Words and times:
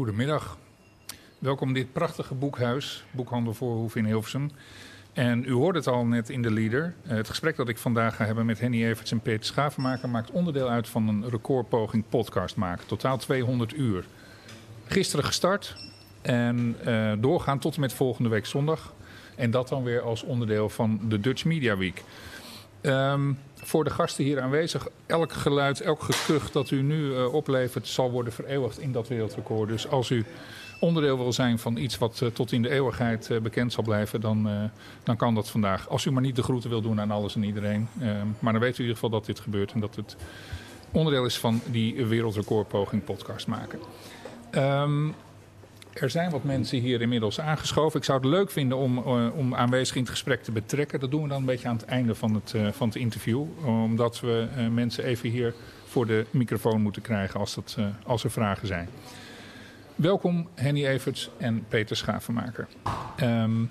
Goedemiddag. 0.00 0.58
Welkom 1.38 1.72
dit 1.72 1.92
prachtige 1.92 2.34
boekhuis, 2.34 3.04
Boekhandel 3.10 3.54
Voorhoef 3.54 3.96
in 3.96 4.04
Hilversum. 4.04 4.50
En 5.12 5.44
u 5.44 5.52
hoorde 5.52 5.78
het 5.78 5.86
al 5.86 6.04
net 6.04 6.28
in 6.28 6.42
de 6.42 6.52
leader. 6.52 6.94
Eh, 7.02 7.16
het 7.16 7.28
gesprek 7.28 7.56
dat 7.56 7.68
ik 7.68 7.78
vandaag 7.78 8.16
ga 8.16 8.24
hebben 8.24 8.46
met 8.46 8.60
Henny 8.60 8.84
Everts 8.84 9.12
en 9.12 9.20
Peter 9.20 9.44
Schavenmaker... 9.44 10.08
maakt 10.08 10.30
onderdeel 10.30 10.68
uit 10.68 10.88
van 10.88 11.08
een 11.08 11.28
recordpoging 11.28 12.04
podcast 12.08 12.56
maken. 12.56 12.86
Totaal 12.86 13.18
200 13.18 13.76
uur. 13.76 14.04
Gisteren 14.86 15.24
gestart 15.24 15.76
en 16.22 16.76
uh, 16.86 17.12
doorgaan 17.18 17.58
tot 17.58 17.74
en 17.74 17.80
met 17.80 17.92
volgende 17.92 18.28
week 18.28 18.46
zondag. 18.46 18.94
En 19.36 19.50
dat 19.50 19.68
dan 19.68 19.82
weer 19.82 20.02
als 20.02 20.22
onderdeel 20.22 20.68
van 20.68 21.00
de 21.08 21.20
Dutch 21.20 21.44
Media 21.44 21.76
Week. 21.76 22.02
Um, 22.82 23.38
voor 23.62 23.84
de 23.84 23.90
gasten 23.90 24.24
hier 24.24 24.40
aanwezig, 24.40 24.88
elk 25.06 25.32
geluid, 25.32 25.80
elk 25.80 26.02
gekuch 26.02 26.50
dat 26.50 26.70
u 26.70 26.82
nu 26.82 27.04
uh, 27.04 27.34
oplevert... 27.34 27.88
zal 27.88 28.10
worden 28.10 28.32
vereeuwigd 28.32 28.78
in 28.78 28.92
dat 28.92 29.08
wereldrecord. 29.08 29.68
Dus 29.68 29.88
als 29.88 30.10
u 30.10 30.24
onderdeel 30.80 31.16
wil 31.16 31.32
zijn 31.32 31.58
van 31.58 31.76
iets 31.76 31.98
wat 31.98 32.20
uh, 32.22 32.28
tot 32.28 32.52
in 32.52 32.62
de 32.62 32.70
eeuwigheid 32.70 33.28
uh, 33.30 33.40
bekend 33.40 33.72
zal 33.72 33.84
blijven, 33.84 34.20
dan, 34.20 34.70
dan 35.02 35.16
kan 35.16 35.34
dat 35.34 35.50
vandaag. 35.50 35.88
Als 35.88 36.04
u 36.04 36.10
maar 36.10 36.22
niet 36.22 36.36
de 36.36 36.42
groeten 36.42 36.70
wil 36.70 36.80
doen 36.80 37.00
aan 37.00 37.10
alles 37.10 37.34
en 37.34 37.42
iedereen. 37.42 37.88
maar 38.38 38.52
dan 38.52 38.62
weet 38.62 38.72
u 38.72 38.82
in 38.82 38.88
ieder 38.88 38.94
geval 38.94 39.10
dat 39.10 39.26
dit 39.26 39.40
gebeurt 39.40 39.72
en 39.72 39.80
dat 39.80 39.96
het 39.96 40.16
onderdeel 40.90 41.24
is 41.24 41.38
van 41.38 41.60
die 41.70 42.06
wereldrecordpoging 42.06 43.04
podcast 43.04 43.46
maken. 43.46 43.78
Um, 44.54 45.14
er 45.92 46.10
zijn 46.10 46.30
wat 46.30 46.44
mensen 46.44 46.78
hier 46.78 47.00
inmiddels 47.00 47.40
aangeschoven. 47.40 47.98
Ik 47.98 48.04
zou 48.04 48.18
het 48.18 48.28
leuk 48.28 48.50
vinden 48.50 48.78
om, 48.78 48.98
uh, 48.98 49.26
om 49.36 49.54
aanwezig 49.54 49.94
in 49.94 50.02
het 50.02 50.10
gesprek 50.10 50.42
te 50.42 50.52
betrekken. 50.52 51.00
Dat 51.00 51.10
doen 51.10 51.22
we 51.22 51.28
dan 51.28 51.38
een 51.38 51.44
beetje 51.44 51.68
aan 51.68 51.76
het 51.76 51.84
einde 51.84 52.14
van 52.14 52.34
het, 52.34 52.52
uh, 52.56 52.68
van 52.72 52.88
het 52.88 52.96
interview. 52.96 53.44
Omdat 53.64 54.20
we 54.20 54.48
uh, 54.56 54.68
mensen 54.68 55.04
even 55.04 55.30
hier 55.30 55.54
voor 55.86 56.06
de 56.06 56.26
microfoon 56.30 56.82
moeten 56.82 57.02
krijgen 57.02 57.40
als, 57.40 57.54
dat, 57.54 57.76
als 58.04 58.24
er 58.24 58.30
vragen 58.30 58.66
zijn. 58.66 58.88
Welkom 59.94 60.48
Henny 60.54 60.86
Everts 60.86 61.30
en 61.36 61.64
Peter 61.68 61.96
Schavenmaker. 61.96 62.68
Um, 63.22 63.70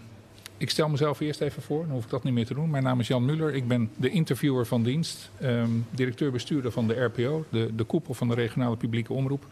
ik 0.58 0.70
stel 0.70 0.89
mezelf 0.89 1.20
eerst 1.20 1.42
even 1.42 1.61
voor, 1.61 1.83
dan 1.86 1.92
hoef 1.92 2.04
ik 2.04 2.09
dat 2.09 2.23
niet 2.23 2.33
meer 2.33 2.45
te 2.45 2.54
doen. 2.54 2.70
Mijn 2.70 2.83
naam 2.83 3.00
is 3.00 3.08
Jan 3.08 3.26
Muller, 3.26 3.54
ik 3.54 3.67
ben 3.67 3.89
de 3.95 4.09
interviewer 4.09 4.66
van 4.66 4.83
dienst. 4.83 5.31
Um, 5.42 5.86
directeur-bestuurder 5.92 6.72
van 6.72 6.88
de 6.88 7.04
RPO, 7.04 7.45
de, 7.50 7.76
de 7.76 7.83
koepel 7.83 8.14
van 8.14 8.28
de 8.28 8.33
regionale 8.33 8.76
publieke 8.76 9.14
omroep. 9.14 9.45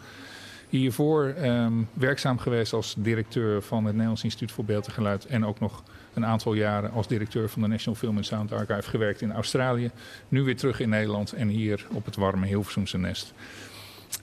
Hiervoor 0.70 1.34
um, 1.44 1.90
werkzaam 1.94 2.38
geweest 2.38 2.74
als 2.74 2.96
directeur 2.98 3.62
van 3.62 3.84
het 3.84 3.92
Nederlands 3.94 4.24
Instituut 4.24 4.52
voor 4.52 4.66
Beeld 4.66 4.88
en 4.88 4.94
Geluid. 4.94 5.26
En 5.26 5.46
ook 5.46 5.60
nog 5.60 5.84
een 6.14 6.26
aantal 6.26 6.54
jaren 6.54 6.92
als 6.92 7.08
directeur 7.08 7.50
van 7.50 7.62
de 7.62 7.68
National 7.68 8.00
Film 8.00 8.16
and 8.16 8.26
Sound 8.26 8.52
Archive 8.52 8.90
gewerkt 8.90 9.22
in 9.22 9.32
Australië. 9.32 9.92
Nu 10.30 10.44
weer 10.44 10.56
terug 10.56 10.80
in 10.80 10.90
Nederland 10.90 11.34
en 11.34 11.48
hier 11.48 11.86
op 11.94 12.06
het 12.06 12.16
warme 12.16 12.46
Hilversumse 12.46 12.98
nest. 12.98 13.34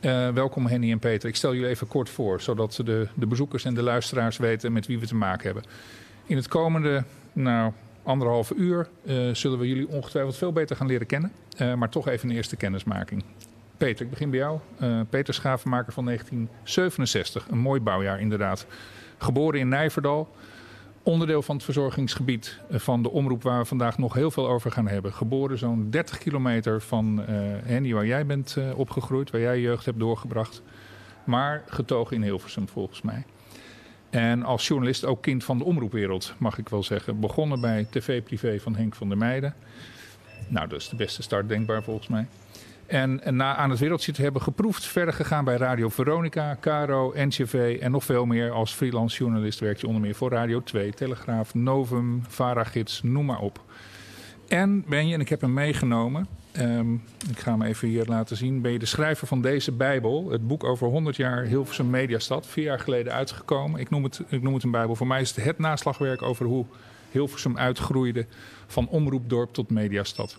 Uh, 0.01 0.29
welkom 0.29 0.67
Henny 0.67 0.91
en 0.91 0.99
Peter. 0.99 1.29
Ik 1.29 1.37
stel 1.37 1.55
jullie 1.55 1.69
even 1.69 1.87
kort 1.87 2.09
voor, 2.09 2.41
zodat 2.41 2.81
de, 2.85 3.09
de 3.15 3.27
bezoekers 3.27 3.65
en 3.65 3.75
de 3.75 3.83
luisteraars 3.83 4.37
weten 4.37 4.73
met 4.73 4.87
wie 4.87 4.99
we 4.99 5.07
te 5.07 5.15
maken 5.15 5.45
hebben. 5.45 5.65
In 6.27 6.37
het 6.37 6.49
komende 6.49 7.05
nou, 7.33 7.73
anderhalve 8.03 8.55
uur 8.55 8.89
uh, 9.03 9.35
zullen 9.35 9.59
we 9.59 9.69
jullie 9.69 9.89
ongetwijfeld 9.89 10.37
veel 10.37 10.53
beter 10.53 10.77
gaan 10.77 10.87
leren 10.87 11.07
kennen. 11.07 11.33
Uh, 11.61 11.75
maar 11.75 11.89
toch 11.89 12.09
even 12.09 12.29
een 12.29 12.37
eerste 12.37 12.57
kennismaking. 12.57 13.25
Peter, 13.77 14.05
ik 14.05 14.11
begin 14.11 14.31
bij 14.31 14.39
jou. 14.39 14.59
Uh, 14.83 15.01
Peter 15.11 15.35
Schavenmaker 15.35 15.93
van 15.93 16.05
1967. 16.05 17.49
Een 17.49 17.59
mooi 17.59 17.81
bouwjaar 17.81 18.21
inderdaad. 18.21 18.67
Geboren 19.19 19.61
in 19.61 19.69
Nijverdal. 19.69 20.35
Onderdeel 21.03 21.43
van 21.43 21.55
het 21.55 21.65
verzorgingsgebied 21.65 22.59
van 22.71 23.03
de 23.03 23.11
omroep 23.11 23.43
waar 23.43 23.59
we 23.59 23.65
vandaag 23.65 23.99
nog 23.99 24.15
heel 24.15 24.31
veel 24.31 24.49
over 24.49 24.71
gaan 24.71 24.89
hebben. 24.89 25.13
Geboren 25.13 25.59
zo'n 25.59 25.91
30 25.91 26.19
kilometer 26.19 26.81
van 26.81 27.25
uh, 27.69 27.93
waar 27.93 28.07
jij 28.07 28.27
bent 28.27 28.55
uh, 28.59 28.79
opgegroeid. 28.79 29.31
Waar 29.31 29.41
jij 29.41 29.61
jeugd 29.61 29.85
hebt 29.85 29.99
doorgebracht. 29.99 30.63
Maar 31.25 31.63
getogen 31.67 32.17
in 32.17 32.23
Hilversum 32.23 32.69
volgens 32.69 33.03
mij. 33.03 33.25
En 34.11 34.43
als 34.43 34.67
journalist 34.67 35.05
ook 35.05 35.23
kind 35.23 35.45
van 35.45 35.59
de 35.59 35.65
omroepwereld 35.65 36.35
mag 36.39 36.59
ik 36.59 36.69
wel 36.69 36.83
zeggen. 36.83 37.21
Begonnen 37.21 37.61
bij 37.61 37.87
TV 37.91 38.23
Privé 38.23 38.61
van 38.61 38.77
Henk 38.77 38.95
van 38.95 39.09
der 39.09 39.19
Meijden. 39.19 39.55
Nou, 40.49 40.69
dat 40.69 40.81
is 40.81 40.89
de 40.89 40.97
beste 40.97 41.23
start 41.23 41.49
denkbaar 41.49 41.83
volgens 41.83 42.09
mij. 42.09 42.27
En, 42.87 43.23
en, 43.23 43.37
na 43.37 43.57
aan 43.57 43.71
het 43.71 43.79
wereldje 43.79 44.13
te 44.13 44.23
hebben 44.23 44.43
geproefd, 44.43 44.87
verder 44.87 45.15
gegaan 45.15 45.45
bij 45.45 45.57
Radio 45.57 45.89
Veronica, 45.89 46.57
Caro, 46.61 47.13
NCV 47.17 47.79
en 47.81 47.91
nog 47.91 48.05
veel 48.05 48.27
meer. 48.27 48.51
Als 48.51 48.73
freelance 48.73 49.17
journalist 49.19 49.61
werk 49.61 49.81
je 49.81 49.87
onder 49.87 50.03
meer 50.03 50.15
voor 50.15 50.31
Radio 50.31 50.63
2, 50.63 50.93
Telegraaf, 50.93 51.55
Novum, 51.55 52.23
Varagids, 52.29 53.03
noem 53.03 53.25
maar 53.25 53.41
op. 53.41 53.61
En 54.49 54.85
ben 54.89 55.09
je, 55.09 55.15
en 55.15 55.21
ik 55.21 55.29
heb 55.29 55.41
hem 55.41 55.53
meegenomen, 55.53 56.27
um, 56.59 57.03
ik 57.31 57.39
ga 57.39 57.51
hem 57.51 57.63
even 57.63 57.89
hier 57.89 58.05
laten 58.07 58.37
zien, 58.37 58.61
ben 58.61 58.73
je 58.73 58.79
de 58.79 58.87
schrijver 58.87 59.27
van 59.27 59.41
deze 59.41 59.73
Bijbel. 59.73 60.31
Het 60.31 60.47
boek 60.47 60.65
over 60.65 60.89
100 60.89 61.17
jaar 61.17 61.43
Hilversum 61.43 61.91
Mediastad, 61.91 62.47
vier 62.47 62.65
jaar 62.65 62.81
geleden 62.81 63.13
uitgekomen. 63.13 63.81
Ik 63.81 63.91
noem 63.91 64.05
het, 64.05 64.21
ik 64.29 64.43
noem 64.43 64.55
het 64.55 64.63
een 64.63 64.71
Bijbel. 64.71 64.97
Voor 64.97 65.07
mij 65.07 65.21
is 65.21 65.35
het 65.35 65.45
het 65.45 65.59
naslagwerk 65.59 66.23
over 66.23 66.47
hoe 66.47 66.65
Hilversum 67.11 67.59
uitgroeide 67.59 68.27
van 68.67 68.89
omroepdorp 68.89 69.53
tot 69.53 69.71
mediastad. 69.71 70.39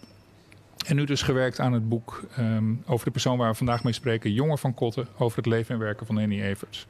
En 0.86 0.96
nu 0.96 1.03
dus 1.03 1.22
gewerkt 1.22 1.59
aan 1.59 1.74
het 1.74 1.90
boek 1.90 2.24
um, 2.40 2.84
over 2.86 3.06
de 3.06 3.12
persoon 3.12 3.38
waar 3.38 3.50
we 3.50 3.58
vandaag 3.58 3.84
mee 3.84 3.94
spreken, 3.94 4.34
Jongen 4.34 4.58
van 4.58 4.74
Kotten, 4.74 5.08
over 5.18 5.38
het 5.38 5.46
leven 5.46 5.75
en 5.75 5.81
werken 5.81 6.06
van 6.06 6.18
Henny 6.18 6.41
Everts. 6.41 6.88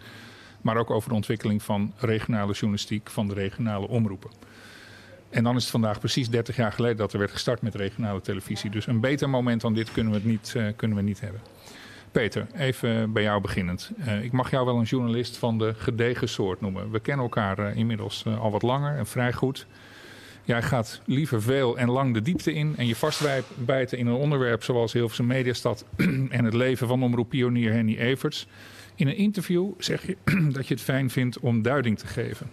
Maar 0.62 0.78
ook 0.78 0.90
over 0.90 1.09
de 1.09 1.16
ontwikkeling 1.16 1.63
van 1.63 1.94
regionale 1.97 2.53
journalistiek 2.53 3.09
van 3.09 3.28
de 3.28 3.34
regionale 3.34 3.88
omroepen. 3.88 4.31
En 5.29 5.44
dan 5.44 5.56
is 5.56 5.62
het 5.62 5.72
vandaag 5.72 6.00
precies 6.00 6.29
30 6.29 6.56
jaar 6.56 6.72
geleden 6.72 6.97
dat 6.97 7.13
er 7.13 7.19
werd 7.19 7.31
gestart 7.31 7.62
met 7.62 7.75
regionale 7.75 8.22
televisie. 8.22 8.69
Dus 8.69 8.88
een 8.88 9.00
beter 9.00 9.29
moment 9.29 9.62
dan 9.62 9.74
dit 9.74 9.91
kunnen 9.91 10.12
we, 10.12 10.18
het 10.18 10.28
niet, 10.28 10.53
uh, 10.57 10.68
kunnen 10.75 10.97
we 10.97 11.03
niet 11.03 11.19
hebben. 11.19 11.41
Peter, 12.12 12.47
even 12.56 13.12
bij 13.12 13.24
jou 13.24 13.41
beginnend. 13.41 13.91
Uh, 13.97 14.24
ik 14.24 14.31
mag 14.31 14.51
jou 14.51 14.66
wel 14.66 14.78
een 14.78 14.84
journalist 14.84 15.38
van 15.38 15.57
de 15.57 15.74
gedegen 15.78 16.29
soort 16.29 16.62
noemen. 16.62 16.91
We 16.91 17.00
kennen 17.00 17.25
elkaar 17.25 17.59
uh, 17.59 17.75
inmiddels 17.75 18.25
al 18.40 18.51
wat 18.51 18.62
langer 18.62 18.97
en 18.97 19.06
vrij 19.06 19.34
goed. 19.34 19.68
Jij 20.45 20.61
gaat 20.61 21.01
liever 21.06 21.41
veel 21.41 21.78
en 21.78 21.89
lang 21.89 22.13
de 22.13 22.22
diepte 22.22 22.53
in 22.53 22.73
en 22.78 22.88
je 22.88 22.95
vastbijten 22.95 23.97
in 23.97 24.07
een 24.07 24.13
onderwerp 24.13 24.63
zoals 24.63 24.94
Hilversum 24.94 25.25
Mediastad 25.25 25.85
en 26.29 26.45
het 26.45 26.53
leven 26.53 26.88
van 26.88 27.03
omroeppionier 27.03 27.72
Henny 27.72 27.97
Everts. 27.97 28.47
In 28.95 29.07
een 29.07 29.17
interview 29.17 29.72
zeg 29.78 30.07
je 30.07 30.17
dat 30.56 30.67
je 30.67 30.73
het 30.73 30.83
fijn 30.83 31.09
vindt 31.09 31.39
om 31.39 31.61
duiding 31.61 32.00
te 32.00 32.07
geven. 32.07 32.50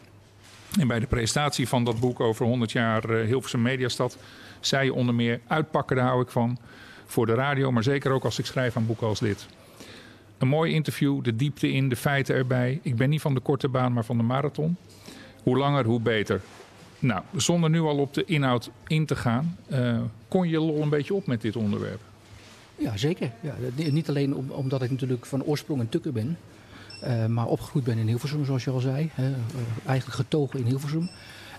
En 0.79 0.89
bij 0.89 1.01
de 1.01 1.07
presentatie 1.07 1.69
van 1.69 1.85
dat 1.85 2.01
boek 2.01 2.21
over 2.21 2.47
100 2.47 2.73
jaar 2.73 3.09
Hilversum 3.11 3.63
Mediastad 3.63 4.19
zei 4.61 4.85
je 4.85 4.95
onder 4.95 5.15
meer 5.15 5.41
uitpakken, 5.47 5.97
daar 5.97 6.07
hou 6.07 6.23
ik 6.23 6.29
van, 6.29 6.59
voor 7.05 7.27
de 7.27 7.35
radio, 7.35 7.73
maar 7.73 7.83
zeker 7.83 8.13
ook 8.13 8.25
als 8.25 8.39
ik 8.39 8.47
schrijf 8.47 8.77
aan 8.77 8.87
boeken 8.87 9.07
als 9.07 9.21
dit. 9.21 9.47
Een 10.39 10.49
mooi 10.49 10.73
interview, 10.73 11.23
de 11.23 11.37
diepte 11.37 11.73
in, 11.73 11.89
de 11.89 11.97
feiten 11.97 12.35
erbij. 12.35 12.81
Ik 12.83 12.97
ben 12.97 13.11
niet 13.11 13.21
van 13.21 13.35
de 13.35 13.41
korte 13.41 13.69
baan, 13.69 13.93
maar 13.93 14.05
van 14.05 14.17
de 14.17 14.23
marathon. 14.23 14.77
Hoe 15.43 15.59
langer, 15.59 15.85
hoe 15.85 16.01
beter. 16.01 16.41
Nou, 17.03 17.23
zonder 17.37 17.71
nu 17.71 17.81
al 17.81 17.99
op 17.99 18.15
de 18.15 18.25
inhoud 18.25 18.71
in 18.87 19.07
te 19.07 19.17
gaan, 19.17 19.57
uh, 19.73 20.01
kon 20.29 20.49
je 20.49 20.61
lol 20.61 20.83
een 20.83 20.89
beetje 20.89 21.15
op 21.15 21.27
met 21.27 21.41
dit 21.41 21.57
onderwerp? 21.57 22.01
Ja, 22.77 22.97
zeker. 22.97 23.31
Ja, 23.41 23.55
niet 23.75 24.09
alleen 24.09 24.35
om, 24.35 24.51
omdat 24.51 24.83
ik 24.83 24.91
natuurlijk 24.91 25.27
van 25.27 25.45
oorsprong 25.45 25.81
een 25.81 25.89
tukker 25.89 26.13
ben, 26.13 26.39
uh, 27.05 27.27
maar 27.27 27.47
opgegroeid 27.47 27.85
ben 27.85 27.99
in 27.99 28.07
Hilversum, 28.07 28.45
zoals 28.45 28.65
je 28.65 28.71
al 28.71 28.81
zei. 28.81 29.11
Uh, 29.19 29.27
eigenlijk 29.87 30.19
getogen 30.19 30.59
in 30.59 30.67
Hilversum. 30.67 31.11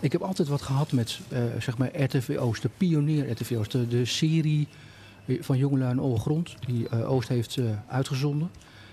Ik 0.01 0.11
heb 0.11 0.21
altijd 0.21 0.47
wat 0.47 0.61
gehad 0.61 0.91
met 0.91 1.19
zeg 1.59 1.77
maar 1.77 2.01
RTVO's, 2.01 2.59
de 2.59 2.69
pionier 2.77 3.31
RTVO's, 3.31 3.69
de, 3.69 3.87
de 3.87 4.05
serie 4.05 4.67
van 5.39 5.57
Jongelui 5.57 5.91
en 5.91 6.19
Grond, 6.19 6.55
die 6.65 7.05
Oost 7.05 7.27
heeft 7.27 7.57
uitgezonden. 7.87 8.49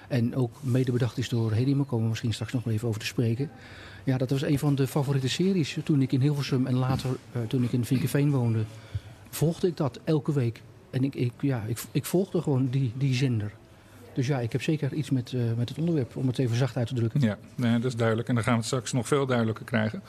En 0.09 0.37
ook 0.37 0.57
mede 0.61 0.93
bedacht 0.93 1.19
is 1.19 1.29
door 1.29 1.53
Hedy, 1.53 1.75
daar 1.75 1.85
komen 1.85 2.05
we 2.05 2.09
misschien 2.09 2.33
straks 2.33 2.53
nog 2.53 2.67
even 2.67 2.89
over 2.89 3.01
te 3.01 3.07
spreken. 3.07 3.51
Ja, 4.05 4.19
dat 4.19 4.31
was 4.31 4.43
een 4.43 4.59
van 4.59 4.75
de 4.75 4.87
favoriete 4.87 5.29
series. 5.29 5.79
Toen 5.85 6.03
ik 6.03 6.13
in 6.13 6.21
Hilversum 6.21 6.67
en 6.67 6.75
later 6.75 7.11
uh, 7.11 7.43
toen 7.49 7.63
ik 7.63 7.73
in 7.73 7.85
Vinkenveen 7.85 8.31
woonde, 8.31 8.65
volgde 9.31 9.67
ik 9.67 9.77
dat 9.77 10.01
elke 10.05 10.33
week. 10.33 10.63
En 10.91 11.05
ik, 11.05 11.31
ja, 11.41 11.63
ik, 11.67 11.79
ik 11.91 12.05
volgde 12.05 12.43
gewoon 12.43 12.69
die, 12.71 12.93
die 12.97 13.15
zender. 13.15 13.53
Dus 14.15 14.27
ja, 14.27 14.39
ik 14.39 14.53
heb 14.53 14.63
zeker 14.63 14.93
iets 14.93 15.11
met, 15.11 15.33
uh, 15.33 15.43
met 15.57 15.69
het 15.69 15.79
onderwerp, 15.79 16.17
om 16.17 16.27
het 16.27 16.39
even 16.39 16.57
zacht 16.57 16.77
uit 16.77 16.87
te 16.87 16.95
drukken. 16.95 17.21
Ja, 17.21 17.39
dat 17.57 17.85
is 17.85 17.97
duidelijk. 17.97 18.29
En 18.29 18.35
dan 18.35 18.45
gaan 18.45 18.53
we 18.53 18.59
het 18.59 18.69
straks 18.69 18.93
nog 18.93 19.07
veel 19.07 19.27
duidelijker 19.27 19.65
krijgen. 19.65 20.03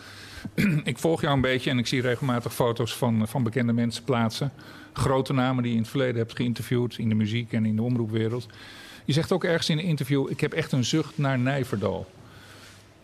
ik 0.83 0.97
volg 0.97 1.21
jou 1.21 1.35
een 1.35 1.41
beetje 1.41 1.69
en 1.69 1.77
ik 1.77 1.87
zie 1.87 2.01
regelmatig 2.01 2.53
foto's 2.53 2.95
van, 2.95 3.27
van 3.27 3.43
bekende 3.43 3.73
mensen 3.73 4.03
plaatsen. 4.03 4.51
Grote 4.93 5.33
namen 5.33 5.63
die 5.63 5.71
je 5.71 5.77
in 5.77 5.83
het 5.83 5.91
verleden 5.91 6.15
hebt 6.15 6.35
geïnterviewd 6.35 6.97
in 6.97 7.09
de 7.09 7.15
muziek 7.15 7.53
en 7.53 7.65
in 7.65 7.75
de 7.75 7.81
omroepwereld. 7.81 8.47
Je 9.05 9.13
zegt 9.13 9.31
ook 9.31 9.43
ergens 9.43 9.69
in 9.69 9.77
een 9.77 9.83
interview: 9.83 10.29
Ik 10.29 10.39
heb 10.39 10.53
echt 10.53 10.71
een 10.71 10.83
zucht 10.83 11.17
naar 11.17 11.39
Nijverdal. 11.39 12.07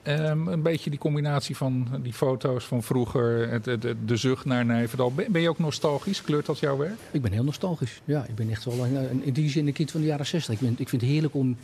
Um, 0.07 0.47
een 0.47 0.61
beetje 0.61 0.89
die 0.89 0.99
combinatie 0.99 1.57
van 1.57 1.87
die 2.01 2.13
foto's 2.13 2.65
van 2.65 2.83
vroeger, 2.83 3.49
het, 3.49 3.65
het, 3.65 3.81
de 4.05 4.15
zucht 4.15 4.45
naar 4.45 4.65
Nijverdal. 4.65 5.13
Ben, 5.13 5.31
ben, 5.31 5.41
je 5.41 5.49
ook 5.49 5.59
nostalgisch? 5.59 6.21
Kleurt 6.21 6.45
dat 6.45 6.59
jouw 6.59 6.77
werk? 6.77 6.99
Ik 7.11 7.21
ben 7.21 7.31
heel 7.31 7.43
nostalgisch. 7.43 8.01
Ja, 8.05 8.25
ik 8.25 8.35
ben 8.35 8.49
echt 8.49 8.65
wel 8.65 8.85
een, 8.85 9.23
in 9.23 9.33
die 9.33 9.49
zin 9.49 9.67
een 9.67 9.73
kind 9.73 9.91
van 9.91 10.01
de 10.01 10.07
jaren 10.07 10.25
60. 10.25 10.53
Ik, 10.53 10.59
ben, 10.59 10.75
ik 10.77 10.89
vind 10.89 11.01
het 11.01 11.11
heerlijk 11.11 11.33
om 11.33 11.57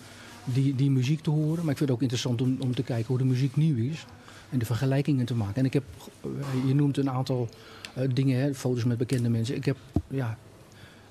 die, 0.43 0.75
die 0.75 0.91
muziek 0.91 1.21
te 1.21 1.29
horen. 1.29 1.63
Maar 1.63 1.71
ik 1.71 1.77
vind 1.77 1.79
het 1.79 1.91
ook 1.91 2.01
interessant 2.01 2.41
om, 2.41 2.57
om 2.59 2.75
te 2.75 2.83
kijken 2.83 3.07
hoe 3.07 3.17
de 3.17 3.25
muziek 3.25 3.55
nieuw 3.55 3.91
is. 3.91 4.05
En 4.49 4.59
de 4.59 4.65
vergelijkingen 4.65 5.25
te 5.25 5.35
maken. 5.35 5.55
En 5.55 5.65
ik 5.65 5.73
heb, 5.73 5.83
eh, 6.21 6.67
je 6.67 6.75
noemt 6.75 6.97
een 6.97 7.09
aantal 7.09 7.49
uh, 7.97 8.09
dingen, 8.13 8.39
hè, 8.39 8.53
foto's 8.53 8.83
met 8.83 8.97
bekende 8.97 9.29
mensen. 9.29 9.55
Ik 9.55 9.65
heb, 9.65 9.77
ja, 10.07 10.37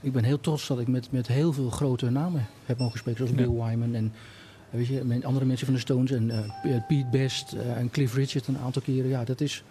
ik 0.01 0.13
ben 0.13 0.25
heel 0.25 0.41
trots 0.41 0.67
dat 0.67 0.81
ik 0.81 0.89
met, 0.89 1.13
met 1.13 1.27
heel 1.27 1.53
veel 1.53 1.71
grote 1.71 2.11
namen 2.11 2.47
heb 2.67 2.79
mogen 2.79 2.99
spreken. 2.99 3.27
Zoals 3.27 3.43
Bill 3.43 3.65
Wyman 3.65 3.95
en 3.95 4.13
weet 4.73 4.87
je, 4.87 5.05
met 5.05 5.25
andere 5.25 5.45
mensen 5.45 5.67
van 5.67 5.75
de 5.75 5.81
Stones. 5.81 6.11
En 6.11 6.29
uh, 6.29 6.77
Pete 6.89 7.07
Best 7.11 7.55
uh, 7.55 7.77
en 7.77 7.91
Cliff 7.91 8.15
Richard 8.15 8.47
een 8.47 8.59
aantal 8.59 8.83
keren. 8.83 9.11
Ja, 9.11 9.25
dat 9.25 9.41
is 9.41 9.65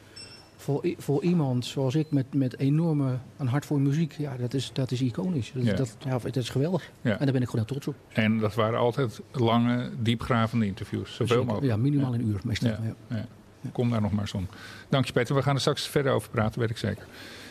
voor, 0.55 0.93
voor 0.97 1.23
iemand 1.23 1.65
zoals 1.65 1.95
ik 1.95 2.11
met, 2.11 2.33
met 2.33 2.59
enorme 2.59 3.17
een 3.37 3.47
hart 3.47 3.65
voor 3.65 3.81
muziek. 3.81 4.13
Ja, 4.17 4.37
dat 4.37 4.53
is, 4.53 4.69
dat 4.73 4.91
is 4.91 5.01
iconisch. 5.01 5.51
Dat, 5.55 5.65
ja. 5.65 5.73
Dat, 5.73 5.95
ja, 5.99 6.19
dat 6.19 6.35
is 6.35 6.49
geweldig. 6.49 6.91
Ja. 7.01 7.11
En 7.11 7.23
daar 7.23 7.33
ben 7.33 7.41
ik 7.41 7.49
gewoon 7.49 7.65
heel 7.65 7.79
trots 7.79 7.87
op. 7.87 7.95
En 8.07 8.37
dat 8.37 8.55
waren 8.55 8.79
altijd 8.79 9.21
lange, 9.31 9.89
diepgravende 9.99 10.65
interviews. 10.65 11.15
Zoveel 11.15 11.43
mogelijk. 11.43 11.65
Ja, 11.65 11.77
minimaal 11.77 12.13
een 12.13 12.27
uur 12.27 12.39
meestal. 12.43 12.69
Ja. 13.09 13.25
Kom 13.71 13.89
daar 13.89 14.01
nog 14.01 14.11
maar 14.11 14.21
eens 14.21 14.33
om. 14.33 14.47
Dank 14.89 15.05
je 15.05 15.13
Peter. 15.13 15.35
We 15.35 15.41
gaan 15.41 15.55
er 15.55 15.61
straks 15.61 15.87
verder 15.87 16.11
over 16.11 16.29
praten, 16.29 16.59
weet 16.59 16.69
ik 16.69 16.77
zeker. 16.77 17.05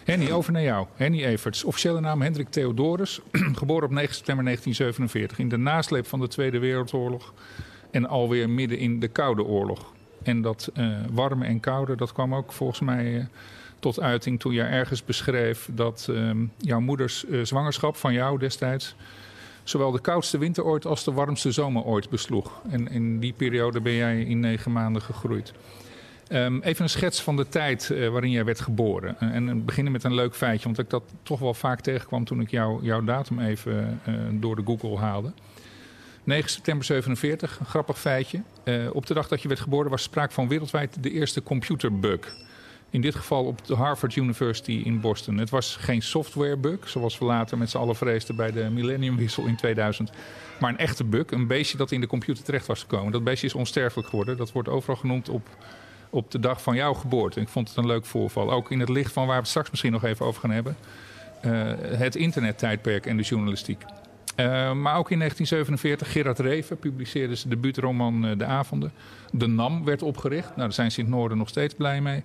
Henny, 0.04 0.30
over 0.30 0.52
naar 0.52 0.62
jou. 0.62 0.86
Henny 0.96 1.24
Everts, 1.24 1.64
officiële 1.64 2.00
naam 2.00 2.22
Hendrik 2.22 2.48
Theodorus, 2.48 3.20
geboren 3.60 3.84
op 3.84 3.90
9 3.90 4.14
september 4.14 4.44
1947 4.44 5.38
in 5.38 5.48
de 5.48 5.56
nasleep 5.56 6.06
van 6.06 6.20
de 6.20 6.28
Tweede 6.28 6.58
Wereldoorlog 6.58 7.32
en 7.90 8.06
alweer 8.06 8.50
midden 8.50 8.78
in 8.78 9.00
de 9.00 9.08
Koude 9.08 9.44
Oorlog. 9.44 9.92
En 10.22 10.42
dat 10.42 10.70
uh, 10.74 10.96
warme 11.10 11.44
en 11.44 11.60
koude, 11.60 11.96
dat 11.96 12.12
kwam 12.12 12.34
ook 12.34 12.52
volgens 12.52 12.80
mij 12.80 13.14
uh, 13.14 13.24
tot 13.78 14.00
uiting 14.00 14.40
toen 14.40 14.52
jij 14.52 14.68
ergens 14.68 15.04
beschreef 15.04 15.68
dat 15.72 16.06
uh, 16.10 16.30
jouw 16.58 16.80
moeders 16.80 17.24
uh, 17.24 17.44
zwangerschap 17.44 17.96
van 17.96 18.12
jou 18.12 18.38
destijds 18.38 18.94
zowel 19.64 19.90
de 19.90 20.00
koudste 20.00 20.38
winter 20.38 20.64
ooit 20.64 20.86
als 20.86 21.04
de 21.04 21.12
warmste 21.12 21.52
zomer 21.52 21.82
ooit 21.82 22.10
besloeg. 22.10 22.60
En 22.70 22.88
in 22.88 23.20
die 23.20 23.32
periode 23.32 23.80
ben 23.80 23.94
jij 23.94 24.20
in 24.22 24.40
negen 24.40 24.72
maanden 24.72 25.02
gegroeid. 25.02 25.52
Um, 26.32 26.60
even 26.62 26.82
een 26.82 26.90
schets 26.90 27.22
van 27.22 27.36
de 27.36 27.48
tijd 27.48 27.88
uh, 27.92 28.08
waarin 28.08 28.30
jij 28.30 28.44
werd 28.44 28.60
geboren. 28.60 29.16
Uh, 29.20 29.34
en 29.34 29.64
beginnen 29.64 29.92
met 29.92 30.04
een 30.04 30.14
leuk 30.14 30.34
feitje, 30.34 30.64
want 30.64 30.78
ik 30.78 30.90
dat 30.90 31.02
toch 31.22 31.38
wel 31.38 31.54
vaak 31.54 31.80
tegenkwam 31.80 32.24
toen 32.24 32.40
ik 32.40 32.50
jou, 32.50 32.84
jouw 32.84 33.04
datum 33.04 33.40
even 33.40 34.00
door 34.32 34.56
de 34.56 34.62
Google 34.64 34.96
haalde. 34.96 35.32
9 36.24 36.50
september 36.50 36.84
47, 36.84 37.58
een 37.60 37.66
grappig 37.66 37.98
feitje. 37.98 38.42
op 38.92 39.06
de 39.06 39.14
dag 39.14 39.28
dat 39.28 39.42
je 39.42 39.48
werd 39.48 39.60
geboren 39.60 39.90
was 39.90 40.02
sprake 40.02 40.32
van 40.32 40.48
wereldwijd 40.48 41.02
de 41.02 41.10
eerste 41.10 41.42
computerbug. 41.42 42.36
In 42.90 43.00
dit 43.00 43.14
geval 43.14 43.44
op 43.44 43.66
de 43.66 43.74
Harvard 43.74 44.16
University 44.16 44.82
in 44.84 45.00
Boston. 45.00 45.38
Het 45.38 45.50
was 45.50 45.76
geen 45.76 46.02
softwarebug, 46.02 46.88
zoals 46.88 47.18
we 47.18 47.24
later 47.24 47.58
met 47.58 47.70
z'n 47.70 47.78
allen 47.78 47.96
vreesden 47.96 48.36
bij 48.36 48.52
de 48.52 48.70
millenniumwissel 48.70 49.46
in 49.46 49.56
2000. 49.56 50.10
Maar 50.60 50.70
een 50.70 50.78
echte 50.78 51.04
bug, 51.04 51.30
een 51.30 51.46
beestje 51.46 51.76
dat 51.76 51.90
in 51.90 52.00
de 52.00 52.06
computer 52.06 52.44
terecht 52.44 52.66
was 52.66 52.80
gekomen. 52.80 53.12
Dat 53.12 53.24
beestje 53.24 53.46
is 53.46 53.54
onsterfelijk 53.54 54.08
geworden. 54.08 54.36
Dat 54.36 54.52
wordt 54.52 54.68
overal 54.68 54.96
genoemd 54.96 55.28
op 55.28 55.48
op 56.10 56.30
de 56.30 56.40
dag 56.40 56.62
van 56.62 56.76
jouw 56.76 56.94
geboorte. 56.94 57.40
Ik 57.40 57.48
vond 57.48 57.68
het 57.68 57.76
een 57.76 57.86
leuk 57.86 58.04
voorval. 58.04 58.52
Ook 58.52 58.70
in 58.70 58.80
het 58.80 58.88
licht 58.88 59.12
van 59.12 59.26
waar 59.26 59.34
we 59.34 59.40
het 59.40 59.50
straks 59.50 59.70
misschien 59.70 59.92
nog 59.92 60.04
even 60.04 60.26
over 60.26 60.40
gaan 60.40 60.50
hebben. 60.50 60.76
Uh, 61.44 61.72
het 61.80 62.16
internettijdperk 62.16 63.06
en 63.06 63.16
de 63.16 63.22
journalistiek. 63.22 63.82
Uh, 64.36 64.46
maar 64.72 64.96
ook 64.96 65.10
in 65.10 65.18
1947, 65.18 66.12
Gerard 66.12 66.38
Reven 66.38 66.78
publiceerde 66.78 67.34
zijn 67.34 67.52
debuutroman 67.52 68.26
uh, 68.26 68.38
De 68.38 68.44
Avonden. 68.44 68.92
De 69.32 69.46
NAM 69.46 69.84
werd 69.84 70.02
opgericht. 70.02 70.46
Nou, 70.46 70.60
daar 70.60 70.72
zijn 70.72 70.90
Sint-Noorden 70.90 71.38
nog 71.38 71.48
steeds 71.48 71.74
blij 71.74 72.00
mee. 72.00 72.22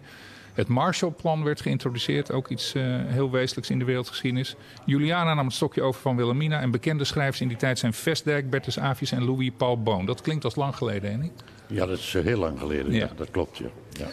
Het 0.53 0.67
Marshallplan 0.67 1.43
werd 1.43 1.61
geïntroduceerd, 1.61 2.31
ook 2.31 2.47
iets 2.47 2.73
heel 3.05 3.31
wezenlijks 3.31 3.69
in 3.69 3.79
de 3.79 3.85
wereldgeschiedenis. 3.85 4.55
Juliana 4.85 5.33
nam 5.33 5.45
het 5.45 5.55
stokje 5.55 5.81
over 5.81 6.01
van 6.01 6.15
Wilhelmina. 6.15 6.61
En 6.61 6.71
bekende 6.71 7.03
schrijvers 7.03 7.41
in 7.41 7.47
die 7.47 7.57
tijd 7.57 7.79
zijn 7.79 7.93
Vestdijk, 7.93 8.49
Bertus 8.49 8.79
Avies 8.79 9.11
en 9.11 9.25
Louis 9.25 9.51
Paul 9.57 9.81
Boon. 9.81 10.05
Dat 10.05 10.21
klinkt 10.21 10.43
als 10.43 10.55
lang 10.55 10.75
geleden, 10.75 11.11
hè? 11.11 11.29
Ja, 11.67 11.85
dat 11.85 11.97
is 11.97 12.13
heel 12.13 12.39
lang 12.39 12.59
geleden. 12.59 12.91
Ja. 12.91 13.09
dat 13.15 13.31
klopt, 13.31 13.57
ja. 13.57 13.67
ja. 13.89 14.07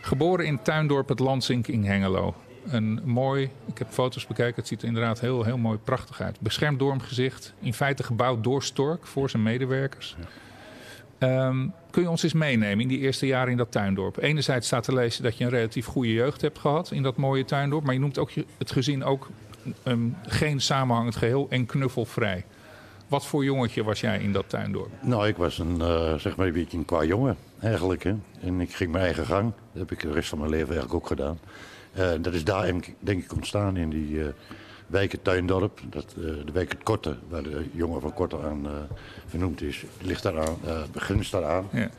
Geboren 0.00 0.46
in 0.46 0.62
Tuindorp, 0.62 1.08
het 1.08 1.18
Lansink 1.18 1.66
in 1.66 1.84
Hengelo. 1.84 2.34
Een 2.66 3.00
mooi, 3.04 3.50
ik 3.66 3.78
heb 3.78 3.88
foto's 3.90 4.26
bekeken, 4.26 4.54
het 4.54 4.66
ziet 4.66 4.82
er 4.82 4.88
inderdaad 4.88 5.20
heel, 5.20 5.44
heel 5.44 5.58
mooi 5.58 5.78
prachtig 5.78 6.20
uit. 6.20 6.40
Beschermd 6.40 6.82
gezicht, 7.02 7.54
in 7.60 7.74
feite 7.74 8.02
gebouwd 8.02 8.44
door 8.44 8.62
Stork 8.62 9.06
voor 9.06 9.30
zijn 9.30 9.42
medewerkers. 9.42 10.16
Ja. 10.18 10.26
Um, 11.24 11.72
kun 11.90 12.02
je 12.02 12.10
ons 12.10 12.22
eens 12.22 12.32
meenemen 12.32 12.80
in 12.80 12.88
die 12.88 12.98
eerste 12.98 13.26
jaren 13.26 13.50
in 13.50 13.56
dat 13.56 13.72
tuindorp? 13.72 14.16
Enerzijds 14.16 14.66
staat 14.66 14.84
te 14.84 14.94
lezen 14.94 15.22
dat 15.22 15.38
je 15.38 15.44
een 15.44 15.50
relatief 15.50 15.86
goede 15.86 16.12
jeugd 16.12 16.40
hebt 16.40 16.58
gehad 16.58 16.90
in 16.90 17.02
dat 17.02 17.16
mooie 17.16 17.44
tuindorp. 17.44 17.84
Maar 17.84 17.94
je 17.94 18.00
noemt 18.00 18.18
ook 18.18 18.30
het 18.58 18.70
gezin 18.70 19.04
ook 19.04 19.28
um, 19.84 20.16
geen 20.26 20.60
samenhangend 20.60 21.16
geheel 21.16 21.46
en 21.50 21.66
knuffelvrij. 21.66 22.44
Wat 23.08 23.26
voor 23.26 23.44
jongetje 23.44 23.84
was 23.84 24.00
jij 24.00 24.18
in 24.18 24.32
dat 24.32 24.48
tuindorp? 24.48 24.90
Nou, 25.00 25.26
ik 25.28 25.36
was 25.36 25.58
een, 25.58 25.76
uh, 25.78 26.14
zeg 26.14 26.36
maar 26.36 26.46
een 26.46 26.52
beetje 26.52 26.78
een 26.78 26.84
qua 26.84 27.04
jongen 27.04 27.36
eigenlijk. 27.60 28.02
Hè. 28.02 28.14
En 28.40 28.60
ik 28.60 28.74
ging 28.74 28.92
mijn 28.92 29.04
eigen 29.04 29.26
gang. 29.26 29.52
Dat 29.72 29.88
heb 29.88 29.90
ik 29.90 30.00
de 30.00 30.12
rest 30.12 30.28
van 30.28 30.38
mijn 30.38 30.50
leven 30.50 30.68
eigenlijk 30.68 30.94
ook 30.94 31.06
gedaan. 31.06 31.38
Uh, 31.98 32.10
dat 32.20 32.34
is 32.34 32.44
daar 32.44 32.72
denk 32.98 33.24
ik 33.24 33.32
ontstaan 33.32 33.76
in 33.76 33.90
die 33.90 34.10
uh, 34.10 34.26
wijk 34.86 35.16
Tuindorp. 35.22 35.80
Dat, 35.90 36.14
de 36.16 36.52
wijk 36.52 36.72
het 36.72 36.82
Korte, 36.82 37.16
waar 37.28 37.42
de 37.42 37.64
jongen 37.72 38.00
van 38.00 38.12
Korte 38.12 38.38
aan 38.42 38.66
vernoemd 39.26 39.62
is, 39.62 39.84
ligt 40.00 40.22
daaraan, 40.22 40.56
begrenst 40.92 41.32
daaraan. 41.32 41.68
Ja. 41.72 41.90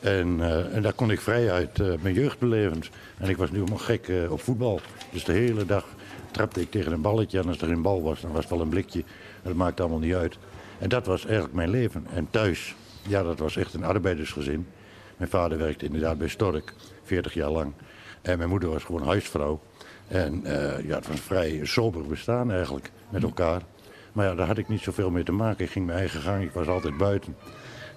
En, 0.00 0.40
en 0.72 0.82
daar 0.82 0.92
kon 0.92 1.10
ik 1.10 1.20
vrij 1.20 1.50
uit 1.50 2.02
mijn 2.02 2.14
jeugd 2.14 2.38
beleven. 2.38 2.80
En 3.18 3.28
ik 3.28 3.36
was 3.36 3.50
nu 3.50 3.58
helemaal 3.58 3.78
gek 3.78 4.12
op 4.30 4.40
voetbal. 4.40 4.80
Dus 5.10 5.24
de 5.24 5.32
hele 5.32 5.66
dag 5.66 5.86
trapte 6.30 6.60
ik 6.60 6.70
tegen 6.70 6.92
een 6.92 7.00
balletje. 7.00 7.38
En 7.38 7.48
als 7.48 7.60
er 7.60 7.66
geen 7.66 7.82
bal 7.82 8.02
was, 8.02 8.20
dan 8.20 8.30
was 8.32 8.40
het 8.40 8.50
wel 8.50 8.60
een 8.60 8.68
blikje. 8.68 9.04
Dat 9.42 9.54
maakt 9.54 9.80
allemaal 9.80 9.98
niet 9.98 10.14
uit. 10.14 10.38
En 10.82 10.88
dat 10.88 11.06
was 11.06 11.24
eigenlijk 11.24 11.54
mijn 11.54 11.70
leven. 11.70 12.06
En 12.14 12.30
thuis, 12.30 12.74
ja, 13.08 13.22
dat 13.22 13.38
was 13.38 13.56
echt 13.56 13.74
een 13.74 13.84
arbeidersgezin. 13.84 14.66
Mijn 15.16 15.30
vader 15.30 15.58
werkte 15.58 15.84
inderdaad 15.84 16.18
bij 16.18 16.28
Stork, 16.28 16.74
40 17.02 17.34
jaar 17.34 17.50
lang. 17.50 17.72
En 18.22 18.38
mijn 18.38 18.50
moeder 18.50 18.70
was 18.70 18.84
gewoon 18.84 19.02
huisvrouw. 19.02 19.60
En 20.08 20.40
uh, 20.44 20.52
ja, 20.84 20.94
het 20.94 21.06
was 21.06 21.16
een 21.16 21.22
vrij 21.22 21.60
sober 21.62 22.06
bestaan 22.06 22.52
eigenlijk, 22.52 22.90
met 23.10 23.22
elkaar. 23.22 23.62
Maar 24.12 24.26
ja, 24.26 24.34
daar 24.34 24.46
had 24.46 24.58
ik 24.58 24.68
niet 24.68 24.80
zoveel 24.80 25.10
mee 25.10 25.24
te 25.24 25.32
maken. 25.32 25.64
Ik 25.64 25.70
ging 25.70 25.86
mijn 25.86 25.98
eigen 25.98 26.20
gang, 26.20 26.42
ik 26.42 26.52
was 26.52 26.66
altijd 26.66 26.96
buiten. 26.96 27.36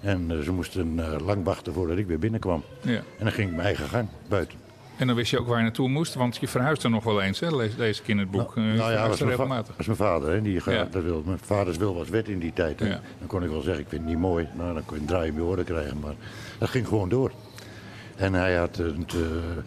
En 0.00 0.30
uh, 0.30 0.38
ze 0.40 0.52
moesten 0.52 0.98
uh, 0.98 1.16
lang 1.24 1.44
wachten 1.44 1.72
voordat 1.72 1.98
ik 1.98 2.06
weer 2.06 2.18
binnenkwam. 2.18 2.62
Ja. 2.80 2.96
En 2.96 3.24
dan 3.24 3.32
ging 3.32 3.48
ik 3.48 3.54
mijn 3.54 3.66
eigen 3.66 3.88
gang 3.88 4.08
buiten. 4.28 4.65
En 4.96 5.06
dan 5.06 5.16
wist 5.16 5.30
je 5.30 5.38
ook 5.38 5.46
waar 5.46 5.56
je 5.56 5.62
naartoe 5.62 5.88
moest, 5.88 6.14
want 6.14 6.36
je 6.36 6.48
verhuisde 6.48 6.88
nog 6.88 7.04
wel 7.04 7.22
eens, 7.22 7.40
hè, 7.40 7.64
ik 7.64 8.00
in 8.04 8.18
het 8.18 8.30
boek. 8.30 8.54
Nou, 8.54 8.68
uh, 8.68 8.78
nou 8.78 8.92
ja, 8.92 9.08
was 9.08 9.20
regelmatig. 9.20 9.66
Dat 9.66 9.76
was 9.76 9.86
mijn 9.86 9.98
vader. 9.98 10.32
Hè, 10.32 10.42
die, 10.42 10.60
ja. 10.64 10.88
dat 10.90 11.02
wil, 11.02 11.22
mijn 11.26 11.38
vaders 11.38 11.76
wil 11.76 11.94
was 11.94 12.08
wet 12.08 12.28
in 12.28 12.38
die 12.38 12.52
tijd. 12.52 12.80
Ja. 12.80 13.00
Dan 13.18 13.28
kon 13.28 13.42
ik 13.42 13.50
wel 13.50 13.60
zeggen, 13.60 13.82
ik 13.82 13.88
vind 13.88 14.00
het 14.00 14.10
niet 14.10 14.20
mooi. 14.20 14.48
Nou, 14.54 14.74
dan 14.74 14.84
kon 14.84 14.94
je 14.94 15.00
een 15.00 15.08
draai 15.08 15.28
in 15.28 15.34
je 15.34 15.42
oren 15.42 15.64
krijgen. 15.64 15.98
Maar 15.98 16.14
dat 16.58 16.68
ging 16.68 16.88
gewoon 16.88 17.08
door. 17.08 17.32
En 18.16 18.34
hij 18.34 18.54
had, 18.54 18.78
uh, 18.78 18.86
want 18.96 19.12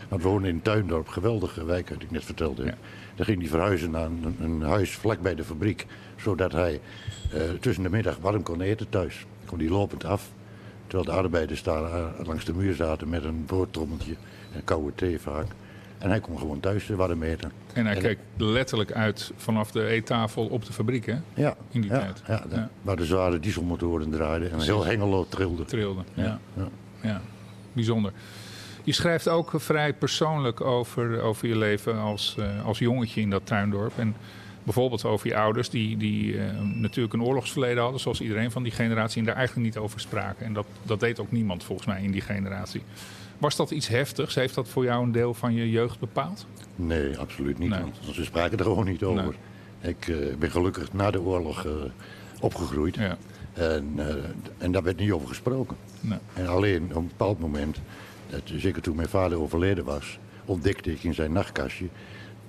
we 0.10 0.30
woonden 0.30 0.50
in 0.50 0.62
Tuindorp, 0.62 1.08
geweldige 1.08 1.66
wijk, 1.66 1.90
had 1.90 2.02
ik 2.02 2.12
net 2.12 2.26
vertelde. 2.26 2.66
Ja. 2.66 2.74
Dan 3.16 3.26
ging 3.26 3.40
hij 3.40 3.50
verhuizen 3.50 3.92
naar 3.92 4.06
een, 4.06 4.36
een, 4.40 4.62
huis 4.62 4.92
vlak 4.92 5.22
bij 5.22 5.36
de 5.36 5.44
fabriek. 5.44 5.86
Zodat 6.18 6.52
hij 6.52 6.80
uh, 7.34 7.42
tussen 7.60 7.84
de 7.84 7.90
middag 7.90 8.18
warm 8.22 8.44
kon 8.44 8.62
eten 8.62 8.90
thuis. 8.90 9.26
Kon 9.46 9.60
hij 9.60 9.70
lopend 9.70 10.06
af. 10.06 10.30
Terwijl 10.88 11.10
de 11.10 11.22
arbeiders 11.22 11.64
daar 11.64 12.12
langs 12.26 12.46
de 12.46 12.54
muur 12.54 12.76
zaten 12.76 13.10
met 13.10 13.24
een 13.24 13.44
broodtrommeltje 13.46 14.16
en 14.54 14.64
koude 14.64 14.92
thee 14.96 15.20
vaak. 15.20 15.48
En 15.98 16.10
hij 16.10 16.20
kon 16.20 16.38
gewoon 16.38 16.60
thuis 16.60 16.88
warm 16.88 17.24
eten. 17.24 17.52
En 17.74 17.86
hij 17.86 17.96
keek 17.96 18.18
letterlijk 18.38 18.92
uit 18.92 19.32
vanaf 19.36 19.72
de 19.72 19.86
eettafel 19.86 20.46
op 20.46 20.66
de 20.66 20.74
fabriek, 20.74 21.06
hè? 21.06 21.16
Ja. 21.34 21.56
In 21.72 21.82
die 21.82 21.92
ja, 21.92 22.00
tijd. 22.00 22.22
Ja, 22.28 22.44
ja, 22.52 22.70
waar 22.82 22.96
de 22.96 23.06
zware 23.06 23.40
dieselmotoren 23.40 24.10
draaiden 24.10 24.52
en 24.52 24.62
heel 24.62 24.86
Hengelo 24.86 25.26
trilde. 25.30 25.66
Trilde, 25.66 26.02
ja. 26.14 26.40
ja. 26.54 26.68
ja. 27.02 27.22
Bijzonder. 27.74 28.12
Je 28.84 28.92
schrijft 28.92 29.28
ook 29.28 29.52
vrij 29.56 29.94
persoonlijk 29.94 30.62
over, 30.62 31.22
over 31.22 31.48
je 31.48 31.58
leven 31.58 32.00
als, 32.00 32.36
uh, 32.40 32.66
als 32.66 32.80
jongetje 32.80 33.22
in 33.22 33.30
dat 33.30 33.46
tuindorp. 33.46 33.94
En 33.98 34.16
bijvoorbeeld 34.64 35.06
over 35.06 35.28
je 35.28 35.36
ouders, 35.36 35.70
die, 35.70 35.98
die 35.98 36.34
uh, 36.34 36.44
natuurlijk 36.62 37.14
een 37.14 37.24
oorlogsverleden 37.24 37.82
hadden, 37.82 38.00
zoals 38.00 38.22
iedereen 38.22 38.52
van 38.52 38.64
die 38.64 38.72
generatie, 38.72 39.20
en 39.20 39.26
daar 39.26 39.36
eigenlijk 39.36 39.66
niet 39.68 39.78
over 39.78 40.00
spraken. 40.00 40.46
En 40.46 40.54
dat, 40.54 40.66
dat 40.84 41.00
deed 41.00 41.20
ook 41.20 41.32
niemand 41.32 41.64
volgens 41.64 41.88
mij 41.88 42.02
in 42.04 42.12
die 42.12 42.22
generatie. 42.22 42.82
Was 43.40 43.56
dat 43.56 43.72
iets 43.72 43.88
heftigs? 43.88 44.36
Heeft 44.36 44.56
dat 44.56 44.68
voor 44.68 44.84
jou 44.84 45.04
een 45.04 45.12
deel 45.12 45.34
van 45.34 45.54
je 45.54 45.70
jeugd 45.70 46.00
bepaald? 46.00 46.46
Nee, 46.76 47.18
absoluut 47.18 47.58
niet. 47.58 47.70
Nee. 47.70 47.82
Want 47.82 47.96
ze 48.12 48.24
spraken 48.24 48.58
er 48.58 48.64
gewoon 48.64 48.86
niet 48.86 49.04
over. 49.04 49.36
Ik 49.82 50.08
uh, 50.08 50.36
ben 50.36 50.52
gelukkig 50.52 50.94
na 50.94 51.12
de 51.12 51.22
oorlog 51.22 51.66
uh, 51.66 51.72
opgegroeid. 52.40 52.96
Ja. 52.96 53.18
En, 53.54 53.94
eh, 53.96 54.16
en 54.58 54.72
daar 54.72 54.84
werd 54.84 54.98
niet 54.98 55.12
over 55.12 55.28
gesproken. 55.28 55.78
Nee. 56.02 56.20
En 56.34 56.48
alleen 56.48 56.84
op 56.84 56.96
een 56.96 57.08
bepaald 57.08 57.40
moment, 57.40 57.78
dat, 58.30 58.42
zeker 58.46 58.82
toen 58.82 58.96
mijn 58.96 59.10
vader 59.10 59.40
overleden 59.40 59.84
was, 59.84 60.20
ontdekte 60.46 60.92
ik 60.92 61.04
in 61.04 61.14
zijn 61.14 61.32
nachtkastje 61.32 61.86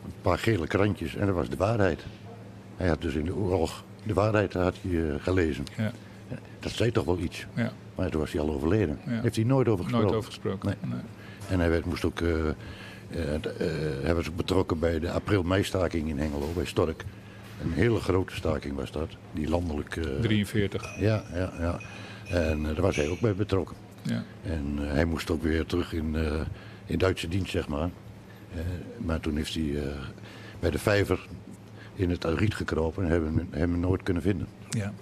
een 0.04 0.12
paar 0.22 0.38
gele 0.38 0.66
krantjes 0.66 1.16
en 1.16 1.26
dat 1.26 1.34
was 1.34 1.48
de 1.48 1.56
waarheid. 1.56 2.04
Hij 2.76 2.88
had 2.88 3.00
dus 3.00 3.14
in 3.14 3.24
de 3.24 3.34
oorlog 3.34 3.84
de 4.06 4.14
waarheid 4.14 4.52
had 4.52 4.74
hij, 4.80 5.08
eh, 5.08 5.14
gelezen. 5.22 5.64
Ja. 5.76 5.92
Dat 6.60 6.72
zei 6.72 6.90
toch 6.92 7.04
wel 7.04 7.18
iets. 7.18 7.46
Ja. 7.54 7.72
Maar 7.94 8.10
toen 8.10 8.20
was 8.20 8.32
hij 8.32 8.40
al 8.40 8.50
overleden. 8.50 8.98
Ja. 9.06 9.20
Heeft 9.20 9.36
hij 9.36 9.44
nooit 9.44 9.68
over 9.68 9.84
gesproken. 9.84 10.06
Nooit 10.06 10.18
over 10.18 10.30
gesproken. 10.32 10.68
Nee. 10.68 10.90
Nee. 10.90 11.00
En 11.48 11.58
hij 11.60 11.70
werd, 11.70 11.84
moest 11.84 12.04
ook, 12.04 12.20
eh, 12.20 12.28
hij 14.02 14.14
was 14.14 14.28
ook 14.28 14.36
betrokken 14.36 14.78
bij 14.78 14.98
de 14.98 15.10
april-mei-staking 15.10 16.08
in 16.08 16.18
Hengelo, 16.18 16.52
bij 16.54 16.64
Stork. 16.64 17.04
Een 17.62 17.72
hele 17.72 18.00
grote 18.00 18.34
staking 18.34 18.76
was 18.76 18.90
dat, 18.90 19.08
die 19.32 19.48
landelijk... 19.48 19.96
eh, 19.96 20.20
43. 20.20 20.98
Ja, 20.98 21.24
ja, 21.34 21.52
ja. 21.58 21.80
En 22.28 22.62
daar 22.62 22.80
was 22.80 22.96
hij 22.96 23.08
ook 23.08 23.20
bij 23.20 23.34
betrokken. 23.34 23.76
Ja. 24.02 24.22
En 24.42 24.76
hij 24.78 25.04
moest 25.04 25.30
ook 25.30 25.42
weer 25.42 25.66
terug 25.66 25.92
in, 25.92 26.16
in 26.86 26.98
Duitse 26.98 27.28
dienst, 27.28 27.50
zeg 27.50 27.68
maar. 27.68 27.90
Maar 28.98 29.20
toen 29.20 29.36
heeft 29.36 29.54
hij 29.54 29.82
bij 30.60 30.70
de 30.70 30.78
vijver 30.78 31.26
in 31.94 32.10
het 32.10 32.24
riet 32.24 32.54
gekropen 32.54 33.04
en 33.04 33.10
hebben 33.10 33.34
hem, 33.36 33.48
hem 33.50 33.80
nooit 33.80 34.02
kunnen 34.02 34.22
vinden. 34.22 34.46
Ja. 34.70 34.92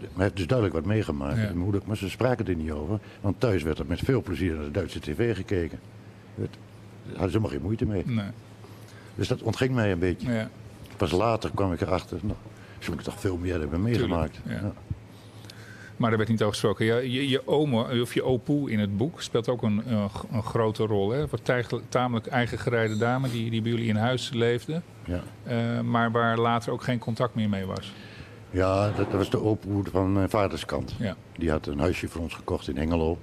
Maar 0.00 0.10
hij 0.14 0.24
heeft 0.24 0.36
dus 0.36 0.46
duidelijk 0.46 0.78
wat 0.78 0.86
meegemaakt. 0.86 1.36
Ja. 1.36 1.42
Mijn 1.42 1.58
moeder, 1.58 1.80
maar 1.86 1.96
ze 1.96 2.08
spraken 2.10 2.46
er 2.46 2.54
niet 2.54 2.70
over. 2.70 2.98
Want 3.20 3.40
thuis 3.40 3.62
werd 3.62 3.78
er 3.78 3.86
met 3.86 3.98
veel 4.00 4.22
plezier 4.22 4.54
naar 4.54 4.64
de 4.64 4.70
Duitse 4.70 5.00
tv 5.00 5.36
gekeken. 5.36 5.78
Het- 6.34 6.50
Daar 6.50 7.16
hadden 7.16 7.30
ze 7.30 7.36
helemaal 7.36 7.50
geen 7.50 7.62
moeite 7.62 7.86
mee. 7.86 8.02
Nee. 8.06 8.30
Dus 9.14 9.28
dat 9.28 9.42
ontging 9.42 9.74
mij 9.74 9.92
een 9.92 9.98
beetje. 9.98 10.32
Ja. 10.32 10.50
Pas 10.96 11.10
later 11.10 11.50
kwam 11.54 11.72
ik 11.72 11.80
erachter. 11.80 12.18
Nou, 12.22 12.36
ze 12.78 12.88
moeten 12.90 13.06
toch 13.12 13.20
veel 13.20 13.36
meer 13.36 13.58
hebben 13.60 13.82
meegemaakt. 13.82 14.34
Tuurlijk, 14.42 14.62
ja. 14.62 14.66
Ja. 14.68 14.72
Maar 15.96 16.08
daar 16.08 16.18
werd 16.18 16.30
niet 16.30 16.42
over 16.42 16.54
gesproken. 16.54 16.86
Je, 17.10 17.28
je 17.28 17.46
oma, 17.48 18.00
of 18.00 18.14
je 18.14 18.24
opoe 18.24 18.70
in 18.70 18.78
het 18.78 18.96
boek 18.96 19.22
speelt 19.22 19.48
ook 19.48 19.62
een, 19.62 19.82
een, 19.92 20.08
een 20.32 20.42
grote 20.42 20.84
rol. 20.86 21.10
Hè? 21.10 21.26
Wat 21.26 21.52
tamelijk 21.88 22.26
eigen 22.26 22.58
gereide 22.58 22.96
dame 22.96 23.30
die, 23.30 23.50
die 23.50 23.62
bij 23.62 23.70
jullie 23.70 23.88
in 23.88 23.96
huis 23.96 24.30
leefde. 24.32 24.82
Ja. 25.04 25.20
eh, 25.44 25.80
maar 25.80 26.10
waar 26.10 26.38
later 26.38 26.72
ook 26.72 26.82
geen 26.82 26.98
contact 26.98 27.34
meer 27.34 27.48
mee 27.48 27.64
was. 27.66 27.92
Ja, 28.50 28.90
dat, 28.90 29.10
was 29.10 29.30
de 29.30 29.42
opoehoed 29.42 29.88
van 29.88 30.12
mijn 30.12 30.30
vaders 30.30 30.64
kant. 30.64 30.94
Ja. 30.98 31.16
Die 31.36 31.50
had 31.50 31.66
een 31.66 31.78
huisje 31.78 32.08
voor 32.08 32.22
ons 32.22 32.34
gekocht 32.34 32.68
in 32.68 32.76
Hengelo. 32.76 33.18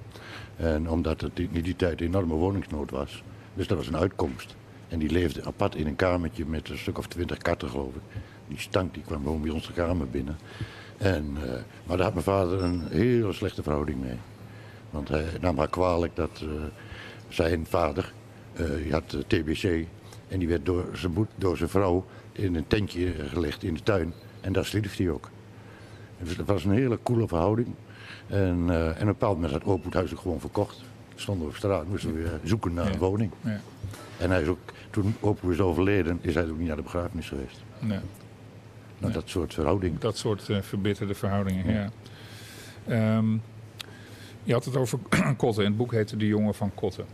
En 0.56 0.90
omdat 0.90 1.20
het 1.20 1.38
in 1.38 1.62
die 1.62 1.76
tijd 1.76 2.00
een 2.00 2.06
enorme 2.06 2.34
woningsnood 2.34 2.90
was. 2.90 3.22
Dus 3.54 3.66
dat 3.66 3.76
was 3.76 3.86
een 3.86 3.96
uitkomst. 3.96 4.56
En 4.88 4.98
die 4.98 5.10
leefde 5.10 5.44
apart 5.44 5.74
in 5.74 5.86
een 5.86 5.96
kamertje 5.96 6.46
met 6.46 6.68
een 6.68 6.78
stuk 6.78 6.98
of 6.98 7.06
twintig 7.06 7.38
katten, 7.38 7.68
geloof 7.68 7.94
ik. 7.94 8.20
Die 8.48 8.58
stank, 8.58 8.94
die 8.94 9.02
kwam 9.02 9.22
gewoon 9.22 9.42
bij 9.42 9.50
onze 9.50 9.72
kamer 9.72 10.08
binnen. 10.08 10.36
En, 10.96 11.36
eh, 11.42 11.50
maar 11.86 11.96
daar 11.96 12.06
had 12.06 12.12
mijn 12.12 12.24
vader 12.24 12.62
een 12.62 12.86
hele 12.90 13.32
slechte 13.32 13.62
verhouding 13.62 14.00
mee. 14.00 14.18
Want 14.90 15.08
hij 15.08 15.26
nam 15.40 15.58
haar 15.58 15.68
kwalijk 15.68 16.16
dat 16.16 16.40
eh, 16.42 16.48
zijn 17.28 17.66
vader, 17.66 18.12
eh, 18.52 18.66
die 18.82 18.92
had 18.92 19.16
TBC. 19.26 19.86
En 20.28 20.38
die 20.38 20.48
werd 20.48 20.66
door 20.66 20.88
zijn, 20.92 21.28
door 21.36 21.56
zijn 21.56 21.68
vrouw 21.68 22.04
in 22.32 22.54
een 22.54 22.66
tentje 22.66 23.12
gelegd 23.28 23.62
in 23.62 23.74
de 23.74 23.82
tuin. 23.82 24.12
En 24.46 24.52
daar 24.52 24.64
stierf 24.64 24.96
hij 24.96 25.10
ook. 25.10 25.30
Dus 26.22 26.36
dat 26.36 26.46
was 26.46 26.64
een 26.64 26.70
hele 26.72 26.98
coole 27.02 27.28
verhouding. 27.28 27.68
En, 28.26 28.64
eh, 28.68 28.86
en 28.86 28.90
op 28.92 29.00
een 29.00 29.06
bepaald 29.06 29.34
moment 29.34 29.52
had 29.52 29.64
Open 29.64 29.84
het 29.84 29.94
huis 29.94 30.12
ook 30.12 30.20
gewoon 30.20 30.40
verkocht. 30.40 30.82
Stonden 31.14 31.44
we 31.44 31.50
op 31.50 31.56
straat, 31.56 31.88
moesten 31.88 32.12
we 32.14 32.18
weer 32.22 32.40
zoeken 32.44 32.74
naar 32.74 32.86
Ja. 32.86 32.92
een 32.92 32.98
woning. 32.98 33.32
Ja. 33.40 33.60
En 34.18 34.30
hij 34.30 34.42
is 34.42 34.48
ook, 34.48 34.58
toen 34.90 35.14
Open 35.20 35.50
is 35.52 35.60
overleden, 35.60 36.18
is 36.20 36.34
hij 36.34 36.48
ook 36.50 36.58
niet 36.58 36.66
naar 36.66 36.76
de 36.76 36.82
begrafenis 36.82 37.28
geweest. 37.28 37.62
Nee. 37.78 37.98
Nou, 38.98 39.12
dat 39.12 39.28
soort 39.28 39.54
verhouding. 39.54 39.98
Dat 39.98 40.16
soort 40.16 40.48
eh, 40.48 40.60
verbitterde 40.62 41.14
verhoudingen, 41.14 41.72
ja. 41.74 41.90
Ehm, 42.86 43.32
je 44.42 44.52
had 44.52 44.64
het 44.64 44.76
over 44.76 44.98
Kotten. 45.36 45.62
En 45.64 45.68
het 45.68 45.78
boek 45.78 45.92
heette 45.92 46.16
De 46.16 46.26
Jongen 46.26 46.54
van 46.54 46.70
Kotten. 46.74 47.04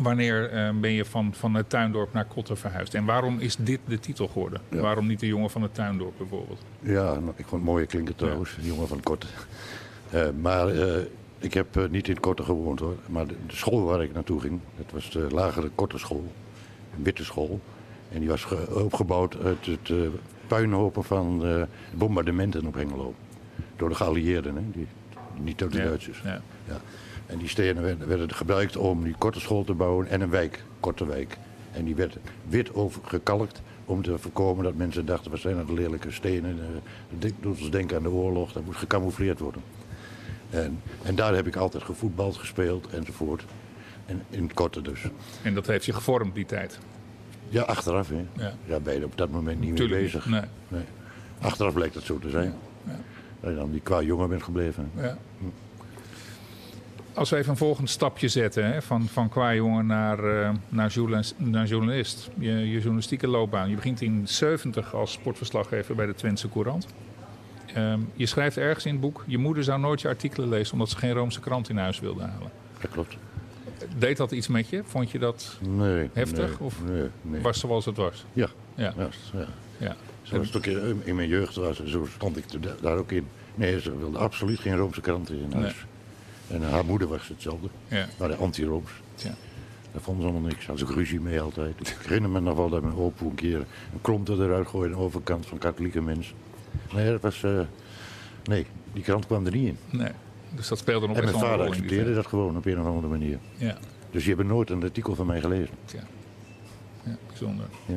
Wanneer 0.00 0.50
eh, 0.50 0.70
ben 0.80 0.90
je 0.90 1.04
van, 1.04 1.34
van 1.34 1.54
het 1.54 1.68
tuindorp 1.68 2.12
naar 2.12 2.24
Kotten 2.24 2.56
verhuisd? 2.56 2.94
En 2.94 3.04
waarom 3.04 3.38
is 3.38 3.56
dit 3.56 3.80
de 3.86 3.98
titel 3.98 4.28
geworden? 4.28 4.60
Ja. 4.68 4.80
Waarom 4.80 5.06
niet 5.06 5.20
De 5.20 5.26
Jongen 5.26 5.50
van 5.50 5.62
het 5.62 5.74
tuindorp 5.74 6.12
bijvoorbeeld? 6.18 6.62
Ja, 6.80 7.04
nou, 7.04 7.28
ik 7.36 7.46
vond 7.46 7.62
het 7.62 7.70
mooie 7.70 7.86
klinken 7.86 8.14
trouwens, 8.16 8.56
een 8.56 8.64
jongen 8.66 8.88
van 8.88 9.00
Korte. 9.00 9.26
Eh, 10.10 10.26
maar 10.40 10.68
eh, 10.68 11.02
ik 11.38 11.54
heb 11.54 11.76
eh, 11.76 11.84
niet 11.90 12.08
in 12.08 12.20
Korte 12.20 12.42
gewoond 12.42 12.80
hoor. 12.80 12.96
Maar 13.06 13.26
de, 13.26 13.34
de 13.46 13.56
school 13.56 13.82
waar 13.84 14.02
ik 14.02 14.14
naartoe 14.14 14.40
ging, 14.40 14.60
dat 14.76 14.90
was 14.92 15.10
de 15.10 15.26
lagere 15.30 15.70
Korte 15.74 15.98
school. 15.98 16.32
Een 16.96 17.02
witte 17.02 17.24
school. 17.24 17.60
En 18.12 18.18
die 18.20 18.28
was 18.28 18.44
ge- 18.44 18.82
opgebouwd 18.84 19.36
uit 19.44 19.66
het 19.66 19.90
puinhopen 20.46 21.04
van 21.04 21.44
bombardementen 21.94 22.66
op 22.66 22.74
Hengelo. 22.74 23.14
Door 23.76 23.88
de 23.88 23.94
geallieerden, 23.94 24.54
hè? 24.56 24.62
Die, 24.72 24.86
niet 25.40 25.58
door 25.58 25.70
de 25.70 25.76
Ja. 25.78 25.84
Duitsers. 25.84 26.20
Ja. 26.24 26.40
En 27.26 27.38
die 27.38 27.48
stenen 27.48 28.06
werden, 28.08 28.34
gebruikt 28.34 28.76
om 28.76 29.04
die 29.04 29.14
korte 29.18 29.40
school 29.40 29.64
te 29.64 29.74
bouwen 29.74 30.08
en 30.08 30.20
een 30.20 30.30
wijk, 30.30 30.64
Korte 30.80 31.06
Wijk. 31.06 31.36
En 31.72 31.84
die 31.84 31.94
werd 31.94 32.16
wit 32.48 32.74
overgekalkt 32.74 33.62
om 33.84 34.02
te 34.02 34.18
voorkomen 34.18 34.64
dat 34.64 34.74
mensen 34.74 35.06
dachten, 35.06 35.30
wat 35.30 35.40
zijn 35.40 35.56
dat 35.56 35.70
lelijke 35.70 36.10
stenen? 36.10 36.58
eh, 36.60 36.66
Dat 37.18 37.30
doet 37.40 37.60
ons 37.60 37.70
denken 37.70 37.96
aan 37.96 38.02
de 38.02 38.10
oorlog, 38.10 38.52
dat 38.52 38.64
moet 38.64 38.76
gecamoufleerd 38.76 39.38
worden. 39.38 39.62
En, 40.50 40.80
en 41.02 41.14
daar 41.14 41.34
heb 41.34 41.46
ik 41.46 41.56
altijd 41.56 41.82
gevoetbald, 41.82 42.36
gespeeld 42.36 42.86
enzovoort. 42.88 43.44
En 44.06 44.22
in 44.30 44.42
het 44.42 44.54
korte 44.54 44.82
dus. 44.82 45.00
En 45.42 45.54
dat 45.54 45.66
heeft 45.66 45.84
je 45.84 45.92
gevormd 45.92 46.34
die 46.34 46.46
tijd. 46.46 46.78
Ja, 47.48 47.62
achteraf 47.62 48.08
hè. 48.08 48.24
Ja. 48.66 48.80
Ben 48.80 48.98
je 48.98 49.04
op 49.04 49.16
dat 49.16 49.30
moment 49.30 49.60
niet 49.60 49.76
Tuurlijk 49.76 49.90
mee 49.94 50.02
niet. 50.02 50.12
bezig. 50.12 50.30
Nee. 50.30 50.42
Nee. 50.68 50.82
Achteraf 51.40 51.72
blijkt 51.74 51.94
dat 51.94 52.02
zo 52.02 52.18
te 52.18 52.30
zijn. 52.30 52.54
Ja. 52.86 52.96
Dat 53.40 53.50
je 53.50 53.56
dan 53.56 53.70
die 53.70 53.80
qua 53.80 54.02
jongen 54.02 54.28
bent 54.28 54.42
gebleven. 54.42 54.90
Ja. 54.96 55.16
Als 57.14 57.30
we 57.30 57.36
even 57.36 57.50
een 57.50 57.56
volgend 57.56 57.90
stapje 57.90 58.28
zetten, 58.28 58.72
hè, 58.72 58.82
van, 58.82 59.08
van 59.08 59.28
qua 59.28 59.54
jongen 59.54 59.86
naar, 59.86 60.42
eh, 60.42 60.50
naar, 60.68 60.90
journalist, 60.90 61.34
naar 61.38 61.66
journalist. 61.66 62.30
Je, 62.38 62.50
je 62.50 62.78
journalistieke 62.78 63.26
loopbaan. 63.26 63.68
Je 63.68 63.74
begint 63.74 64.00
in 64.00 64.28
70 64.28 64.94
als 64.94 65.12
sportverslaggever 65.12 65.94
bij 65.94 66.06
de 66.06 66.14
Twentse 66.14 66.48
Courant. 66.48 66.86
Ehm, 67.74 68.00
je 68.14 68.26
schrijft 68.26 68.56
ergens 68.56 68.84
in 68.84 68.92
het 68.92 69.00
boek, 69.00 69.24
je 69.26 69.38
moeder 69.38 69.64
zou 69.64 69.80
nooit 69.80 70.00
je 70.00 70.08
artikelen 70.08 70.48
lezen 70.48 70.72
omdat 70.72 70.88
ze 70.88 70.96
geen 70.96 71.12
Roomse 71.12 71.40
krant 71.40 71.68
in 71.68 71.76
huis 71.76 72.00
wilde 72.00 72.22
halen. 72.22 72.50
Dat 72.80 72.90
klopt. 72.90 73.16
Deed 73.98 74.16
dat 74.16 74.30
iets 74.30 74.48
met 74.48 74.68
je? 74.68 74.82
Vond 74.84 75.10
je 75.10 75.18
dat 75.18 75.58
Nee. 75.60 76.10
Heftig, 76.12 76.48
nee, 76.48 76.58
of 76.58 76.82
Nee, 76.84 77.08
nee. 77.22 77.40
was 77.40 77.60
zoals 77.60 77.84
het 77.84 77.96
was? 77.96 78.24
Ja. 78.32 78.48
Ja. 78.74 78.94
Ja, 78.96 79.08
ja. 79.32 79.46
ja. 79.76 79.96
Zo 80.22 80.36
was 80.36 80.46
het 80.46 80.56
ook 80.56 80.66
in, 80.66 81.00
in 81.04 81.14
mijn 81.14 81.28
jeugd, 81.28 81.54
was, 81.54 81.84
zo 81.84 82.06
stond 82.14 82.36
ik 82.36 82.44
daar 82.80 82.96
ook 82.96 83.12
in. 83.12 83.26
Nee, 83.54 83.80
ze 83.80 83.98
wilde 83.98 84.18
absoluut 84.18 84.60
geen 84.60 84.76
Roomse 84.76 85.00
kranten 85.00 85.38
in 85.38 85.52
huis. 85.52 85.86
En 86.48 86.62
haar 86.62 86.84
moeder 86.84 87.08
was 87.08 87.28
hetzelfde, 87.28 87.68
ja. 87.88 88.06
maar 88.18 88.34
anti-Rooms. 88.34 88.90
ja. 89.16 89.34
Daar 89.92 90.02
vonden 90.02 90.22
ze 90.22 90.30
allemaal 90.30 90.48
niks. 90.48 90.66
Had 90.66 90.78
ze 90.78 90.84
ruzie 90.86 91.20
mee 91.20 91.40
altijd. 91.40 91.80
Ik 91.80 91.96
herinner 92.02 92.30
me 92.30 92.40
nog 92.40 92.56
wel 92.56 92.68
dat 92.68 92.82
mijn 92.82 92.94
opa 92.96 93.24
een 93.24 93.34
keer 93.34 93.56
een 93.56 94.00
klomp 94.00 94.28
eruit 94.28 94.66
gooide 94.68 94.94
aan 94.94 95.00
de 95.00 95.06
overkant 95.06 95.46
van 95.46 95.58
katholieke 95.58 96.00
mensen. 96.00 96.34
Nee, 96.94 97.10
dat 97.10 97.20
was... 97.20 97.42
eh, 97.42 97.60
nee, 98.44 98.66
die 98.92 99.02
krant 99.02 99.26
kwam 99.26 99.46
er 99.46 99.52
niet 99.52 99.66
in. 99.68 99.98
Nee. 99.98 100.10
Dus 100.54 100.68
dat 100.68 100.78
speelde 100.78 101.06
nog 101.06 101.16
En 101.16 101.24
mijn 101.24 101.36
vader 101.38 101.66
accepteerde 101.66 102.14
dat 102.14 102.26
gewoon 102.26 102.56
op 102.56 102.66
een 102.66 102.80
of 102.80 102.86
andere 102.86 103.06
manier. 103.06 103.38
Ja. 103.56 103.76
Dus 104.10 104.24
die 104.24 104.34
hebben 104.34 104.46
nooit 104.54 104.70
een 104.70 104.82
artikel 104.82 105.14
van 105.14 105.26
mij 105.26 105.40
gelezen. 105.40 105.74
Ja, 105.92 106.02
ja 107.02 107.16
bijzonder. 107.28 107.66
Ja. 107.86 107.96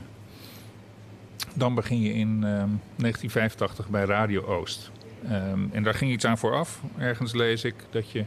Dan 1.53 1.75
begin 1.75 2.01
je 2.01 2.13
in 2.13 2.29
ehm, 2.29 2.69
1985 2.95 3.89
bij 3.89 4.03
Radio 4.03 4.43
Oost. 4.43 4.91
Ehm, 5.23 5.59
en 5.71 5.83
daar 5.83 5.93
ging 5.93 6.11
iets 6.11 6.25
aan 6.25 6.37
vooraf. 6.37 6.81
Ergens 6.97 7.33
lees 7.33 7.63
ik 7.63 7.75
dat 7.89 8.11
je 8.11 8.23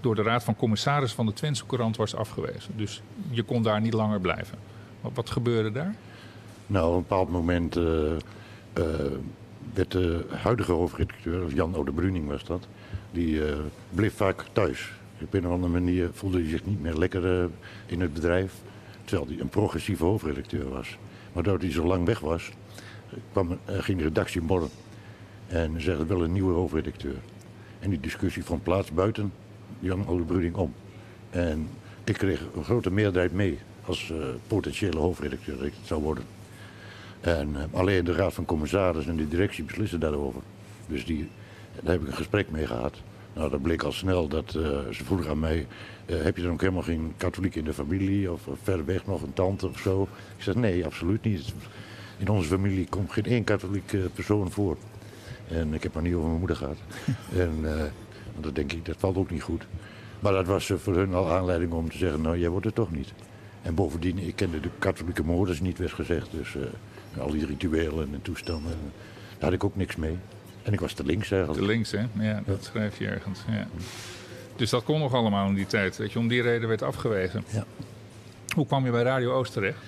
door 0.00 0.14
de 0.14 0.22
Raad 0.22 0.44
van 0.44 0.56
Commissaris 0.56 1.12
van 1.12 1.26
de 1.26 1.32
Twentse 1.32 1.66
Courant 1.66 1.96
was 1.96 2.14
afgewezen. 2.14 2.76
Dus 2.76 3.02
je 3.30 3.42
kon 3.42 3.62
daar 3.62 3.80
niet 3.80 3.92
langer 3.92 4.20
blijven. 4.20 4.58
Wat, 5.00 5.12
wat 5.14 5.30
gebeurde 5.30 5.72
daar? 5.72 5.94
Nou, 6.66 6.88
op 6.88 6.94
een 6.94 7.00
bepaald 7.00 7.30
moment 7.30 7.76
eh, 7.76 8.12
eh, 8.72 9.12
werd 9.74 9.90
de 9.90 10.24
huidige 10.30 10.72
hoofdredacteur, 10.72 11.44
of 11.44 11.54
Jan 11.54 11.76
Ode 11.76 11.92
Bruning 11.92 12.28
was 12.28 12.44
dat, 12.44 12.66
die 13.10 13.46
eh, 13.46 13.56
bleef 13.90 14.14
vaak 14.14 14.44
thuis. 14.52 14.92
Op 15.22 15.34
een 15.34 15.46
of 15.46 15.52
andere 15.52 15.72
manier 15.72 16.10
voelde 16.12 16.38
hij 16.38 16.48
zich 16.48 16.64
niet 16.64 16.80
meer 16.80 16.94
lekker 16.94 17.48
in 17.86 18.00
het 18.00 18.14
bedrijf, 18.14 18.54
terwijl 19.04 19.28
hij 19.28 19.40
een 19.40 19.48
progressieve 19.48 20.04
hoofdredacteur 20.04 20.68
was. 20.68 20.98
Maar 21.32 21.42
doordat 21.42 21.62
hij 21.62 21.72
zo 21.72 21.86
lang 21.86 22.06
weg 22.06 22.20
was, 22.20 22.50
kwam, 23.32 23.58
ging 23.66 23.98
de 23.98 24.04
redactie 24.04 24.40
morren. 24.40 24.68
En 25.52 25.72
ze 25.72 25.80
zeggen 25.80 26.06
wel 26.06 26.22
een 26.22 26.32
nieuwe 26.32 26.52
hoofdredacteur. 26.52 27.16
En 27.80 27.90
die 27.90 28.00
discussie 28.00 28.44
vond 28.44 28.62
plaats 28.62 28.92
buiten 28.92 29.32
Jan 29.80 30.06
Ode 30.06 30.22
Bruning 30.22 30.54
om. 30.54 30.74
En 31.30 31.68
ik 32.04 32.14
kreeg 32.14 32.42
een 32.56 32.64
grote 32.64 32.90
meerderheid 32.90 33.32
mee 33.32 33.58
als 33.84 34.10
eh, 34.10 34.18
potentiële 34.46 34.98
hoofdredacteur 34.98 35.56
dat 35.56 35.66
ik 35.66 35.72
het 35.78 35.86
zou 35.86 36.02
worden. 36.02 36.24
En 37.20 37.56
eh, 37.56 37.78
alleen 37.78 38.04
de 38.04 38.12
Raad 38.12 38.34
van 38.34 38.44
Commissarissen 38.44 39.12
en 39.12 39.18
de 39.18 39.28
directie 39.28 39.64
beslissen 39.64 40.00
daarover. 40.00 40.40
Dus 40.86 41.04
die, 41.04 41.28
daar 41.82 41.92
heb 41.92 42.02
ik 42.02 42.08
een 42.08 42.14
gesprek 42.14 42.50
mee 42.50 42.66
gehad. 42.66 42.96
Nou, 43.32 43.50
dat 43.50 43.62
bleek 43.62 43.82
al 43.82 43.92
snel 43.92 44.28
dat 44.28 44.54
eh, 44.54 44.62
ze 44.90 45.04
vroegen 45.04 45.30
aan 45.30 45.40
mij: 45.40 45.66
heb 46.06 46.36
je 46.36 46.42
dan 46.42 46.52
ook 46.52 46.60
helemaal 46.60 46.82
geen 46.82 47.12
katholiek 47.16 47.54
in 47.54 47.64
de 47.64 47.72
familie? 47.72 48.32
Of, 48.32 48.48
ver 48.62 48.84
weg 48.84 49.06
nog 49.06 49.22
een 49.22 49.32
tante 49.32 49.68
of 49.68 49.78
zo? 49.78 50.02
Ik 50.36 50.42
zeg: 50.42 50.54
nee, 50.54 50.84
absoluut 50.84 51.22
niet. 51.22 51.54
In 52.18 52.28
onze 52.28 52.48
familie 52.48 52.86
komt 52.88 53.12
geen 53.12 53.24
één 53.24 53.44
katholiek 53.44 53.96
persoon 54.14 54.50
voor. 54.50 54.76
En 55.52 55.74
ik 55.74 55.82
heb 55.82 55.94
maar 55.94 56.02
niet 56.02 56.14
over 56.14 56.26
mijn 56.26 56.38
moeder 56.38 56.56
gehad. 56.56 56.76
en 57.36 57.58
uh, 57.62 57.82
dat 58.40 58.54
denk 58.54 58.72
ik, 58.72 58.84
dat 58.84 58.96
valt 58.98 59.16
ook 59.16 59.30
niet 59.30 59.42
goed. 59.42 59.66
Maar 60.20 60.32
dat 60.32 60.46
was 60.46 60.72
voor 60.76 60.94
hun 60.94 61.14
al 61.14 61.30
aanleiding 61.30 61.72
om 61.72 61.90
te 61.90 61.98
zeggen, 61.98 62.22
nou 62.22 62.38
jij 62.38 62.48
wordt 62.48 62.66
het 62.66 62.74
toch 62.74 62.90
niet. 62.90 63.12
En 63.62 63.74
bovendien, 63.74 64.18
ik 64.18 64.36
kende 64.36 64.60
de 64.60 64.70
katholieke 64.78 65.22
moeders 65.22 65.60
niet, 65.60 65.78
werd 65.78 65.92
gezegd. 65.92 66.28
Dus 66.30 66.56
al 67.18 67.30
die 67.30 67.46
rituelen 67.46 68.08
en 68.12 68.22
toestanden, 68.22 68.72
daar 69.38 69.40
had 69.40 69.52
ik 69.52 69.64
ook 69.64 69.76
niks 69.76 69.96
mee. 69.96 70.18
En 70.62 70.72
ik 70.72 70.80
was 70.80 70.92
te 70.92 71.04
links 71.04 71.30
eigenlijk. 71.30 71.60
Te 71.60 71.66
links, 71.66 71.90
hè? 71.90 72.06
Ja, 72.12 72.42
dat 72.46 72.64
schrijf 72.64 72.98
je 72.98 73.06
ergens. 73.06 73.40
Ja. 73.48 73.66
Dus 74.56 74.70
dat 74.70 74.84
kon 74.84 74.98
nog 74.98 75.14
allemaal 75.14 75.48
in 75.48 75.54
die 75.54 75.66
tijd, 75.66 75.96
dat 75.96 76.12
je 76.12 76.18
om 76.18 76.28
die 76.28 76.42
reden 76.42 76.68
werd 76.68 76.82
afgewezen. 76.82 77.44
Ja. 77.52 77.64
Hoe 78.54 78.66
kwam 78.66 78.84
je 78.84 78.90
bij 78.90 79.02
Radio 79.02 79.32
Oost 79.32 79.52
terecht? 79.52 79.78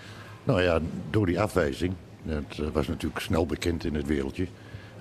Nou 0.45 0.63
ja, 0.63 0.81
door 1.11 1.27
die 1.27 1.41
afwijzing. 1.41 1.95
Dat 2.23 2.59
eh, 2.59 2.67
was 2.73 2.89
natuurlijk 2.89 3.21
snel 3.21 3.47
bekend 3.47 3.85
in 3.85 3.95
het 3.95 4.07
wereldje. 4.07 4.47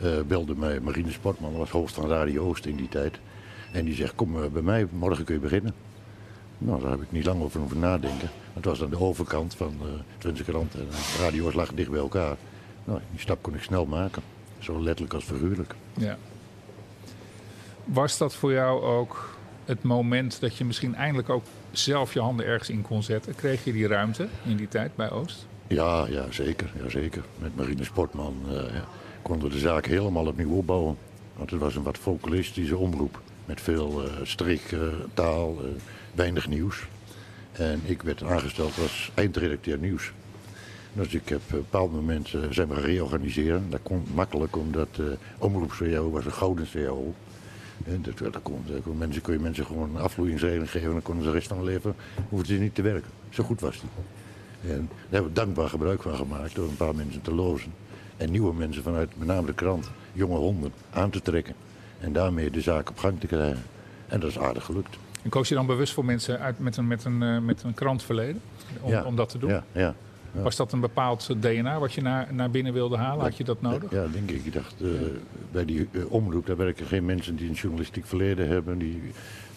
Uh, 0.04 0.22
belde 0.28 0.56
mij 0.56 0.80
Marine 0.80 1.12
Sportman, 1.12 1.50
dat 1.50 1.60
was 1.60 1.70
hoofd 1.70 1.94
van 1.94 2.10
Radio 2.10 2.44
Oost 2.44 2.66
in 2.66 2.76
die 2.76 2.90
tijd. 2.90 3.20
En 3.72 3.86
die 3.86 3.96
zegt, 3.96 4.16
kom 4.16 4.38
uh, 4.38 4.46
bij 4.46 4.62
mij, 4.62 4.88
morgen 4.92 5.26
kun 5.26 5.36
je 5.36 5.42
beginnen. 5.42 5.74
Nou, 6.58 6.82
daar 6.82 6.92
heb 6.92 7.02
ik 7.02 7.12
niet 7.12 7.26
lang 7.26 7.42
over 7.42 7.60
hoeven 7.60 7.80
nadenken. 7.80 8.30
Het 8.54 8.66
was 8.66 8.84
aan 8.84 8.90
de 8.90 9.00
overkant 9.00 9.56
van 9.56 9.76
de 9.82 9.98
Twentse 10.18 10.44
krant 10.44 10.76
en 10.76 10.88
Radio 11.20 11.46
Oost 11.46 11.56
lag 11.56 11.74
dicht 11.74 11.90
bij 11.90 12.00
elkaar. 12.00 12.36
Nou, 12.84 13.00
die 13.12 13.20
stap 13.20 13.42
kon 13.42 13.56
ik 13.56 13.62
snel 13.62 13.86
maken. 13.86 14.22
Zo 14.60 14.82
letterlijk 14.82 15.14
als 15.14 15.24
figuurlijk. 15.24 15.76
Ja. 15.94 16.18
Was 17.86 18.18
dat 18.18 18.36
voor 18.36 18.52
jou 18.52 18.84
ook 18.84 19.36
het 19.66 19.84
moment 19.84 20.40
dat 20.40 20.58
je 20.58 20.66
misschien 20.66 20.96
eindelijk 20.96 21.30
ook 21.30 21.44
zelf 21.72 22.14
je 22.14 22.20
handen 22.20 22.46
ergens 22.46 22.70
in 22.70 22.82
kon 22.82 23.04
zetten? 23.04 23.36
Kreeg 23.36 23.64
je 23.64 23.74
die 23.74 23.88
ruimte 23.88 24.28
in 24.46 24.56
die 24.56 24.68
tijd 24.68 24.96
bij 24.96 25.12
Oost? 25.12 25.46
Ja, 25.68 26.08
ja 26.08 26.26
zeker. 26.30 26.72
Ja, 26.84 26.90
zeker. 26.90 27.24
Met 27.38 27.56
Marine 27.56 27.84
Sportman 27.84 28.36
uh, 28.48 28.54
ja, 28.54 28.86
konden 29.24 29.50
de 29.50 29.58
zaak 29.58 29.86
helemaal 29.86 30.28
opnieuw 30.28 30.52
opbouwen. 30.52 30.98
Want 31.36 31.52
het 31.52 31.60
was 31.60 31.76
een 31.76 31.84
wat 31.84 31.98
folkloristische 31.98 32.78
omroep. 32.78 33.22
Met 33.46 33.62
veel 33.62 34.06
uh, 34.06 34.12
strik, 34.24 34.72
uh, 34.72 34.82
taal, 35.14 35.62
weinig 36.16 36.48
nieuws. 36.48 36.84
En 37.52 37.82
ik 37.86 38.02
werd 38.02 38.24
aangesteld 38.24 38.78
als 38.82 39.12
eindredacteur 39.14 39.78
nieuws. 39.78 40.12
Dus 40.94 41.14
ik 41.14 41.30
heb 41.30 41.42
op 41.46 41.52
een 41.52 41.58
bepaald 41.58 41.92
moment 41.92 42.36
zijn 42.50 42.68
we 42.68 42.82
reorganiseren. 42.82 43.70
Dat 43.70 43.80
kon 43.84 44.04
makkelijk, 44.14 44.58
omdat 44.58 44.88
uh, 45.00 45.06
omroep 45.38 45.74
was 46.12 46.26
een 46.26 46.32
gouden 46.32 46.68
CAO. 46.74 47.14
En 47.86 48.02
dat, 48.02 48.34
dat 48.34 48.42
kon, 48.42 48.64
mensen, 48.98 49.22
kun 49.22 49.34
je 49.34 49.40
mensen 49.40 49.66
gewoon 49.66 49.96
een 49.96 50.38
geven... 50.40 50.88
en 50.88 50.92
dan 50.92 51.02
konden 51.02 51.24
ze 51.24 51.30
de 51.30 51.36
rest 51.36 51.48
van 51.48 51.64
leven 51.64 51.96
hoefden 52.30 52.56
ze 52.56 52.62
niet 52.62 52.76
te 52.76 52.82
werken. 52.82 53.10
Zo 53.30 53.44
goed 53.44 53.62
was 53.62 53.80
die. 53.80 53.90
En 54.72 54.90
daar 54.90 55.10
hebben 55.10 55.30
we 55.30 55.36
dankbaar 55.36 55.70
gebruik 55.70 56.02
van 56.02 56.16
gemaakt 56.16 56.56
door 56.56 56.68
een 56.68 56.76
paar 56.76 56.96
mensen 56.96 57.22
te 57.22 57.34
lozen. 57.34 57.74
En 58.18 58.32
nieuwe 58.32 58.54
mensen 58.54 58.84
vanuit 58.84 59.10
met 59.18 59.28
name 59.28 59.46
de 59.46 59.54
krant, 59.54 59.90
jonge 60.14 60.38
honden, 60.38 60.72
aan 60.94 61.10
te 61.10 61.22
trekken. 61.22 61.56
En 62.00 62.14
daarmee 62.14 62.52
de 62.52 62.62
zaak 62.62 62.90
op 62.90 62.98
gang 62.98 63.20
te 63.20 63.28
krijgen. 63.28 63.64
En 64.08 64.20
dat 64.20 64.30
is 64.30 64.40
aardig 64.40 64.66
gelukt. 64.66 64.98
En 65.24 65.30
koos 65.30 65.50
je 65.50 65.56
dan 65.56 65.66
bewust 65.66 65.94
voor 65.94 66.06
mensen 66.06 66.40
uit 66.40 66.60
met 66.60 66.78
een, 66.78 66.88
met 66.88 67.06
een, 67.06 67.22
uh, 67.22 67.40
met 67.40 67.64
een 67.64 67.74
krantverleden? 67.74 68.42
Om, 68.82 68.92
ja. 68.92 69.04
om 69.04 69.16
dat 69.16 69.30
te 69.30 69.38
doen? 69.38 69.50
Ja, 69.50 69.64
ja. 69.72 69.96
Ja. 70.34 70.42
Was 70.42 70.56
dat 70.56 70.72
een 70.72 70.80
bepaald 70.80 71.30
DNA 71.40 71.80
wat 71.80 71.94
je 71.94 72.02
naar, 72.02 72.34
naar 72.34 72.50
binnen 72.50 72.74
wilde 72.74 72.98
halen? 72.98 73.24
Had 73.24 73.38
je 73.38 73.44
dat 73.44 73.62
nodig? 73.62 73.92
Ja, 73.92 74.08
denk 74.08 74.30
ik. 74.30 74.46
Ik 74.46 74.54
dacht, 74.54 74.76
uh, 74.82 74.92
bij 75.52 75.66
die 75.66 75.88
uh, 75.92 76.12
omroep, 76.12 76.46
daar 76.46 76.58
werken 76.58 76.86
geen 76.86 77.06
mensen 77.06 77.36
die 77.36 77.48
een 77.48 77.54
journalistiek 77.54 78.06
verleden 78.06 78.48
hebben, 78.48 78.78
die 78.78 79.02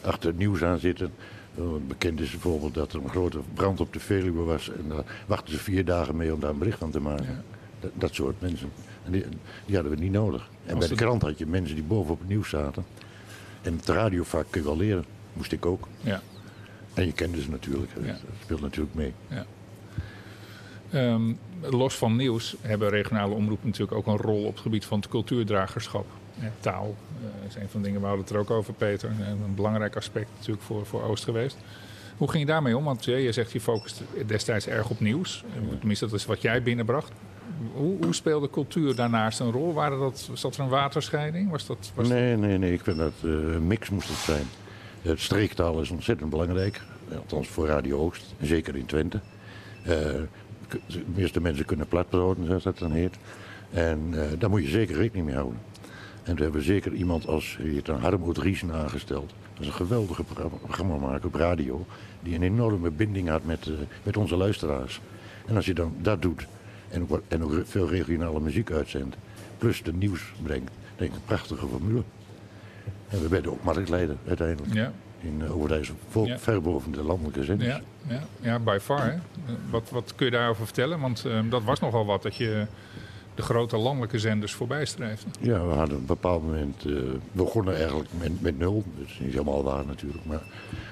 achter 0.00 0.28
het 0.28 0.38
nieuws 0.38 0.62
aan 0.62 0.78
zitten. 0.78 1.12
Uh, 1.58 1.64
bekend 1.86 2.20
is 2.20 2.30
bijvoorbeeld 2.30 2.74
dat 2.74 2.92
er 2.92 3.02
een 3.02 3.10
grote 3.10 3.38
brand 3.54 3.80
op 3.80 3.92
de 3.92 4.00
Veluwe 4.00 4.42
was 4.42 4.70
en 4.70 4.88
daar 4.88 5.04
wachten 5.26 5.52
ze 5.52 5.58
vier 5.58 5.84
dagen 5.84 6.16
mee 6.16 6.34
om 6.34 6.40
daar 6.40 6.50
een 6.50 6.58
bericht 6.58 6.78
van 6.78 6.90
te 6.90 7.00
maken. 7.00 7.44
Ja. 7.86 7.92
Dat, 7.92 8.00
dat, 8.00 8.14
soort 8.14 8.40
mensen. 8.40 8.70
En 9.04 9.12
die, 9.12 9.24
die, 9.66 9.74
hadden 9.74 9.94
we 9.94 9.98
niet 10.00 10.12
nodig. 10.12 10.48
En 10.66 10.74
Als 10.74 10.78
bij 10.78 10.96
de 10.96 11.02
krant 11.02 11.22
had 11.22 11.38
je 11.38 11.46
mensen 11.46 11.74
die 11.74 11.84
bovenop 11.84 12.18
het 12.18 12.28
nieuws 12.28 12.48
zaten. 12.48 12.84
En 13.62 13.76
het 13.76 13.88
radiovak 13.88 14.46
kun 14.50 14.60
je 14.60 14.66
wel 14.66 14.76
leren. 14.76 15.04
Moest 15.32 15.52
ik 15.52 15.66
ook. 15.66 15.88
Ja. 16.00 16.22
En 16.94 17.06
je 17.06 17.12
kende 17.12 17.42
ze 17.42 17.50
natuurlijk. 17.50 17.92
Ja. 18.00 18.06
Dat 18.06 18.18
speelt 18.42 18.60
natuurlijk 18.60 18.94
mee. 18.94 19.12
Ja. 19.28 19.46
Um, 20.94 21.38
los 21.60 21.94
van 21.94 22.16
nieuws 22.16 22.56
hebben 22.60 22.88
regionale 22.88 23.34
omroepen 23.34 23.66
natuurlijk 23.66 23.96
ook 23.96 24.06
een 24.06 24.16
rol 24.16 24.44
op 24.44 24.52
het 24.52 24.62
gebied 24.62 24.84
van 24.84 24.98
het 24.98 25.08
cultuurdragerschap. 25.08 26.06
Ja, 26.40 26.52
taal 26.60 26.94
uh, 27.22 27.48
is 27.48 27.54
een 27.54 27.68
van 27.68 27.80
de 27.80 27.86
dingen, 27.86 28.00
we 28.00 28.06
hadden 28.06 28.24
het 28.24 28.34
er 28.34 28.40
ook 28.40 28.50
over, 28.50 28.74
Peter. 28.74 29.10
Een 29.10 29.54
belangrijk 29.54 29.96
aspect 29.96 30.28
natuurlijk 30.36 30.62
voor, 30.62 30.86
voor 30.86 31.02
Oost 31.02 31.24
geweest. 31.24 31.56
Hoe 32.16 32.30
ging 32.30 32.42
je 32.42 32.48
daarmee 32.50 32.76
om? 32.76 32.84
Want 32.84 33.04
ja, 33.04 33.16
je 33.16 33.32
zegt 33.32 33.52
je 33.52 33.60
focust 33.60 34.02
destijds 34.26 34.66
erg 34.66 34.90
op 34.90 35.00
nieuws. 35.00 35.44
Tenminste, 35.78 36.04
dat 36.04 36.14
is 36.14 36.26
wat 36.26 36.42
jij 36.42 36.62
binnenbracht. 36.62 37.12
Hoe, 37.72 37.96
speelde 38.10 38.50
cultuur 38.50 38.94
daarnaast 38.94 39.40
een 39.40 39.52
rol? 39.52 39.72
Waren 39.72 39.98
dat, 39.98 40.30
dat 40.40 40.56
er 40.56 40.62
een 40.62 40.68
waterscheiding? 40.68 41.50
Was 41.50 41.66
dat, 41.66 41.92
nee, 41.94 42.36
nee, 42.36 42.58
nee. 42.58 42.72
Ik 42.72 42.80
vind 42.82 42.96
dat 42.96 43.12
uh, 43.22 43.32
een 43.32 43.66
mix 43.66 43.90
moest 43.90 44.08
het 44.08 44.16
zijn. 44.16 44.44
Het 45.02 45.20
streektaal 45.20 45.80
is 45.80 45.90
ontzettend 45.90 46.30
belangrijk. 46.30 46.80
Althans 47.14 47.48
voor 47.48 47.66
Radio 47.66 47.98
Oost. 47.98 48.34
Zeker 48.40 48.76
in 48.76 48.86
Twente. 48.86 49.20
Uh, 49.82 49.92
de 50.86 51.04
meeste 51.14 51.40
mensen 51.40 51.64
kunnen 51.64 51.88
platbroden, 51.88 52.46
zoals 52.46 52.62
dat 52.62 52.78
dan 52.78 52.92
heet. 52.92 53.16
En 53.70 54.00
uh, 54.10 54.22
daar 54.38 54.50
moet 54.50 54.62
je 54.62 54.68
zeker 54.68 54.96
rekening 54.96 55.26
mee 55.26 55.34
houden. 55.34 55.60
En 56.22 56.36
we 56.36 56.42
hebben 56.42 56.62
zeker 56.62 56.92
iemand 56.92 57.26
als 57.26 57.58
dan 57.82 58.00
Harmut 58.00 58.38
Riesen 58.38 58.72
aangesteld. 58.72 59.34
Dat 59.52 59.60
is 59.60 59.66
een 59.66 59.72
geweldige 59.72 60.24
programmamaker 60.62 61.26
op 61.26 61.34
radio. 61.34 61.86
Die 62.22 62.34
een 62.34 62.42
enorme 62.42 62.90
binding 62.90 63.28
had 63.28 63.44
met, 63.44 63.70
met 64.02 64.16
onze 64.16 64.36
luisteraars. 64.36 65.00
En 65.46 65.56
als 65.56 65.66
je 65.66 65.74
dan 65.74 65.94
dat 65.98 66.22
doet 66.22 66.46
en 66.88 67.02
ook, 67.08 67.22
en 67.28 67.44
ook 67.44 67.52
veel 67.64 67.88
regionale 67.88 68.40
muziek 68.40 68.70
uitzendt. 68.70 69.16
Plus 69.58 69.82
de 69.82 69.92
nieuws 69.92 70.32
brengt. 70.42 70.70
denk 70.96 71.10
ik 71.10 71.16
een 71.16 71.24
prachtige 71.24 71.66
formule. 71.66 72.02
En 73.08 73.22
we 73.22 73.28
werden 73.28 73.52
ook 73.52 73.62
marktleider 73.62 74.16
uiteindelijk. 74.26 74.74
Ja. 74.74 74.92
In 75.20 75.40
uh, 75.42 75.56
Overijssel, 75.56 75.96
ja. 76.24 76.38
ver 76.38 76.62
boven 76.62 76.92
de 76.92 77.02
landelijke 77.02 77.44
zenders. 77.44 77.70
Ja, 77.70 77.80
ja, 78.08 78.22
ja 78.40 78.58
by 78.58 78.78
far. 78.80 79.04
Hè? 79.04 79.18
Wat, 79.70 79.90
wat 79.90 80.12
kun 80.14 80.26
je 80.26 80.32
daarover 80.32 80.64
vertellen? 80.64 81.00
Want 81.00 81.24
uh, 81.26 81.40
dat 81.50 81.64
was 81.64 81.80
nogal 81.80 82.06
wat 82.06 82.22
dat 82.22 82.36
je 82.36 82.66
de 83.34 83.42
grote 83.42 83.76
landelijke 83.76 84.18
zenders 84.18 84.52
voorbij 84.52 84.84
streefde. 84.84 85.28
Ja, 85.40 85.66
we 85.66 85.72
hadden 85.72 85.94
op 85.94 86.00
een 86.00 86.06
bepaald 86.06 86.42
moment... 86.42 86.84
Uh, 86.84 86.92
we 86.92 87.18
begonnen 87.32 87.76
eigenlijk 87.76 88.08
met, 88.18 88.40
met 88.40 88.58
nul. 88.58 88.84
Dat 88.98 89.06
is 89.06 89.18
niet 89.18 89.32
helemaal 89.32 89.62
waar 89.62 89.86
natuurlijk. 89.86 90.24
Maar, 90.24 90.42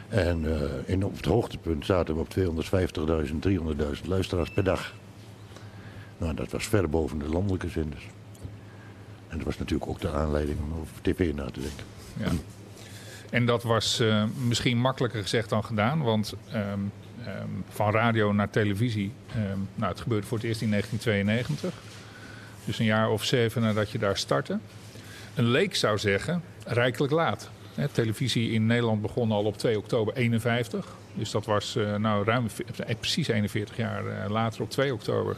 en 0.09 0.45
in, 0.85 1.05
op 1.05 1.17
het 1.17 1.25
hoogtepunt 1.25 1.87
zaten 1.87 2.15
we 2.15 2.21
op 2.21 2.35
250.000, 3.27 3.35
300.000 4.03 4.07
luisteraars 4.07 4.51
per 4.51 4.65
dag. 4.65 4.95
Nou, 6.19 6.35
dat 6.35 6.51
was 6.51 6.67
ver 6.67 6.89
boven 6.89 7.19
de 7.19 7.29
landelijke 7.29 7.69
zenders. 7.69 8.07
En 9.29 9.37
dat 9.37 9.47
was 9.47 9.59
natuurlijk 9.59 9.91
ook 9.91 10.01
de 10.01 10.11
aanleiding 10.11 10.59
om 10.59 10.81
over 10.81 10.95
tv 11.03 11.35
na 11.35 11.45
te 11.45 11.61
denken. 11.61 11.85
Ja. 12.17 12.31
En 13.31 13.47
dat 13.47 13.63
was 13.63 14.01
uh, 14.01 14.25
misschien 14.47 14.79
makkelijker 14.79 15.23
gezegd 15.23 15.49
dan 15.49 15.65
gedaan, 15.65 16.03
want 16.03 16.35
um, 16.55 16.93
um, 17.27 17.65
van 17.69 17.93
radio 17.93 18.33
naar 18.33 18.51
televisie, 18.51 19.13
um, 19.37 19.69
nou, 19.75 19.93
het 19.93 20.01
gebeurde 20.01 20.27
voor 20.27 20.39
het 20.39 20.47
eerst 20.47 20.63
in 20.63 20.71
1992. 20.71 21.83
Dus 22.65 22.79
een 22.79 22.85
jaar 22.85 23.11
of 23.11 23.25
zeven 23.25 23.63
nadat 23.63 23.91
je 23.91 23.99
daar 23.99 24.17
startte. 24.17 24.59
Een 25.35 25.49
leek 25.49 25.75
zou 25.75 25.99
zeggen, 25.99 26.43
rijkelijk 26.67 27.13
laat. 27.13 27.51
Televisie 27.93 28.51
in 28.51 28.67
Nederland 28.67 29.03
begon 29.03 29.33
al 29.33 29.45
op 29.45 29.59
2 29.59 29.79
oktober 29.79 30.15
51. 30.15 30.97
Dus 31.15 31.31
dat 31.31 31.47
was 31.47 31.77
uh, 31.77 31.95
nou 31.95 32.25
ruim, 32.25 32.47
precies 33.01 33.29
41 33.29 33.77
jaar 33.77 34.03
later, 34.29 34.63
op 34.63 34.71
2 34.71 34.93
oktober 34.93 35.37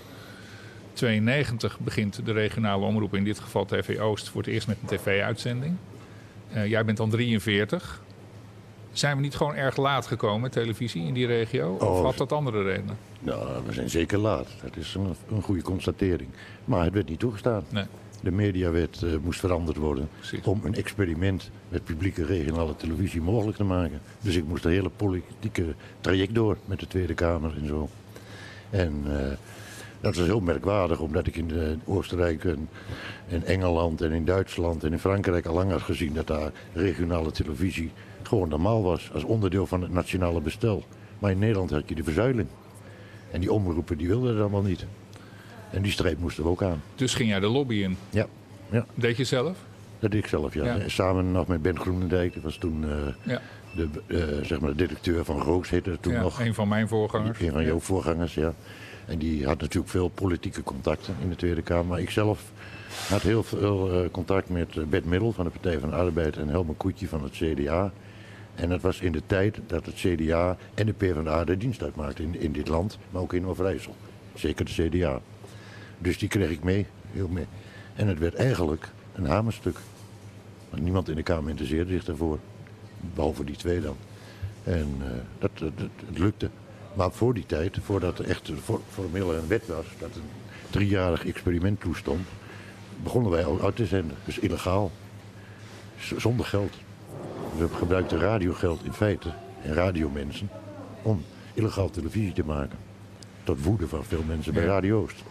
92 0.97 1.79
begint 1.81 2.21
de 2.25 2.33
regionale 2.33 2.85
omroep, 2.85 3.15
in 3.15 3.25
dit 3.25 3.39
geval 3.39 3.65
TV 3.65 3.99
Oost, 3.99 4.29
voor 4.29 4.43
het 4.43 4.51
eerst 4.51 4.67
met 4.67 4.77
een 4.81 4.97
tv-uitzending. 4.97 5.77
Uh, 6.55 6.67
jij 6.67 6.85
bent 6.85 6.97
dan 6.97 7.11
43. 7.11 8.03
Zijn 8.93 9.17
we 9.17 9.23
niet 9.23 9.35
gewoon 9.35 9.55
erg 9.55 9.77
laat 9.77 10.07
gekomen, 10.07 10.51
televisie, 10.51 11.07
in 11.07 11.15
die 11.15 11.27
regio? 11.27 11.73
Of 11.73 11.83
Oh. 11.83 12.05
had 12.05 12.17
dat 12.17 12.33
andere 12.33 12.63
redenen? 12.63 12.97
Nou, 13.21 13.63
we 13.67 13.73
zijn 13.73 13.91
zeker 13.91 14.19
laat. 14.19 14.49
Dat 14.63 14.77
is 14.77 14.95
een, 14.95 15.15
een 15.31 15.43
goede 15.43 15.63
constatering. 15.63 16.29
Maar 16.65 16.85
het 16.85 16.95
werd 16.95 17.09
niet 17.09 17.19
toegestaan. 17.19 17.65
Nee, 17.69 17.85
De 18.23 18.31
mediawet 18.31 19.03
eh, 19.03 19.11
moest 19.23 19.41
veranderd 19.41 19.77
worden 19.77 20.09
precies. 20.19 20.45
om 20.45 20.61
een 20.65 20.75
experiment 20.75 21.51
met 21.69 21.85
publieke 21.85 22.25
regionale 22.25 22.77
televisie 22.77 23.21
mogelijk 23.21 23.57
te 23.57 23.65
maken. 23.65 24.01
Dus 24.21 24.37
ik 24.37 24.45
moest 24.47 24.65
een 24.65 24.71
hele 24.71 24.91
politieke 24.97 25.75
traject 26.01 26.35
door 26.35 26.57
met 26.65 26.81
de 26.81 26.87
Tweede 26.87 27.15
Kamer 27.15 27.57
en 27.61 27.67
zo. 27.67 27.89
En 28.71 29.03
eh, 29.07 29.33
dat 30.01 30.17
was 30.17 30.27
heel 30.27 30.41
merkwaardig, 30.41 31.01
omdat 31.01 31.27
ik 31.27 31.37
in 31.37 31.51
eh, 31.51 31.95
Oostenrijk 31.95 32.45
en 32.45 32.69
in 33.29 33.45
Engeland 33.45 34.01
en 34.01 34.13
in 34.13 34.25
Duitsland 34.25 34.85
en 34.85 34.93
in 34.93 34.99
Frankrijk 34.99 35.47
al 35.47 35.55
lang 35.55 35.71
had 35.71 35.83
gezien 35.83 36.15
dat 36.15 36.27
daar 36.27 36.51
regionale 36.73 37.31
televisie 37.31 37.93
gewoon 38.23 38.49
normaal 38.49 38.83
was 38.83 39.11
als 39.13 39.25
onderdeel 39.25 39.67
van 39.67 39.83
het 39.83 39.93
nationale 39.93 40.41
bestel. 40.41 40.85
Maar 41.19 41.31
in 41.31 41.39
Nederland 41.39 41.71
had 41.71 41.89
je 41.89 41.95
de 41.95 42.05
verzuiling. 42.05 42.49
En 43.31 43.41
die 43.41 43.53
omroepen 43.53 43.99
die 43.99 44.09
wilden 44.09 44.33
dat 44.33 44.41
allemaal 44.41 44.63
niet. 44.63 44.85
En 45.71 45.83
die 45.83 45.93
strijd 45.93 46.21
moesten 46.21 46.43
we 46.45 46.49
ook 46.51 46.63
aan. 46.63 46.83
Dus 46.95 47.15
ging 47.15 47.29
jij 47.29 47.41
de 47.41 47.47
lobby 47.47 47.75
in? 47.75 47.97
Ja, 48.11 48.27
ja. 48.71 48.87
Deed 48.95 49.17
je 49.17 49.25
zelf? 49.25 49.57
dat 49.99 50.11
deed 50.11 50.23
ik 50.23 50.29
zelf, 50.29 50.55
ja. 50.55 50.65
Ja. 50.65 50.79
En 50.79 50.91
Samen 50.91 51.33
nog 51.33 51.47
met 51.47 51.63
Ben 51.63 51.79
Groenendijk, 51.79 52.35
dat 52.35 52.43
was 52.43 52.57
toen 52.57 52.85
eh, 52.85 52.91
Ja. 53.23 53.41
de, 53.75 53.89
eh, 54.07 54.45
zeg 54.45 54.61
maar 54.61 54.71
de 54.71 54.77
directeur 54.77 55.25
van 55.25 55.41
Rooks, 55.41 55.71
heette 55.71 55.91
het 55.91 56.03
toen 56.03 56.13
ja, 56.13 56.21
nog. 56.21 56.41
een 56.41 56.55
van 56.55 56.69
mijn 56.69 56.89
voorgangers. 56.89 57.41
Een 57.41 57.53
van 57.53 57.65
jouw 57.65 57.79
voorgangers, 57.79 58.35
ja. 58.35 58.55
En 59.07 59.19
die 59.19 59.47
had 59.47 59.61
natuurlijk 59.61 59.91
veel 59.91 60.09
politieke 60.09 60.63
contacten 60.63 61.15
in 61.23 61.29
de 61.29 61.37
Tweede 61.37 61.63
Kamer. 61.63 61.87
Maar 61.87 62.01
ik 62.01 62.11
zelf 62.11 62.53
Had 63.09 63.23
heel 63.23 63.43
veel 63.43 63.93
eh, 63.93 64.11
contact 64.11 64.49
met 64.49 64.77
eh, 64.77 64.85
Bert 64.85 65.05
Middel 65.05 65.33
van 65.33 65.45
de 65.45 65.51
Partij 65.51 65.79
van 65.79 65.91
de 65.91 65.97
Arbeid 65.97 66.37
en 66.37 66.49
Helmer 66.49 66.75
Koetje 66.75 67.09
van 67.09 67.23
het 67.23 67.33
CDA. 67.33 67.93
En 68.55 68.69
dat 68.69 68.81
was 68.81 69.01
in 69.01 69.13
de 69.13 69.23
tijd 69.27 69.61
dat 69.67 69.87
het 69.87 69.95
CDA 69.95 70.57
en 70.75 70.87
de 70.87 70.93
PvdA 70.93 71.45
de 71.45 71.57
dienst 71.57 71.83
uitmaakten 71.83 72.25
in, 72.25 72.41
in 72.41 72.53
dit 72.53 72.69
land, 72.69 72.99
maar 73.11 73.23
ook 73.23 73.33
in 73.33 73.47
Overijssel. 73.47 73.97
Zeker 74.35 74.65
de 74.65 74.89
CDA. 74.89 75.21
Dus 75.99 76.19
die 76.19 76.29
kreeg 76.29 76.51
ik 76.51 76.63
mee, 76.63 76.87
heel 77.13 77.29
mee. 77.29 77.47
En 77.95 78.09
het 78.09 78.19
werd 78.19 78.35
eigenlijk 78.35 78.89
een 79.15 79.27
hamerstuk. 79.27 79.79
Want 80.71 80.83
niemand 80.83 81.09
in 81.09 81.17
de 81.17 81.23
Kamer 81.23 81.51
interesseerde 81.51 81.93
zich 81.93 82.05
daarvoor. 82.05 82.39
Behalve 83.15 83.45
die 83.45 83.57
twee 83.57 83.81
dan. 83.81 83.97
En 84.65 84.97
eh, 85.01 85.09
dat, 85.39 85.51
dat, 85.59 85.73
het 86.07 86.19
lukte. 86.19 86.51
Maar 86.97 87.13
voor 87.13 87.35
die 87.35 87.47
tijd, 87.47 87.79
voordat 87.83 88.19
er 88.19 88.25
echt 88.29 88.51
for- 88.63 88.81
formeel 88.93 89.35
een 89.35 89.47
wet 89.49 89.67
was, 89.67 89.85
dat 89.99 90.09
een 90.15 90.23
driejarig 90.71 91.27
experiment 91.27 91.81
toestond, 91.81 92.27
begonnen 93.03 93.31
wij 93.31 93.45
al 93.45 93.61
uit 93.63 93.77
te 93.77 93.87
zenden. 93.87 94.17
Dus 94.25 94.39
illegaal. 94.39 94.91
Z- 95.99 96.13
zonder 96.17 96.47
geld. 96.47 96.75
We 97.59 97.69
gebruikten 97.69 98.19
radiogeld 98.19 98.85
in 98.85 98.93
feite, 98.93 99.33
en 99.63 99.75
radiomensen, 99.75 100.49
om 101.03 101.25
illegaal 101.55 101.91
televisie 101.91 102.33
te 102.33 102.45
maken. 102.45 102.79
Tot 103.45 103.63
woede 103.65 103.89
van 103.89 104.05
veel 104.05 104.23
mensen 104.27 104.53
bij 104.55 104.63
Ja. 104.63 104.69
Radio 104.69 105.03
Oost. 105.03 105.23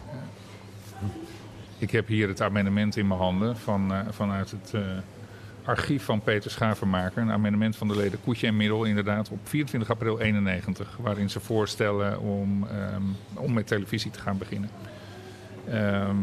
Ik 1.78 1.90
heb 1.90 2.06
hier 2.06 2.28
het 2.28 2.40
amendement 2.40 2.96
in 2.96 3.06
mijn 3.06 3.20
handen 3.20 3.56
van, 3.56 3.92
eh, 3.92 4.00
vanuit 4.10 4.50
het 4.50 4.70
eh, 4.74 4.80
archief 5.66 6.04
van 6.04 6.20
Peter 6.20 6.50
Schavenmaker. 6.50 7.22
Een 7.22 7.30
amendement 7.30 7.76
van 7.76 7.88
de 7.88 7.96
leden 7.96 8.18
Koetje 8.24 8.46
en 8.46 8.56
Middel 8.56 8.84
inderdaad 8.84 9.28
op 9.28 9.38
24 9.42 9.90
april 9.90 10.20
91. 10.20 10.96
Waarin 11.00 11.30
ze 11.30 11.40
voorstellen 11.40 12.20
om, 12.20 12.66
ehm, 12.66 13.02
om 13.34 13.52
met 13.52 13.66
televisie 13.66 14.10
te 14.10 14.18
gaan 14.18 14.38
beginnen. 14.38 14.70
Ehm, 15.70 16.16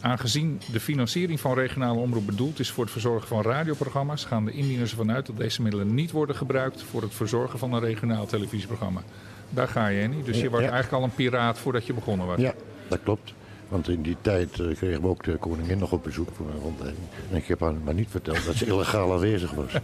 aangezien 0.00 0.60
de 0.72 0.80
financiering 0.80 1.40
van 1.40 1.54
regionale 1.54 1.98
omroep 1.98 2.26
bedoeld 2.26 2.58
is 2.58 2.70
voor 2.70 2.84
het 2.84 2.92
verzorgen 2.92 3.28
van 3.28 3.42
radioprogramma's... 3.42 4.24
gaan 4.24 4.44
de 4.44 4.52
indieners 4.52 4.90
ervan 4.90 5.12
uit 5.12 5.26
dat 5.26 5.36
deze 5.36 5.62
middelen 5.62 5.94
niet 5.94 6.10
worden 6.10 6.36
gebruikt 6.36 6.82
voor 6.82 7.02
het 7.02 7.14
verzorgen 7.14 7.58
van 7.58 7.72
een 7.72 7.80
regionaal 7.80 8.26
televisieprogramma. 8.26 9.02
Daar 9.50 9.68
ga 9.68 9.86
je, 9.86 10.00
Henny. 10.00 10.22
Dus 10.22 10.40
je 10.40 10.50
was 10.50 10.60
ja. 10.60 10.70
eigenlijk 10.70 11.02
al 11.02 11.08
een 11.08 11.14
piraat 11.14 11.58
voordat 11.58 11.86
je 11.86 11.92
begonnen 11.92 12.26
was. 12.26 12.38
Ja, 12.38 12.54
dat 12.88 13.02
klopt. 13.02 13.34
Want 13.68 13.88
in 13.88 14.02
die 14.02 14.16
tijd 14.20 14.60
eh, 14.60 14.76
kregen 14.76 15.00
we 15.02 15.08
ook 15.08 15.24
de 15.24 15.36
koningin 15.36 15.78
nog 15.78 15.92
op 15.92 16.02
bezoek 16.02 16.28
voor 16.36 16.46
een 16.46 16.60
rondleiding. 16.62 17.04
En 17.30 17.36
ik 17.36 17.46
heb 17.46 17.60
haar 17.60 17.74
maar 17.84 17.94
niet 17.94 18.08
verteld 18.10 18.44
dat 18.46 18.54
ze 18.54 18.66
illegaal 18.66 19.12
aanwezig 19.12 19.50
was. 19.52 19.72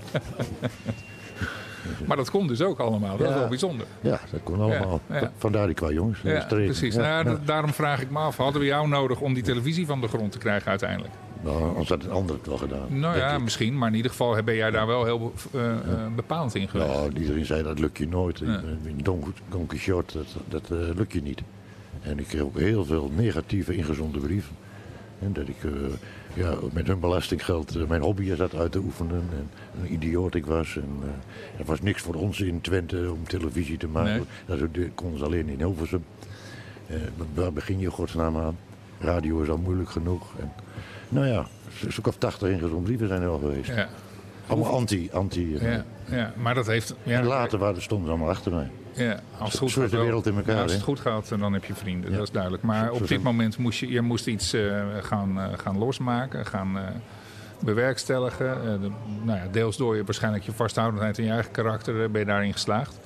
Maar 2.06 2.16
dat 2.16 2.30
komt 2.30 2.48
dus 2.48 2.62
ook 2.62 2.78
allemaal. 2.78 3.16
Dat 3.16 3.26
is 3.26 3.32
Ja. 3.32 3.38
wel 3.38 3.48
bijzonder. 3.48 3.86
Ja, 4.00 4.20
dat 4.30 4.40
kon 4.42 4.60
allemaal. 4.60 5.00
Ja, 5.08 5.20
ja. 5.20 5.32
Vandaar 5.38 5.66
die 5.66 5.74
qua 5.74 5.90
jongens. 5.90 6.18
Ja, 6.22 6.44
precies. 6.48 6.94
Nou, 6.94 7.38
Daarom 7.44 7.72
vraag 7.72 8.00
ik 8.00 8.10
me 8.10 8.18
af, 8.18 8.36
hadden 8.36 8.60
we 8.60 8.66
jou 8.66 8.88
nodig 8.88 9.20
om 9.20 9.34
die 9.34 9.42
televisie 9.42 9.86
van 9.86 10.00
de 10.00 10.08
grond 10.08 10.32
te 10.32 10.38
krijgen 10.38 10.70
uiteindelijk? 10.70 11.14
Nou, 11.42 11.62
anders 11.68 11.88
had 11.88 12.04
een 12.04 12.10
ander 12.10 12.36
het 12.36 12.46
wel 12.46 12.56
gedaan. 12.56 12.86
Nou 13.00 13.16
ja, 13.16 13.34
ik. 13.34 13.42
misschien. 13.42 13.78
Maar 13.78 13.88
in 13.88 13.94
ieder 13.94 14.10
geval 14.10 14.42
ben 14.42 14.54
jij 14.54 14.70
daar 14.70 14.86
wel 14.86 15.04
heel 15.04 15.32
eh, 15.52 15.60
bepaald 16.16 16.54
in 16.54 16.68
geweest. 16.68 16.90
Nou, 16.92 17.12
iedereen 17.12 17.44
zei 17.44 17.62
dat 17.62 17.78
lukt 17.78 17.98
je 17.98 18.08
nooit. 18.08 18.40
In 18.40 18.98
Don, 19.02 19.34
Don 19.48 19.66
Quixote, 19.66 20.18
dat, 20.48 20.68
dat 20.68 20.78
lukt 20.96 21.12
je 21.12 21.22
niet. 21.22 21.42
En 22.02 22.18
ik 22.18 22.26
kreeg 22.26 22.40
ook 22.40 22.58
heel 22.58 22.84
veel 22.84 23.10
negatieve 23.16 23.76
ingezonde 23.76 24.18
brieven. 24.18 24.56
En 25.18 25.32
dat 25.32 25.48
ik 25.48 25.64
eh, 25.64 25.70
ja, 26.34 26.54
met 26.72 26.86
hun 26.86 27.00
belastinggeld 27.00 27.76
eh, 27.76 27.86
mijn 27.86 28.02
hobby 28.02 28.34
zat 28.34 28.54
uit 28.54 28.72
te 28.72 28.78
oefenen. 28.78 29.22
En 29.32 29.50
een 29.82 29.92
idioot 29.92 30.34
ik 30.34 30.46
was. 30.46 30.76
En, 30.76 30.88
eh, 31.02 31.60
er 31.60 31.64
was 31.64 31.80
niks 31.80 32.02
voor 32.02 32.14
ons 32.14 32.40
in 32.40 32.60
Twente 32.60 33.10
om 33.12 33.26
televisie 33.26 33.76
te 33.76 33.86
maken. 33.86 34.26
Nee. 34.46 34.58
Dat 34.58 34.94
konden 34.94 35.18
ze 35.18 35.24
alleen 35.24 35.48
in 35.48 35.58
Hilversum. 35.58 36.04
Waar 37.34 37.52
begin 37.52 37.78
je 37.78 37.90
godsnaam 37.90 38.36
aan? 38.36 38.56
Radio 39.00 39.42
is 39.42 39.48
al 39.48 39.58
moeilijk 39.58 39.90
genoeg. 39.90 40.26
En, 40.38 40.52
nou 41.08 41.26
ja, 41.26 41.46
stuk 41.88 42.06
of 42.06 42.16
tachtig 42.16 42.48
ingezonde 42.48 42.82
brieven 42.82 43.08
zijn 43.08 43.22
er 43.22 43.28
al 43.28 43.38
geweest. 43.38 43.68
Ja, 43.68 43.88
Allemaal 44.46 44.72
anti. 44.72 45.08
anti 45.12 45.58
ja, 45.60 45.84
ja, 46.10 46.32
maar 46.36 46.54
dat 46.54 46.66
heeft... 46.66 46.94
Ja, 47.02 47.18
En 47.18 47.24
later 47.24 47.58
waren, 47.58 47.82
stonden 47.82 48.06
ze 48.06 48.12
allemaal 48.12 48.30
achter 48.30 48.52
mij. 48.52 48.70
Ja, 48.94 49.20
als 49.38 49.50
het 49.52 49.60
goed 49.60 49.72
gaat 49.72 49.90
de 49.90 49.96
wereld 49.96 50.26
in 50.26 50.36
elkaar, 50.36 50.62
als 50.62 50.72
het 50.72 50.82
goed 50.82 51.00
gaat, 51.00 51.28
dan 51.38 51.52
heb 51.52 51.64
je 51.64 51.74
vrienden. 51.74 52.10
Ja. 52.10 52.16
Dat 52.16 52.26
is 52.26 52.32
duidelijk. 52.32 52.62
Maar 52.62 52.90
op 52.90 53.08
dit 53.08 53.22
moment 53.22 53.56
moest 53.58 53.78
je, 53.78 53.88
je 53.88 54.00
moest 54.00 54.26
iets 54.26 54.52
eh, 54.52 54.82
gaan, 55.00 55.40
eh, 55.40 55.46
gaan 55.58 55.78
losmaken, 55.78 56.46
gaan 56.46 56.78
eh, 56.78 56.84
bewerkstelligen. 57.60 58.50
Eh, 58.50 58.80
de- 58.80 58.90
nou 59.22 59.38
ja, 59.38 59.46
deels 59.50 59.76
door 59.76 59.96
je 59.96 60.04
waarschijnlijk 60.04 60.44
je 60.44 60.52
vasthoudendheid 60.52 61.18
en 61.18 61.24
je 61.24 61.30
eigen 61.30 61.50
karakter 61.52 62.02
eh, 62.02 62.08
ben 62.10 62.20
je 62.20 62.26
daarin 62.26 62.52
geslaagd. 62.52 62.98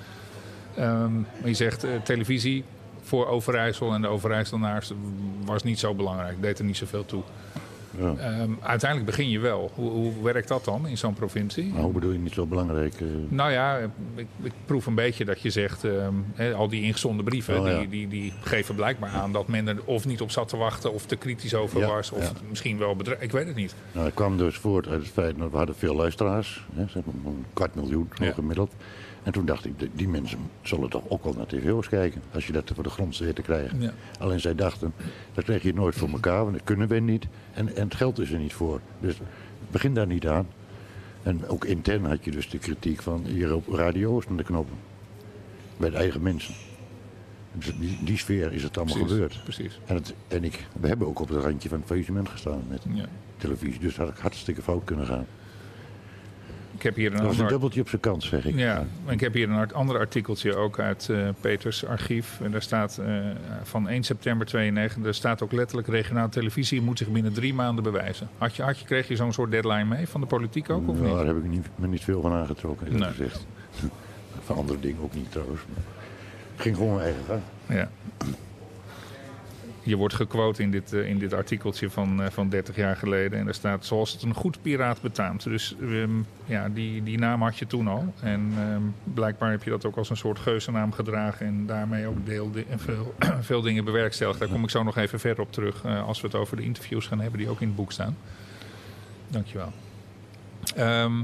Ehm, 0.77 1.15
maar 1.15 1.25
je 1.49 1.55
zegt 1.55 1.85
eh, 1.85 1.91
televisie 2.05 2.65
voor 3.03 3.27
Overijssel 3.27 3.93
en 3.93 4.01
de 4.01 4.09
Overijsselnaars 4.09 4.93
was 5.45 5.63
niet 5.63 5.79
zo 5.79 5.95
belangrijk. 5.95 6.43
Deed 6.43 6.59
er 6.59 6.65
niet 6.65 6.77
zoveel 6.77 7.05
toe. 7.05 7.23
Ja. 7.99 8.15
Ehm, 8.17 8.51
uiteindelijk 8.61 9.11
begin 9.11 9.29
je 9.31 9.39
wel. 9.39 9.71
Hoe, 9.75 9.91
hoe 9.91 10.23
werkt 10.23 10.49
dat 10.49 10.65
dan 10.65 10.87
in 10.89 10.99
zo'n 10.99 11.15
provincie? 11.15 11.73
Maar 11.73 11.83
hoe 11.83 11.93
bedoel 11.93 12.13
je 12.13 12.19
niet 12.19 12.33
zo 12.33 12.47
belangrijk? 12.47 12.95
eh? 13.01 13.07
Nou 13.29 13.51
ja, 13.53 13.79
ik, 14.15 14.27
ik 14.43 14.53
proef 14.65 14.87
een 14.87 14.95
beetje 14.95 15.25
dat 15.25 15.41
je 15.41 15.51
zegt, 15.51 15.85
ehm, 15.85 16.53
al 16.55 16.69
die 16.69 16.83
ingezonden 16.83 17.25
brieven, 17.25 17.61
Oh, 17.61 17.67
ja. 17.67 17.79
die, 17.79 17.89
die, 17.89 18.09
die 18.09 18.33
geven 18.41 18.75
blijkbaar 18.75 19.11
aan 19.11 19.33
dat 19.33 19.49
men 19.49 19.69
er 19.69 19.77
of 19.85 20.07
niet 20.07 20.21
op 20.21 20.31
zat 20.31 20.49
te 20.49 20.57
wachten, 20.57 20.93
of 20.93 21.07
te 21.07 21.17
kritisch 21.17 21.55
over 21.55 21.81
Ja, 21.81 21.87
was, 21.87 22.11
of 22.11 22.33
misschien 22.49 22.79
wel 22.79 22.97
bedreigd. 22.97 23.23
Ik 23.23 23.33
weet 23.33 23.47
het 23.47 23.57
niet. 23.57 23.75
Nou, 23.93 24.07
het 24.07 24.15
kwam 24.15 24.37
dus 24.37 24.57
voort 24.57 24.89
uit 24.89 25.03
het 25.03 25.11
feit 25.13 25.39
dat 25.39 25.51
we 25.51 25.57
hadden 25.57 25.75
veel 25.77 25.95
luisteraars. 25.95 26.65
Hè, 26.75 26.85
zeg 26.89 27.03
maar 27.05 27.33
een 27.33 27.45
kwart 27.53 27.75
miljoen 27.75 28.09
gemiddeld. 28.35 28.73
En 29.27 29.33
toen 29.33 29.45
dacht 29.47 29.65
ik, 29.65 29.73
die- 29.93 30.09
mensen 30.09 30.39
zullen 30.63 30.91
toch 30.91 31.03
ook 31.09 31.25
wel 31.25 31.33
naar 31.33 31.47
tv's 31.47 31.89
kijken. 31.89 32.23
Als 32.33 32.47
je 32.47 32.53
dat 32.53 32.71
voor 32.75 32.83
de 32.83 32.91
grond 32.91 33.19
weet 33.19 33.35
te 33.35 33.43
krijgen. 33.43 33.81
Ja. 33.81 33.93
Alleen 34.19 34.41
zij 34.41 34.55
dachten, 34.55 34.93
dat 35.35 35.45
krijg 35.45 35.63
je 35.63 35.75
nooit 35.75 35.95
voor 35.95 36.09
elkaar, 36.09 36.41
want 36.43 36.53
dat 36.53 36.65
kunnen 36.65 36.89
we 36.89 36.99
niet. 36.99 37.27
En, 37.55 37.77
en 37.77 37.85
het 37.85 37.95
geld 37.95 38.19
is 38.19 38.31
er 38.31 38.39
niet 38.39 38.53
voor. 38.53 38.81
Dus 39.01 39.15
begin 39.71 39.95
daar 39.95 40.07
niet 40.07 40.27
aan. 40.27 40.47
En 41.23 41.49
ook 41.49 41.65
intern 41.65 42.05
had 42.05 42.25
je 42.25 42.31
dus 42.31 42.49
de 42.51 42.59
kritiek 42.59 43.03
van 43.03 43.25
hier 43.25 43.55
op 43.55 43.69
radio's 43.69 44.27
naar 44.29 44.37
de 44.37 44.45
knoppen. 44.45 44.77
Bij 45.77 45.91
de 45.91 45.97
eigen 45.97 46.23
mensen. 46.23 46.55
Dus 47.53 47.73
die, 47.79 47.99
die 48.05 48.19
sfeer 48.19 48.53
is 48.53 48.63
het 48.63 48.77
allemaal 48.77 48.95
Precies, 48.95 49.13
gebeurd. 49.13 49.41
Precies. 49.45 49.81
En, 49.87 49.95
het, 49.95 50.15
en 50.29 50.45
ik, 50.45 50.67
we 50.81 50.89
hebben 50.89 51.07
ook 51.09 51.21
op 51.21 51.29
het 51.29 51.43
randje 51.43 51.69
van 51.69 51.79
het 51.79 51.87
faillissement 51.87 52.29
gestaan 52.29 52.63
met 52.69 52.83
Ja. 52.93 53.05
televisie. 53.37 53.81
Dus 53.81 53.97
had 53.97 54.09
ik 54.09 54.17
hartstikke 54.19 54.63
fout 54.63 54.85
kunnen 54.85 55.07
gaan. 55.07 55.27
Ik 56.77 56.83
heb 56.83 56.95
hier 56.95 57.11
een 57.11 57.17
Dat 57.17 57.27
was 57.27 57.39
een 57.39 57.47
dubbeltje 57.47 57.81
op 57.81 57.89
zijn 57.89 58.01
kant, 58.01 58.23
zeg 58.23 58.45
ik. 58.47 58.55
ja, 58.57 58.85
ik 59.09 59.21
heb 59.21 59.33
hier 59.35 59.51
een 59.51 59.73
ander 59.73 59.99
artikeltje 59.99 60.55
ook 60.57 60.79
uit 60.81 61.09
eh, 61.09 61.29
Peters 61.41 61.85
archief. 61.87 62.41
En 62.43 62.51
daar 62.51 62.63
staat 62.63 62.99
eh, 62.99 63.15
van 63.63 63.89
1 63.89 64.03
september 64.03 64.47
92, 64.47 65.05
er 65.05 65.15
staat 65.15 65.43
ook 65.43 65.53
letterlijk 65.53 65.89
regionale 65.89 66.29
televisie 66.29 66.81
moet 66.83 66.99
zich 66.99 67.09
binnen 67.09 67.33
drie 67.33 67.55
maanden 67.55 67.85
bewijzen. 67.85 68.29
Had 68.39 68.57
je, 68.57 68.63
had 68.63 68.79
je, 68.79 68.85
kreeg 68.85 69.09
je 69.09 69.17
zo'n 69.17 69.33
soort 69.33 69.51
deadline 69.51 69.85
mee 69.85 70.09
van 70.09 70.21
de 70.21 70.27
politiek 70.27 70.71
ook 70.71 70.89
of 70.89 70.95
Nou, 70.95 71.07
niet? 71.07 71.17
daar 71.17 71.27
heb 71.27 71.37
ik 71.37 71.49
niet, 71.51 71.67
me 71.75 71.87
niet 71.87 72.05
veel 72.05 72.21
van 72.21 72.33
aangetrokken, 72.33 72.87
eerlijk 72.87 73.05
Nee. 73.19 73.29
gezegd. 73.29 73.47
Van 74.45 74.57
andere 74.57 74.81
dingen 74.81 75.03
ook 75.03 75.15
niet 75.15 75.31
trouwens. 75.31 75.61
Maar 75.75 75.83
ik 76.57 76.63
ging 76.63 76.77
gewoon 76.77 76.95
mijn 76.95 77.05
eigen 77.07 77.25
gang. 77.27 77.41
Ja. 77.67 77.89
Je 79.87 79.97
wordt 79.97 80.15
gequote 80.15 80.63
in 80.63 80.71
dit, 80.71 80.93
eh, 80.93 81.09
in 81.09 81.19
dit 81.19 81.33
artikeltje 81.33 81.91
van, 81.91 82.23
eh, 82.23 82.31
van 82.31 82.49
30 82.49 82.77
jaar 82.77 82.97
geleden. 82.97 83.39
En 83.39 83.45
daar 83.45 83.55
staat 83.55 83.85
zoals 83.85 84.13
het 84.13 84.23
een 84.23 84.35
goed 84.35 84.63
piraat 84.63 85.01
betaamt. 85.01 85.43
Dus 85.43 85.75
ehm, 85.81 86.11
ja, 86.45 86.69
die, 86.69 87.03
die 87.03 87.19
naam 87.19 87.43
had 87.43 87.59
je 87.59 87.67
toen 87.67 87.89
al. 87.89 88.15
En 88.21 88.53
ehm, 88.59 88.83
blijkbaar 89.15 89.51
heb 89.51 89.63
je 89.63 89.71
dat 89.71 89.85
ook 89.85 89.97
als 89.97 90.11
een 90.11 90.17
soort 90.17 90.39
geuzennaam 90.39 90.93
gedragen. 90.93 91.47
En 91.47 91.67
daarmee 91.67 92.07
ook 92.07 92.27
deel, 92.27 92.51
en 92.71 92.79
veel, 92.79 93.15
veel 93.41 93.61
dingen 93.61 93.85
bewerkstelligd. 93.85 94.39
Daar 94.39 94.49
kom 94.49 94.63
ik 94.63 94.71
zo 94.71 94.83
nog 94.83 94.97
even 94.97 95.21
verder 95.21 95.45
op 95.45 95.53
terug. 95.53 95.85
eh, 95.85 96.07
als 96.07 96.21
we 96.21 96.27
het 96.27 96.37
over 96.37 96.57
de 96.57 96.63
interviews 96.63 97.07
gaan 97.07 97.21
hebben 97.21 97.39
die 97.39 97.49
ook 97.49 97.61
in 97.61 97.67
het 97.67 97.77
boek 97.77 97.93
staan. 97.93 98.17
Dankjewel. 99.29 99.73
Ehm 100.77 101.23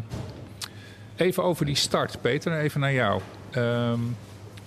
even 1.16 1.42
over 1.42 1.66
die 1.66 1.74
start, 1.74 2.20
Peter. 2.20 2.58
Even 2.58 2.80
naar 2.80 2.92
jou. 2.92 3.20
Ehm, 3.50 4.00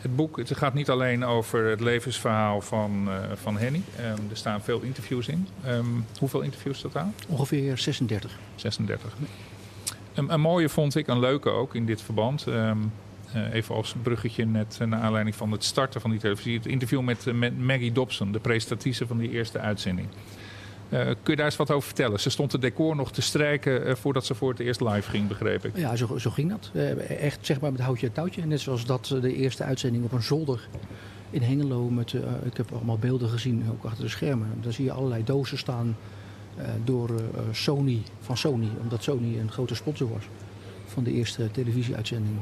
het 0.01 0.15
boek 0.15 0.37
het 0.37 0.57
gaat 0.57 0.73
niet 0.73 0.89
alleen 0.89 1.25
over 1.25 1.65
het 1.65 1.79
levensverhaal 1.79 2.61
van, 2.61 3.07
eh, 3.07 3.15
van 3.35 3.57
Henny. 3.57 3.81
Ehm, 3.97 4.07
er 4.29 4.37
staan 4.37 4.61
veel 4.61 4.81
interviews 4.81 5.27
in. 5.27 5.47
Ehm, 5.63 5.85
hoeveel 6.19 6.41
interviews 6.41 6.81
totaal? 6.81 7.13
Ongeveer 7.27 7.77
36. 7.77 8.37
36. 8.55 9.13
Een, 10.13 10.33
een 10.33 10.41
mooie 10.41 10.69
vond 10.69 10.95
ik, 10.95 11.07
een 11.07 11.19
leuke 11.19 11.49
ook 11.49 11.75
in 11.75 11.85
dit 11.85 12.01
verband. 12.01 12.47
Ehm, 12.47 12.77
eh, 13.33 13.53
even 13.53 13.75
als 13.75 13.95
bruggetje 14.01 14.45
net 14.45 14.77
eh, 14.81 14.87
naar 14.87 14.99
aanleiding 14.99 15.35
van 15.35 15.51
het 15.51 15.63
starten 15.63 16.01
van 16.01 16.09
die 16.09 16.19
televisie. 16.19 16.57
Het 16.57 16.65
interview 16.65 17.01
met, 17.01 17.25
met 17.33 17.59
Maggie 17.59 17.91
Dobson, 17.91 18.31
de 18.31 18.39
presentatrice 18.39 19.07
van 19.07 19.17
die 19.17 19.31
eerste 19.31 19.59
uitzending. 19.59 20.07
Eh, 20.89 21.05
kun 21.05 21.15
je 21.23 21.35
daar 21.35 21.45
eens 21.45 21.55
wat 21.55 21.71
over 21.71 21.87
vertellen? 21.87 22.19
Ze 22.19 22.29
stond 22.29 22.51
het 22.51 22.61
decor 22.61 22.95
nog 22.95 23.11
te 23.11 23.21
strijken 23.21 23.85
eh, 23.85 23.95
voordat 23.95 24.25
ze 24.25 24.35
voor 24.35 24.49
het 24.49 24.59
eerst 24.59 24.81
live 24.81 25.09
ging, 25.09 25.27
begreep 25.27 25.65
ik. 25.65 25.77
Ja, 25.77 25.95
zo, 25.95 26.17
zo 26.17 26.29
ging 26.29 26.49
dat. 26.49 26.71
Echt 27.07 27.45
zeg 27.45 27.59
maar 27.59 27.71
met 27.71 27.81
houtje 27.81 28.07
en 28.07 28.13
touwtje. 28.13 28.45
Net 28.45 28.59
zoals 28.59 28.85
dat 28.85 29.11
eh, 29.13 29.21
de 29.21 29.35
eerste 29.35 29.63
uitzending 29.63 30.03
op 30.03 30.11
een 30.11 30.23
zolder 30.23 30.67
in 31.29 31.41
Hengelo. 31.41 31.89
Met, 31.89 32.13
ik 32.43 32.57
heb 32.57 32.71
allemaal 32.71 32.97
beelden 32.97 33.29
gezien, 33.29 33.63
ook 33.71 33.83
achter 33.83 34.03
de 34.03 34.09
schermen. 34.09 34.47
Daar 34.61 34.73
zie 34.73 34.85
je 34.85 34.91
allerlei 34.91 35.23
dozen 35.23 35.57
staan 35.57 35.97
door 36.83 37.09
Sony, 37.51 38.01
van 38.21 38.37
Sony. 38.37 38.69
Omdat 38.81 39.03
Sony 39.03 39.39
een 39.39 39.51
grote 39.51 39.75
sponsor 39.75 40.09
was 40.09 40.23
van 40.85 41.03
de 41.03 41.11
eerste 41.11 41.51
televisieuitzending. 41.51 42.35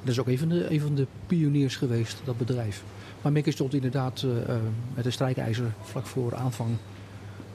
Dat 0.00 0.08
is 0.08 0.20
ook 0.20 0.26
een 0.26 0.38
van, 0.38 0.48
de, 0.48 0.70
een 0.70 0.80
van 0.80 0.94
de 0.94 1.06
pioniers 1.26 1.76
geweest, 1.76 2.20
dat 2.24 2.38
bedrijf. 2.38 2.82
Maar 3.22 3.32
Mickey 3.32 3.52
stond 3.52 3.74
inderdaad 3.74 4.26
met 4.94 5.04
een 5.04 5.12
strijkijzer 5.12 5.72
vlak 5.82 6.06
voor 6.06 6.34
aanvang 6.34 6.76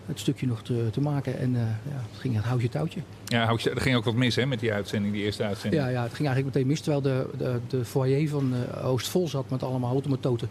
het 0.07 0.19
stukje 0.19 0.47
nog 0.47 0.63
te, 0.63 0.87
te 0.91 1.01
maken. 1.01 1.39
En 1.39 1.51
ja, 1.51 1.77
het 2.09 2.19
ging 2.19 2.35
het 2.35 2.43
houtje 2.43 2.69
touwtje. 2.69 2.99
Ja, 3.25 3.49
er 3.49 3.81
ging 3.81 3.95
ook 3.95 4.05
wat 4.05 4.15
mis 4.15 4.35
hè, 4.35 4.45
met 4.45 4.59
die 4.59 4.73
uitzending, 4.73 5.13
die 5.13 5.23
eerste 5.23 5.43
uitzending. 5.43 5.83
Ja, 5.83 5.89
ja, 5.89 6.03
het 6.03 6.13
ging 6.13 6.27
eigenlijk 6.27 6.55
meteen 6.55 6.71
mis. 6.71 6.81
Terwijl 6.81 7.01
de, 7.01 7.29
de, 7.37 7.59
de 7.67 7.85
foyer 7.85 8.29
van 8.29 8.53
Oost 8.83 9.07
vol 9.07 9.27
zat 9.27 9.49
met 9.49 9.63
allemaal 9.63 9.91
automatoten. 9.91 10.49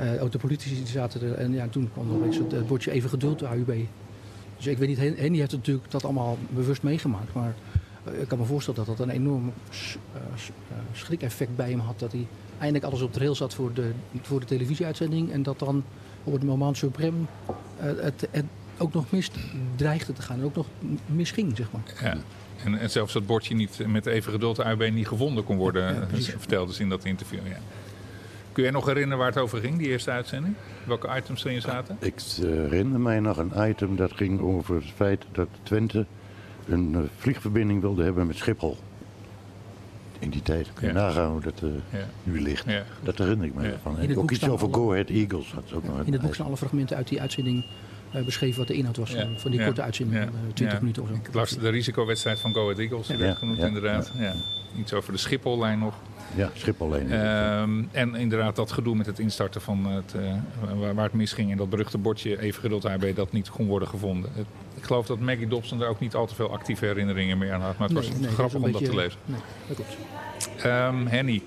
Uh, 0.00 0.22
ook 0.22 0.32
de 0.32 0.38
politici 0.38 0.74
die 0.74 0.86
zaten 0.86 1.22
er. 1.22 1.34
En 1.34 1.52
ja, 1.52 1.68
toen 1.68 1.90
kwam 1.92 2.24
eens 2.24 2.38
het, 2.38 2.52
het 2.52 2.66
bordje 2.66 2.90
even 2.90 3.10
geduld, 3.10 3.38
de 3.38 3.46
AUB. 3.46 3.72
Dus 4.56 4.66
ik 4.66 4.78
weet 4.78 4.88
niet, 4.88 5.18
Henny 5.18 5.38
heeft 5.38 5.52
natuurlijk 5.52 5.90
dat 5.90 6.04
allemaal 6.04 6.38
bewust 6.50 6.82
meegemaakt. 6.82 7.34
Maar 7.34 7.54
ik 8.20 8.28
kan 8.28 8.38
me 8.38 8.44
voorstellen 8.44 8.84
dat 8.84 8.96
dat 8.96 9.06
een 9.06 9.14
enorm 9.14 9.52
schrik-effect 10.92 11.56
bij 11.56 11.70
hem 11.70 11.78
had. 11.78 11.98
Dat 11.98 12.12
hij 12.12 12.26
eindelijk 12.58 12.84
alles 12.84 13.02
op 13.02 13.12
de 13.12 13.18
rail 13.18 13.34
zat 13.34 13.54
voor 13.54 13.72
de, 13.72 13.90
voor 14.22 14.40
de 14.40 14.46
televisieuitzending. 14.46 15.32
En 15.32 15.42
dat 15.42 15.58
dan 15.58 15.84
op 16.24 16.32
het 16.32 16.42
moment 16.42 16.76
suprem 16.76 17.28
het, 17.76 18.28
het, 18.30 18.44
ook 18.80 18.92
nog 18.92 19.04
mis 19.10 19.30
dreigde 19.76 20.12
te 20.12 20.22
gaan. 20.22 20.38
En 20.38 20.44
ook 20.44 20.54
nog 20.54 20.66
misging, 21.06 21.56
zeg 21.56 21.66
maar. 21.72 21.82
Ja. 22.02 22.16
En, 22.64 22.78
en 22.78 22.90
zelfs 22.90 23.12
dat 23.12 23.26
bordje 23.26 23.54
niet 23.54 23.86
met 23.86 24.06
even 24.06 24.32
geduld 24.32 24.56
de 24.56 24.62
AUB 24.62 24.90
niet 24.90 25.08
gevonden 25.08 25.44
kon 25.44 25.56
worden, 25.56 25.94
ja, 25.94 26.06
vertelde 26.38 26.72
ze 26.72 26.82
in 26.82 26.88
dat 26.88 27.04
interview. 27.04 27.46
Ja. 27.46 27.58
Kun 28.52 28.64
je 28.64 28.70
nog 28.70 28.86
herinneren 28.86 29.18
waar 29.18 29.26
het 29.26 29.38
over 29.38 29.60
ging, 29.60 29.78
die 29.78 29.88
eerste 29.88 30.10
uitzending? 30.10 30.54
Welke 30.84 31.16
items 31.16 31.44
erin 31.44 31.60
zaten? 31.60 31.96
Ik 32.00 32.20
herinner 32.40 33.00
mij 33.00 33.20
nog 33.20 33.36
een 33.36 33.52
item 33.70 33.96
dat 33.96 34.12
ging 34.12 34.40
over 34.40 34.74
het 34.74 34.90
feit 34.94 35.24
dat 35.32 35.48
Twente 35.62 36.06
een 36.66 36.92
uh, 36.92 36.98
vliegverbinding 37.16 37.80
wilde 37.80 38.02
hebben 38.02 38.26
met 38.26 38.36
Schiphol. 38.36 38.76
In 40.18 40.30
die 40.30 40.42
tijd. 40.42 40.72
Kun 40.72 40.88
je 40.88 40.94
ja. 40.94 41.00
nagaan 41.00 41.30
hoe 41.30 41.40
dat 41.40 41.60
uh, 41.64 41.70
ja. 41.90 42.06
nu 42.22 42.40
ligt. 42.40 42.64
Ja. 42.66 42.84
Dat 43.02 43.18
herinner 43.18 43.46
ik 43.46 43.54
me 43.54 43.68
ja. 43.68 43.74
van. 43.82 43.98
En 43.98 44.18
ook 44.18 44.30
iets 44.30 44.48
over 44.48 44.66
alle... 44.66 44.76
Go 44.76 44.92
Ahead 44.92 45.08
Eagles. 45.08 45.52
Had 45.52 45.72
ook 45.72 45.84
nog 45.84 46.04
in 46.04 46.12
het 46.12 46.22
boek 46.22 46.34
staan 46.34 46.46
alle 46.46 46.56
fragmenten 46.56 46.96
uit 46.96 47.08
die 47.08 47.20
uitzending 47.20 47.64
uh, 47.64 47.89
beschreven 48.24 48.58
wat 48.58 48.68
de 48.68 48.74
inhoud 48.74 48.96
was 48.96 49.10
van, 49.10 49.38
van 49.38 49.50
die 49.50 49.64
korte 49.64 49.82
uitzending. 49.82 50.22
van 50.22 50.52
20 50.54 50.80
minuten 50.80 51.02
of 51.02 51.08
zo. 51.08 51.14
Ik 51.14 51.34
las 51.34 51.50
de 51.50 51.68
risicowedstrijd 51.68 52.40
van 52.40 52.54
Go 52.54 52.62
Ahead 52.62 52.78
Eagles. 52.78 53.06
Die 53.06 53.16
werd 53.16 53.36
genoemd 53.36 53.58
inderdaad. 53.58 54.12
Ja. 54.18 54.34
Iets 54.78 54.92
over 54.92 55.12
de 55.12 55.18
Schiphollijn 55.18 55.78
nog. 55.78 55.94
Ja, 56.34 56.50
Schiphollijn. 56.54 57.12
Um, 57.12 57.88
en 57.92 58.14
inderdaad 58.14 58.56
dat 58.56 58.72
gedoe 58.72 58.96
met 58.96 59.06
het 59.06 59.18
instarten 59.18 59.60
van 59.60 59.86
het, 59.86 60.14
uh, 60.16 60.34
waar, 60.78 60.94
waar, 60.94 61.04
het 61.04 61.12
misging. 61.12 61.50
En 61.50 61.56
dat 61.56 61.70
beruchte 61.70 61.98
bordje 61.98 62.40
even 62.40 62.60
geduld 62.60 62.84
AB 62.84 63.14
dat 63.14 63.32
niet 63.32 63.50
kon 63.50 63.66
worden 63.66 63.88
gevonden. 63.88 64.30
Het, 64.34 64.46
ik 64.76 64.82
geloof 64.82 65.06
dat 65.06 65.18
Maggie 65.18 65.48
Dobson 65.48 65.78
daar 65.78 65.88
ook 65.88 66.00
niet 66.00 66.14
al 66.14 66.26
te 66.26 66.34
veel 66.34 66.50
actieve 66.50 66.84
herinneringen 66.84 67.38
meer 67.38 67.52
aan 67.52 67.60
had. 67.60 67.78
Maar 67.78 67.88
het 67.88 67.98
nee, 67.98 68.08
was 68.08 68.20
nee, 68.20 68.30
grappig 68.30 68.54
om 68.54 68.62
beetje, 68.62 68.80
dat 68.80 68.90
te 68.90 68.96
lezen. 68.96 69.18
Nee, 69.24 69.40
dat 69.66 69.76
klopt. 69.76 69.96
Um, 70.64 71.06
Henny. 71.06 71.42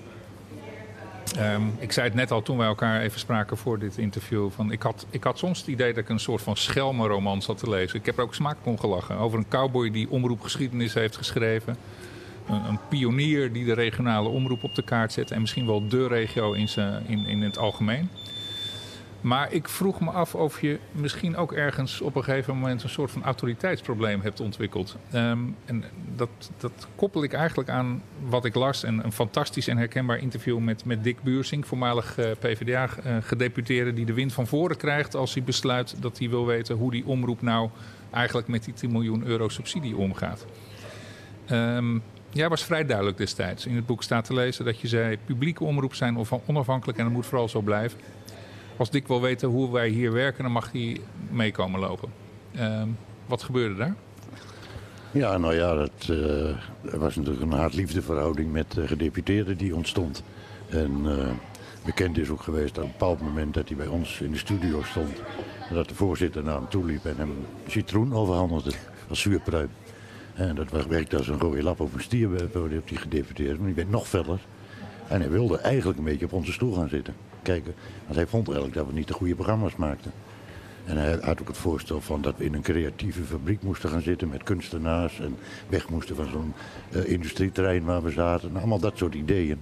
Um, 1.38 1.74
ik 1.78 1.92
zei 1.92 2.06
het 2.06 2.16
net 2.16 2.30
al 2.30 2.42
toen 2.42 2.56
wij 2.56 2.66
elkaar 2.66 3.00
even 3.00 3.20
spraken 3.20 3.56
voor 3.56 3.78
dit 3.78 3.98
interview. 3.98 4.50
Van 4.50 4.72
ik, 4.72 4.82
had, 4.82 5.06
ik 5.10 5.24
had 5.24 5.38
soms 5.38 5.58
het 5.58 5.66
idee 5.66 5.92
dat 5.92 6.02
ik 6.02 6.08
een 6.08 6.20
soort 6.20 6.42
van 6.42 6.56
schelmenroman 6.56 7.42
zat 7.42 7.58
te 7.58 7.68
lezen. 7.68 7.98
Ik 7.98 8.06
heb 8.06 8.16
er 8.16 8.22
ook 8.22 8.34
smaak 8.34 8.56
om 8.62 8.78
gelachen. 8.78 9.16
Over 9.16 9.38
een 9.38 9.48
cowboy 9.48 9.90
die 9.90 10.10
omroepgeschiedenis 10.10 10.94
heeft 10.94 11.16
geschreven. 11.16 11.76
Een, 12.48 12.64
een, 12.64 12.78
pionier 12.88 13.52
die 13.52 13.64
de 13.64 13.72
regionale 13.72 14.28
omroep 14.28 14.64
op 14.64 14.74
de 14.74 14.82
kaart 14.82 15.12
zet. 15.12 15.30
En 15.30 15.40
misschien 15.40 15.66
wel 15.66 15.88
de 15.88 16.06
regio 16.06 16.52
in, 16.52 16.68
zijn, 16.68 17.02
in, 17.06 17.26
in 17.26 17.42
het 17.42 17.58
algemeen. 17.58 18.08
Maar 19.24 19.52
ik 19.52 19.68
vroeg 19.68 20.00
me 20.00 20.10
af 20.10 20.34
of 20.34 20.60
je 20.60 20.78
misschien 20.92 21.36
ook 21.36 21.52
ergens 21.52 22.00
op 22.00 22.16
een 22.16 22.24
gegeven 22.24 22.54
moment 22.54 22.82
een 22.82 22.88
soort 22.88 23.10
van 23.10 23.22
autoriteitsprobleem 23.22 24.20
hebt 24.20 24.40
ontwikkeld. 24.40 24.96
Um, 25.14 25.56
en 25.64 25.84
dat, 26.16 26.28
dat 26.56 26.88
koppel 26.96 27.22
ik 27.22 27.32
eigenlijk 27.32 27.68
aan 27.68 28.02
wat 28.28 28.44
ik 28.44 28.54
las. 28.54 28.82
En 28.82 29.04
een 29.04 29.12
fantastisch 29.12 29.68
en 29.68 29.76
herkenbaar 29.76 30.18
interview 30.18 30.58
met, 30.58 30.84
met 30.84 31.04
Dick 31.04 31.22
Buursing, 31.22 31.66
voormalig 31.66 32.18
uh, 32.18 32.30
PvdA-gedeputeerde, 32.38 33.92
die 33.92 34.06
de 34.06 34.12
wind 34.14 34.32
van 34.32 34.46
voren 34.46 34.76
krijgt 34.76 35.14
als 35.14 35.34
hij 35.34 35.42
besluit 35.42 36.02
dat 36.02 36.18
hij 36.18 36.28
wil 36.28 36.46
weten 36.46 36.76
hoe 36.76 36.90
die 36.90 37.06
omroep 37.06 37.42
nou 37.42 37.70
eigenlijk 38.10 38.48
met 38.48 38.64
die 38.64 38.74
10 38.74 38.92
miljoen 38.92 39.26
euro 39.26 39.48
subsidie 39.48 39.96
omgaat. 39.96 40.46
Um, 41.50 42.02
Jij 42.34 42.48
was 42.48 42.64
vrij 42.64 42.86
duidelijk 42.86 43.16
destijds. 43.16 43.66
In 43.66 43.76
het 43.76 43.86
boek 43.86 44.02
staat 44.02 44.24
te 44.24 44.34
lezen 44.34 44.64
dat 44.64 44.80
je 44.80 44.88
zei: 44.88 45.18
publieke 45.24 45.64
omroep 45.64 45.94
zijn 45.94 46.26
onafhankelijk 46.46 46.98
en 46.98 47.04
dat 47.04 47.12
moet 47.12 47.26
vooral 47.26 47.48
zo 47.48 47.60
blijven. 47.60 47.98
Als 48.76 48.90
Dick 48.90 49.08
wil 49.08 49.20
weten 49.20 49.48
hoe 49.48 49.72
wij 49.72 49.88
hier 49.88 50.12
werken, 50.12 50.42
dan 50.42 50.52
mag 50.52 50.72
hij 50.72 51.00
meekomen 51.30 51.80
lopen. 51.80 52.08
Uh, 52.56 52.82
wat 53.26 53.42
gebeurde 53.42 53.74
daar? 53.74 53.94
Ja, 55.10 55.38
nou 55.38 55.54
ja, 55.54 55.74
dat 55.74 56.06
er 56.90 56.98
was 56.98 57.16
natuurlijk 57.16 57.42
een 57.42 57.58
haat-liefdeverhouding 57.58 58.52
met 58.52 58.72
de 58.72 58.86
gedeputeerde 58.86 59.56
die 59.56 59.74
ontstond. 59.74 60.22
En 60.68 60.90
uh, 61.04 61.30
bekend 61.84 62.18
is 62.18 62.30
ook 62.30 62.42
geweest 62.42 62.78
op 62.78 62.84
een 62.84 62.90
bepaald 62.90 63.20
moment 63.20 63.54
dat 63.54 63.68
hij 63.68 63.76
bij 63.76 63.86
ons 63.86 64.20
in 64.20 64.30
de 64.30 64.38
studio 64.38 64.82
stond. 64.82 65.22
En 65.68 65.74
dat 65.74 65.88
de 65.88 65.94
voorzitter 65.94 66.42
naar 66.42 66.54
hem 66.54 66.68
toe 66.68 66.84
liep 66.84 67.04
en 67.04 67.16
hem 67.16 67.32
citroen 67.66 68.14
overhandigde 68.14 68.72
als 69.08 69.20
zuurpruim. 69.20 69.68
En 70.34 70.54
dat 70.54 70.86
werkte 70.86 71.16
als 71.16 71.28
een 71.28 71.38
rode 71.38 71.62
lap 71.62 71.80
op 71.80 71.94
een 71.94 72.00
stier 72.00 72.28
op 72.54 72.88
die 72.88 72.98
gedeputeerde. 72.98 73.56
Maar 73.56 73.66
die 73.66 73.74
werd 73.74 73.90
nog 73.90 74.08
verder. 74.08 74.38
En 75.08 75.20
hij 75.20 75.30
wilde 75.30 75.58
eigenlijk 75.58 75.98
een 75.98 76.04
beetje 76.04 76.24
op 76.24 76.32
onze 76.32 76.52
stoel 76.52 76.74
gaan 76.74 76.88
zitten. 76.88 77.14
Kijken. 77.44 77.74
Want 78.04 78.16
hij 78.16 78.26
vond 78.26 78.46
eigenlijk 78.46 78.76
dat 78.76 78.86
we 78.86 78.92
niet 78.92 79.08
de 79.08 79.14
goede 79.14 79.34
programma's 79.34 79.76
maakten. 79.76 80.12
En 80.84 80.96
hij 80.96 81.18
had 81.22 81.40
ook 81.40 81.48
het 81.48 81.56
voorstel 81.56 82.00
van 82.00 82.22
dat 82.22 82.34
we 82.36 82.44
in 82.44 82.54
een 82.54 82.62
creatieve 82.62 83.22
fabriek 83.22 83.62
moesten 83.62 83.90
gaan 83.90 84.02
zitten 84.02 84.28
met 84.28 84.42
kunstenaars. 84.42 85.20
En 85.20 85.36
weg 85.68 85.88
moesten 85.88 86.16
van 86.16 86.28
zo'n 86.32 86.52
uh, 86.90 87.08
industrieterrein 87.08 87.84
waar 87.84 88.02
we 88.02 88.10
zaten. 88.10 88.48
Nou, 88.48 88.58
allemaal 88.58 88.78
dat 88.78 88.98
soort 88.98 89.14
ideeën. 89.14 89.60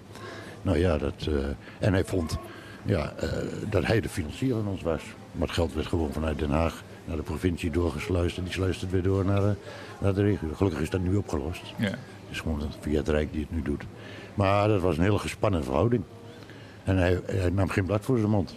Nou 0.62 0.78
ja, 0.78 0.98
dat, 0.98 1.26
uh, 1.28 1.44
en 1.78 1.92
hij 1.92 2.04
vond 2.04 2.38
ja, 2.82 3.12
uh, 3.22 3.30
dat 3.70 3.86
hij 3.86 4.00
de 4.00 4.08
financier 4.08 4.54
van 4.54 4.66
ons 4.66 4.82
was. 4.82 5.02
Maar 5.32 5.46
het 5.46 5.56
geld 5.56 5.74
werd 5.74 5.86
gewoon 5.86 6.12
vanuit 6.12 6.38
Den 6.38 6.50
Haag 6.50 6.82
naar 7.04 7.16
de 7.16 7.22
provincie 7.22 7.70
doorgesluist. 7.70 8.36
En 8.36 8.44
die 8.44 8.52
sluist 8.52 8.80
het 8.80 8.90
weer 8.90 9.02
door 9.02 9.24
naar 9.24 9.40
de, 9.40 9.54
naar 9.98 10.14
de 10.14 10.22
regio. 10.22 10.48
Gelukkig 10.54 10.80
is 10.80 10.90
dat 10.90 11.00
nu 11.00 11.16
opgelost. 11.16 11.62
Ja. 11.78 11.86
Het 11.86 12.30
is 12.30 12.40
gewoon 12.40 12.62
via 12.80 12.96
het 12.96 13.08
Rijk 13.08 13.32
die 13.32 13.40
het 13.40 13.50
nu 13.50 13.62
doet. 13.62 13.84
Maar 14.34 14.68
dat 14.68 14.80
was 14.80 14.96
een 14.96 15.02
hele 15.02 15.18
gespannen 15.18 15.64
verhouding. 15.64 16.02
En 16.84 16.96
hij, 16.96 17.20
hij 17.26 17.50
nam 17.50 17.68
geen 17.68 17.84
blad 17.84 18.04
voor 18.04 18.18
zijn 18.18 18.30
mond. 18.30 18.54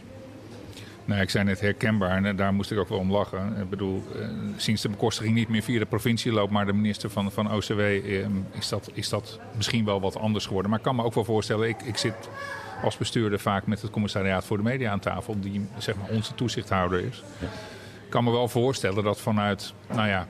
Nou, 1.05 1.21
ik 1.21 1.29
zei 1.29 1.43
net 1.43 1.59
herkenbaar 1.59 2.23
en 2.23 2.35
daar 2.35 2.53
moest 2.53 2.71
ik 2.71 2.77
ook 2.77 2.89
wel 2.89 2.97
om 2.97 3.11
lachen. 3.11 3.57
Ik 3.61 3.69
bedoel, 3.69 4.03
eh, 4.19 4.27
sinds 4.55 4.81
de 4.81 4.89
bekostiging 4.89 5.35
niet 5.35 5.49
meer 5.49 5.61
via 5.61 5.79
de 5.79 5.85
provincie 5.85 6.31
loopt, 6.31 6.51
maar 6.51 6.65
de 6.65 6.73
minister 6.73 7.09
van, 7.09 7.31
van 7.31 7.53
OCW, 7.53 7.79
eh, 7.79 8.25
is, 8.51 8.69
dat, 8.69 8.89
is 8.93 9.09
dat 9.09 9.39
misschien 9.55 9.85
wel 9.85 10.01
wat 10.01 10.17
anders 10.17 10.45
geworden. 10.45 10.69
Maar 10.69 10.79
ik 10.79 10.85
kan 10.85 10.95
me 10.95 11.03
ook 11.03 11.13
wel 11.13 11.23
voorstellen, 11.23 11.67
ik, 11.67 11.81
ik 11.81 11.97
zit 11.97 12.29
als 12.83 12.97
bestuurder 12.97 13.39
vaak 13.39 13.67
met 13.67 13.81
het 13.81 13.91
commissariaat 13.91 14.45
voor 14.45 14.57
de 14.57 14.63
media 14.63 14.91
aan 14.91 14.99
tafel, 14.99 15.39
die 15.39 15.67
zeg 15.77 15.95
maar 15.95 16.09
onze 16.09 16.35
toezichthouder 16.35 16.99
is. 16.99 17.23
Ja. 17.39 17.47
Ik 18.05 18.11
kan 18.11 18.23
me 18.23 18.31
wel 18.31 18.47
voorstellen 18.47 19.03
dat 19.03 19.19
vanuit, 19.19 19.73
nou 19.93 20.07
ja, 20.07 20.27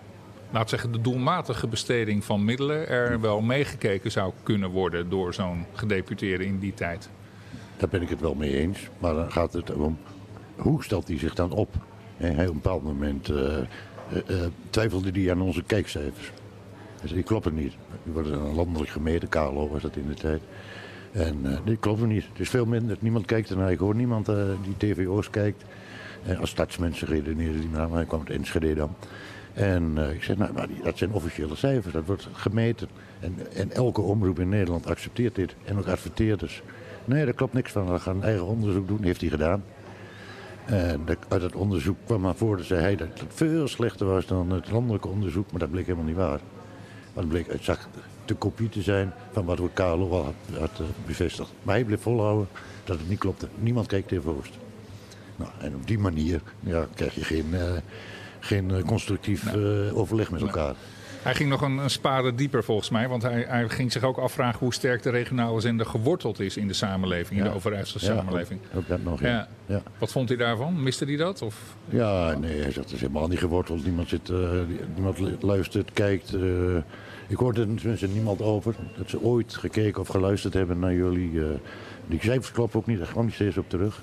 laat 0.52 0.70
zeggen, 0.70 0.92
de 0.92 1.02
doelmatige 1.02 1.68
besteding 1.68 2.24
van 2.24 2.46
middelen 2.46 2.88
er 2.88 3.22
wel 3.22 3.42
meegekeken 3.42 4.12
zou 4.12 4.34
kunnen 4.44 4.70
worden 4.70 5.10
door 5.10 5.34
zo'n 5.34 5.66
gedeputeerde 5.74 6.46
in 6.46 6.60
die 6.60 6.74
tijd. 6.74 7.10
Daar 7.78 7.90
ben 7.90 8.02
ik 8.02 8.10
het 8.10 8.22
wel 8.22 8.36
mee 8.36 8.58
eens. 8.58 8.90
Maar 9.00 9.14
dan 9.14 9.32
gaat 9.32 9.54
het 9.54 9.74
om 9.74 9.98
hoe 10.56 10.84
stelt 10.84 11.08
hij 11.08 11.18
zich 11.18 11.36
dan 11.36 11.52
op? 11.52 11.74
En 12.18 12.32
op 12.32 12.40
een 12.40 12.54
bepaald 12.54 12.84
moment 12.84 13.30
uh, 13.30 13.38
uh, 13.38 13.58
uh, 14.28 14.46
twijfelde 14.70 15.22
hij 15.22 15.32
aan 15.32 15.42
onze 15.42 15.64
kijkcijfers. 15.64 16.32
Dus 17.02 17.14
die 17.14 17.24
kloppen 17.24 17.56
niet. 17.56 17.74
Die 18.04 18.14
worden 18.14 18.54
landelijk 18.54 18.92
gemeten, 18.92 19.30
KLO 19.30 19.70
was 19.70 19.82
dat 19.82 19.96
in 19.96 20.08
de 20.08 20.14
tijd. 20.14 20.42
En 21.12 21.62
die 21.66 21.78
kloppen 21.78 22.08
niet. 22.08 22.24
Het 22.24 22.40
is 22.40 22.50
veel 22.50 22.66
minder. 22.66 22.98
Niemand 23.00 23.26
kijkt 23.26 23.50
ernaar. 23.50 23.72
Ik 23.72 23.80
hoor 23.80 23.96
niemand 23.96 24.26
die 24.26 24.94
TVO's 24.94 25.30
kijkt. 25.30 25.64
En 26.26 26.38
als 26.38 26.50
stadsmensen 26.50 27.08
redeneren 27.08 27.60
die 27.60 27.70
naar 27.70 27.90
mij 27.90 28.06
kwam 28.06 28.20
het 28.20 28.30
Enschede 28.30 28.74
dan. 28.74 28.96
En 29.54 29.98
ik 30.14 30.24
zeg, 30.24 30.38
nou, 30.38 30.54
maar 30.54 30.68
die, 30.68 30.82
dat 30.84 30.98
zijn 30.98 31.12
officiële 31.12 31.56
cijfers, 31.56 31.94
dat 31.94 32.06
wordt 32.06 32.28
gemeten. 32.32 32.88
En, 33.20 33.36
en 33.54 33.72
elke 33.72 34.02
omroep 34.02 34.40
in 34.40 34.50
Nederland 34.50 34.88
accepteert 34.88 35.36
dit. 35.36 35.56
En 35.66 35.78
ook 35.78 35.88
adverteerders. 35.88 36.64
Nee, 37.06 37.26
daar 37.26 37.34
klopt 37.34 37.54
niks 37.54 37.72
van. 37.72 37.92
We 37.92 38.00
gaan 38.00 38.24
eigen 38.24 38.46
onderzoek 38.46 38.88
doen. 38.88 39.04
Heeft 39.04 39.22
hij 39.22 39.30
gedaan. 39.30 39.64
En 40.66 41.06
uit 41.28 41.42
het 41.42 41.56
onderzoek 41.56 41.98
kwam 42.06 42.22
naar 42.22 42.36
voren 42.36 42.58
dat 42.58 42.68
hij 42.68 42.96
dat 42.96 43.08
het 43.08 43.34
veel 43.34 43.68
slechter 43.68 44.08
was 44.08 44.26
dan 44.26 44.52
het 44.52 44.72
landelijke 44.72 45.08
onderzoek. 45.08 45.52
Maar 45.52 45.60
dat 45.60 45.72
bleek 45.72 45.86
helemaal 45.86 46.08
niet 46.08 46.16
waar. 46.16 46.40
Want 47.14 47.28
het 47.28 47.28
bleek, 47.28 47.52
het 47.52 47.64
zag 47.64 47.88
te 48.26 48.34
kopie 48.34 48.70
te 48.70 48.82
zijn 48.82 49.14
van 49.32 49.46
wat 49.46 49.60
we 49.60 49.70
KLO 49.74 50.10
al 50.10 50.24
had, 50.24 50.60
had 50.60 50.82
bevestigd. 51.06 51.52
Maar 51.64 51.76
hij 51.76 51.84
bleef 51.84 52.02
volhouden 52.02 52.48
dat 52.84 53.00
het 53.00 53.10
niet 53.10 53.20
klopte. 53.20 53.48
Niemand 53.60 53.88
keek 53.88 54.08
tegen. 54.08 54.36
Nou, 55.36 55.52
en 55.60 55.76
op 55.76 55.88
die 55.88 56.00
manier 56.00 56.42
ja, 56.60 56.88
krijg 56.96 57.16
je 57.16 57.24
geen, 57.24 57.48
uh, 57.52 57.62
geen 58.40 58.84
constructief 58.86 59.56
uh, 59.56 59.98
overleg 59.98 60.32
met 60.32 60.42
elkaar. 60.42 60.76
Hij 61.26 61.36
ging 61.36 61.50
nog 61.50 61.62
een, 61.62 61.78
een 61.78 61.90
spade 61.90 62.36
dieper 62.36 62.64
volgens 62.64 62.90
mij. 62.90 63.08
Want 63.08 63.22
hij, 63.22 63.46
hij, 63.48 63.70
ging 63.70 63.92
zich 63.92 64.04
ook 64.04 64.18
afvragen 64.18 64.60
hoe 64.60 64.74
sterk 64.74 65.04
de 65.04 65.10
regionale 65.10 65.60
zender 65.60 65.86
geworteld 65.86 66.40
is 66.40 66.58
in 66.58 66.68
de 66.68 66.74
samenleving. 66.74 67.40
In 67.40 67.46
de 67.46 67.54
Overijsselse 67.54 68.06
samenleving. 68.06 68.60
Ook, 68.72 68.78
ook 68.78 68.88
dat 68.88 69.04
nog, 69.04 69.22
ja. 69.22 69.48
ja. 69.66 69.82
Wat 69.98 70.12
vond 70.12 70.30
hij 70.30 70.38
daarvan? 70.38 70.84
Miste 70.84 71.06
hij 71.06 71.16
dat? 71.16 71.42
Of? 71.42 71.76
Ja, 71.90 72.38
nee, 72.38 72.62
hij 72.62 72.72
zegt 72.72 72.76
het 72.76 72.92
is 72.92 73.00
helemaal 73.00 73.28
niet 73.28 73.40
geworteld. 73.40 73.86
Niemand, 73.86 74.10
zit, 74.10 74.30
uh, 74.30 74.50
niemand 74.96 75.44
luistert, 75.44 75.94
kijkt. 75.94 76.34
Uh, 76.34 76.76
ik 77.28 77.38
hoorde 77.38 77.62
er 77.62 77.76
tenminste 77.76 78.08
niemand 78.08 78.42
over. 78.42 78.76
Dat 78.98 79.10
ze 79.10 79.22
ooit 79.22 79.56
gekeken 79.56 80.02
of 80.02 80.08
geluisterd 80.08 80.54
hebben 80.54 80.80
naar 80.80 80.94
jullie. 80.94 81.32
Uh, 81.32 81.46
die 82.08 82.20
cijfers 82.22 82.52
kloppen 82.52 82.80
ook 82.80 82.88
niet, 82.88 82.98
daar 82.98 83.08
gewoon 83.08 83.26
niet 83.26 83.34
steeds 83.34 83.58
op 83.58 83.70
terug. 83.70 84.02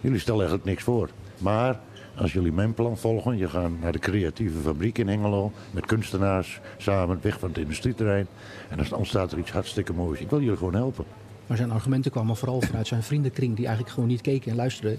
Jullie 0.00 0.18
stellen 0.18 0.40
eigenlijk 0.40 0.70
niks 0.70 0.82
voor. 0.82 1.08
Maar 1.38 1.80
als 2.16 2.32
jullie 2.32 2.52
mijn 2.52 2.74
plan 2.74 2.96
volgen, 2.98 3.36
je 3.36 3.48
gaat 3.48 3.70
naar 3.80 3.92
de 3.92 3.98
creatieve 3.98 4.58
fabriek 4.60 4.98
in 4.98 5.08
Hengelo 5.08 5.52
met 5.70 5.86
kunstenaars 5.86 6.60
samen 6.76 7.18
weg 7.22 7.38
van 7.38 7.48
het 7.48 7.58
industrieterrein. 7.58 8.26
En 8.70 8.76
dan 8.76 8.98
ontstaat 8.98 9.32
er 9.32 9.38
iets 9.38 9.50
hartstikke 9.50 9.92
moois. 9.92 10.20
Ik 10.20 10.30
wil 10.30 10.40
jullie 10.40 10.56
gewoon 10.56 10.74
helpen. 10.74 11.04
Maar 11.46 11.56
zijn 11.56 11.70
argumenten 11.70 12.10
kwamen 12.10 12.36
vooral 12.36 12.60
vanuit 12.60 12.86
zijn 12.86 13.02
vriendenkring 13.02 13.54
die 13.56 13.64
eigenlijk 13.64 13.94
gewoon 13.94 14.08
niet 14.08 14.20
keken 14.20 14.50
en 14.50 14.56
luisterden. 14.56 14.98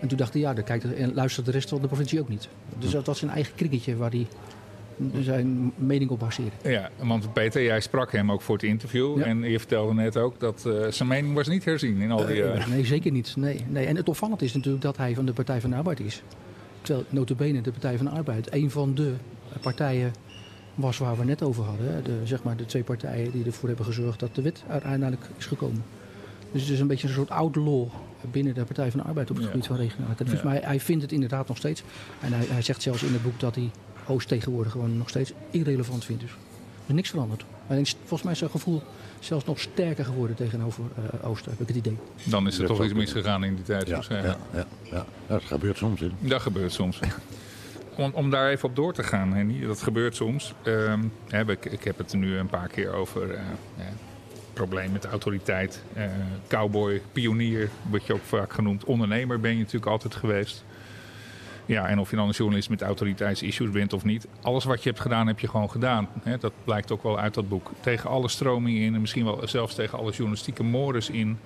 En 0.00 0.08
toen 0.08 0.18
dacht 0.18 0.32
hij, 0.32 0.42
ja, 0.42 0.54
dan 0.54 0.64
kijkt 0.64 0.94
en 0.94 1.14
luistert 1.14 1.46
de 1.46 1.52
rest 1.52 1.68
van 1.68 1.80
de 1.80 1.86
provincie 1.86 2.20
ook 2.20 2.28
niet. 2.28 2.48
Dus 2.78 2.90
dat 2.90 3.06
was 3.06 3.18
zijn 3.18 3.30
eigen 3.30 3.54
kringetje 3.54 3.96
waar 3.96 4.10
hij 4.10 4.26
zijn 5.20 5.72
mening 5.76 6.10
op 6.10 6.18
baseerde. 6.18 6.50
Ja, 6.62 6.90
want 7.02 7.32
Peter, 7.32 7.62
jij 7.62 7.80
sprak 7.80 8.12
hem 8.12 8.32
ook 8.32 8.42
voor 8.42 8.54
het 8.54 8.64
interview. 8.64 9.18
Ja. 9.18 9.24
En 9.24 9.42
je 9.42 9.58
vertelde 9.58 9.94
net 9.94 10.16
ook 10.16 10.40
dat 10.40 10.64
eh, 10.66 10.72
zijn 10.90 11.08
mening 11.08 11.34
was 11.34 11.48
niet 11.48 11.64
herzien 11.64 12.00
in 12.00 12.10
al 12.10 12.26
die 12.26 12.42
Eh, 12.42 12.54
jaren. 12.54 12.70
nee, 12.70 12.84
zeker 12.84 13.10
niet. 13.12 13.36
Nee, 13.36 13.64
nee. 13.68 13.86
En 13.86 13.96
het 13.96 14.08
opvallend 14.08 14.42
is 14.42 14.54
natuurlijk 14.54 14.82
dat 14.82 14.96
hij 14.96 15.14
van 15.14 15.26
de 15.26 15.32
Partij 15.32 15.60
van 15.60 15.70
de 15.70 15.76
Arbeid 15.76 16.00
is. 16.00 16.22
Terwijl 16.88 17.06
notabene 17.10 17.60
de 17.60 17.70
Partij 17.70 17.96
van 17.96 18.06
de 18.06 18.12
Arbeid 18.12 18.52
een 18.52 18.70
van 18.70 18.94
de 18.94 19.14
partijen 19.60 20.12
was 20.74 20.98
waar 20.98 21.16
we 21.18 21.24
net 21.24 21.42
over 21.42 21.64
hadden. 21.64 22.04
De, 22.04 22.20
zeg 22.24 22.42
maar 22.42 22.56
de 22.56 22.66
twee 22.66 22.82
partijen 22.82 23.30
die 23.30 23.44
ervoor 23.44 23.68
hebben 23.68 23.86
gezorgd 23.86 24.20
dat 24.20 24.34
de 24.34 24.42
wet 24.42 24.62
uiteindelijk 24.68 25.22
is 25.38 25.46
gekomen. 25.46 25.84
Dus 26.52 26.62
het 26.62 26.70
is 26.70 26.80
een 26.80 26.86
beetje 26.86 27.08
een 27.08 27.14
soort 27.14 27.30
outlaw 27.30 27.88
binnen 28.30 28.54
de 28.54 28.64
Partij 28.64 28.90
van 28.90 29.00
de 29.00 29.06
Arbeid 29.06 29.30
op 29.30 29.36
het 29.36 29.44
Ja. 29.44 29.50
gebied 29.50 29.66
van 29.66 29.76
regionaliteit. 29.76 30.30
Ja. 30.30 30.44
Maar 30.44 30.52
hij, 30.52 30.62
hij 30.62 30.80
vindt 30.80 31.02
het 31.02 31.12
inderdaad 31.12 31.48
nog 31.48 31.56
steeds. 31.56 31.82
En 32.20 32.32
hij, 32.32 32.46
hij 32.46 32.62
zegt 32.62 32.82
zelfs 32.82 33.02
in 33.02 33.12
het 33.12 33.22
boek 33.22 33.40
dat 33.40 33.54
hij 33.54 33.70
Oost 34.06 34.28
tegenwoordig 34.28 34.72
gewoon 34.72 34.96
nog 34.96 35.08
steeds 35.08 35.32
irrelevant 35.50 36.04
vindt. 36.04 36.22
Dus 36.22 36.30
er 36.30 36.36
is 36.86 36.94
niks 36.94 37.10
veranderd. 37.10 37.44
Volgens 37.98 38.22
mij 38.22 38.32
is 38.32 38.38
zijn 38.38 38.50
gevoel 38.50 38.82
zelfs 39.20 39.44
nog 39.44 39.60
sterker 39.60 40.04
geworden 40.04 40.36
tegenover 40.36 40.84
eh 40.96 41.28
Oost, 41.28 41.44
heb 41.44 41.60
ik 41.60 41.66
het 41.68 41.76
idee. 41.76 41.96
Dan 42.24 42.46
is 42.46 42.54
er 42.58 42.66
Dat 42.66 42.76
toch 42.76 42.84
iets 42.84 42.94
misgegaan 42.94 43.44
in 43.44 43.54
die 43.54 43.64
tijd. 43.64 43.88
Ja, 43.88 44.02
ja, 44.08 44.16
eh, 44.16 44.24
ja, 44.24 44.36
ja, 44.52 44.66
ja. 44.82 45.06
dat 45.26 45.42
gebeurt 45.42 45.76
soms. 45.76 46.00
Hè. 46.00 46.08
Dat 46.20 46.42
gebeurt 46.42 46.72
soms. 46.72 47.00
Om, 47.96 48.10
om 48.14 48.30
daar 48.30 48.50
even 48.50 48.68
op 48.68 48.76
door 48.76 48.92
te 48.92 49.02
gaan, 49.02 49.32
Henny, 49.32 49.66
dat 49.66 49.82
gebeurt 49.82 50.16
soms. 50.16 50.54
Ehm, 50.62 51.00
hè, 51.28 51.50
ik, 51.50 51.64
ik 51.64 51.84
heb 51.84 51.98
het 51.98 52.12
nu 52.12 52.36
een 52.36 52.46
paar 52.46 52.68
keer 52.68 52.92
over. 52.92 53.30
eh 53.30 53.40
ja, 53.76 53.84
probleem 54.52 54.92
met 54.92 55.04
autoriteit. 55.04 55.82
eh, 55.94 56.04
cowboy, 56.48 57.02
pionier, 57.12 57.68
word 57.90 58.06
je 58.06 58.12
ook 58.12 58.24
vaak 58.24 58.52
genoemd. 58.52 58.84
Ondernemer 58.84 59.40
ben 59.40 59.50
je 59.50 59.58
natuurlijk 59.58 59.86
altijd 59.86 60.14
geweest. 60.14 60.64
Ja, 61.68 61.88
en 61.88 61.98
of 61.98 62.10
je 62.10 62.16
dan 62.16 62.26
een 62.28 62.34
journalist 62.34 62.70
met 62.70 62.82
autoriteitsissues 62.82 63.70
bent 63.70 63.92
of 63.92 64.04
niet. 64.04 64.26
Alles 64.42 64.64
wat 64.64 64.82
je 64.82 64.88
hebt 64.88 65.00
gedaan, 65.00 65.26
heb 65.26 65.38
je 65.38 65.48
gewoon 65.48 65.70
gedaan. 65.70 66.08
Dat 66.40 66.52
blijkt 66.64 66.92
ook 66.92 67.02
wel 67.02 67.18
uit 67.18 67.34
dat 67.34 67.48
boek. 67.48 67.70
Tegen 67.80 68.10
alle 68.10 68.28
stromingen 68.28 68.82
in 68.82 68.94
en 68.94 69.00
misschien 69.00 69.24
wel 69.24 69.40
zelfs 69.48 69.74
tegen 69.74 69.98
alle 69.98 70.10
journalistieke 70.12 70.62
mores 70.62 71.10
in. 71.10 71.38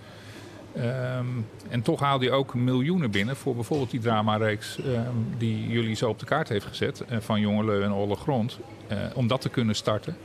Ehm, 0.76 1.26
en 1.68 1.82
toch 1.82 2.00
haalde 2.00 2.24
je 2.24 2.30
ook 2.30 2.54
miljoenen 2.54 3.10
binnen 3.10 3.36
voor 3.36 3.54
bijvoorbeeld 3.54 3.90
die 3.90 4.00
dramareeks 4.00 4.78
ehm, 4.78 5.10
die 5.38 5.66
jullie 5.68 5.94
zo 5.94 6.08
op 6.08 6.18
de 6.18 6.24
kaart 6.26 6.48
heeft 6.48 6.66
gezet. 6.66 7.00
eh, 7.08 7.18
van 7.20 7.40
Jongeleu 7.40 7.82
en 7.82 7.92
Olle 7.92 8.16
Grond. 8.16 8.58
eh, 8.88 8.98
om 9.14 9.26
dat 9.26 9.40
te 9.40 9.48
kunnen 9.48 9.74
starten. 9.74 10.16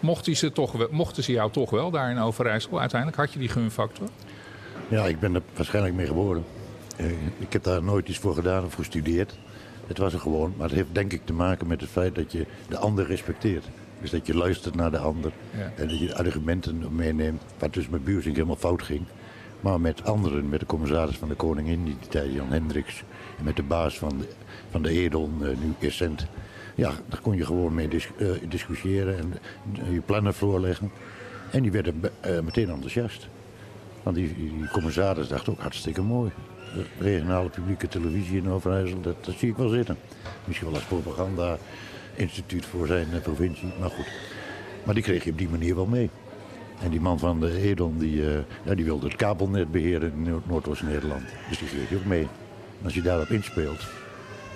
Mochten 0.00 0.36
ze, 0.36 0.52
toch, 0.52 0.90
mochten 0.90 1.22
ze 1.22 1.32
jou 1.32 1.50
toch 1.50 1.70
wel 1.70 1.90
daar 1.90 2.10
in 2.10 2.18
Overijssel? 2.18 2.80
Uiteindelijk 2.80 3.20
had 3.20 3.32
je 3.32 3.38
die 3.38 3.48
gunfactor. 3.48 4.08
Ja, 4.88 5.04
ik 5.04 5.20
ben 5.20 5.34
er 5.34 5.42
waarschijnlijk 5.54 5.94
mee 5.94 6.06
geboren. 6.06 6.44
Eh, 7.00 7.06
ik 7.38 7.52
heb 7.52 7.62
daar 7.62 7.82
nooit 7.82 8.08
iets 8.08 8.18
voor 8.18 8.34
gedaan 8.34 8.64
of 8.64 8.74
gestudeerd. 8.74 9.38
Het 9.86 9.98
was 9.98 10.12
er 10.12 10.20
gewoon. 10.20 10.54
Maar 10.56 10.66
het 10.68 10.76
heeft 10.76 10.88
denk 10.94 11.12
ik 11.12 11.20
te 11.24 11.32
maken 11.32 11.66
met 11.66 11.80
het 11.80 11.90
feit 11.90 12.14
dat 12.14 12.32
je 12.32 12.46
de 12.68 12.78
ander 12.78 13.06
respecteert. 13.06 13.64
Dus 14.00 14.10
dat 14.10 14.26
je 14.26 14.34
luistert 14.36 14.74
naar 14.74 14.90
de 14.90 14.98
ander. 14.98 15.32
Ja. 15.56 15.72
En 15.76 15.88
dat 15.88 15.98
je 15.98 16.14
argumenten 16.16 16.94
meeneemt. 16.94 17.42
Wat 17.58 17.74
dus 17.74 17.88
met 17.88 18.04
Buursing 18.04 18.34
helemaal 18.34 18.56
fout 18.56 18.82
ging. 18.82 19.02
Maar 19.60 19.80
met 19.80 20.04
anderen, 20.04 20.48
met 20.48 20.60
de 20.60 20.66
commissaris 20.66 21.16
van 21.16 21.28
de 21.28 21.34
Koningin 21.34 21.72
in 21.72 21.84
die 21.84 22.08
tijd, 22.08 22.32
Jan 22.32 22.52
Hendricks. 22.52 23.04
En 23.38 23.44
met 23.44 23.56
de 23.56 23.62
baas 23.62 23.98
van 23.98 24.18
de, 24.18 24.28
van 24.70 24.82
de 24.82 24.90
Edel, 24.90 25.30
eh, 25.40 25.48
nu 25.48 25.74
Essent. 25.88 26.26
Ja, 26.74 26.92
daar 27.08 27.20
kon 27.20 27.36
je 27.36 27.44
gewoon 27.44 27.74
mee 27.74 27.88
dis- 27.88 28.10
eh, 28.18 28.28
discussiëren 28.48 29.18
en 29.18 29.34
je 29.92 30.00
plannen 30.00 30.34
voorleggen. 30.34 30.90
En 31.50 31.62
die 31.62 31.72
werden 31.72 32.00
meteen 32.44 32.68
enthousiast. 32.70 33.28
Want 34.02 34.16
die, 34.16 34.34
die 34.34 34.68
commissaris 34.72 35.28
dacht 35.28 35.48
ook 35.48 35.60
hartstikke 35.60 36.02
mooi. 36.02 36.30
Regionale 36.98 37.48
publieke 37.48 37.88
televisie 37.88 38.36
in 38.36 38.48
Overijssel, 38.50 39.00
dat, 39.00 39.24
dat 39.24 39.34
zie 39.38 39.48
ik 39.50 39.56
wel 39.56 39.68
zitten. 39.68 39.96
Misschien 40.44 40.66
wel 40.70 40.76
als 40.76 40.86
propaganda-instituut 40.88 42.66
voor 42.66 42.86
zijn 42.86 43.06
eh, 43.12 43.20
provincie, 43.20 43.72
maar 43.80 43.90
goed. 43.90 44.06
Maar 44.84 44.94
die 44.94 45.02
kreeg 45.04 45.24
je 45.24 45.30
op 45.30 45.38
die 45.38 45.48
manier 45.48 45.74
wel 45.74 45.86
mee. 45.86 46.10
En 46.82 46.90
die 46.90 47.00
man 47.00 47.18
van 47.18 47.40
de 47.40 47.60
Edon, 47.60 47.98
die, 47.98 48.26
eh, 48.26 48.38
ja, 48.62 48.74
die 48.74 48.84
wilde 48.84 49.06
het 49.06 49.16
kabelnet 49.16 49.70
beheren 49.72 50.12
in 50.16 50.22
Noord- 50.22 50.48
Noordoost-Nederland. 50.48 51.22
Dus 51.48 51.58
die 51.58 51.68
kreeg 51.68 51.88
je 51.90 51.96
ook 51.96 52.04
mee. 52.04 52.22
En 52.78 52.84
als 52.84 52.94
je 52.94 53.02
daarop 53.02 53.28
inspeelt, 53.28 53.86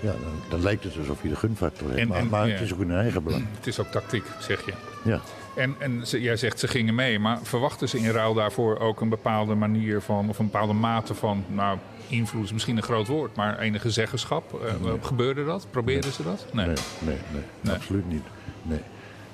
ja, 0.00 0.11
dan, 0.11 0.33
dan 0.48 0.62
lijkt 0.62 0.85
het 0.85 0.98
alsof 0.98 1.22
je 1.22 1.29
de 1.29 1.37
gunfactor 1.37 1.87
hebt. 1.88 2.00
En- 2.00 2.09
maar 2.09 2.18
en- 2.18 2.29
maar 2.29 2.46
ja. 2.46 2.53
het 2.53 2.62
is 2.62 2.72
ook 2.72 2.81
in 2.81 2.88
hun 2.90 2.98
eigen 2.98 3.22
belang. 3.24 3.46
Het 3.57 3.66
is 3.66 3.79
ook 3.81 3.87
tactiek, 3.90 4.24
zeg 4.40 4.64
je. 4.66 4.72
Ja. 5.05 5.20
En, 5.57 5.74
en 5.79 6.07
ze- 6.07 6.20
jij 6.20 6.37
zegt 6.37 6.59
ze 6.59 6.68
gingen 6.68 6.94
mee, 6.94 7.18
maar 7.18 7.38
verwachten 7.42 7.88
ze 7.88 7.98
in 7.98 8.11
ruil 8.11 8.35
daarvoor 8.35 8.79
ook 8.79 9.00
een 9.00 9.09
bepaalde 9.09 9.55
manier 9.55 10.00
van, 10.00 10.29
of 10.29 10.38
een 10.38 10.44
bepaalde 10.44 10.72
mate 10.72 11.14
van, 11.14 11.44
nou, 11.48 11.79
invloed 12.09 12.45
is 12.45 12.53
misschien 12.53 12.77
een 12.77 12.83
groot 12.83 13.07
woord, 13.07 13.37
maar 13.37 13.59
enige 13.59 13.90
zeggenschap? 13.90 14.61
Eh, 14.64 14.93
Gebeurde 15.01 15.45
dat? 15.45 15.67
Probeerden 15.71 16.12
ze 16.12 16.23
dat? 16.23 16.47
Nee, 16.53 16.67
nee, 16.67 16.75
nee, 16.99 17.17
Nee. 17.61 17.75
absoluut 17.75 18.09
niet. 18.09 18.25
Nee. 18.62 18.81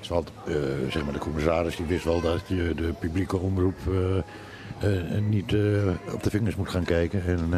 Eh, 0.09 0.55
zeg 0.89 1.03
maar, 1.03 1.13
de 1.13 1.19
commissaris 1.19 1.75
die 1.75 1.85
wist 1.85 2.03
wel 2.03 2.21
dat 2.21 2.41
je 2.47 2.73
de 2.75 2.93
publieke 2.99 3.37
omroep 3.37 3.77
eh, 3.87 5.19
niet 5.29 5.53
op 6.13 6.23
de 6.23 6.29
vingers 6.29 6.55
moet 6.55 6.69
gaan 6.69 6.83
kijken 6.83 7.25
en, 7.25 7.49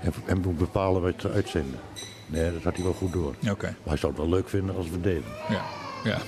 en, 0.00 0.12
en 0.26 0.40
moet 0.40 0.58
bepalen 0.58 1.02
wat 1.02 1.18
te 1.18 1.30
uitzenden. 1.30 1.80
Nee, 2.26 2.52
dat 2.52 2.62
had 2.62 2.74
hij 2.74 2.84
wel 2.84 2.92
goed 2.92 3.12
door. 3.12 3.34
Oké, 3.50 3.66
Maar 3.66 3.74
hij 3.84 3.96
zou 3.96 4.12
het 4.12 4.20
wel 4.20 4.30
leuk 4.30 4.48
vinden 4.48 4.76
als 4.76 4.90
we 4.90 5.00
deden. 5.00 5.24
ja. 5.48 5.62
ja. 6.04 6.18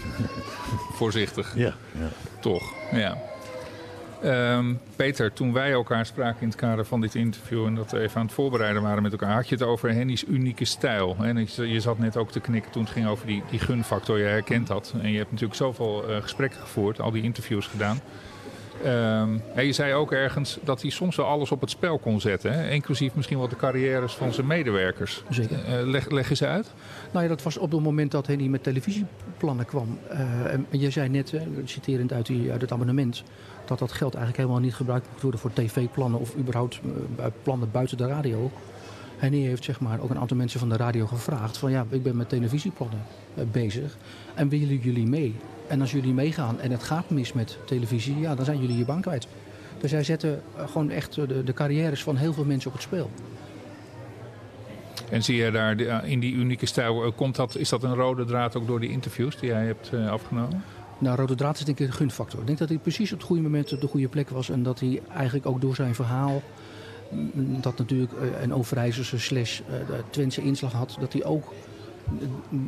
Voorzichtig. 0.98 1.52
Ja, 1.56 1.74
ja. 1.98 2.08
Toch, 2.40 2.72
ja. 2.92 3.18
Ehm, 4.22 4.74
Peter, 4.96 5.32
toen 5.32 5.52
wij 5.52 5.72
elkaar 5.72 6.06
spraken 6.06 6.40
in 6.40 6.48
het 6.48 6.56
kader 6.56 6.84
van 6.84 7.00
dit 7.00 7.14
interview 7.14 7.66
en 7.66 7.74
dat 7.74 7.90
we 7.90 8.00
even 8.00 8.20
aan 8.20 8.26
het 8.26 8.34
voorbereiden 8.34 8.82
waren 8.82 9.02
met 9.02 9.12
elkaar, 9.12 9.34
had 9.34 9.48
je 9.48 9.54
het 9.54 9.64
over 9.64 9.92
Henny's 9.92 10.24
unieke 10.28 10.64
stijl. 10.64 11.16
En 11.20 11.48
je 11.68 11.80
zat 11.80 11.98
net 11.98 12.16
ook 12.16 12.30
te 12.30 12.40
knikken 12.40 12.70
toen 12.70 12.82
het 12.82 12.92
ging 12.92 13.06
over 13.06 13.26
die, 13.26 13.42
die 13.50 13.58
gunfactor. 13.58 14.18
Je 14.18 14.24
herkent 14.24 14.66
dat. 14.66 14.94
En 15.02 15.10
je 15.10 15.18
hebt 15.18 15.30
natuurlijk 15.30 15.58
zoveel 15.58 16.08
eh, 16.08 16.22
gesprekken 16.22 16.60
gevoerd, 16.60 17.00
al 17.00 17.10
die 17.10 17.22
interviews 17.22 17.66
gedaan. 17.66 18.00
Ehm, 18.84 19.38
en 19.54 19.66
je 19.66 19.72
zei 19.72 19.94
ook 19.94 20.12
ergens 20.12 20.58
dat 20.62 20.82
hij 20.82 20.90
soms 20.90 21.16
wel 21.16 21.26
alles 21.26 21.50
op 21.50 21.60
het 21.60 21.70
spel 21.70 21.98
kon 21.98 22.20
zetten. 22.20 22.52
Hè? 22.52 22.70
Inclusief 22.70 23.14
misschien 23.14 23.38
wel 23.38 23.48
de 23.48 23.56
carrières 23.56 24.14
van 24.14 24.32
zijn 24.32 24.46
medewerkers. 24.46 25.22
Zeker. 25.30 25.64
Eh, 25.64 25.86
leg, 25.86 26.10
leg 26.10 26.30
eens 26.30 26.42
uit. 26.42 26.74
Nou 27.10 27.22
ja, 27.22 27.28
dat 27.28 27.42
was 27.42 27.58
op 27.58 27.72
het 27.72 27.80
moment 27.80 28.10
dat 28.10 28.26
Henny 28.26 28.46
met 28.46 28.62
televisieplannen 28.62 29.66
kwam. 29.66 29.98
Eh, 30.08 30.52
en 30.52 30.66
je 30.70 30.90
zei 30.90 31.08
net, 31.08 31.34
citerend 31.64 32.12
uit, 32.12 32.26
die, 32.26 32.50
uit 32.50 32.60
het 32.60 32.72
abonnement, 32.72 33.22
dat 33.68 33.78
dat 33.78 33.92
geld 33.92 34.14
eigenlijk 34.14 34.36
helemaal 34.42 34.64
niet 34.64 34.74
gebruikt 34.74 35.06
moet 35.12 35.22
worden 35.22 35.40
voor 35.40 35.52
tv-plannen 35.52 36.20
of 36.20 36.36
überhaupt 36.36 36.80
eh, 37.16 37.26
plannen 37.42 37.70
buiten 37.70 37.96
de 37.96 38.06
radio. 38.06 38.50
Henny 39.16 39.40
heeft 39.40 39.64
zeg 39.64 39.80
maar 39.80 40.00
ook 40.00 40.10
een 40.10 40.18
aantal 40.18 40.36
mensen 40.36 40.60
van 40.60 40.68
de 40.68 40.76
radio 40.76 41.06
gevraagd 41.06 41.58
van 41.58 41.70
ja, 41.70 41.86
ik 41.88 42.02
ben 42.02 42.16
met 42.16 42.28
televisieplannen 42.28 43.02
eh, 43.34 43.44
bezig 43.52 43.96
en 44.34 44.48
willen 44.48 44.76
jullie 44.76 45.06
mee? 45.06 45.34
En 45.66 45.80
als 45.80 45.92
jullie 45.92 46.12
meegaan 46.12 46.60
en 46.60 46.70
het 46.70 46.82
gaat 46.82 47.10
mis 47.10 47.32
met 47.32 47.58
televisie, 47.64 48.18
ja, 48.18 48.34
dan 48.34 48.44
zijn 48.44 48.60
jullie 48.60 48.76
je 48.76 48.84
baan 48.84 49.00
kwijt. 49.00 49.26
Dus 49.80 49.90
hij 49.90 50.04
zette 50.04 50.40
eh, 50.56 50.68
gewoon 50.68 50.90
echt 50.90 51.14
de, 51.14 51.44
de 51.44 51.52
carrières 51.52 52.02
van 52.02 52.16
heel 52.16 52.32
veel 52.32 52.44
mensen 52.44 52.70
op 52.70 52.76
het 52.76 52.82
spel. 52.82 53.10
En 55.10 55.22
zie 55.22 55.36
je 55.36 55.50
daar 55.50 56.04
in 56.04 56.20
die 56.20 56.32
unieke 56.34 56.66
stijl, 56.66 57.12
komt 57.12 57.36
dat, 57.36 57.56
is 57.56 57.68
dat 57.68 57.82
een 57.82 57.94
rode 57.94 58.24
draad 58.24 58.56
ook 58.56 58.66
door 58.66 58.80
die 58.80 58.90
interviews 58.90 59.38
die 59.38 59.48
jij 59.48 59.64
hebt 59.64 59.92
afgenomen? 60.10 60.64
Nou, 60.98 61.16
Rode 61.16 61.34
Draad 61.34 61.58
is 61.58 61.64
denk 61.64 61.78
ik 61.80 61.86
een 61.86 61.92
gunfactor. 61.92 62.40
Ik 62.40 62.46
denk 62.46 62.58
dat 62.58 62.68
hij 62.68 62.78
precies 62.78 63.12
op 63.12 63.18
het 63.18 63.26
goede 63.26 63.42
moment 63.42 63.72
op 63.72 63.80
de 63.80 63.86
goede 63.86 64.08
plek 64.08 64.28
was. 64.30 64.50
En 64.50 64.62
dat 64.62 64.80
hij 64.80 65.02
eigenlijk 65.14 65.46
ook 65.46 65.60
door 65.60 65.74
zijn 65.74 65.94
verhaal, 65.94 66.42
mm, 67.10 67.60
dat 67.60 67.78
natuurlijk 67.78 68.12
eh, 68.12 68.42
een 68.42 68.54
Overijsselse 68.54 69.18
slash 69.18 69.60
eh, 69.60 69.74
Twentse 70.10 70.42
inslag 70.42 70.72
had, 70.72 70.96
dat 71.00 71.12
hij 71.12 71.24
ook 71.24 71.52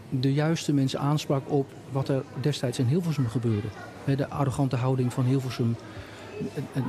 de 0.09 0.33
juiste 0.33 0.73
mensen 0.73 1.01
aansprak 1.01 1.51
op 1.51 1.66
wat 1.93 2.09
er 2.09 2.23
destijds 2.40 2.79
in 2.79 2.87
Hilversum 2.87 3.29
gebeurde. 3.29 3.66
De 4.16 4.29
arrogante 4.29 4.77
houding 4.77 5.12
van 5.12 5.25
Hilversum. 5.25 5.77
En- 6.55 6.64
en- 6.73 6.85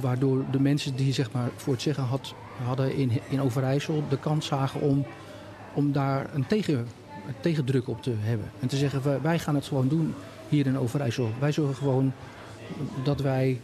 Waardoor 0.00 0.44
de 0.50 0.60
mensen 0.60 0.96
die 0.96 1.12
zeg 1.12 1.32
maar, 1.32 1.50
voor 1.56 1.72
het 1.72 1.82
zeggen 1.82 2.04
had, 2.04 2.34
hadden 2.64 2.94
in, 2.96 3.10
in 3.28 3.40
Overijssel 3.40 4.04
de 4.08 4.18
kans 4.18 4.46
zagen 4.46 4.80
om, 4.80 5.04
om 5.74 5.92
daar 5.92 6.30
een, 6.34 6.46
tegen, 6.46 6.78
een 7.26 7.34
tegendruk 7.40 7.88
op 7.88 8.02
te 8.02 8.12
hebben. 8.18 8.50
En 8.60 8.68
te 8.68 8.76
zeggen, 8.76 9.22
wij 9.22 9.38
gaan 9.38 9.54
het 9.54 9.66
gewoon 9.66 9.88
doen 9.88 10.14
hier 10.52 10.66
in 10.66 10.78
Overijssel. 10.78 11.30
Wij 11.38 11.52
zorgen 11.52 11.74
gewoon 11.74 12.12
dat 13.04 13.20
wij 13.20 13.60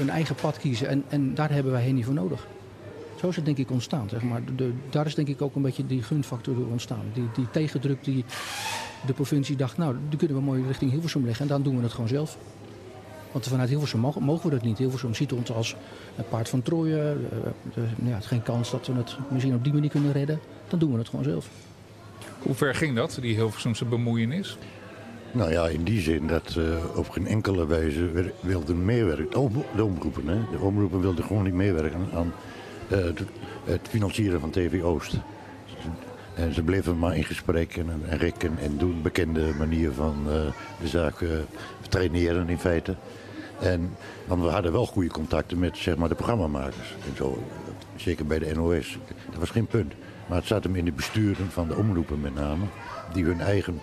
een 0.00 0.10
eigen 0.10 0.34
pad 0.34 0.58
kiezen. 0.58 0.88
En, 0.88 1.04
en 1.08 1.34
daar 1.34 1.50
hebben 1.50 1.72
wij 1.72 1.82
Henny 1.82 2.02
voor 2.02 2.14
nodig. 2.14 2.46
Zo 3.20 3.28
is 3.28 3.36
het 3.36 3.44
denk 3.44 3.58
ik 3.58 3.70
ontstaan. 3.70 4.08
Zeg 4.08 4.22
maar. 4.22 4.40
de, 4.56 4.72
daar 4.90 5.06
is 5.06 5.14
denk 5.14 5.28
ik 5.28 5.42
ook 5.42 5.54
een 5.54 5.62
beetje 5.62 5.86
die 5.86 6.02
gunfactor 6.02 6.54
door 6.54 6.66
ontstaan. 6.66 7.04
Die, 7.12 7.28
die 7.34 7.50
tegendruk 7.50 8.04
die 8.04 8.24
de 9.06 9.12
provincie 9.12 9.56
dacht, 9.56 9.76
nou, 9.76 9.96
die 10.08 10.18
kunnen 10.18 10.36
we 10.36 10.42
mooi 10.42 10.62
richting 10.66 10.90
Hilversum 10.90 11.24
leggen. 11.24 11.42
En 11.42 11.50
dan 11.50 11.62
doen 11.62 11.76
we 11.76 11.82
het 11.82 11.92
gewoon 11.92 12.08
zelf. 12.08 12.38
Want 13.32 13.46
vanuit 13.46 13.68
Hilversum 13.68 14.00
mogen, 14.00 14.22
mogen 14.22 14.48
we 14.48 14.56
dat 14.56 14.64
niet. 14.64 14.78
Hilversum 14.78 15.14
ziet 15.14 15.32
ons 15.32 15.52
als 15.52 15.76
een 16.16 16.28
paard 16.28 16.48
van 16.48 16.62
Troje. 16.62 17.16
Eh, 17.74 17.82
ja, 18.04 18.14
het 18.14 18.22
is 18.22 18.28
geen 18.28 18.42
kans 18.42 18.70
dat 18.70 18.86
we 18.86 18.92
het 18.92 19.16
misschien 19.30 19.54
op 19.54 19.64
die 19.64 19.72
manier 19.72 19.90
kunnen 19.90 20.12
redden. 20.12 20.40
Dan 20.68 20.78
doen 20.78 20.92
we 20.92 20.98
het 20.98 21.08
gewoon 21.08 21.24
zelf. 21.24 21.48
Hoe 22.38 22.54
ver 22.54 22.74
ging 22.74 22.96
dat, 22.96 23.18
die 23.20 23.34
Hilversumse 23.34 23.84
bemoeienis? 23.84 24.58
Nou 25.32 25.50
ja, 25.52 25.66
in 25.66 25.84
die 25.84 26.00
zin 26.00 26.26
dat 26.26 26.54
uh, 26.58 26.64
op 26.96 27.08
geen 27.08 27.26
enkele 27.26 27.66
wijze 27.66 28.32
wilden 28.40 28.84
meewerken. 28.84 29.30
De, 29.30 29.38
om- 29.38 29.64
de 29.76 29.84
omroepen, 29.84 30.28
hè. 30.28 30.36
De 30.50 30.58
omroepen 30.58 31.00
wilden 31.00 31.24
gewoon 31.24 31.42
niet 31.44 31.54
meewerken 31.54 32.08
aan 32.14 32.32
eh, 32.88 32.98
het, 33.64 33.88
financieren 33.88 34.40
van 34.40 34.50
TV 34.50 34.82
Oost. 34.82 35.14
En 36.34 36.54
ze 36.54 36.62
bleven 36.62 36.98
maar 36.98 37.16
in 37.16 37.24
gesprek 37.24 37.76
en, 37.76 37.88
en 38.08 38.18
rekken 38.18 38.58
en 38.58 38.76
doen 38.78 39.02
bekende 39.02 39.52
manier 39.58 39.92
van 39.92 40.16
eh, 40.26 40.32
de 40.80 40.88
zaak 40.88 41.24
traineren 41.88 42.48
in 42.48 42.58
feite. 42.58 42.94
En 43.60 43.96
want 44.26 44.42
we 44.42 44.48
hadden 44.48 44.72
wel 44.72 44.86
goede 44.86 45.08
contacten 45.10 45.58
met 45.58 45.76
zeg 45.76 45.96
maar, 45.96 46.08
de 46.08 46.14
programmamakers 46.14 46.94
en 47.10 47.16
zo. 47.16 47.42
Zeker 47.96 48.26
bij 48.26 48.38
de 48.38 48.54
NOS. 48.54 48.98
Dat 49.30 49.38
was 49.38 49.50
geen 49.50 49.66
punt. 49.66 49.92
Maar 50.26 50.38
het 50.38 50.46
zat 50.46 50.64
hem 50.64 50.76
in 50.76 50.84
de 50.84 50.92
besturen 50.92 51.50
van 51.50 51.68
de 51.68 51.76
omroepen 51.76 52.20
met 52.20 52.34
name. 52.34 52.64
Die 53.12 53.24
hun 53.24 53.40
eigen 53.40 53.80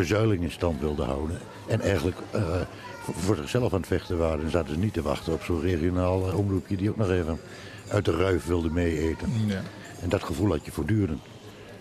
verzuiling 0.00 0.42
in 0.42 0.50
stand 0.50 0.80
wilden 0.80 1.06
houden. 1.06 1.38
En 1.66 1.80
eigenlijk 1.80 2.16
eh, 2.30 2.60
voor, 3.00 3.36
zichzelf 3.36 3.72
aan 3.72 3.78
het 3.78 3.88
vechten 3.88 4.18
waren. 4.18 4.44
En 4.44 4.50
zaten 4.50 4.74
ze 4.74 4.78
niet 4.78 4.92
te 4.92 5.02
wachten 5.02 5.32
op 5.32 5.42
zo'n 5.42 5.60
regionaal 5.60 6.28
eh, 6.28 6.38
omroepje 6.38 6.76
die 6.76 6.90
ook 6.90 6.96
nog 6.96 7.10
even 7.10 7.40
uit 7.88 8.04
de 8.04 8.16
ruif 8.16 8.46
wilde 8.46 8.70
meeeten. 8.70 9.28
Ja. 9.46 9.62
En 10.02 10.08
dat 10.08 10.22
gevoel 10.22 10.50
had 10.50 10.64
je 10.64 10.72
voortdurend. 10.72 11.20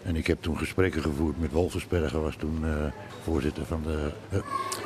En 0.04 0.16
ik 0.16 0.28
heb 0.28 0.42
toen 0.42 0.58
gesprekken 0.58 1.02
gevoerd 1.02 1.40
met 1.40 1.52
Wolfensberger, 1.52 2.22
was 2.22 2.36
toen 2.36 2.60
eh, 2.64 2.72
voorzitter 3.24 3.66
van, 3.66 3.82
de, 3.84 4.12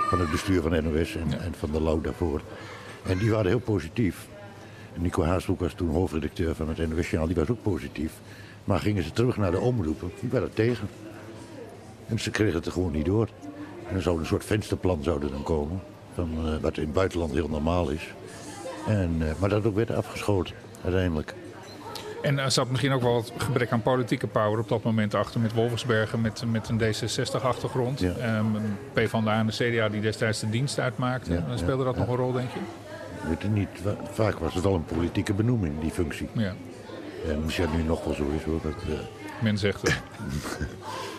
van 0.10 0.20
het 0.20 0.32
bestuur 0.32 0.62
van 0.62 0.72
de 0.72 0.82
NOS 0.82 1.16
en, 1.16 1.30
Ja. 1.30 1.38
en 1.38 1.54
van 1.58 1.72
de 1.72 1.82
Lau 1.82 2.02
daarvoor. 2.02 2.42
En 3.06 3.18
die 3.18 3.32
waren 3.32 3.48
heel 3.48 3.60
positief. 3.60 4.28
En 4.96 5.02
Nico 5.02 5.24
Haasbroek 5.24 5.60
was 5.60 5.74
toen 5.74 5.90
hoofdredacteur 5.90 6.56
van 6.56 6.70
het 6.70 6.78
NOS-journaal, 6.78 7.28
die 7.28 7.36
was 7.36 7.50
ook 7.50 7.62
positief. 7.62 8.12
Maar 8.64 8.80
gingen 8.80 9.04
ze 9.04 9.12
terug 9.12 9.38
naar 9.38 9.52
de 9.52 9.60
omroepen, 9.60 10.12
die 10.20 10.30
waren 10.30 10.54
tegen. 10.54 10.88
En 12.14 12.20
ze 12.20 12.32
kregen 12.32 12.56
het 12.56 12.66
er 12.66 12.72
gewoon 12.72 12.92
niet 12.92 13.06
door. 13.06 13.28
En 13.90 13.96
er 13.96 14.02
zou 14.02 14.20
een 14.20 14.26
soort 14.26 14.46
vensterplan 14.46 15.04
zouden 15.04 15.32
dan 15.32 15.44
komen, 15.44 15.82
van, 16.14 16.30
eh, 16.46 16.54
wat 16.62 16.78
in 16.78 16.84
het 16.84 16.94
buitenland 16.94 17.34
heel 17.34 17.50
normaal 17.50 17.90
is. 17.90 18.14
En, 18.88 19.16
eh, 19.20 19.28
maar 19.40 19.50
dat 19.50 19.66
ook 19.66 19.76
werd 19.76 19.92
afgeschoten, 19.92 20.56
uiteindelijk. 20.84 21.34
En 22.22 22.40
er 22.40 22.52
zat 22.52 22.70
misschien 22.70 22.92
ook 22.92 23.02
wel 23.02 23.14
wat 23.14 23.32
gebrek 23.38 23.72
aan 23.72 23.82
politieke 23.82 24.28
power 24.28 24.60
op 24.60 24.70
dat 24.70 24.84
moment 24.84 25.14
achter 25.14 25.40
met 25.40 25.54
Wolfsbergen 25.54 26.22
met, 26.22 26.44
met 26.52 26.70
een 26.70 26.80
D66-achtergrond. 26.80 28.00
Ja. 28.00 28.14
Ehm 28.14 28.46
PvdA 28.94 29.40
en 29.40 29.46
de 29.46 29.54
CDA 29.54 29.90
die 29.90 30.02
destijds 30.02 30.40
de 30.40 30.50
dienst 30.50 30.80
uitmaakten. 30.80 31.34
Ja, 31.34 31.44
ja, 31.50 31.58
Speelde 31.58 31.84
dat 31.84 31.98
nog 31.98 32.08
een 32.08 32.16
rol, 32.16 32.32
denk 32.32 32.50
je? 32.52 32.60
Weet 33.28 33.42
je 33.42 33.48
niet, 33.48 33.70
vaak 34.12 34.40
was 34.40 34.54
het 34.54 34.64
wel 34.64 34.74
een 34.74 34.86
politieke 34.86 35.34
benoeming, 35.34 35.80
die 35.82 35.92
functie. 35.92 36.30
Ja, 36.32 36.54
En 37.28 37.44
misschien 37.44 37.68
nu 37.76 37.84
nog 37.84 38.04
wel 38.04 38.14
zo 38.14 38.28
is 38.38 38.44
hoor. 38.44 38.60
Dat, 38.64 38.84
eh, 38.84 39.00
men 39.42 39.58
zegt 39.58 39.82
het. 39.82 40.02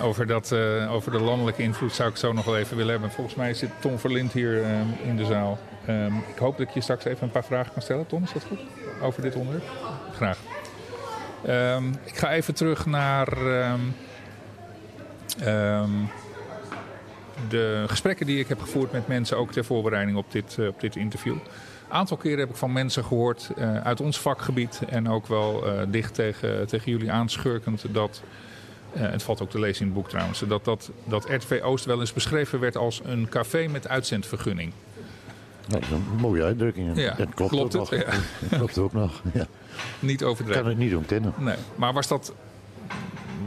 Over, 0.00 0.26
dat, 0.26 0.52
eh, 0.52 0.92
over 0.92 1.12
de 1.12 1.20
landelijke 1.20 1.62
invloed 1.62 1.92
zou 1.92 2.10
ik 2.10 2.16
zo 2.16 2.32
nog 2.32 2.44
wel 2.44 2.56
even 2.56 2.76
willen 2.76 2.92
hebben. 2.92 3.10
Volgens 3.10 3.36
mij 3.36 3.54
zit 3.54 3.70
Tom 3.80 3.98
Verlind 3.98 4.32
hier 4.32 4.62
ehm, 4.62 4.86
in 5.04 5.16
de 5.16 5.24
zaal. 5.24 5.58
Ehm, 5.86 6.16
ik 6.16 6.38
hoop 6.38 6.58
dat 6.58 6.68
ik 6.68 6.74
je 6.74 6.80
straks 6.80 7.04
even 7.04 7.22
een 7.22 7.30
paar 7.30 7.44
vragen 7.44 7.72
kan 7.72 7.82
stellen. 7.82 8.06
Tom, 8.06 8.22
is 8.22 8.32
dat 8.32 8.44
goed? 8.44 8.60
Over 9.02 9.22
dit 9.22 9.34
onderwerp? 9.34 9.64
Graag. 10.14 10.38
Ehm, 11.46 11.88
ik 12.04 12.16
ga 12.16 12.32
even 12.32 12.54
terug 12.54 12.86
naar 12.86 13.28
ehm, 13.38 13.80
de 17.48 17.84
gesprekken 17.86 18.26
die 18.26 18.38
ik 18.38 18.48
heb 18.48 18.60
gevoerd 18.60 18.92
met 18.92 19.08
mensen, 19.08 19.36
ook 19.36 19.52
ter 19.52 19.64
voorbereiding 19.64 20.18
op 20.18 20.32
dit, 20.32 20.56
eh, 20.58 20.66
op 20.66 20.80
dit 20.80 20.96
interview. 20.96 21.32
Een 21.32 21.98
aantal 21.98 22.16
keren 22.16 22.38
heb 22.38 22.50
ik 22.50 22.56
van 22.56 22.72
mensen 22.72 23.04
gehoord 23.04 23.50
eh, 23.56 23.76
uit 23.76 24.00
ons 24.00 24.20
vakgebied 24.20 24.80
en 24.88 25.08
ook 25.08 25.26
wel 25.26 25.66
eh, 25.66 25.82
dicht 25.88 26.14
tegen, 26.14 26.66
tegen 26.66 26.92
jullie 26.92 27.12
aanschurkend 27.12 27.84
dat. 27.90 28.22
Eh, 28.94 29.00
het 29.10 29.22
valt 29.22 29.42
ook 29.42 29.50
te 29.50 29.58
lezen 29.60 29.80
in 29.80 29.86
het 29.86 29.94
boek 29.94 30.08
trouwens. 30.08 30.38
Dat, 30.48 30.64
dat, 30.64 30.90
dat 31.04 31.24
RTV 31.28 31.60
Oost 31.62 31.84
wel 31.84 32.00
eens 32.00 32.12
beschreven 32.12 32.60
werd 32.60 32.76
als 32.76 33.00
een 33.04 33.28
café 33.28 33.66
met 33.68 33.88
uitzendvergunning. 33.88 34.72
dat 35.68 35.80
is 35.82 35.90
een 35.90 36.04
mooie 36.20 36.42
uitdrukking. 36.42 36.96
Ja, 37.00 37.14
dat 37.14 37.34
klopt, 37.34 37.50
klopt 37.52 37.76
ook 37.76 37.90
het? 37.90 38.06
nog. 38.06 38.14
Dat 38.50 38.58
klopt 38.58 38.78
ook 38.78 38.92
nog. 38.92 39.22
Ja. 39.32 39.46
Niet 40.00 40.20
Ik 40.20 40.26
overdreven. 40.26 40.62
kan 40.62 40.70
het 40.70 40.80
niet 40.80 40.94
ontkennen. 40.96 41.34
Nee. 41.38 41.56
Maar 41.74 41.92
was 41.92 42.08
dat, 42.08 42.32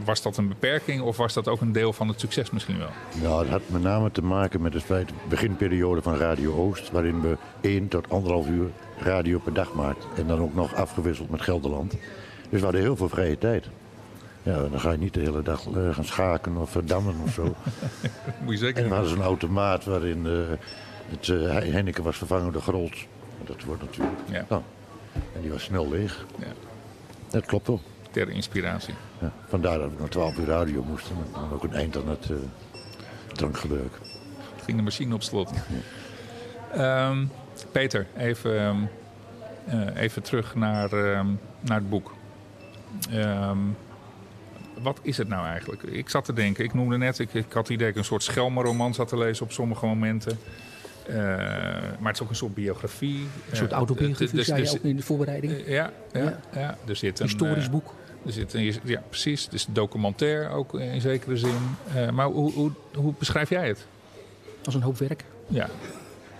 was 0.04 0.22
dat 0.22 0.36
een 0.36 0.48
beperking 0.48 1.00
of 1.02 1.16
was 1.16 1.32
dat 1.32 1.48
ook 1.48 1.60
een 1.60 1.72
deel 1.72 1.92
van 1.92 2.08
het 2.08 2.20
succes 2.20 2.50
misschien 2.50 2.78
wel? 2.78 2.88
Nou, 3.22 3.40
het 3.42 3.48
had 3.50 3.62
met 3.66 3.82
name 3.82 4.10
te 4.10 4.22
maken 4.22 4.62
met 4.62 4.74
het 4.74 4.82
feit, 4.82 5.10
beginperiode 5.28 6.02
van 6.02 6.16
Radio 6.16 6.54
Oost, 6.54 6.90
waarin 6.90 7.20
we 7.20 7.36
één 7.60 7.88
tot 7.88 8.10
anderhalf 8.10 8.48
uur 8.48 8.70
radio 8.98 9.38
per 9.38 9.52
dag 9.54 9.72
maakten. 9.72 10.08
En 10.16 10.26
dan 10.26 10.40
ook 10.40 10.54
nog 10.54 10.74
afgewisseld 10.74 11.30
met 11.30 11.42
Gelderland. 11.42 11.90
Dus 12.50 12.58
we 12.58 12.64
hadden 12.64 12.80
heel 12.80 12.96
veel 12.96 13.08
vrije 13.08 13.38
tijd. 13.38 13.66
Ja, 14.46 14.58
dan 14.68 14.80
ga 14.80 14.90
je 14.90 14.98
niet 14.98 15.14
de 15.14 15.20
hele 15.20 15.42
dag 15.42 15.66
eh, 15.66 15.94
gaan 15.94 16.04
schaken 16.04 16.56
of 16.56 16.70
verdammen 16.70 17.14
of 17.24 17.32
zo. 17.32 17.42
Moet 18.44 18.52
je 18.52 18.56
zeker 18.58 18.76
En 18.76 18.82
niet. 18.84 18.92
hadden 18.92 19.10
zo'n 19.10 19.22
automaat 19.22 19.84
waarin 19.84 20.26
eh, 20.26 20.32
het 21.10 21.28
eh, 21.28 21.72
Henneke 21.72 22.02
was 22.02 22.16
vervangen 22.16 22.52
door 22.52 22.62
Grols. 22.62 23.06
Dat 23.44 23.64
wordt 23.64 23.82
natuurlijk. 23.82 24.18
Ja. 24.30 24.44
Nou, 24.48 24.62
en 25.34 25.40
die 25.40 25.50
was 25.50 25.62
snel 25.62 25.88
leeg. 25.88 26.26
Ja. 26.38 26.46
Dat 27.30 27.46
klopt 27.46 27.66
wel. 27.66 27.80
Ter 28.10 28.28
inspiratie. 28.30 28.94
Ja, 29.20 29.32
vandaar 29.48 29.78
dat 29.78 29.90
we 29.90 29.96
nog 30.00 30.08
12 30.08 30.38
uur 30.38 30.46
radio 30.46 30.82
moesten. 30.82 31.16
En 31.16 31.40
dan 31.40 31.52
ook 31.52 31.62
een 31.64 31.72
eind 31.74 31.96
aan 31.96 32.08
het 32.08 32.30
eh, 32.30 32.36
drankgebruik. 33.32 33.98
ging 34.64 34.76
de 34.76 34.82
machine 34.82 35.14
op 35.14 35.22
slot. 35.22 35.50
Ehm, 36.72 37.24
Peter, 37.72 38.06
even, 38.16 38.58
ehm, 38.58 38.76
eh, 39.66 40.02
even 40.02 40.22
terug 40.22 40.54
naar, 40.54 40.92
ehm, 40.92 41.26
naar 41.60 41.78
het 41.78 41.90
boek. 41.90 42.14
Wat 44.82 44.98
is 45.02 45.16
het 45.16 45.28
nou 45.28 45.46
eigenlijk? 45.46 45.82
Ik 45.82 46.08
zat 46.08 46.24
te 46.24 46.32
denken, 46.32 46.64
ik 46.64 46.74
noemde 46.74 46.98
net, 46.98 47.18
ik, 47.18 47.34
ik 47.34 47.44
had 47.52 47.62
het 47.62 47.68
idee 47.68 47.78
dat 47.78 47.88
ik 47.88 47.96
een 47.96 48.04
soort 48.04 48.22
schelmenroman 48.22 48.94
zat 48.94 49.08
te 49.08 49.18
lezen 49.18 49.44
op 49.44 49.52
sommige 49.52 49.86
momenten. 49.86 50.38
Eh, 51.06 51.14
maar 51.16 51.96
het 52.02 52.14
is 52.14 52.22
ook 52.22 52.28
een 52.28 52.36
soort 52.36 52.54
biografie. 52.54 53.18
Een 53.50 53.56
soort 53.56 53.70
Eh, 53.70 53.76
autobiografie, 53.76 54.36
dus- 54.36 54.46
zei 54.46 54.58
je 54.58 54.64
dus- 54.64 54.74
ook 54.76 54.82
in 54.84 54.96
de 54.96 55.02
voorbereiding. 55.02 55.52
eh, 55.52 55.68
Ja, 55.68 55.92
ja, 56.12 56.20
ja. 56.22 56.38
Ja. 56.54 56.76
er 56.86 56.96
zit 56.96 57.18
een 57.20 57.26
Historisch 57.26 57.70
boek. 57.70 57.94
Er 58.26 58.32
zit 58.32 58.54
een, 58.54 58.74
ja, 58.84 59.02
precies. 59.08 59.48
Dus 59.48 59.66
documentair 59.70 60.50
ook 60.50 60.74
in 60.74 61.00
zekere 61.00 61.36
zin. 61.36 61.56
Maar 62.14 62.26
hoe, 62.26 62.52
hoe, 62.52 62.70
hoe 62.94 63.12
beschrijf 63.18 63.48
jij 63.50 63.68
het? 63.68 63.86
Als 64.64 64.74
een 64.74 64.82
hoop 64.82 64.98
werk. 64.98 65.24
Ja. 65.46 65.68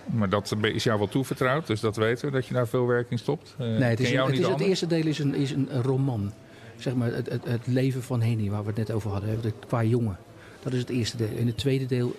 Maar 0.05 0.29
dat 0.29 0.55
is 0.61 0.83
jou 0.83 0.97
wel 0.97 1.07
toevertrouwd, 1.07 1.67
dus 1.67 1.79
dat 1.79 1.95
weten 1.95 2.25
we, 2.25 2.31
dat 2.31 2.45
je 2.45 2.53
daar 2.53 2.67
veel 2.67 2.87
werk 2.87 3.09
in 3.09 3.17
stopt. 3.19 3.55
Nee, 3.57 3.67
het, 3.81 3.99
is 3.99 4.11
een, 4.11 4.19
het, 4.25 4.39
is, 4.39 4.47
het 4.47 4.59
eerste 4.59 4.87
deel 4.87 5.05
is 5.05 5.19
een, 5.19 5.35
is 5.35 5.51
een 5.51 5.69
roman. 5.81 6.33
Zeg 6.77 6.95
maar 6.95 7.13
het, 7.13 7.29
het, 7.29 7.45
het 7.45 7.67
leven 7.67 8.03
van 8.03 8.21
Henny, 8.21 8.49
waar 8.49 8.61
we 8.61 8.67
het 8.67 8.77
net 8.77 8.91
over 8.91 9.11
hadden. 9.11 9.53
Qua 9.67 9.83
jongen. 9.83 10.17
Dat 10.63 10.73
is 10.73 10.79
het 10.79 10.89
eerste 10.89 11.17
deel. 11.17 11.37
En 11.37 11.47
het 11.47 11.57
tweede 11.57 11.85
deel 11.85 12.15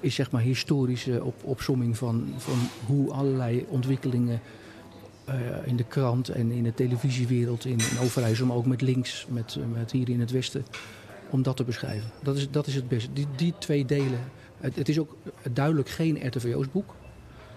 is 0.00 0.14
zeg 0.14 0.30
maar 0.30 0.42
historische 0.42 1.24
op, 1.24 1.34
opsomming 1.44 1.96
van, 1.96 2.28
van 2.36 2.58
hoe 2.86 3.10
allerlei 3.10 3.66
ontwikkelingen 3.68 4.40
eh, 5.24 5.36
in 5.64 5.76
de 5.76 5.84
krant 5.84 6.28
en 6.28 6.50
in 6.50 6.62
de 6.62 6.74
televisiewereld 6.74 7.64
in, 7.64 7.78
in 7.78 7.98
Overijssel, 8.02 8.46
maar 8.46 8.56
ook 8.56 8.66
met 8.66 8.80
links, 8.80 9.26
met, 9.28 9.58
met 9.72 9.90
hier 9.90 10.08
in 10.08 10.20
het 10.20 10.30
westen, 10.30 10.64
om 11.30 11.42
dat 11.42 11.56
te 11.56 11.64
beschrijven. 11.64 12.10
Dat 12.22 12.36
is, 12.36 12.50
dat 12.50 12.66
is 12.66 12.74
het 12.74 12.88
beste. 12.88 13.12
Die, 13.12 13.26
die 13.36 13.54
twee 13.58 13.84
delen. 13.84 14.20
Het 14.60 14.88
is 14.88 14.98
ook 14.98 15.16
duidelijk 15.52 15.88
geen 15.88 16.26
RTVO's 16.26 16.70
boek. 16.72 16.94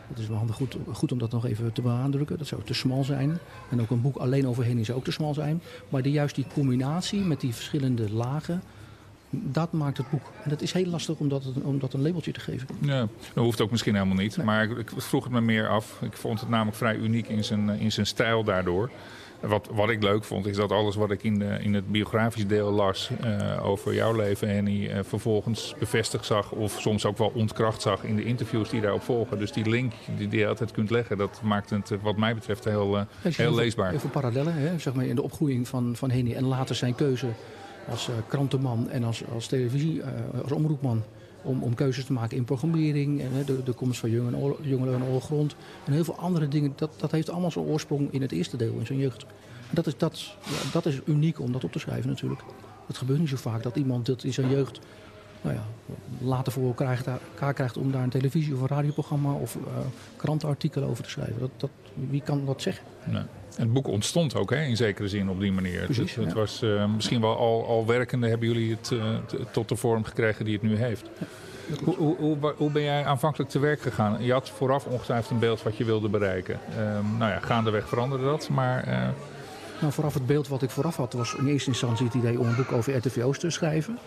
Het 0.09 0.19
is 0.19 0.27
wel 0.27 0.37
handig 0.37 0.55
goed, 0.55 0.77
goed 0.91 1.11
om 1.11 1.17
dat 1.17 1.31
nog 1.31 1.45
even 1.45 1.73
te 1.73 1.81
benadrukken. 1.81 2.37
Dat 2.37 2.47
zou 2.47 2.61
te 2.63 2.73
smal 2.73 3.03
zijn. 3.03 3.37
En 3.69 3.81
ook 3.81 3.89
een 3.89 4.01
boek 4.01 4.15
alleen 4.15 4.47
over 4.47 4.65
Henny 4.65 4.83
zou 4.83 4.97
ook 4.97 5.03
te 5.03 5.11
smal 5.11 5.33
zijn. 5.33 5.61
Maar 5.89 6.01
die, 6.01 6.11
juist 6.11 6.35
die 6.35 6.45
combinatie 6.53 7.19
met 7.19 7.39
die 7.41 7.53
verschillende 7.53 8.11
lagen, 8.11 8.61
dat 9.29 9.71
maakt 9.71 9.97
het 9.97 10.09
boek. 10.09 10.31
En 10.43 10.49
dat 10.49 10.61
is 10.61 10.71
heel 10.71 10.85
lastig 10.85 11.17
om 11.17 11.29
dat, 11.29 11.43
om 11.63 11.79
dat 11.79 11.93
een 11.93 12.01
labeltje 12.01 12.31
te 12.31 12.39
geven. 12.39 12.67
Ja, 12.81 13.07
dat 13.33 13.43
hoeft 13.43 13.61
ook 13.61 13.71
misschien 13.71 13.93
helemaal 13.93 14.15
niet. 14.15 14.43
Maar 14.43 14.63
ik, 14.63 14.77
ik 14.77 14.91
vroeg 14.97 15.23
het 15.23 15.33
me 15.33 15.41
meer 15.41 15.67
af. 15.67 16.01
Ik 16.01 16.13
vond 16.13 16.39
het 16.39 16.49
namelijk 16.49 16.77
vrij 16.77 16.95
uniek 16.95 17.27
in 17.27 17.43
zijn, 17.43 17.69
in 17.69 17.91
zijn 17.91 18.05
stijl 18.05 18.43
daardoor. 18.43 18.89
Wat, 19.39 19.69
wat 19.71 19.89
ik 19.89 20.03
leuk 20.03 20.23
vond, 20.23 20.45
is 20.45 20.55
dat 20.55 20.71
alles 20.71 20.95
wat 20.95 21.11
ik 21.11 21.23
in, 21.23 21.39
de, 21.39 21.57
in 21.61 21.73
het 21.73 21.91
biografisch 21.91 22.47
deel 22.47 22.71
las 22.71 23.09
eh, 23.21 23.65
over 23.65 23.93
jouw 23.93 24.15
leven, 24.15 24.49
Henny, 24.49 24.87
eh, 24.87 24.99
vervolgens 25.03 25.75
bevestigd 25.79 26.25
zag. 26.25 26.51
Of 26.51 26.79
soms 26.79 27.05
ook 27.05 27.17
wel 27.17 27.31
ontkracht 27.35 27.81
zag 27.81 28.03
in 28.03 28.15
de 28.15 28.23
interviews 28.23 28.69
die 28.69 28.81
daarop 28.81 29.01
volgen. 29.01 29.39
Dus 29.39 29.51
die 29.51 29.69
link 29.69 29.93
die, 30.17 30.27
die 30.27 30.39
je 30.39 30.47
altijd 30.47 30.71
kunt 30.71 30.89
leggen, 30.89 31.17
dat 31.17 31.39
maakt 31.43 31.69
het, 31.69 31.91
eh, 31.91 31.97
wat 32.01 32.17
mij 32.17 32.33
betreft, 32.35 32.63
heel, 32.63 32.97
eh, 32.97 33.03
zijn 33.21 33.33
heel 33.47 33.55
leesbaar. 33.55 33.89
Heel 33.89 33.99
veel 33.99 34.09
parallellen 34.09 34.53
hè, 34.53 34.79
zeg 34.79 34.93
maar 34.93 35.05
in 35.05 35.15
de 35.15 35.23
opgroeiing 35.23 35.67
van, 35.67 35.95
van 35.95 36.11
Henny. 36.11 36.33
En 36.33 36.45
later 36.45 36.75
zijn 36.75 36.95
keuze 36.95 37.27
als 37.89 38.09
eh, 38.09 38.15
krantenman 38.27 38.89
en 38.89 39.03
als, 39.03 39.23
als 39.33 39.47
televisie, 39.47 40.01
eh, 40.01 40.41
als 40.43 40.51
omroepman. 40.51 41.03
Om, 41.41 41.63
om 41.63 41.75
keuzes 41.75 42.05
te 42.05 42.13
maken 42.13 42.37
in 42.37 42.43
programmering. 42.43 43.21
En, 43.21 43.45
de, 43.45 43.63
de 43.63 43.73
komst 43.73 43.99
van 43.99 44.09
Jongeren 44.09 44.55
Jongeren 44.61 44.93
en 44.93 45.03
Oorlogrond. 45.03 45.55
En 45.85 45.93
heel 45.93 46.03
veel 46.03 46.17
andere 46.17 46.47
dingen. 46.47 46.73
Dat, 46.75 46.91
dat 46.97 47.11
heeft 47.11 47.29
allemaal 47.29 47.51
zijn 47.51 47.65
oorsprong 47.65 48.11
in 48.11 48.21
het 48.21 48.31
eerste 48.31 48.57
deel, 48.57 48.73
in 48.79 48.85
zijn 48.85 48.99
jeugd. 48.99 49.23
En 49.69 49.75
dat 49.75 49.87
is, 49.87 49.97
dat, 49.97 50.35
dat 50.71 50.85
is 50.85 50.99
uniek 51.05 51.39
om 51.39 51.51
dat 51.51 51.63
op 51.63 51.71
te 51.71 51.79
schrijven 51.79 52.09
natuurlijk. 52.09 52.41
Het 52.87 52.97
gebeurt 52.97 53.19
niet 53.19 53.29
zo 53.29 53.35
vaak 53.35 53.63
dat 53.63 53.75
iemand 53.75 54.05
dat 54.05 54.23
in 54.23 54.33
zijn 54.33 54.49
jeugd 54.49 54.79
nou 55.41 55.55
ja, 55.55 55.63
later 56.21 56.51
voor 56.51 56.67
elkaar 56.67 57.53
krijgt, 57.53 57.77
om 57.77 57.91
daar 57.91 58.03
een 58.03 58.09
televisie- 58.09 58.53
of 58.53 58.61
een 58.61 58.67
radioprogramma 58.67 59.33
of 59.33 59.55
uh, 59.55 59.61
krantenartikelen 60.15 60.89
over 60.89 61.03
te 61.03 61.09
schrijven. 61.09 61.39
Dat, 61.39 61.49
dat, 61.57 61.69
wie 62.09 62.21
kan 62.21 62.45
dat 62.45 62.61
zeggen? 62.61 62.85
Nee. 63.05 63.23
Het 63.59 63.73
boek 63.73 63.87
ontstond 63.87 64.35
ook 64.35 64.49
hè, 64.49 64.63
in 64.63 64.77
zekere 64.77 65.07
zin 65.07 65.29
op 65.29 65.39
die 65.39 65.51
manier. 65.51 65.83
Precies, 65.83 66.15
het, 66.15 66.25
het 66.25 66.33
was 66.33 66.63
uh, 66.63 66.85
misschien 66.93 67.21
wel 67.21 67.37
al, 67.37 67.67
al 67.67 67.85
werkende, 67.85 68.27
hebben 68.27 68.47
jullie 68.47 68.71
het 68.71 68.91
uh, 68.91 69.01
tot 69.51 69.69
de 69.69 69.75
vorm 69.75 70.03
gekregen 70.03 70.45
die 70.45 70.53
het 70.53 70.61
nu 70.61 70.75
heeft. 70.77 71.09
Ja, 71.17 71.25
hoe, 71.83 71.95
hoe, 71.95 72.15
hoe, 72.17 72.53
hoe, 72.57 72.71
ben 72.71 72.81
jij 72.81 73.05
aanvankelijk 73.05 73.49
te 73.49 73.59
werk 73.59 73.81
gegaan? 73.81 74.23
Je 74.23 74.31
had 74.31 74.49
vooraf 74.49 74.85
ongetwijfeld 74.85 75.31
een 75.31 75.39
beeld 75.39 75.63
wat 75.63 75.77
je 75.77 75.83
wilde 75.83 76.09
bereiken. 76.09 76.59
Um, 76.79 77.17
nou 77.17 77.31
ja, 77.31 77.39
gaandeweg 77.39 77.87
veranderde 77.87 78.25
dat, 78.25 78.49
maar... 78.49 78.87
Uh... 78.87 79.07
Nou, 79.81 79.93
vooraf 79.93 80.13
het 80.13 80.25
beeld 80.25 80.47
wat 80.47 80.61
ik 80.61 80.69
vooraf 80.69 80.95
had 80.95 81.13
was 81.13 81.35
in 81.35 81.47
eerste 81.47 81.69
instantie 81.69 82.05
het 82.05 82.15
idee 82.15 82.39
om 82.39 82.47
een 82.47 82.55
boek 82.55 82.71
over 82.71 82.95
RTVO's 82.95 83.39
te 83.39 83.49
schrijven. 83.49 83.97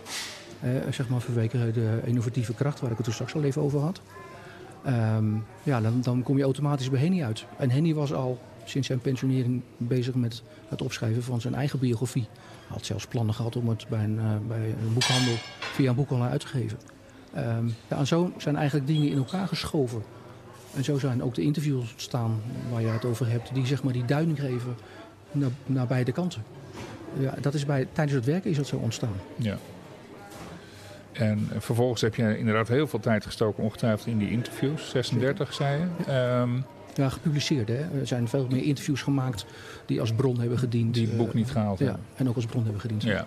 zeg 0.91 1.09
maar 1.09 1.21
vanwege 1.21 1.71
de 1.73 2.01
innovatieve 2.05 2.55
kracht 2.55 2.81
waar 2.81 2.91
ik 2.91 2.97
het 2.97 3.07
er 3.07 3.13
straks 3.13 3.35
al 3.35 3.43
even 3.43 3.63
over 3.63 3.81
had. 3.81 4.01
Um, 4.87 5.45
ja, 5.63 5.81
dan, 5.81 6.01
dan 6.01 6.23
kom 6.23 6.37
je 6.37 6.45
automatisch 6.45 6.91
bij 6.91 7.01
Henny 7.01 7.23
uit. 7.23 7.45
En 7.59 7.71
Henny 7.71 7.95
was 7.95 8.13
al 8.13 8.39
sinds 8.65 8.87
zijn 8.87 9.01
pensionering 9.01 9.63
bezig 9.77 10.15
met 10.15 10.43
het 10.69 10.83
opschrijven 10.83 11.23
van 11.23 11.41
zijn 11.41 11.55
eigen 11.55 11.79
biografie. 11.79 12.27
Hij 12.33 12.77
had 12.77 12.87
zelfs 12.87 13.07
plannen 13.07 13.35
gehad 13.35 13.57
om 13.57 13.69
het 13.69 13.89
bij 13.89 14.05
een, 14.05 14.17
uh, 14.17 14.37
bij 14.49 14.75
een 14.83 14.93
boekhandel 14.93 15.35
via 15.59 15.91
een 15.91 15.97
boekhandel 15.97 16.29
uit 16.29 16.41
te 16.41 16.47
geven. 16.47 16.79
Um, 17.37 17.75
ja, 17.89 17.97
en 17.97 18.07
zo 18.07 18.33
zijn 18.37 18.57
eigenlijk 18.57 18.87
dingen 18.87 19.09
in 19.09 19.17
elkaar 19.17 19.49
geschoven. 19.49 20.03
En 20.75 20.85
zo 20.85 20.99
zijn 20.99 21.23
ook 21.23 21.35
de 21.35 21.43
interviews 21.43 21.93
ontstaan 21.93 22.41
waar 22.71 22.81
je 22.81 22.89
het 22.89 23.05
over 23.05 23.29
hebt, 23.29 23.55
die 23.55 23.67
zeg 23.67 23.83
maar 23.83 23.93
die 23.93 24.05
duiding 24.05 24.41
geven 24.41 24.77
naar, 25.33 25.51
naar 25.67 25.87
beide 25.87 26.13
kanten. 26.13 26.43
Ja, 27.19 27.35
dat 27.41 27.55
is 27.55 27.67
bij, 27.67 27.89
tijdens 27.93 28.17
het 28.17 28.27
werken 28.27 28.51
is 28.51 28.57
dat 28.57 28.67
zo 28.67 28.77
ontstaan. 28.77 29.17
Ja. 29.37 29.57
En 31.13 31.49
vervolgens 31.59 32.01
heb 32.01 32.15
je 32.15 32.39
inderdaad 32.39 32.69
heel 32.69 32.87
veel 32.87 33.01
tijd 33.01 33.25
gestoken, 33.25 33.63
ongetwijfeld 33.63 34.07
in 34.07 34.19
die 34.19 34.31
interviews. 34.31 34.91
36, 34.91 35.53
zei 35.53 35.81
je. 36.07 36.13
Um, 36.13 36.65
ja, 36.95 37.09
gepubliceerd. 37.09 37.69
Hè. 37.69 38.01
Er 38.01 38.07
zijn 38.07 38.29
veel 38.29 38.47
meer 38.51 38.63
interviews 38.63 39.03
gemaakt 39.03 39.47
die 39.87 40.01
als 40.01 40.13
bron 40.13 40.41
hebben 40.41 40.59
gediend. 40.59 40.95
Die 40.95 41.07
het 41.07 41.17
boek 41.17 41.35
niet 41.35 41.51
gehaald 41.51 41.79
ja, 41.79 41.99
en 42.15 42.29
ook 42.29 42.37
als 42.37 42.47
bron 42.47 42.63
hebben 42.63 42.81
gediend. 42.81 43.03
Ja. 43.03 43.27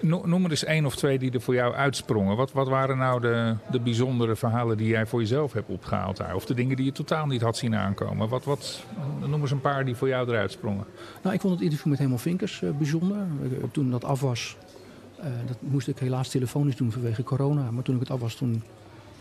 Noem 0.00 0.44
er 0.44 0.50
eens 0.50 0.64
één 0.64 0.86
of 0.86 0.96
twee 0.96 1.18
die 1.18 1.30
er 1.30 1.40
voor 1.40 1.54
jou 1.54 1.74
uitsprongen. 1.74 2.36
Wat, 2.36 2.52
wat 2.52 2.68
waren 2.68 2.98
nou 2.98 3.20
de, 3.20 3.54
de 3.70 3.80
bijzondere 3.80 4.36
verhalen 4.36 4.76
die 4.76 4.88
jij 4.88 5.06
voor 5.06 5.20
jezelf 5.20 5.52
hebt 5.52 5.68
opgehaald 5.68 6.16
daar? 6.16 6.34
Of 6.34 6.44
de 6.44 6.54
dingen 6.54 6.76
die 6.76 6.84
je 6.84 6.92
totaal 6.92 7.26
niet 7.26 7.40
had 7.40 7.56
zien 7.56 7.74
aankomen? 7.74 8.28
Wat, 8.28 8.44
wat, 8.44 8.84
noem 9.26 9.40
eens 9.40 9.50
een 9.50 9.60
paar 9.60 9.84
die 9.84 9.94
voor 9.94 10.08
jou 10.08 10.28
eruit 10.28 10.52
sprongen. 10.52 10.84
Nou, 11.22 11.34
ik 11.34 11.40
vond 11.40 11.54
het 11.54 11.62
interview 11.62 11.88
met 11.88 11.98
Helemaal 11.98 12.18
Vinkers 12.18 12.60
uh, 12.60 12.70
bijzonder. 12.70 13.16
Toen 13.72 13.90
dat 13.90 14.04
af 14.04 14.20
was, 14.20 14.56
uh, 15.18 15.24
dat 15.46 15.56
moest 15.60 15.88
ik 15.88 15.98
helaas 15.98 16.28
telefonisch 16.28 16.76
doen 16.76 16.92
vanwege 16.92 17.22
corona. 17.22 17.70
Maar 17.70 17.82
toen 17.82 17.94
ik 17.94 18.00
het 18.00 18.10
af 18.10 18.20
was, 18.20 18.34
toen 18.34 18.62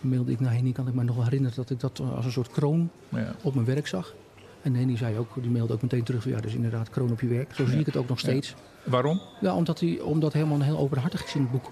mailde 0.02 0.32
ik 0.32 0.39
naar 0.39 0.54
Henny, 0.54 0.72
kan 0.72 0.88
ik 0.88 0.93
me 0.93 1.04
nog 1.04 1.16
wel 1.16 1.24
herinneren 1.24 1.56
dat 1.56 1.70
ik 1.70 1.80
dat 1.80 2.02
als 2.16 2.26
een 2.26 2.32
soort 2.32 2.50
kroon 2.50 2.89
ja. 3.10 3.36
op 3.41 3.54
mijn 3.54 3.66
werk 3.66 3.88
zag. 3.88 4.14
En 4.62 4.76
Henny 4.76 4.97
zei 4.97 5.18
ook, 5.18 5.28
die 5.41 5.52
mailde 5.52 5.74
ook 5.74 5.82
meteen 5.82 6.04
terug, 6.04 6.26
ja, 6.26 6.39
dus 6.39 6.54
inderdaad 6.54 6.89
kroon 6.89 7.12
op 7.12 7.22
je 7.22 7.28
werk. 7.28 7.56
Zo 7.56 7.66
zie 7.66 7.80
ik 7.80 7.86
het 7.86 7.97
ook 7.97 8.08
nog 8.08 8.20
steeds. 8.20 8.50
Ja. 8.50 8.91
Waarom? 8.91 9.22
Ja, 9.41 9.56
omdat 9.56 9.80
hij 9.80 10.00
omdat 10.00 10.34
helemaal 10.34 10.62
heel 10.62 10.78
openhartig 10.78 11.26
is 11.26 11.36
in 11.36 11.41
het 11.41 11.52
boek 11.52 11.72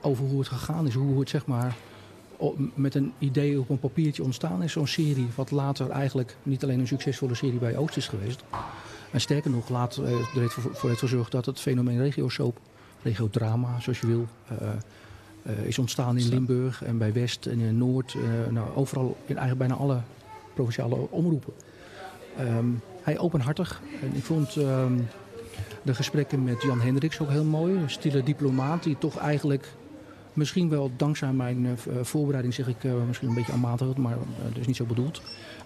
over 0.00 0.24
hoe 0.24 0.38
het 0.38 0.48
gegaan 0.48 0.86
is. 0.86 0.94
Hoe 0.94 1.20
het 1.20 1.28
zeg 1.28 1.46
maar 1.46 1.76
met 2.74 2.94
een 2.94 3.12
idee 3.18 3.60
op 3.60 3.68
een 3.68 3.78
papiertje 3.78 4.22
ontstaan 4.22 4.62
is. 4.62 4.72
Zo'n 4.72 4.86
serie 4.86 5.28
wat 5.34 5.50
later 5.50 5.90
eigenlijk 5.90 6.36
niet 6.42 6.62
alleen 6.62 6.80
een 6.80 6.86
succesvolle 6.86 7.34
serie 7.34 7.58
bij 7.58 7.76
Oost 7.76 7.96
is 7.96 8.08
geweest. 8.08 8.44
En 9.12 9.20
sterker 9.20 9.50
nog, 9.50 9.68
later 9.68 10.04
er 10.04 10.40
heeft 10.40 10.54
voor 10.54 10.88
heeft 10.88 11.00
gezorgd 11.00 11.32
dat 11.32 11.46
het 11.46 11.60
fenomeen 11.60 11.98
regio 11.98 12.28
soap, 12.28 12.58
regio 13.02 13.28
drama 13.28 13.80
zoals 13.80 14.00
je 14.00 14.06
wil... 14.06 14.26
Uh, 14.52 14.68
is 15.62 15.78
ontstaan 15.78 16.18
in 16.18 16.28
Limburg 16.28 16.84
en 16.84 16.98
bij 16.98 17.12
West 17.12 17.46
en 17.46 17.58
in 17.58 17.78
Noord. 17.78 18.14
Uh, 18.14 18.22
nou, 18.52 18.66
overal 18.74 19.16
in 19.26 19.36
eigenlijk 19.36 19.68
bijna 19.68 19.74
alle 19.74 20.00
provinciale 20.54 20.96
omroepen. 21.10 21.52
Um, 22.40 22.80
hij 23.02 23.18
openhartig. 23.18 23.80
En 24.02 24.14
ik 24.14 24.24
vond 24.24 24.56
um, 24.56 25.08
de 25.82 25.94
gesprekken 25.94 26.44
met 26.44 26.62
Jan 26.62 26.80
Hendricks 26.80 27.20
ook 27.20 27.30
heel 27.30 27.44
mooi. 27.44 27.74
Een 27.74 27.90
stille 27.90 28.22
diplomaat 28.22 28.82
die 28.82 28.98
toch 28.98 29.16
eigenlijk 29.16 29.72
misschien 30.32 30.68
wel 30.68 30.90
dankzij 30.96 31.32
mijn 31.32 31.64
uh, 31.64 31.72
voorbereiding 32.02 32.54
zeg 32.54 32.68
ik 32.68 32.84
misschien 33.06 33.28
een 33.28 33.34
beetje 33.34 33.52
aanmatigend, 33.52 33.96
maar 33.96 34.16
dat 34.48 34.60
is 34.60 34.66
niet 34.66 34.76
zo 34.76 34.84
bedoeld. 34.84 35.22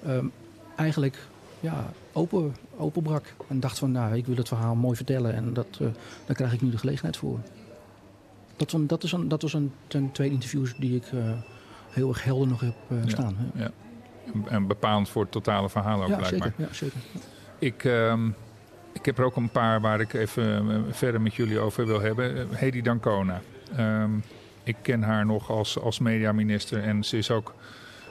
Um, 0.07 0.33
eigenlijk 0.77 1.19
ja, 1.61 1.93
open, 2.13 2.57
openbrak 2.77 3.35
en 3.49 3.61
dacht 3.61 3.79
van 3.79 3.93
nou 3.93 4.17
ik 4.17 4.27
wil 4.27 4.37
het 4.37 4.49
verhaal 4.49 4.75
mooi 4.75 4.97
vertellen 4.97 5.35
en 5.35 5.53
dat, 5.53 5.79
daar 6.27 6.37
krijg 6.37 6.53
ik 6.53 6.63
nu 6.63 6.71
de 6.71 6.79
gelegenheid 6.79 7.17
voor. 7.17 7.39
Dat, 8.71 9.03
is 9.03 9.13
een, 9.13 9.29
dat 9.29 9.43
was 9.43 9.53
een 9.53 9.73
ten 9.87 10.13
twee 10.13 10.31
interviews 10.31 10.75
die 10.77 10.97
ik 10.97 11.13
uh, 11.13 11.25
heel 11.91 12.09
erg 12.09 12.25
helder 12.25 12.49
nog 12.49 12.61
heb 12.61 12.75
uh, 12.89 12.99
staan. 13.07 13.37
Ja, 13.55 13.61
ja. 13.63 13.71
En 14.49 14.67
bepalend 14.67 15.09
voor 15.09 15.23
het 15.23 15.33
totale 15.33 15.69
verhaal 15.69 16.03
ook 16.03 16.09
ja, 16.09 16.17
blijkbaar. 16.17 16.53
Zeker, 16.57 16.65
ja, 16.67 16.75
zeker. 16.75 17.01
Ik, 17.59 17.85
um, 17.85 18.35
ik 18.93 19.05
heb 19.05 19.19
er 19.19 19.25
ook 19.25 19.37
een 19.37 19.51
paar 19.51 19.81
waar 19.81 20.01
ik 20.01 20.13
even 20.13 20.67
uh, 20.67 20.79
verder 20.91 21.21
met 21.21 21.35
jullie 21.35 21.59
over 21.59 21.87
wil 21.87 22.01
hebben. 22.01 22.49
Hedy 22.51 22.83
Dancona. 22.83 23.41
Um, 23.79 24.23
ik 24.65 24.77
ken 24.83 25.03
haar 25.03 25.27
nog 25.27 25.51
als, 25.51 25.79
als 25.79 25.99
mediaminister 25.99 26.83
en 26.83 27.05
ze 27.05 27.19
is 27.19 27.31
ook 27.31 27.55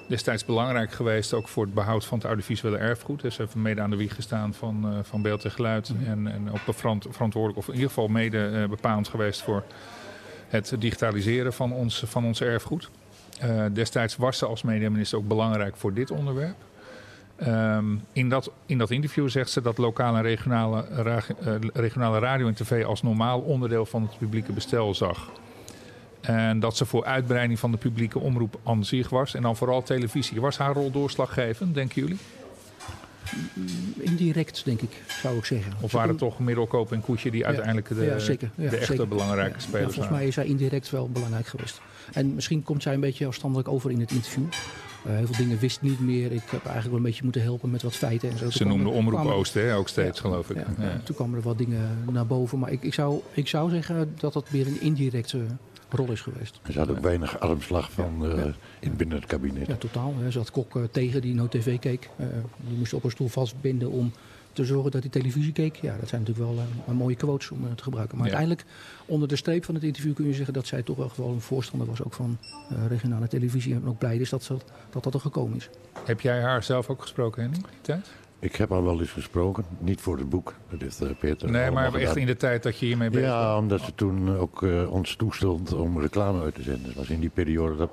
destijds 0.07 0.45
belangrijk 0.45 0.91
geweest 0.91 1.33
ook 1.33 1.47
voor 1.47 1.63
het 1.63 1.73
behoud 1.73 2.05
van 2.05 2.17
het 2.17 2.27
audiovisuele 2.27 2.77
erfgoed. 2.77 3.21
Dus 3.21 3.35
ze 3.35 3.41
heeft 3.41 3.55
mede 3.55 3.81
aan 3.81 3.89
de 3.89 3.95
wieg 3.95 4.15
gestaan 4.15 4.53
van, 4.53 4.93
uh, 4.93 4.99
van 5.03 5.21
beeld 5.21 5.45
en 5.45 5.51
geluid. 5.51 5.89
Mm 5.89 5.97
-hmm. 5.97 6.07
En, 6.07 6.33
en 6.33 6.51
ook 6.51 6.75
verant 6.75 7.07
verantwoordelijk, 7.09 7.59
of 7.59 7.67
in 7.67 7.73
ieder 7.73 7.87
geval 7.87 8.07
mede 8.07 8.51
uh, 8.53 8.69
bepalend 8.69 9.07
geweest 9.07 9.41
voor 9.41 9.63
het 10.51 10.73
digitaliseren 10.79 11.53
van 11.53 11.73
ons, 11.73 12.03
van 12.07 12.25
ons 12.25 12.41
erfgoed. 12.41 12.89
Uh, 13.43 13.65
destijds 13.73 14.15
was 14.15 14.37
ze 14.37 14.45
als 14.45 14.61
mediaminister 14.61 15.17
ook 15.17 15.27
belangrijk 15.27 15.75
voor 15.75 15.93
dit 15.93 16.11
onderwerp. 16.11 16.55
Um, 17.47 18.03
in, 18.13 18.29
dat, 18.29 18.51
in 18.65 18.77
dat 18.77 18.91
interview 18.91 19.29
zegt 19.29 19.49
ze 19.49 19.61
dat 19.61 19.77
lokale 19.77 20.17
en 20.17 20.23
regionale, 20.23 20.85
uh, 21.05 21.55
regionale 21.73 22.19
radio 22.19 22.47
en 22.47 22.53
tv 22.53 22.85
als 22.85 23.01
normaal 23.01 23.39
onderdeel 23.39 23.85
van 23.85 24.01
het 24.01 24.17
publieke 24.17 24.51
bestel 24.51 24.95
zag. 24.95 25.29
En 26.21 26.59
dat 26.59 26.77
ze 26.77 26.85
voor 26.85 27.05
uitbreiding 27.05 27.59
van 27.59 27.71
de 27.71 27.77
publieke 27.77 28.19
omroep 28.19 28.59
aan 28.63 28.85
zich 28.85 29.09
was. 29.09 29.33
En 29.35 29.41
dan 29.41 29.55
vooral 29.55 29.83
televisie. 29.83 30.41
Was 30.41 30.57
haar 30.57 30.73
rol 30.73 30.91
doorslaggevend, 30.91 31.73
denken 31.73 32.01
jullie? 32.01 32.19
Indirect, 33.97 34.65
denk 34.65 34.81
ik, 34.81 34.89
zou 35.07 35.37
ik 35.37 35.45
zeggen. 35.45 35.73
Of 35.81 35.91
waren 35.91 36.09
het 36.09 36.17
toch 36.17 36.39
Middelkoop 36.39 36.91
en 36.91 37.01
Koetje 37.01 37.31
die 37.31 37.45
uiteindelijk 37.45 37.87
de, 37.87 38.05
ja, 38.05 38.19
zeker. 38.19 38.51
Ja, 38.55 38.69
de 38.69 38.75
echte 38.75 38.91
zeker. 38.91 39.07
belangrijke 39.07 39.59
spelers 39.59 39.93
volgens 39.93 40.15
mij 40.15 40.27
is 40.27 40.33
zij 40.33 40.45
indirect 40.45 40.89
wel 40.89 41.09
belangrijk 41.09 41.47
geweest. 41.47 41.81
En 42.13 42.35
misschien 42.35 42.63
komt 42.63 42.83
zij 42.83 42.93
een 42.93 42.99
beetje 42.99 43.25
afstandelijk 43.25 43.67
over 43.67 43.91
in 43.91 43.99
het 43.99 44.11
interview. 44.11 44.43
Uh, 45.07 45.15
heel 45.15 45.25
veel 45.25 45.45
dingen 45.45 45.59
wist 45.59 45.81
niet 45.81 45.99
meer. 45.99 46.31
Ik 46.31 46.41
heb 46.45 46.65
eigenlijk 46.65 46.87
wel 46.87 46.97
een 46.97 47.03
beetje 47.03 47.23
moeten 47.23 47.41
helpen 47.41 47.71
met 47.71 47.81
wat 47.81 47.95
feiten 47.95 48.29
en 48.29 48.37
zo. 48.37 48.49
Ze 48.49 48.65
noemde 48.65 48.89
Omroep 48.89 49.19
kwamen, 49.19 49.33
Oost 49.33 49.53
hè, 49.53 49.75
ook 49.75 49.87
steeds, 49.87 50.17
ja, 50.17 50.23
geloof 50.23 50.49
ik. 50.49 50.55
Ja, 50.55 50.65
ja. 50.77 51.01
Toen 51.03 51.15
kwamen 51.15 51.37
er 51.37 51.43
wat 51.43 51.57
dingen 51.57 52.03
naar 52.11 52.27
boven. 52.27 52.59
Maar 52.59 52.71
ik, 52.71 52.83
ik, 52.83 52.93
zou, 52.93 53.21
ik 53.33 53.47
zou 53.47 53.69
zeggen 53.69 54.13
dat 54.19 54.33
dat 54.33 54.51
meer 54.51 54.67
een 54.67 54.81
indirecte 54.81 55.45
rol 55.93 56.11
is 56.11 56.21
geweest. 56.21 56.59
Er 56.61 56.73
zat 56.73 56.89
ook 56.89 56.99
weinig 56.99 57.39
armslag 57.39 57.91
van 57.91 58.25
uh, 58.25 58.45
in 58.79 58.95
binnen 58.95 59.17
het 59.17 59.25
kabinet. 59.25 59.67
Ja, 59.67 59.75
totaal. 59.75 60.13
Er 60.25 60.31
zat 60.31 60.51
Kok 60.51 60.75
uh, 60.75 60.83
tegen 60.91 61.21
die 61.21 61.33
no 61.33 61.47
tv 61.47 61.79
keek. 61.79 62.09
Uh, 62.19 62.27
die 62.57 62.77
moest 62.77 62.93
op 62.93 63.03
een 63.03 63.11
stoel 63.11 63.27
vastbinden 63.27 63.91
om 63.91 64.11
te 64.53 64.65
zorgen 64.65 64.91
dat 64.91 65.01
hij 65.01 65.11
televisie 65.11 65.51
keek. 65.51 65.75
Ja, 65.75 65.95
dat 65.99 66.09
zijn 66.09 66.21
natuurlijk 66.21 66.55
wel 66.55 66.65
uh, 66.87 66.93
mooie 66.93 67.15
quotes 67.15 67.51
om 67.51 67.65
uh, 67.65 67.71
te 67.71 67.83
gebruiken. 67.83 68.17
Maar 68.17 68.27
ja. 68.27 68.33
uiteindelijk, 68.33 68.75
onder 69.05 69.27
de 69.27 69.35
streep 69.35 69.65
van 69.65 69.75
het 69.75 69.83
interview 69.83 70.13
kun 70.13 70.25
je 70.25 70.33
zeggen 70.33 70.53
dat 70.53 70.67
zij 70.67 70.83
toch 70.83 70.97
wel 70.97 71.09
gewoon 71.09 71.33
een 71.33 71.41
voorstander 71.41 71.87
was 71.87 72.03
ook 72.03 72.13
van 72.13 72.37
uh, 72.71 72.87
regionale 72.87 73.27
televisie. 73.27 73.73
En 73.73 73.87
ook 73.87 73.97
blij 73.97 74.17
is 74.17 74.29
dat, 74.29 74.43
ze, 74.43 74.57
dat 74.89 75.03
dat 75.03 75.13
er 75.13 75.19
gekomen 75.19 75.57
is. 75.57 75.69
Heb 76.05 76.21
jij 76.21 76.41
haar 76.41 76.63
zelf 76.63 76.89
ook 76.89 77.01
gesproken, 77.01 77.41
Henny, 77.41 77.57
die 77.57 77.81
tijd? 77.81 78.11
Ik 78.41 78.55
heb 78.55 78.69
haar 78.69 78.83
wel 78.83 78.99
eens 78.99 79.11
gesproken, 79.11 79.65
niet 79.79 80.01
voor 80.01 80.17
het 80.17 80.29
boek. 80.29 80.53
Dat 80.69 80.81
heeft 80.81 81.01
uh, 81.01 81.09
Peter. 81.19 81.51
Nee, 81.51 81.71
maar 81.71 81.93
echt 81.93 82.15
in 82.15 82.25
de 82.25 82.37
tijd 82.37 82.63
dat 82.63 82.79
je 82.79 82.85
hiermee 82.85 83.09
bezig 83.09 83.27
Ja, 83.27 83.47
was. 83.47 83.59
omdat 83.59 83.81
ze 83.81 83.95
toen 83.95 84.37
ook 84.37 84.61
uh, 84.61 84.91
ons 84.91 85.15
toestond 85.15 85.73
om 85.73 85.99
reclame 85.99 86.41
uit 86.41 86.55
te 86.55 86.61
zenden. 86.61 86.85
Dat 86.85 86.93
was 86.93 87.09
in 87.09 87.19
die 87.19 87.29
periode 87.29 87.75
dat 87.75 87.89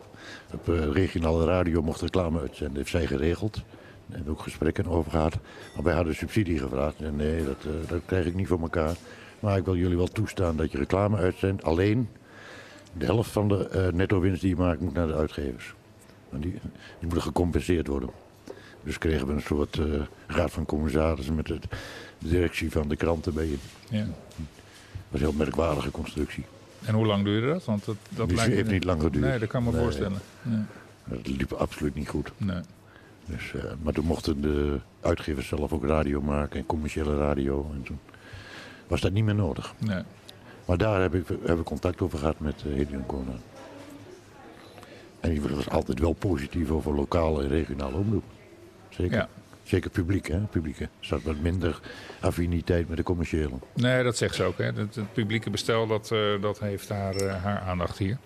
op 0.53 0.69
uh, 0.69 0.85
regionale 0.93 1.45
radio 1.45 1.83
mocht 1.83 2.01
reclame 2.01 2.41
uitzenden. 2.41 2.75
Dat 2.75 2.77
heeft 2.77 2.91
zij 2.91 3.17
geregeld. 3.19 3.63
En 4.11 4.25
ook 4.29 4.41
gesprekken 4.41 4.87
over 4.87 5.11
gehad. 5.11 5.39
Maar 5.75 5.85
wij 5.85 5.95
hadden 5.95 6.15
subsidie 6.15 6.59
gevraagd. 6.59 7.01
En 7.01 7.17
nee, 7.17 7.45
dat, 7.45 7.65
uh, 7.67 7.89
dat 7.89 8.01
krijg 8.07 8.27
ik 8.27 8.35
niet 8.35 8.49
voor 8.49 8.61
elkaar. 8.61 8.97
Maar 9.41 9.57
ik 9.57 9.65
wil 9.65 9.77
jullie 9.77 9.97
wel 9.97 10.07
toestaan 10.07 10.57
dat 10.57 10.73
je 10.73 10.79
reclame 10.79 11.17
uitzendt. 11.17 11.65
Alleen 11.65 12.09
de 12.93 13.05
helft 13.05 13.31
van 13.31 13.49
de 13.49 13.71
uh, 13.75 13.97
netto 13.97 14.21
winst 14.21 14.41
die 14.41 14.51
je 14.51 14.57
maakt 14.57 14.81
moet 14.81 14.95
naar 14.95 15.07
de 15.07 15.15
uitgevers. 15.15 15.75
Die, 16.31 16.41
die 16.41 16.61
moeten 17.01 17.23
gecompenseerd 17.23 17.87
worden. 17.87 18.11
Dus 18.89 18.99
kregen 18.99 19.27
we 19.27 19.33
een 19.33 19.43
soort 19.43 19.77
uh, 19.77 20.01
raad 20.27 20.51
van 20.51 20.67
commissarissen 20.67 21.35
met 21.35 21.47
de 21.47 21.59
directie 22.19 22.71
van 22.71 22.89
de 22.89 22.97
kranten 22.97 23.35
bij. 23.35 23.59
Ja. 23.91 23.99
Dat 23.99 24.07
was 25.09 25.21
een 25.21 25.27
heel 25.27 25.37
merkwaardige 25.37 25.91
constructie. 25.91 26.45
En 26.85 26.95
hoe 26.95 27.07
lang 27.07 27.25
duurde 27.25 27.47
dat? 27.47 27.65
Want 27.65 27.85
dat, 27.85 27.97
dat 28.09 28.29
dus 28.29 28.37
lijkt 28.37 28.55
heeft 28.55 28.71
niet 28.71 28.85
lang 28.85 29.03
geduurd. 29.03 29.25
Nee, 29.25 29.39
dat 29.39 29.49
kan 29.49 29.65
me 29.65 29.71
nee. 29.71 29.81
voorstellen. 29.81 30.19
Ja. 30.43 30.67
Dat 31.05 31.27
liep 31.27 31.53
absoluut 31.53 31.95
niet 31.95 32.09
goed. 32.09 32.33
Nee. 32.37 32.61
Dus, 33.25 33.53
uh, 33.53 33.63
maar 33.83 33.93
toen 33.93 34.05
mochten 34.05 34.41
de 34.41 34.81
uitgevers 35.01 35.47
zelf 35.47 35.73
ook 35.73 35.85
radio 35.85 36.21
maken 36.21 36.59
en 36.59 36.67
commerciële 36.67 37.17
radio. 37.17 37.71
En 37.75 37.83
toen 37.83 37.99
was 38.87 39.01
dat 39.01 39.13
niet 39.13 39.25
meer 39.25 39.35
nodig. 39.35 39.75
Nee. 39.79 40.03
Maar 40.65 40.79
daar 40.79 41.01
heb 41.01 41.15
ik, 41.15 41.27
heb 41.45 41.59
ik 41.59 41.65
contact 41.65 42.01
over 42.01 42.19
gehad 42.19 42.41
met 42.41 42.63
uh, 42.67 42.75
Hedy 42.75 42.97
Kona. 43.07 43.33
En 45.21 45.31
die 45.31 45.41
was 45.41 45.69
altijd 45.69 45.99
wel 45.99 46.13
positief 46.13 46.71
over 46.71 46.95
lokale 46.95 47.43
en 47.43 47.49
regionale 47.49 47.97
omroep. 47.97 48.25
Zeker. 48.99 49.17
Ja. 49.17 49.29
Zeker 49.63 49.91
publiek, 49.91 50.27
hè? 50.27 50.39
Publiek. 50.39 50.81
Er 50.81 50.89
zat 51.01 51.23
wat 51.23 51.41
minder 51.41 51.81
affiniteit 52.21 52.89
met 52.89 52.97
de 52.97 53.03
commerciële. 53.03 53.55
Nee, 53.75 54.03
dat 54.03 54.17
zegt 54.17 54.35
ze 54.35 54.43
ook. 54.43 54.59
Hè. 54.59 54.65
Het, 54.65 54.95
het 54.95 55.13
publieke 55.13 55.51
bestel 55.51 55.87
dat, 55.87 56.11
eh, 56.13 56.41
dat 56.41 56.61
heeft 56.61 56.89
haar, 56.89 57.15
eh, 57.15 57.43
haar 57.45 57.61
aandacht 57.61 57.99
hier. 57.99 58.19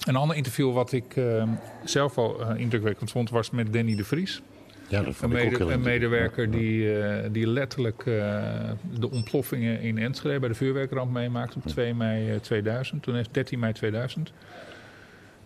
Een 0.00 0.16
ander 0.16 0.36
interview 0.36 0.72
wat 0.72 0.92
ik 0.92 1.16
eh, 1.16 1.48
zelf 1.84 2.18
al 2.18 2.40
eh, 2.40 2.60
indrukwekkend 2.60 3.10
vond 3.10 3.30
was 3.30 3.50
met 3.50 3.72
Danny 3.72 3.96
de 3.96 4.04
Vries. 4.04 4.42
Ja, 4.88 4.98
dat 4.98 5.06
Een, 5.06 5.14
vond 5.14 5.34
ik 5.34 5.62
ook 5.62 5.70
een 5.70 5.80
medewerker 5.80 6.50
die, 6.50 6.90
die 7.30 7.46
letterlijk 7.46 8.04
de 8.04 9.10
ontploffingen 9.10 9.80
in 9.80 9.98
Enschede 9.98 10.38
bij 10.38 10.48
de 10.48 10.54
vuurwerkramp 10.54 11.12
meemaakte 11.12 11.58
op 11.58 11.66
2 11.66 11.94
mei 11.94 12.30
eh, 12.30 12.40
2000. 12.40 13.02
Toen 13.02 13.14
heeft 13.14 13.34
13 13.34 13.58
mei 13.58 13.72
2000. 13.72 14.32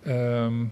Ehm, 0.03 0.64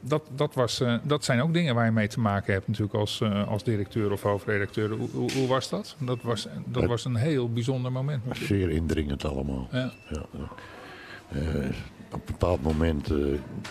dat, 0.00 0.22
dat, 0.34 0.54
was, 0.54 0.80
eh, 0.80 0.94
dat 1.02 1.24
zijn 1.24 1.40
ook 1.40 1.52
dingen 1.52 1.74
waar 1.74 1.84
je 1.84 1.90
mee 1.90 2.08
te 2.08 2.20
maken 2.20 2.52
hebt 2.52 2.66
natuurlijk 2.68 2.94
als, 2.94 3.20
eh, 3.20 3.48
als 3.48 3.62
directeur 3.64 4.12
of 4.12 4.22
hoofdredacteur. 4.22 4.90
Hoe, 4.90 5.08
hoe, 5.10 5.32
hoe 5.32 5.48
was 5.48 5.68
dat? 5.68 5.96
Dat 5.98 6.22
was, 6.22 6.48
dat 6.66 6.84
was 6.84 7.04
een 7.04 7.16
heel 7.16 7.52
bijzonder 7.52 7.92
moment. 7.92 8.22
Ja. 8.26 8.34
Zeer 8.34 8.70
indringend 8.70 9.24
allemaal. 9.24 9.68
Ja, 9.72 9.92
Ja, 10.08 10.22
ja. 10.32 10.48
Eh, 11.40 11.64
op 12.12 12.14
een 12.14 12.20
bepaald 12.26 12.62
moment, 12.62 13.06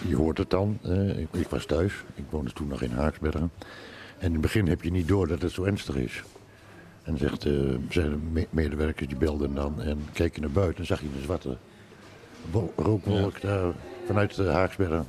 je 0.08 0.16
hoort 0.16 0.38
het 0.38 0.50
dan. 0.50 0.80
ik, 1.18 1.28
ik 1.32 1.48
was 1.48 1.66
thuis, 1.66 1.94
ik 2.16 2.24
woonde 2.30 2.52
toen 2.54 2.68
nog 2.68 2.82
in 2.82 2.92
Haaksbergen. 2.92 3.52
En 4.18 4.26
in 4.26 4.32
het 4.32 4.42
begin 4.42 4.68
heb 4.68 4.82
je 4.84 4.92
niet 4.92 5.08
door 5.08 5.28
dat 5.28 5.42
het 5.42 5.52
zo 5.52 5.64
ernstig 5.64 5.96
is. 5.96 6.24
En 7.04 7.18
zegt, 7.18 7.42
zijn 7.90 8.10
de 8.10 8.18
me- 8.32 8.48
medewerkers 8.50 9.08
die 9.08 9.18
belden 9.18 9.54
dan 9.56 9.82
en 9.82 10.00
keek 10.14 10.36
je 10.36 10.42
naar 10.42 10.50
buiten 10.52 10.78
en 10.80 10.86
zag 10.86 11.02
je 11.02 11.06
een 11.16 11.24
zwarte 11.24 11.58
wo- 12.52 12.74
rookwolk 12.76 13.42
daar 13.42 13.72
vanuit 14.06 14.36
de 14.36 14.44
Haaksbergen. 14.44 15.06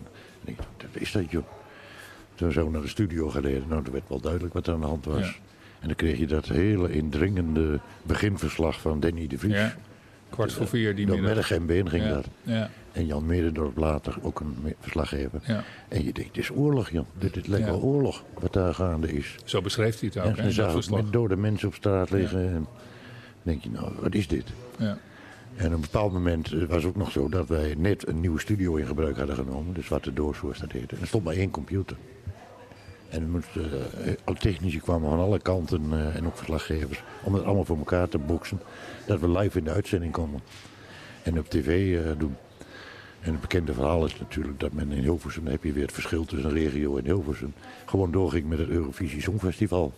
Wat 0.57 1.03
is 1.03 1.13
dat 1.13 1.31
joh? 1.31 1.45
Toen 2.35 2.53
zijn 2.53 2.65
we 2.65 2.71
naar 2.71 2.81
de 2.83 2.89
studio 2.89 3.29
gereden. 3.29 3.65
Nou, 3.69 3.83
toen 3.85 3.93
werd 3.93 4.09
wel 4.09 4.21
duidelijk 4.21 4.55
wat 4.55 4.67
er 4.67 4.73
aan 4.75 4.81
de 4.81 4.87
hand 4.87 5.05
was. 5.05 5.27
Ja. 5.27 5.35
En 5.81 5.87
dan 5.87 5.97
kreeg 5.97 6.19
je 6.19 6.27
dat 6.27 6.47
hele 6.49 6.93
indringende 6.93 7.81
beginverslag 8.03 8.81
van 8.81 9.01
Danny 9.01 9.27
de 9.27 9.39
Vries. 9.39 9.53
ja. 9.55 9.75
kwart 10.31 10.53
voor 10.53 10.69
vier 10.69 10.95
die 10.95 11.07
Door 11.07 11.21
middag. 11.21 11.59
Been 11.67 11.89
ging 11.91 12.05
ja. 12.05 12.09
dat. 12.13 12.27
Ja, 12.43 12.71
En 12.93 13.07
Jan 13.07 13.27
Medendorp 13.27 13.77
later 13.77 14.17
ook 14.23 14.41
een 14.41 14.75
verslaggever. 14.81 15.41
ja. 15.45 15.65
En 15.89 16.05
je 16.05 16.13
denkt, 16.13 16.35
dit 16.35 16.43
is 16.45 16.51
oorlog, 16.51 16.91
joh. 16.91 17.07
Dit, 17.19 17.47
Ja. 17.47 17.59
wel 17.65 17.81
oorlog, 17.81 18.25
wat 18.41 18.53
daar 18.53 18.75
gaande 18.75 19.13
is. 19.13 19.35
Zo 19.45 19.61
beschreef 19.63 20.01
hij 20.01 20.09
het 20.09 20.19
ook. 20.19 20.25
En 20.25 20.35
dan 20.35 20.45
dat 20.45 20.55
zag 20.55 20.67
ik 20.67 20.73
verslag. 20.73 21.03
met 21.03 21.13
dode 21.13 21.37
mensen 21.37 21.69
op 21.69 21.75
straat 21.75 22.11
liggen. 22.11 22.49
En 22.55 22.67
denk 23.43 23.63
je, 23.63 23.71
nou, 23.71 23.93
wat 24.01 24.15
is 24.15 24.29
dit? 24.29 24.45
Ja. 24.79 24.99
En 25.57 25.67
op 25.67 25.73
een 25.73 25.81
bepaald 25.81 26.13
moment 26.13 26.53
eh, 26.53 26.65
was 26.65 26.77
het 26.77 26.87
ook 26.87 26.97
nog 26.97 27.11
zo 27.11 27.29
dat 27.29 27.49
wij 27.49 27.75
net 27.79 28.09
een 28.09 28.21
nieuwe 28.21 28.41
studio 28.41 28.77
in 28.77 28.87
gebruik 28.87 29.17
hadden 29.17 29.35
genomen. 29.37 29.75
De 29.75 29.83
Zwarte 29.83 30.13
Doos, 30.13 30.39
zoals 30.39 30.59
dat 30.59 30.73
heette. 30.73 30.95
En 30.95 31.01
er 31.01 31.07
stond 31.07 31.25
maar 31.25 31.35
één 31.35 31.51
computer. 31.51 31.97
En 33.09 33.45
er 33.55 33.75
eh, 34.05 34.13
alle 34.25 34.37
technici 34.37 34.81
kwamen 34.81 35.09
van 35.11 35.19
alle 35.19 35.41
kanten 35.41 35.83
eh, 35.93 36.17
en 36.17 36.27
ook 36.27 36.37
verslaggevers. 36.37 37.03
Om 37.23 37.35
het 37.35 37.45
allemaal 37.45 37.65
voor 37.65 37.79
elkaar 37.79 38.09
te 38.09 38.19
boksen. 38.19 38.61
Dat 39.07 39.21
we 39.21 39.31
live 39.31 39.59
in 39.59 39.65
de 39.65 39.71
uitzending 39.71 40.13
komen. 40.13 40.41
En 41.23 41.39
op 41.39 41.49
tv 41.49 41.99
doen. 42.19 42.37
En 43.21 43.33
het 43.33 43.41
bekende 43.41 43.73
verhaal 43.73 44.05
is 44.05 44.19
natuurlijk 44.19 44.61
dat 44.61 44.73
men 44.73 44.93
in 44.93 45.03
Hilversum, 45.03 45.43
dan 45.43 45.53
heb 45.53 45.65
je 45.65 45.73
weer 45.73 45.83
het 45.83 45.93
verschil 45.93 46.25
tussen 46.25 46.53
regio 46.53 46.97
en 46.97 47.05
Hilversum, 47.05 47.53
gewoon 47.87 48.11
doorging 48.11 48.49
met 48.49 48.59
het 48.59 48.69
Eurovisie 48.69 49.23
Songfestival. 49.23 49.93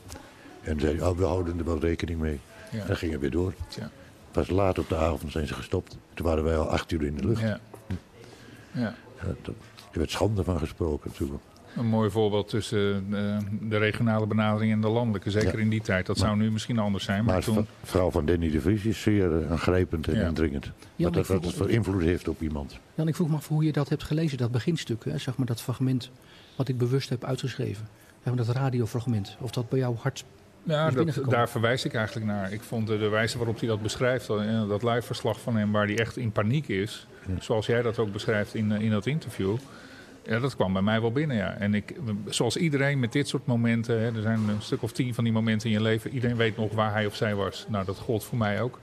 En 0.63 0.81
zei, 0.81 1.01
oh, 1.01 1.19
we 1.19 1.25
houden 1.25 1.59
er 1.59 1.65
wel 1.65 1.79
rekening 1.79 2.21
mee. 2.21 2.41
Ja. 2.71 2.81
En 2.81 2.87
dan 2.87 2.97
ging 2.97 3.13
het 3.13 3.21
weer 3.21 3.31
door. 3.31 3.53
Tja. 3.69 3.91
Pas 4.33 4.49
laat 4.51 4.79
op 4.79 4.89
de 4.89 4.97
avond 4.97 5.33
zijn 5.33 5.47
ze 5.47 5.55
gestopt. 5.55 5.97
Toen 6.15 6.27
waren 6.27 6.45
wij 6.45 6.57
al 6.57 6.69
acht 6.69 6.93
uur 6.93 7.03
in 7.03 7.15
de 7.15 7.27
lucht. 7.27 7.41
Ja. 7.41 7.61
Ja. 8.73 8.95
Er 9.93 9.99
werd 9.99 10.11
schande 10.11 10.45
van 10.45 10.59
gesproken 10.59 11.11
natuurlijk. 11.11 11.41
Een 11.77 11.87
mooi 11.87 12.11
voorbeeld 12.11 12.49
tussen 12.49 13.07
eh, 13.11 13.37
de 13.61 13.77
regionale 13.79 14.27
benadering 14.27 14.73
en 14.73 14.81
de 14.81 14.89
landelijke. 14.89 15.31
Zeker 15.31 15.57
Ja. 15.57 15.63
in 15.63 15.69
die 15.69 15.81
tijd. 15.81 16.07
Dat 16.07 16.19
zou 16.19 16.37
nu 16.37 16.51
misschien 16.51 16.79
anders 16.79 17.05
zijn. 17.05 17.25
Maar, 17.25 17.35
Maar 17.35 17.43
toen... 17.43 17.55
de 17.55 17.65
vrouw 17.83 18.11
van 18.11 18.27
Danny 18.27 18.51
de 18.51 18.61
Vries 18.61 18.85
is 18.85 19.01
zeer 19.03 19.43
eh, 19.43 19.51
aangrijpend 19.51 20.09
en 20.09 20.15
Ja. 20.15 20.27
indringend. 20.27 20.71
Ja, 20.97 21.11
wat 21.11 21.27
dat, 21.27 21.53
voor 21.55 21.71
invloed 21.71 22.03
heeft 22.03 22.29
op 22.29 22.41
iemand. 22.43 22.73
Ja, 22.73 22.79
en 23.03 23.09
ik 23.09 23.15
vroeg 23.15 23.29
me 23.29 23.37
af 23.37 23.49
hoe 23.49 23.65
je 23.65 23.73
dat 23.73 23.89
hebt 23.89 24.03
gelezen, 24.03 24.39
dat 24.39 24.51
beginstuk, 24.51 25.05
hè, 25.05 25.19
zeg 25.19 25.37
maar 25.37 25.47
dat 25.47 25.61
fragment 25.63 26.11
wat 26.57 26.69
ik 26.69 26.79
bewust 26.79 27.09
heb 27.09 27.25
uitgeschreven. 27.25 27.89
Zeg 28.25 28.35
maar 28.35 28.45
dat 28.47 28.55
radiofragment, 28.57 29.37
of 29.41 29.51
dat 29.51 29.69
bij 29.69 29.79
jou 29.79 29.97
hard... 29.97 30.25
Ja, 30.63 30.85
dat, 30.85 30.95
binnengekomen. 30.95 31.31
daar 31.31 31.49
verwijs 31.49 31.85
ik 31.85 31.95
eigenlijk 31.95 32.27
naar. 32.27 32.53
Ik 32.53 32.63
vond 32.63 32.87
de, 32.87 32.99
de 32.99 33.09
wijze 33.09 33.39
waarop 33.39 33.59
hij 33.59 33.69
dat 33.69 33.83
beschrijft, 33.83 34.29
eh, 34.29 34.69
dat 34.69 34.83
live 34.83 35.03
verslag 35.03 35.41
van 35.41 35.57
hem, 35.57 35.73
waar 35.73 35.87
hij 35.87 35.99
echt 35.99 36.17
in 36.17 36.33
paniek 36.33 36.69
is, 36.69 37.07
zoals 37.39 37.67
jij 37.67 37.83
dat 37.83 37.99
ook 37.99 38.13
beschrijft 38.13 38.55
in, 38.55 38.73
eh, 38.73 38.81
in 38.81 38.91
dat 38.91 39.07
interview. 39.07 39.57
Ja, 40.25 40.39
dat 40.39 40.57
kwam 40.57 40.73
bij 40.73 40.83
mij 40.83 41.01
wel 41.01 41.13
binnen, 41.13 41.37
ja. 41.37 41.55
En 41.55 41.75
ik, 41.75 41.95
zoals 42.27 42.57
iedereen 42.57 43.01
met 43.01 43.13
dit 43.13 43.29
soort 43.29 43.47
momenten, 43.47 44.01
hè, 44.01 44.15
er 44.15 44.23
zijn 44.23 44.49
een 44.49 44.63
stuk 44.63 44.83
of 44.83 44.93
tien 44.93 45.15
van 45.15 45.25
die 45.25 45.33
momenten 45.33 45.69
in 45.69 45.75
je 45.75 45.83
leven, 45.83 46.11
iedereen 46.11 46.37
weet 46.37 46.57
nog 46.57 46.73
waar 46.73 46.93
hij 46.93 47.07
of 47.07 47.15
zij 47.15 47.35
was. 47.35 47.67
Nou, 47.69 47.85
dat 47.85 47.99
gold 47.99 48.25
voor 48.25 48.39
mij 48.39 48.61
ook. 48.61 48.79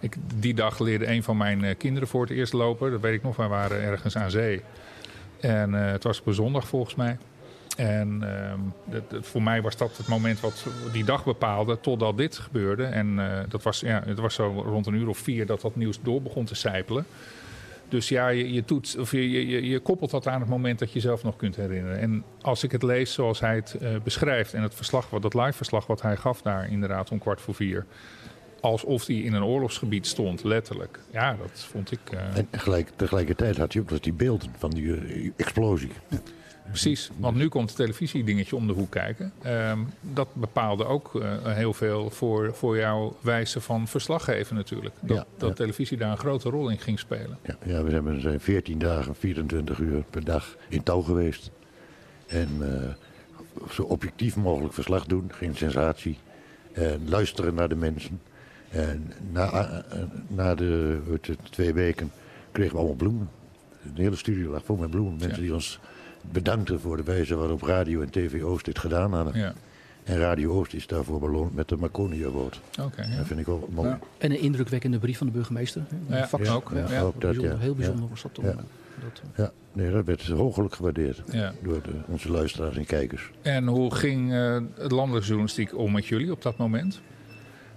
Ik, 0.00 0.16
die 0.34 0.54
dag 0.54 0.78
leerde 0.78 1.06
een 1.06 1.22
van 1.22 1.36
mijn 1.36 1.64
eh, 1.64 1.76
kinderen 1.78 2.08
voor 2.08 2.20
het 2.20 2.30
eerst 2.30 2.52
lopen. 2.52 2.90
Dat 2.90 3.00
weet 3.00 3.14
ik 3.14 3.22
nog, 3.22 3.36
wij 3.36 3.48
waren 3.48 3.82
ergens 3.82 4.16
aan 4.16 4.30
zee. 4.30 4.62
En 5.40 5.74
eh, 5.74 5.90
het 5.90 6.02
was 6.02 6.20
op 6.20 6.26
een 6.26 6.34
zondag 6.34 6.68
volgens 6.68 6.94
mij. 6.94 7.18
En 7.78 8.18
ehm, 8.22 8.58
dat, 8.84 9.10
dat- 9.10 9.26
voor 9.26 9.42
mij 9.42 9.62
was 9.62 9.76
dat 9.76 9.96
het 9.96 10.06
moment 10.08 10.40
wat 10.40 10.66
die 10.92 11.04
dag 11.04 11.24
bepaalde 11.24 11.80
totdat 11.80 12.16
dit 12.16 12.38
gebeurde. 12.38 12.84
En 12.84 13.18
eh, 13.18 13.40
dat 13.48 13.62
was, 13.62 13.80
ja, 13.80 14.02
het 14.06 14.18
was 14.18 14.34
zo 14.34 14.62
rond 14.66 14.86
een 14.86 14.94
uur 14.94 15.08
of 15.08 15.18
vier 15.18 15.46
dat 15.46 15.60
dat 15.60 15.76
nieuws 15.76 15.98
door 16.02 16.22
begon 16.22 16.44
te 16.44 16.54
sijpelen. 16.54 17.06
Dus 17.88 18.08
ja, 18.08 18.28
je, 18.28 18.52
je, 18.52 18.64
toet, 18.64 18.96
of 18.98 19.10
je, 19.12 19.30
je, 19.30 19.46
je- 19.46 19.68
je 19.68 19.78
koppelt 19.78 20.10
dat 20.10 20.26
aan 20.26 20.40
het 20.40 20.48
moment 20.48 20.78
dat 20.78 20.88
je 20.88 20.94
jezelf 20.94 21.22
nog 21.22 21.36
kunt 21.36 21.56
herinneren. 21.56 21.98
En 21.98 22.24
als 22.40 22.62
ik 22.64 22.72
het 22.72 22.82
lees 22.82 23.12
zoals 23.12 23.40
hij 23.40 23.54
het 23.54 23.74
eh, 23.80 23.88
beschrijft 24.04 24.54
en 24.54 24.62
het 24.62 24.74
verslag, 24.74 25.10
wat, 25.10 25.22
dat 25.22 25.34
live 25.34 25.52
verslag 25.52 25.86
wat 25.86 26.02
hij 26.02 26.16
gaf 26.16 26.42
daar 26.42 26.70
inderdaad 26.70 27.10
om 27.10 27.18
kwart 27.18 27.40
voor 27.40 27.54
vier. 27.54 27.86
Alsof 28.60 29.06
hij 29.06 29.16
in 29.16 29.32
een 29.34 29.42
oorlogsgebied 29.44 30.06
stond, 30.06 30.44
letterlijk. 30.44 30.98
Ja, 31.10 31.36
dat 31.40 31.66
vond 31.70 31.92
ik... 31.92 31.98
eh, 32.10 32.36
En 32.36 32.48
gelijk, 32.60 32.88
tegelijkertijd 32.96 33.56
had 33.56 33.72
hij 33.72 33.82
ook 33.82 33.90
nog 33.90 34.00
die 34.00 34.12
beelden 34.12 34.48
van 34.58 34.70
die 34.70 35.32
explosie. 35.36 35.90
Precies, 36.68 37.10
want 37.16 37.36
nu 37.36 37.48
komt 37.48 37.68
het 37.68 37.76
televisiedingetje 37.76 38.56
om 38.56 38.66
de 38.66 38.72
hoek 38.72 38.90
kijken. 38.90 39.32
Ehm, 39.42 39.78
dat 40.00 40.28
bepaalde 40.32 40.84
ook 40.84 41.14
eh, 41.14 41.36
heel 41.44 41.72
veel 41.72 42.10
voor, 42.10 42.54
voor 42.54 42.76
jouw 42.76 43.16
wijze 43.20 43.60
van 43.60 43.88
verslaggeven 43.88 44.56
natuurlijk. 44.56 44.94
Dat, 45.00 45.16
Ja, 45.16 45.26
dat 45.36 45.58
ja. 45.58 45.72
zo 45.72 45.96
daar 45.96 46.10
een 46.10 46.18
grote 46.18 46.48
rol 46.48 46.68
in 46.68 46.78
ging 46.78 46.98
spelen. 46.98 47.38
Ja, 47.42 47.56
ja 47.64 47.82
we 47.82 48.20
zijn 48.20 48.40
14 48.40 48.78
dagen, 48.78 49.14
24 49.14 49.78
uur 49.78 50.02
per 50.10 50.24
dag 50.24 50.56
in 50.68 50.82
touw 50.82 51.00
geweest. 51.00 51.50
En 52.26 52.48
eh, 52.60 52.88
zo 53.70 53.82
objectief 53.82 54.36
mogelijk 54.36 54.74
verslag 54.74 55.06
doen, 55.06 55.30
geen 55.32 55.56
sensatie. 55.56 56.18
En 56.72 57.08
luisteren 57.08 57.54
naar 57.54 57.68
de 57.68 57.76
mensen. 57.76 58.20
En 58.68 59.12
na, 59.32 59.50
eh, 59.50 60.02
na 60.26 60.54
de, 60.54 61.00
het, 61.10 61.38
twee 61.50 61.72
weken 61.72 62.10
kregen 62.52 62.72
we 62.72 62.78
allemaal 62.78 62.96
bloemen. 62.96 63.30
De 63.94 64.02
hele 64.02 64.16
studio 64.16 64.50
lag 64.50 64.64
vol 64.64 64.76
met 64.76 64.90
bloemen. 64.90 65.16
Mensen 65.18 65.42
die 65.42 65.54
ons 65.54 65.80
bedankten 66.32 66.80
voor 66.80 66.96
de 66.96 67.02
wijze 67.02 67.34
waarop 67.36 67.62
Radio 67.62 68.00
en 68.00 68.10
TV 68.10 68.42
Oost 68.42 68.64
dit 68.64 68.78
gedaan 68.78 69.12
hadden. 69.12 69.38
Ja, 69.38 69.52
En 70.04 70.18
Radio 70.18 70.52
Oost 70.52 70.74
is 70.74 70.86
daarvoor 70.86 71.20
beloond 71.20 71.54
met 71.54 71.68
de 71.68 71.76
Marconi 71.76 72.26
Award. 72.26 72.60
oké. 72.80 73.02
ja. 73.02 73.16
Dat 73.16 73.26
vind 73.26 73.40
ik 73.40 73.46
wel 73.46 73.68
mooi. 73.72 73.88
Ja. 73.88 73.98
En 74.18 74.30
een 74.30 74.40
indrukwekkende 74.40 74.98
brief 74.98 75.18
van 75.18 75.26
de 75.26 75.32
burgemeester. 75.32 75.82
hè, 76.08 76.18
Ja, 76.18 76.28
ook, 76.32 76.72
ja. 76.88 77.00
ook 77.00 77.12
dat, 77.12 77.18
bijzonder. 77.18 77.58
Heel 77.58 77.68
Ja. 77.70 77.76
bijzonder 77.76 78.08
was 78.08 78.22
dat 78.22 78.34
toch. 78.34 78.44
Ja. 78.44 78.54
Dat, 78.54 79.22
eh, 79.34 79.44
Ja, 79.44 79.52
nee, 79.72 79.90
dat 79.92 80.04
werd 80.04 80.26
hoogelijk 80.28 80.74
gewaardeerd 80.74 81.22
Ja. 81.30 81.52
door 81.62 81.82
de, 81.82 81.90
onze 82.06 82.30
luisteraars 82.30 82.76
en 82.76 82.84
kijkers. 82.86 83.30
En 83.42 83.66
hoe 83.66 83.94
ging 83.94 84.32
eh 84.32 84.58
het 84.74 84.92
landelijke 84.92 85.26
journalistiek 85.26 85.76
om 85.78 85.92
met 85.92 86.06
jullie 86.06 86.32
op 86.32 86.42
dat 86.42 86.56
moment? 86.56 87.00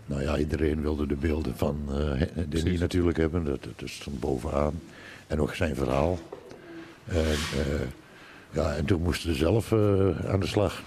Nou 0.06 0.22
ja, 0.22 0.38
iedereen 0.38 0.82
wilde 0.82 1.08
de 1.08 1.16
beelden 1.16 1.56
van 1.58 1.78
eh 1.89 1.95
Denny 1.95 2.45
Precies. 2.49 2.80
natuurlijk 2.80 3.18
hebben. 3.18 3.43
Dat, 3.45 3.64
dat 3.76 3.89
stond 3.89 4.20
bovenaan. 4.20 4.74
En 5.28 5.39
ook 5.41 5.54
zijn 5.56 5.76
verhaal. 5.76 6.20
En, 7.06 7.18
eh, 7.18 7.82
ja, 8.52 8.74
en 8.76 8.86
toen 8.86 9.02
moesten 9.02 9.30
ze 9.34 9.38
zelf 9.38 9.72
eh, 9.72 9.80
aan 10.32 10.39
de 10.39 10.47
slag. 10.47 10.82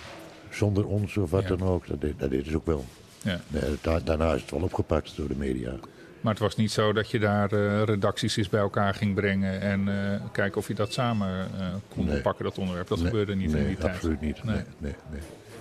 Zonder 0.50 0.86
ons 0.86 1.16
of 1.16 1.30
wat 1.30 1.42
Ja. 1.42 1.48
dan 1.48 1.62
ook. 1.68 1.86
Dat, 1.86 2.00
deed, 2.00 2.18
dat 2.18 2.30
deden 2.30 2.50
ze 2.50 2.56
ook 2.56 2.66
wel. 2.66 2.84
Ja. 3.22 3.40
Da- 3.80 4.00
daarna 4.00 4.32
is 4.34 4.40
het 4.40 4.50
wel 4.50 4.60
opgepakt 4.62 5.16
door 5.16 5.28
de 5.28 5.36
media. 5.36 5.72
Maar 6.20 6.32
het 6.32 6.42
was 6.42 6.56
niet 6.56 6.70
zo 6.72 6.92
dat 6.92 7.10
je 7.10 7.18
daar 7.18 7.52
eh, 7.52 7.82
redacties 7.82 8.36
eens 8.36 8.48
bij 8.48 8.60
elkaar 8.60 8.94
ging 8.94 9.14
brengen 9.14 9.60
en 9.60 9.88
eh, 10.12 10.20
kijken 10.32 10.58
of 10.58 10.68
je 10.68 10.74
dat 10.74 10.92
samen 10.92 11.48
kon 11.88 12.04
Nee. 12.06 12.20
pakken, 12.20 12.44
dat 12.44 12.58
onderwerp. 12.58 12.88
Dat 12.88 12.98
Nee, 12.98 13.06
gebeurde 13.06 13.34
niet 13.34 13.52
nee, 13.52 13.60
in 13.62 13.66
die 13.68 13.76
tijd. 13.76 13.94
absoluut 13.94 14.20
niet. 14.20 14.44
Nee. 14.44 14.60
Nee. 14.78 14.94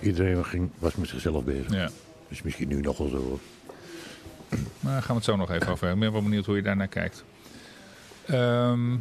Iedereen 0.00 0.44
ging, 0.44 0.70
was 0.78 0.94
met 0.94 1.08
zichzelf 1.08 1.44
bezig. 1.44 1.72
Ja. 1.74 1.90
Is 2.28 2.42
misschien 2.42 2.68
nu 2.68 2.80
nog 2.80 2.98
wel 2.98 3.08
zo. 3.08 3.40
Maar 4.80 4.92
daar 4.92 5.02
gaan 5.02 5.08
we 5.10 5.14
het 5.14 5.24
zo 5.24 5.36
nog 5.36 5.50
even 5.50 5.68
over 5.68 5.86
hebben. 5.86 5.94
Ik 5.94 6.00
ben 6.00 6.12
wel 6.12 6.22
benieuwd 6.30 6.46
hoe 6.46 6.56
je 6.56 6.62
daarnaar 6.62 6.88
kijkt. 6.88 7.24
Ehm, 8.26 8.96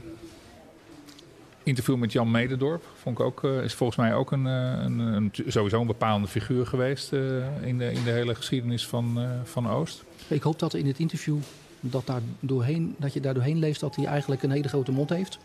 interview 1.64 1.96
met 1.96 2.12
Jan 2.12 2.32
Mededorp 2.32 2.84
vond 3.02 3.20
ik 3.20 3.26
ook, 3.26 3.44
eh, 3.44 3.64
is 3.64 3.74
volgens 3.74 3.98
mij 3.98 4.16
ook 4.16 4.32
een, 4.32 4.48
eh, 4.48 4.84
een, 4.84 5.00
een, 5.00 5.32
sowieso 5.48 5.82
een 5.82 5.88
bepalende 5.88 6.28
figuur 6.28 6.66
geweest 6.66 7.14
eh, 7.14 7.66
in, 7.66 7.78
de, 7.78 7.92
in 7.92 8.04
de 8.04 8.12
hele 8.12 8.36
geschiedenis 8.36 8.88
van, 8.88 9.20
van 9.44 9.70
Oost. 9.70 10.04
Ik 10.28 10.42
hoop 10.42 10.60
dat 10.60 10.74
in 10.74 10.88
het 10.88 11.00
interview 11.00 11.38
dat, 11.80 12.08
daar 12.08 12.22
doorheen, 12.40 12.96
dat 12.98 13.14
je 13.14 13.20
daar 13.20 13.34
doorheen 13.34 13.60
leest 13.60 13.80
dat 13.80 13.96
hij 13.96 14.06
eigenlijk 14.06 14.44
een 14.44 14.52
hele 14.52 14.68
grote 14.68 14.92
mond 14.92 15.10
heeft. 15.10 15.40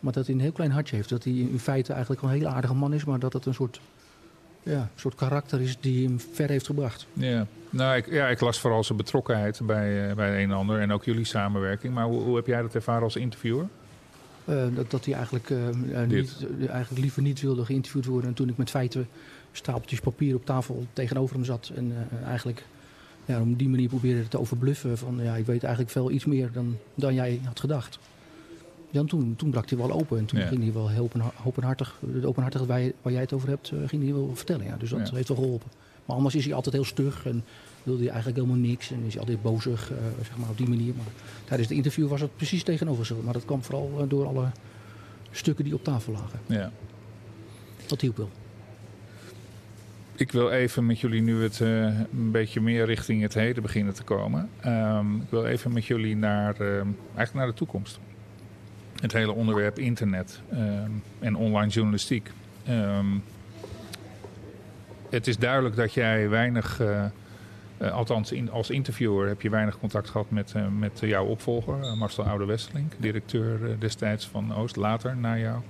Maar 0.00 0.12
dat 0.12 0.26
hij 0.26 0.34
een 0.34 0.40
heel 0.40 0.52
klein 0.52 0.70
hartje 0.70 0.96
heeft. 0.96 1.08
Dat 1.08 1.24
hij 1.24 1.32
in 1.32 1.58
feite 1.58 1.92
eigenlijk 1.92 2.22
een 2.22 2.28
hele 2.28 2.48
aardige 2.48 2.74
man 2.74 2.92
is, 2.92 3.04
maar 3.04 3.18
dat 3.18 3.32
het 3.32 3.46
een 3.46 3.54
soort, 3.54 3.80
ja, 4.62 4.90
soort 4.94 5.14
karakter 5.14 5.60
is 5.60 5.76
die 5.80 6.06
hem 6.06 6.20
ver 6.32 6.48
heeft 6.48 6.66
gebracht. 6.66 7.06
Ja, 7.12 7.46
nou, 7.70 7.96
ik, 7.96 8.10
ja, 8.10 8.28
ik 8.28 8.40
las 8.40 8.60
vooral 8.60 8.84
zijn 8.84 8.98
betrokkenheid 8.98 9.60
bij, 9.62 10.14
bij 10.14 10.42
een 10.42 10.50
en 10.50 10.56
ander 10.56 10.80
en 10.80 10.92
ook 10.92 11.04
jullie 11.04 11.24
samenwerking. 11.24 11.94
Maar 11.94 12.04
hoe, 12.04 12.20
hoe 12.20 12.36
heb 12.36 12.46
jij 12.46 12.62
dat 12.62 12.74
ervaren 12.74 13.02
als 13.02 13.16
interviewer? 13.16 13.68
Uh, 14.48 14.64
dat, 14.74 14.90
dat 14.90 15.04
hij 15.04 15.14
eigenlijk, 15.14 15.50
uh, 15.50 15.58
niet, 16.08 16.46
eigenlijk 16.58 17.00
liever 17.02 17.22
niet 17.22 17.40
wilde 17.40 17.64
geïnterviewd 17.64 18.04
worden. 18.06 18.28
En 18.28 18.34
toen 18.34 18.48
ik 18.48 18.56
met 18.56 18.70
feiten 18.70 19.08
stapeltjes 19.52 20.00
papier 20.00 20.34
op 20.34 20.44
tafel 20.46 20.86
tegenover 20.92 21.34
hem 21.36 21.44
zat 21.44 21.70
en 21.74 21.92
eigenlijk 22.24 22.64
ja, 23.24 23.40
op 23.40 23.58
die 23.58 23.68
manier 23.68 23.88
probeerde 23.88 24.28
te 24.28 24.38
overbluffen 24.40 24.98
van 24.98 25.18
ja, 25.22 25.34
ik 25.36 25.46
weet 25.46 25.62
eigenlijk 25.62 25.92
veel 25.92 26.10
iets 26.10 26.24
meer 26.24 26.50
dan, 26.52 26.76
dan 26.94 27.14
jij 27.14 27.40
had 27.44 27.60
gedacht. 27.60 27.98
Ja, 28.90 29.04
toen, 29.04 29.34
toen 29.36 29.50
brak 29.50 29.68
hij 29.68 29.78
wel 29.78 29.90
open 29.92 30.18
en 30.18 30.24
toen 30.24 30.38
Ja. 30.40 30.46
ging 30.46 30.62
hij 30.62 30.72
wel 30.72 30.88
heel 30.88 31.02
open, 31.02 31.22
openhartig, 31.44 31.98
de 32.20 32.26
openhartigheid 32.26 32.94
waar, 33.02 33.12
jij 33.12 33.20
het 33.20 33.32
over 33.32 33.48
hebt, 33.48 33.70
eh, 33.70 33.78
ging 33.88 34.02
hij 34.02 34.12
wel 34.12 34.30
vertellen. 34.34 34.64
Ja. 34.64 34.76
Dus 34.76 34.90
dat 34.90 35.08
Ja. 35.08 35.14
heeft 35.14 35.28
wel 35.28 35.36
geholpen. 35.36 35.70
Maar 36.04 36.16
anders 36.16 36.34
is 36.34 36.44
hij 36.44 36.54
altijd 36.54 36.74
heel 36.74 36.84
stug 36.84 37.26
en 37.26 37.44
wilde 37.82 38.02
hij 38.02 38.12
eigenlijk 38.12 38.42
helemaal 38.42 38.68
niks 38.68 38.90
en 38.90 39.02
is 39.06 39.12
hij 39.12 39.20
altijd 39.20 39.42
bozig, 39.42 39.90
eh, 39.90 39.96
zeg 40.16 40.36
maar 40.36 40.48
op 40.48 40.56
die 40.56 40.68
manier. 40.68 40.94
Maar 40.96 41.06
tijdens 41.44 41.68
de 41.68 41.74
interview 41.74 42.08
was 42.08 42.20
het 42.20 42.36
precies 42.36 42.62
tegenovergesteld. 42.62 43.24
Maar 43.24 43.32
dat 43.32 43.44
kwam 43.44 43.62
vooral 43.62 43.92
eh, 43.98 44.04
door 44.08 44.26
alle 44.26 44.46
stukken 45.30 45.64
die 45.64 45.74
op 45.74 45.84
tafel 45.84 46.12
lagen. 46.12 46.40
Ja. 46.46 46.72
Dat 47.86 48.00
hielp 48.00 48.16
wel. 48.16 48.30
Ik 50.14 50.32
wil 50.32 50.50
even 50.50 50.86
met 50.86 51.00
jullie 51.00 51.22
nu 51.22 51.42
het 51.42 51.60
eh, 51.60 51.84
een 51.84 52.30
beetje 52.30 52.60
meer 52.60 52.84
richting 52.84 53.22
het 53.22 53.34
heden 53.34 53.62
beginnen 53.62 53.94
te 53.94 54.02
komen. 54.02 54.48
Ehm, 54.60 55.16
ik 55.16 55.30
wil 55.30 55.46
even 55.46 55.72
met 55.72 55.84
jullie 55.84 56.16
naar, 56.16 56.54
ehm, 56.60 56.86
eigenlijk 57.14 57.34
naar 57.34 57.46
de 57.46 57.54
toekomst. 57.54 57.98
Het 59.00 59.12
hele 59.12 59.32
onderwerp 59.32 59.78
internet 59.78 60.40
ehm, 60.50 60.90
en 61.18 61.36
online 61.36 61.70
journalistiek. 61.70 62.30
Het 65.10 65.26
is 65.26 65.36
duidelijk 65.36 65.76
dat 65.76 65.94
jij 65.94 66.28
weinig, 66.28 66.80
eh, 67.82 67.92
althans 67.92 68.32
in, 68.32 68.50
als 68.50 68.70
interviewer 68.70 69.28
heb 69.28 69.42
je 69.42 69.50
weinig 69.50 69.78
contact 69.78 70.10
gehad 70.10 70.30
met, 70.30 70.52
eh, 70.56 70.62
met 70.78 71.00
jouw 71.00 71.24
opvolger, 71.24 71.82
eh, 71.82 71.94
Marcel 71.94 72.24
Oude-Westerlink, 72.24 72.92
directeur 72.98 73.78
destijds 73.78 74.26
van 74.26 74.54
Oost, 74.54 74.76
later 74.76 75.16
na 75.16 75.38
jou. 75.38 75.60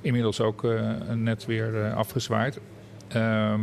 Inmiddels 0.00 0.40
ook 0.40 0.66
net 1.14 1.46
weer 1.46 1.92
afgezwaaid. 1.92 2.60
Ehm, 3.08 3.60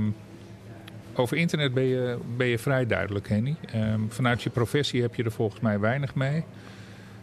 over 1.16 1.38
internet 1.38 1.74
ben 1.74 1.84
je, 1.84 2.18
ben 2.38 2.48
je 2.48 2.60
vrij 2.60 2.88
duidelijk, 2.88 3.30
Henny. 3.30 3.56
Ehm, 3.66 4.00
vanuit 4.08 4.44
je 4.44 4.50
professie 4.50 5.02
heb 5.02 5.16
je 5.16 5.24
er 5.24 5.32
volgens 5.32 5.62
mij 5.62 5.80
weinig 5.80 6.16
mee. 6.16 6.44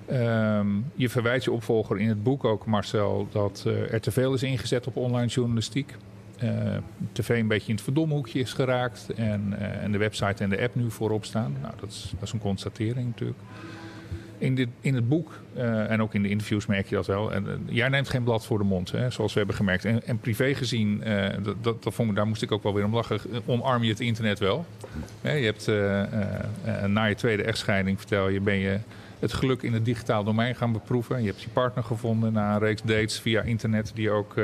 Ehm, 0.06 0.66
je 0.94 1.08
verwijt 1.08 1.44
je 1.44 1.52
opvolger 1.52 1.98
in 1.98 2.08
het 2.08 2.22
boek 2.22 2.44
ook, 2.44 2.66
Marcel, 2.66 3.28
dat 3.32 3.64
er 3.90 4.00
te 4.00 4.10
veel 4.10 4.34
is 4.34 4.42
ingezet 4.42 4.86
op 4.86 4.96
online 4.96 5.28
journalistiek. 5.28 5.96
Eh 6.40 6.76
tv 7.12 7.28
een 7.28 7.48
beetje 7.48 7.68
in 7.68 7.74
het 7.74 7.84
verdomhoekje 7.84 8.40
is 8.40 8.52
geraakt 8.52 9.06
en, 9.16 9.54
eh, 9.58 9.82
en 9.82 9.92
de 9.92 9.98
website 9.98 10.42
en 10.42 10.50
de 10.50 10.60
app 10.60 10.74
nu 10.74 10.90
voorop 10.90 11.24
staan. 11.24 11.56
Nou, 11.62 11.74
dat 11.80 11.90
is, 11.90 12.12
dat 12.14 12.22
is 12.22 12.32
een 12.32 12.38
constatering 12.38 13.06
natuurlijk. 13.06 13.38
In, 14.38 14.54
dit, 14.54 14.68
in 14.80 14.94
het 14.94 15.08
boek 15.08 15.32
eh, 15.54 15.90
en 15.90 16.02
ook 16.02 16.14
in 16.14 16.22
de 16.22 16.28
interviews 16.28 16.66
merk 16.66 16.86
je 16.86 16.94
dat 16.94 17.06
wel. 17.06 17.32
En, 17.32 17.46
jij 17.68 17.88
neemt 17.88 18.08
geen 18.08 18.22
blad 18.22 18.46
voor 18.46 18.58
de 18.58 18.64
mond, 18.64 18.90
hè, 18.90 19.10
zoals 19.10 19.32
we 19.32 19.38
hebben 19.38 19.56
gemerkt. 19.56 19.84
En, 19.84 20.18
privé 20.18 20.54
gezien, 20.54 21.02
dat, 21.62 21.82
dat, 21.82 21.94
vond 21.94 22.16
daar 22.16 22.26
moest 22.26 22.42
ik 22.42 22.52
ook 22.52 22.62
wel 22.62 22.74
weer 22.74 22.84
om 22.84 22.94
lachen, 22.94 23.20
omarm 23.46 23.82
je 23.82 23.90
het 23.90 24.00
internet 24.00 24.38
wel. 24.38 24.66
Je 25.22 25.28
hebt 25.28 25.66
na 26.86 27.04
je 27.04 27.14
tweede 27.14 27.42
echtscheiding, 27.42 27.98
vertel 27.98 28.28
je, 28.28 28.40
ben 28.40 28.58
je 28.58 28.78
het 29.18 29.32
geluk 29.32 29.62
in 29.62 29.72
het 29.72 29.84
digitaal 29.84 30.24
domein 30.24 30.54
gaan 30.54 30.72
beproeven. 30.72 31.22
Je 31.22 31.28
hebt 31.28 31.42
je 31.42 31.48
partner 31.48 31.84
gevonden 31.84 32.32
na 32.32 32.52
een 32.52 32.58
reeks 32.58 32.82
dates 32.82 33.20
via 33.20 33.42
internet 33.42 33.90
die 33.94 34.10
ook 34.10 34.34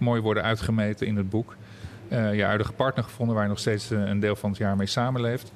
mooi 0.00 0.20
worden 0.20 0.42
uitgemeten 0.42 1.06
in 1.06 1.16
het 1.16 1.30
boek. 1.30 1.56
Eh, 2.10 2.34
je 2.34 2.42
huidige 2.42 2.72
partner 2.72 3.04
gevonden 3.04 3.34
waar 3.34 3.44
je 3.44 3.50
nog 3.50 3.58
steeds 3.58 3.90
eh, 3.90 3.98
een 3.98 4.20
deel 4.20 4.36
van 4.36 4.50
het 4.50 4.58
jaar 4.58 4.76
mee 4.76 4.86
samenleeft. 4.86 5.52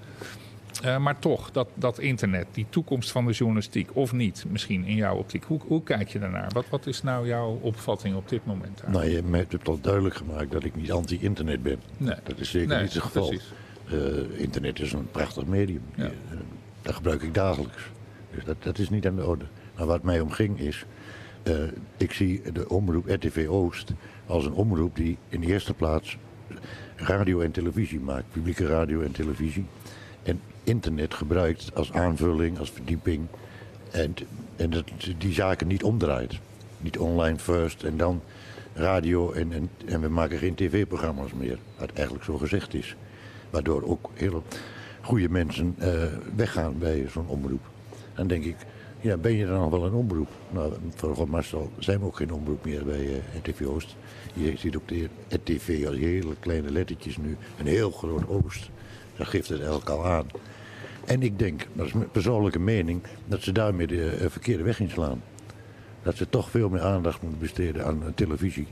Eh, 0.83 0.99
maar 0.99 1.19
toch, 1.19 1.51
dat, 1.51 1.69
dat 1.75 1.99
internet, 1.99 2.47
die 2.53 2.67
toekomst 2.69 3.11
van 3.11 3.27
de 3.27 3.33
journalistiek, 3.33 3.91
of 3.93 4.13
niet, 4.13 4.45
misschien 4.49 4.85
in 4.85 4.95
jouw 4.95 5.17
optiek. 5.17 5.45
Hoe, 5.45 5.61
hoe 5.67 5.83
kijk 5.83 6.09
je 6.09 6.19
daarnaar? 6.19 6.51
Wat, 6.53 6.65
wat 6.69 6.87
is 6.87 7.03
nou 7.03 7.27
jouw 7.27 7.59
opvatting 7.61 8.17
op 8.17 8.29
dit 8.29 8.47
moment? 8.47 8.81
daar? 8.81 8.91
Nou, 8.91 9.05
je 9.05 9.23
hebt 9.49 9.69
al 9.69 9.81
duidelijk 9.81 10.15
gemaakt 10.15 10.51
dat 10.51 10.65
ik 10.65 10.77
niet 10.77 10.93
anti-internet 10.93 11.63
ben. 11.63 11.81
Nee. 11.97 12.17
Dat 12.23 12.39
is 12.39 12.51
zeker 12.51 12.69
Nee, 12.69 12.83
niet 12.83 12.95
het 12.95 13.03
geval. 13.03 13.35
internet 14.37 14.81
is 14.81 14.93
een 14.93 15.11
prachtig 15.11 15.47
medium. 15.47 15.83
Ja. 15.95 16.11
Dat 16.83 16.95
gebruik 16.95 17.23
ik 17.23 17.35
dagelijks. 17.35 17.91
Dus 18.35 18.45
dat, 18.45 18.63
dat 18.63 18.79
is 18.79 18.91
niet 18.91 19.07
aan 19.07 19.17
de 19.17 19.27
orde. 19.27 19.45
Maar 19.77 19.87
wat 19.87 20.03
mij 20.03 20.21
omging 20.21 20.61
is, 20.61 20.85
ik 21.97 22.13
zie 22.13 22.53
de 22.53 22.69
omroep 22.69 23.09
RTV 23.09 23.47
Oost 23.49 23.93
als 24.27 24.45
een 24.45 24.53
omroep 24.53 24.97
die 24.97 25.19
in 25.29 25.41
de 25.41 25.47
eerste 25.47 25.75
plaats 25.75 26.19
radio 26.97 27.41
en 27.41 27.51
televisie 27.51 28.01
maakt. 28.01 28.33
Publieke 28.33 28.67
radio 28.67 29.01
en 29.01 29.13
televisie. 29.13 29.65
En 30.23 30.41
internet 30.65 31.15
gebruikt 31.15 31.75
als 31.75 31.93
aanvulling, 31.93 32.59
als 32.59 32.71
verdieping. 32.71 33.27
En, 33.91 34.15
en 34.57 34.71
dat 34.71 34.85
die 35.19 35.33
zaken 35.33 35.67
niet 35.67 35.83
omdraait. 35.83 36.39
Niet 36.79 36.99
online 36.99 37.39
first 37.39 37.83
en 37.83 37.97
dan 37.97 38.23
radio 38.73 39.33
en, 39.33 39.53
en, 39.53 39.71
en 39.87 40.01
we 40.01 40.09
maken 40.09 40.39
geen 40.39 40.55
tv-programma's 40.55 41.33
meer. 41.33 41.59
Wat 41.79 41.93
eigenlijk 41.93 42.25
zo 42.25 42.37
gezegd 42.37 42.75
is. 42.75 42.97
Waardoor 43.51 43.83
ook 43.83 44.11
heel 44.15 44.43
goede 45.01 45.29
mensen 45.29 45.75
eh, 45.79 46.05
weggaan 46.37 46.79
bij 46.79 47.07
zo'n 47.11 47.27
omroep. 47.27 47.63
Dan 48.15 48.27
denk 48.27 48.45
ik, 48.45 48.57
ja, 49.05 49.17
ben 49.17 49.33
je 49.33 49.47
dan 49.47 49.61
nog 49.61 49.71
wel 49.71 49.85
een 49.85 49.93
omroep? 49.93 50.29
Nou, 50.51 50.73
volgens 50.95 51.31
Marcel 51.31 51.71
zijn 51.79 51.99
we 51.99 52.05
ook 52.05 52.17
geen 52.17 52.33
omroep 52.33 52.65
meer 52.65 52.85
bij 52.85 53.07
eh 53.07 53.39
RTV 53.43 53.67
Oost. 53.67 53.97
Je 54.35 54.53
ziet 54.57 54.77
ook 54.77 54.89
de 54.89 55.09
RTV 55.29 55.85
als 55.87 55.97
hele 55.97 56.35
kleine 56.41 56.71
lettertjes 56.71 57.17
nu. 57.17 57.37
Een 57.59 57.67
heel 57.67 57.91
groot 57.91 58.29
Oost. 58.29 58.71
Dat 59.17 59.27
geeft 59.27 59.49
het 59.49 59.61
elk 59.61 59.89
al 59.89 60.07
aan. 60.07 60.27
En 61.05 61.23
ik 61.23 61.39
denk, 61.39 61.67
dat 61.73 61.87
is 61.87 61.93
mijn 61.93 62.11
persoonlijke 62.11 62.59
mening, 62.59 63.03
dat 63.27 63.43
ze 63.43 63.53
daarmee 63.53 63.87
de 63.87 64.11
eh, 64.11 64.31
verkeerde 64.31 64.63
weg 64.63 64.81
inslaan. 64.81 65.23
Dat 66.03 66.17
ze 66.17 66.29
toch 66.29 66.51
veel 66.51 66.69
meer 66.69 66.83
aandacht 66.83 67.23
moeten 67.23 67.41
besteden 67.41 67.85
aan 67.85 68.03
eh, 68.03 68.09
televisie. 68.15 68.67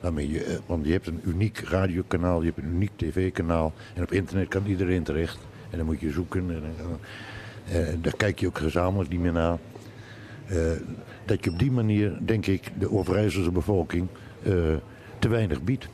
Waarmee 0.00 0.30
je, 0.30 0.60
want 0.66 0.86
je 0.86 0.92
hebt 0.92 1.06
een 1.06 1.20
uniek 1.24 1.58
radiokanaal, 1.58 2.40
je 2.40 2.46
hebt 2.46 2.58
een 2.58 2.74
uniek 2.74 2.92
tv-kanaal. 2.96 3.72
En 3.94 4.02
op 4.02 4.12
internet 4.12 4.48
kan 4.48 4.66
iedereen 4.66 5.02
terecht. 5.02 5.38
En 5.70 5.76
dan 5.76 5.86
moet 5.86 6.00
je 6.00 6.10
zoeken. 6.10 6.50
En, 6.50 6.62
daar 8.00 8.16
kijk 8.16 8.40
je 8.40 8.46
ook 8.46 8.58
gezamenlijk 8.58 9.10
niet 9.10 9.20
meer 9.20 9.32
naar. 9.32 9.58
Eh, 10.46 10.56
dat 11.24 11.44
je 11.44 11.50
op 11.50 11.58
die 11.58 11.70
manier, 11.70 12.18
denk 12.20 12.46
ik, 12.46 12.70
de 12.78 12.90
Overijsselse 12.90 13.50
bevolking 13.50 14.08
eh, 14.42 14.52
te 15.18 15.28
weinig 15.28 15.62
biedt. 15.62 15.88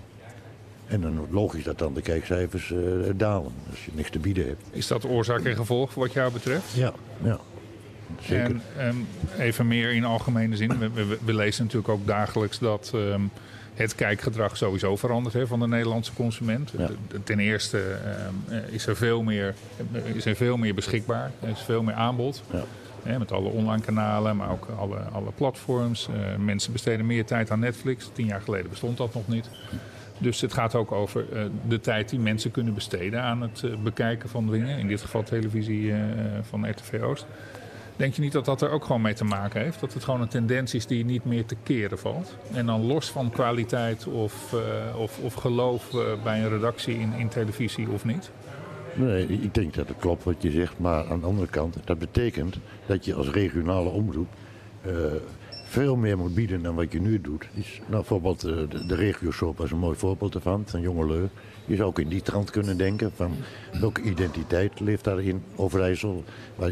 En 0.86 1.00
dan 1.00 1.26
logisch 1.30 1.64
dat 1.64 1.78
dan 1.78 1.94
de 1.94 2.02
kijkcijfers 2.02 2.72
eh, 2.72 2.78
dalen. 3.16 3.52
Als 3.70 3.84
je 3.84 3.90
niks 3.94 4.10
te 4.10 4.18
bieden 4.18 4.46
hebt. 4.46 4.62
Is 4.70 4.86
dat 4.86 5.04
oorzaak 5.04 5.44
en 5.44 5.56
gevolg 5.56 5.94
wat 5.94 6.12
jou 6.12 6.32
betreft? 6.32 6.72
Ja, 6.72 6.92
ja. 7.22 7.38
Zeker. 8.20 8.44
En 8.44 8.62
ehm, 8.76 8.96
even 9.38 9.66
meer 9.68 9.92
in 9.92 10.04
algemene 10.04 10.56
zin. 10.56 10.78
We, 10.78 10.90
we, 10.90 11.18
we 11.24 11.34
lezen 11.34 11.64
natuurlijk 11.64 11.92
ook 11.92 12.06
dagelijks 12.06 12.58
dat 12.58 12.90
ehm, 12.94 13.22
het 13.80 13.94
kijkgedrag 13.94 14.56
sowieso 14.56 14.96
verandert 14.96 15.34
hè, 15.34 15.46
van 15.46 15.60
de 15.60 15.68
Nederlandse 15.68 16.12
consument. 16.12 16.72
Ja. 16.78 16.88
Ten 17.24 17.38
eerste 17.38 17.78
ehm, 17.78 18.64
eh, 18.64 18.72
is, 18.72 18.86
er 18.86 18.96
veel 18.96 19.22
meer, 19.22 19.54
eh, 19.92 20.14
is 20.14 20.24
er 20.24 20.36
veel 20.36 20.56
meer 20.56 20.74
beschikbaar. 20.74 21.30
Er 21.40 21.48
is 21.48 21.60
veel 21.60 21.82
meer 21.82 21.94
aanbod. 21.94 22.42
Ja. 22.52 22.64
Hè, 23.02 23.18
met 23.18 23.32
alle 23.32 23.48
online 23.48 23.82
kanalen, 23.82 24.36
maar 24.36 24.50
ook 24.50 24.68
alle, 24.78 24.96
alle 24.96 25.32
platforms. 25.34 26.08
Eh, 26.08 26.36
mensen 26.36 26.72
besteden 26.72 27.06
meer 27.06 27.24
tijd 27.24 27.50
aan 27.50 27.58
Netflix. 27.58 28.10
Tien 28.12 28.26
jaar 28.26 28.40
geleden 28.40 28.70
bestond 28.70 28.96
dat 28.96 29.14
nog 29.14 29.28
niet. 29.28 29.50
Dus 30.18 30.40
het 30.40 30.52
gaat 30.52 30.74
ook 30.74 30.92
over 30.92 31.24
de 31.68 31.80
tijd 31.80 32.08
die 32.08 32.18
mensen 32.18 32.50
kunnen 32.50 32.74
besteden 32.74 33.22
aan 33.22 33.40
het 33.40 33.82
bekijken 33.82 34.28
van 34.28 34.50
dingen. 34.50 34.78
In 34.78 34.88
dit 34.88 35.00
geval 35.00 35.22
televisie 35.22 35.94
van 36.42 36.70
RTV 36.70 37.02
Oost. 37.02 37.26
Denk 38.00 38.14
je 38.14 38.20
niet 38.20 38.32
dat 38.32 38.44
dat 38.44 38.62
er 38.62 38.70
ook 38.70 38.84
gewoon 38.84 39.02
mee 39.02 39.14
te 39.14 39.24
maken 39.24 39.60
heeft? 39.60 39.80
Dat 39.80 39.94
het 39.94 40.04
gewoon 40.04 40.20
een 40.20 40.28
tendens 40.28 40.74
is 40.74 40.86
die 40.86 41.04
niet 41.04 41.24
meer 41.24 41.46
te 41.46 41.56
keren 41.62 41.98
valt? 41.98 42.36
En 42.52 42.66
dan 42.66 42.86
los 42.86 43.10
van 43.10 43.30
kwaliteit 43.30 44.06
of, 44.06 44.52
eh, 44.52 45.00
of, 45.00 45.18
of 45.18 45.34
geloof 45.34 45.94
eh, 45.94 46.22
bij 46.22 46.42
een 46.42 46.48
redactie 46.48 46.98
in, 46.98 47.12
in 47.12 47.28
televisie 47.28 47.90
of 47.90 48.04
niet? 48.04 48.30
Nee, 48.94 49.26
ik 49.26 49.54
denk 49.54 49.74
dat 49.74 49.88
het 49.88 49.96
klopt 49.98 50.24
wat 50.24 50.42
je 50.42 50.50
zegt. 50.50 50.78
Maar 50.78 51.06
aan 51.10 51.20
de 51.20 51.26
andere 51.26 51.46
kant, 51.46 51.76
dat 51.84 51.98
betekent 51.98 52.56
dat 52.86 53.04
je 53.04 53.14
als 53.14 53.28
regionale 53.28 53.88
omroep 53.88 54.28
eh, 54.82 54.92
veel 55.64 55.96
meer 55.96 56.18
moet 56.18 56.34
bieden 56.34 56.62
dan 56.62 56.74
wat 56.74 56.92
je 56.92 57.00
nu 57.00 57.20
doet. 57.20 57.48
Is, 57.54 57.80
nou, 57.80 57.90
bijvoorbeeld 57.90 58.40
de, 58.40 58.86
de 58.86 58.94
regio-soap 58.94 59.58
was 59.58 59.70
een 59.70 59.78
mooi 59.78 59.96
voorbeeld 59.96 60.34
ervan, 60.34 60.62
van 60.66 60.80
Jongeleu. 60.80 61.28
Je 61.70 61.76
zou 61.76 61.88
ook 61.88 61.98
in 61.98 62.08
die 62.08 62.22
trant 62.22 62.50
kunnen 62.50 62.76
denken 62.76 63.12
van 63.14 63.32
welke 63.80 64.02
identiteit 64.02 64.80
leeft 64.80 65.04
daar 65.04 65.20
in 65.20 65.42
Overijssel, 65.56 66.24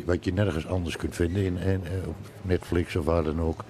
wat, 0.04 0.24
je 0.24 0.32
nergens 0.32 0.66
anders 0.66 0.96
kunt 0.96 1.14
vinden 1.14 1.44
in, 1.44 1.58
eh, 1.86 2.08
op 2.08 2.16
Netflix 2.42 2.96
of 2.96 3.04
waar 3.04 3.22
dan 3.22 3.40
ook. 3.40 3.64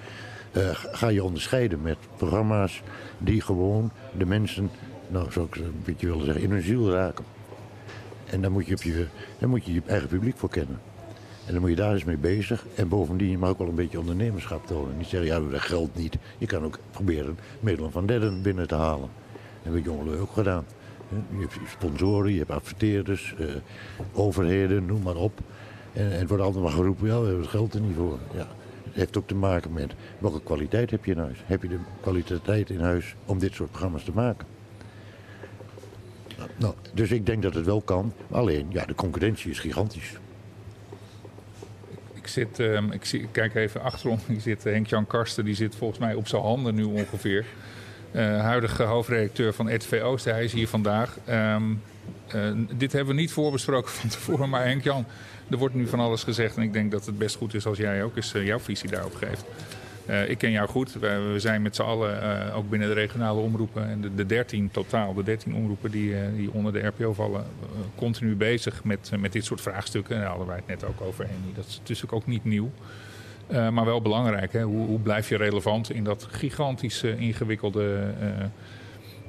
Eh, 0.52 0.70
ga 0.72 1.08
je 1.08 1.24
onderscheiden 1.24 1.82
met 1.82 1.96
programma's 2.16 2.82
die 3.18 3.40
gewoon 3.40 3.90
de 4.18 4.26
mensen, 4.26 4.70
nou 5.08 5.32
zou 5.32 5.46
ik 5.46 5.56
een 5.56 5.82
beetje 5.84 6.06
willen 6.06 6.24
zeggen, 6.24 6.42
in 6.42 6.50
hun 6.50 6.62
ziel 6.62 6.90
raken. 6.90 7.24
En 8.24 8.40
daar 8.40 8.52
moet 8.52 8.66
je, 8.66 8.74
op 8.74 8.82
je, 8.82 9.06
daar 9.38 9.48
moet 9.48 9.64
je 9.64 9.72
je 9.72 9.82
eigen 9.86 10.08
publiek 10.08 10.36
voor 10.36 10.50
kennen. 10.50 10.80
En 11.46 11.52
dan 11.52 11.60
moet 11.60 11.70
je 11.70 11.76
daar 11.76 11.92
eens 11.92 12.04
mee 12.04 12.16
bezig. 12.16 12.66
En 12.74 12.88
bovendien, 12.88 13.30
je 13.30 13.38
mag 13.38 13.48
ook 13.50 13.58
wel 13.58 13.68
een 13.68 13.74
beetje 13.74 13.98
ondernemerschap 13.98 14.66
tonen. 14.66 14.96
Niet 14.96 15.06
zeggen, 15.06 15.28
ja, 15.28 15.50
dat 15.50 15.60
geldt 15.60 15.96
niet. 15.96 16.16
Je 16.38 16.46
kan 16.46 16.64
ook 16.64 16.78
proberen 16.90 17.38
middelen 17.60 17.92
van 17.92 18.06
derden 18.06 18.42
binnen 18.42 18.68
te 18.68 18.74
halen. 18.74 19.08
Dat 19.62 19.62
hebben 19.62 19.82
jongelui 19.82 20.18
ook 20.18 20.32
gedaan. 20.32 20.64
Je 21.08 21.38
hebt 21.38 21.56
sponsoren, 21.70 22.32
je 22.32 22.38
hebt 22.38 22.50
adverteerders, 22.50 23.34
eh, 23.38 23.46
overheden, 24.12 24.86
noem 24.86 25.02
maar 25.02 25.16
op. 25.16 25.40
En, 25.92 26.10
het 26.10 26.28
wordt 26.28 26.42
altijd 26.42 26.64
maar 26.64 26.72
geroepen, 26.72 27.06
ja, 27.06 27.20
we 27.20 27.26
hebben 27.26 27.42
het 27.42 27.50
geld 27.50 27.74
er 27.74 27.80
niet 27.80 27.96
voor. 27.96 28.18
Ja, 28.34 28.46
het 28.84 28.94
heeft 28.94 29.16
ook 29.16 29.26
te 29.26 29.34
maken 29.34 29.72
met 29.72 29.94
welke 30.18 30.42
kwaliteit 30.42 30.90
heb 30.90 31.04
je 31.04 31.12
in 31.12 31.18
huis. 31.18 31.38
Heb 31.44 31.62
je 31.62 31.68
de 31.68 31.78
kwaliteit 32.00 32.70
in 32.70 32.80
huis 32.80 33.14
om 33.24 33.38
dit 33.38 33.54
soort 33.54 33.70
programma's 33.70 34.04
te 34.04 34.12
maken? 34.14 34.46
Nou, 36.56 36.74
dus 36.94 37.10
ik 37.10 37.26
denk 37.26 37.42
dat 37.42 37.54
het 37.54 37.64
wel 37.64 37.80
kan. 37.80 38.12
Alleen, 38.30 38.66
ja, 38.68 38.84
de 38.84 38.94
concurrentie 38.94 39.50
is 39.50 39.58
gigantisch. 39.58 40.12
Ik, 42.14 42.26
zit, 42.26 42.60
ehm, 42.60 42.90
ik, 42.90 43.04
zie, 43.04 43.28
kijk 43.32 43.54
even 43.54 43.82
achterom. 43.82 44.18
Hier 44.26 44.40
zit 44.40 44.66
eh, 44.66 44.72
Henk-Jan 44.72 45.06
Karsten, 45.06 45.44
die 45.44 45.54
zit 45.54 45.76
volgens 45.76 45.98
mij 45.98 46.14
op 46.14 46.28
zijn 46.28 46.42
handen 46.42 46.74
nu 46.74 46.82
ongeveer. 46.82 47.44
Eh, 48.12 48.40
huidige 48.40 48.82
hoofdredacteur 48.82 49.54
van 49.54 49.74
RTV 49.74 50.00
Oost. 50.02 50.24
Hij 50.24 50.44
is 50.44 50.52
hier 50.52 50.68
vandaag. 50.68 51.18
Ehm, 51.24 51.62
eh, 52.26 52.40
dit 52.76 52.92
hebben 52.92 53.14
we 53.14 53.20
niet 53.20 53.32
voorbesproken 53.32 53.90
van 53.90 54.08
tevoren, 54.08 54.48
maar 54.48 54.64
Henk-Jan, 54.64 55.06
er 55.50 55.56
wordt 55.56 55.74
nu 55.74 55.86
van 55.86 56.00
alles 56.00 56.22
gezegd. 56.22 56.56
En 56.56 56.62
ik 56.62 56.72
denk 56.72 56.90
dat 56.90 57.06
het 57.06 57.18
best 57.18 57.36
goed 57.36 57.54
is 57.54 57.66
als 57.66 57.78
jij 57.78 58.02
ook 58.02 58.16
eens 58.16 58.32
jouw 58.32 58.58
visie 58.58 58.90
daarop 58.90 59.14
geeft. 59.14 59.44
Ik 60.28 60.38
ken 60.38 60.50
jou 60.50 60.68
goed. 60.68 60.92
We, 60.92 61.34
zijn 61.36 61.62
met 61.62 61.76
z'n 61.76 61.82
allen 61.82 62.52
ook 62.52 62.70
binnen 62.70 62.88
de 62.88 62.94
regionale 62.94 63.40
omroepen 63.40 63.88
en 63.88 64.00
de, 64.00 64.14
de 64.14 64.26
13 64.26 64.70
totaal, 64.70 65.14
de 65.14 65.22
13 65.22 65.54
omroepen 65.54 65.90
die, 65.90 66.14
die 66.36 66.52
onder 66.52 66.72
de 66.72 66.86
RPO 66.86 67.12
vallen, 67.12 67.44
continu 67.94 68.36
bezig 68.36 68.84
met, 68.84 69.10
met 69.18 69.32
dit 69.32 69.44
soort 69.44 69.60
vraagstukken. 69.60 70.14
En 70.14 70.20
daar 70.20 70.30
hadden 70.30 70.46
wij 70.46 70.56
het 70.56 70.66
net 70.66 70.84
ook 70.84 71.00
over. 71.00 71.24
En 71.24 71.52
dat 71.54 71.66
is 71.66 71.78
natuurlijk 71.78 72.12
ook 72.12 72.26
niet 72.26 72.44
nieuw. 72.44 72.70
Maar 73.50 73.84
wel 73.84 74.02
belangrijk. 74.02 74.52
Hè? 74.52 74.62
Hoe, 74.62 74.86
hoe, 74.86 74.98
blijf 74.98 75.28
je 75.28 75.36
relevant 75.36 75.90
in 75.90 76.04
dat 76.04 76.26
gigantisch 76.30 77.02
ingewikkelde. 77.02 78.12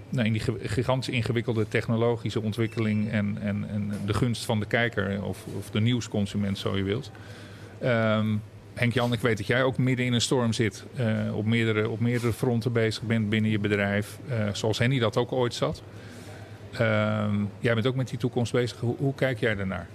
Nou, 0.10 0.26
in 0.26 0.34
die 0.34 0.42
gigantisch 0.62 1.14
ingewikkelde 1.14 1.68
technologische 1.68 2.42
ontwikkeling 2.42 3.12
en, 3.12 3.38
en, 3.42 3.66
en 3.70 3.92
de 4.06 4.14
gunst 4.14 4.46
van 4.46 4.60
de 4.60 4.66
kijker 4.66 5.24
of, 5.24 5.46
of 5.58 5.70
de 5.70 5.80
nieuwsconsument, 5.82 6.58
zo 6.58 6.78
je 6.78 6.84
wilt. 6.84 7.12
Um, 7.84 8.42
Henk-Jan, 8.74 9.14
ik 9.14 9.20
weet 9.20 9.38
dat 9.38 9.48
jij 9.48 9.64
ook 9.64 9.78
midden 9.78 10.06
in 10.06 10.14
een 10.14 10.22
storm 10.22 10.54
zit. 10.54 10.86
Op, 11.34 11.46
meerdere, 11.46 11.90
op 11.90 12.00
meerdere 12.00 12.34
fronten 12.34 12.72
bezig 12.72 13.04
bent 13.04 13.30
binnen 13.30 13.52
je 13.52 13.60
bedrijf. 13.60 14.20
Zoals 14.54 14.78
Henny 14.78 15.00
dat 15.00 15.18
ook 15.18 15.32
ooit 15.32 15.54
zat. 15.54 15.84
Uh, 16.74 17.26
jij 17.60 17.74
bent 17.74 17.88
ook 17.88 17.96
met 17.96 18.10
die 18.10 18.18
toekomst 18.18 18.52
bezig. 18.52 18.80
Hoe, 18.80 18.96
hoe 18.98 19.16
kijk 19.16 19.40
jij 19.40 19.56
daarnaar? 19.56 19.88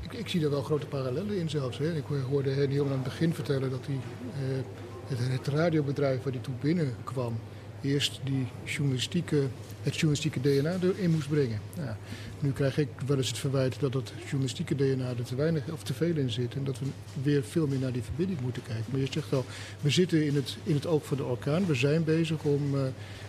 Ik, 0.00 0.12
ik, 0.12 0.28
zie 0.28 0.40
daar 0.40 0.50
wel 0.50 0.62
grote 0.62 0.86
parallellen 0.86 1.36
in 1.36 1.50
zelfs. 1.50 1.78
Hè. 1.78 1.96
Ik 1.96 2.04
hoorde 2.28 2.50
Henny 2.50 2.80
aan 2.80 2.90
het 2.90 3.02
begin 3.02 3.34
vertellen 3.34 3.70
dat 3.70 3.86
hij 3.86 3.98
het, 5.08 5.18
het, 5.18 5.46
radiobedrijf 5.46 6.22
waar 6.22 6.32
hij 6.32 6.42
toen 6.42 6.56
binnenkwam... 6.60 7.34
eerst 7.82 8.20
die 8.24 8.46
journalistieke, 8.64 9.42
het 9.82 9.94
journalistieke 9.94 10.40
DNA 10.40 10.76
erin 10.82 11.10
moest 11.10 11.28
brengen. 11.28 11.60
Nu 12.40 12.52
krijg 12.52 12.78
ik 12.78 12.88
wel 13.06 13.16
eens 13.16 13.28
het 13.28 13.38
verwijt 13.38 13.80
dat 13.80 13.94
het 13.94 14.12
journalistieke 14.20 14.74
DNA 14.74 15.08
er 15.08 15.24
te 15.24 15.34
weinig 15.34 15.70
of 15.72 15.82
te 15.82 15.94
veel 15.94 16.16
in 16.16 16.30
zit. 16.30 16.54
En 16.54 16.64
dat 16.64 16.78
we 16.78 16.86
weer 17.22 17.42
veel 17.42 17.66
meer 17.66 17.78
naar 17.78 17.92
die 17.92 18.02
verbinding 18.02 18.40
moeten 18.40 18.62
kijken. 18.62 18.84
Maar 18.90 19.00
je 19.00 19.08
zegt 19.10 19.32
al, 19.32 19.44
we 19.80 19.90
zitten 19.90 20.26
in 20.26 20.34
het, 20.34 20.56
in 20.62 20.74
het 20.74 20.86
oog 20.86 21.06
van 21.06 21.16
de 21.16 21.24
orkaan. 21.24 21.66
We 21.66 21.74
zijn 21.74 22.04
bezig 22.04 22.42
om 22.42 22.74
uh, 22.74 22.80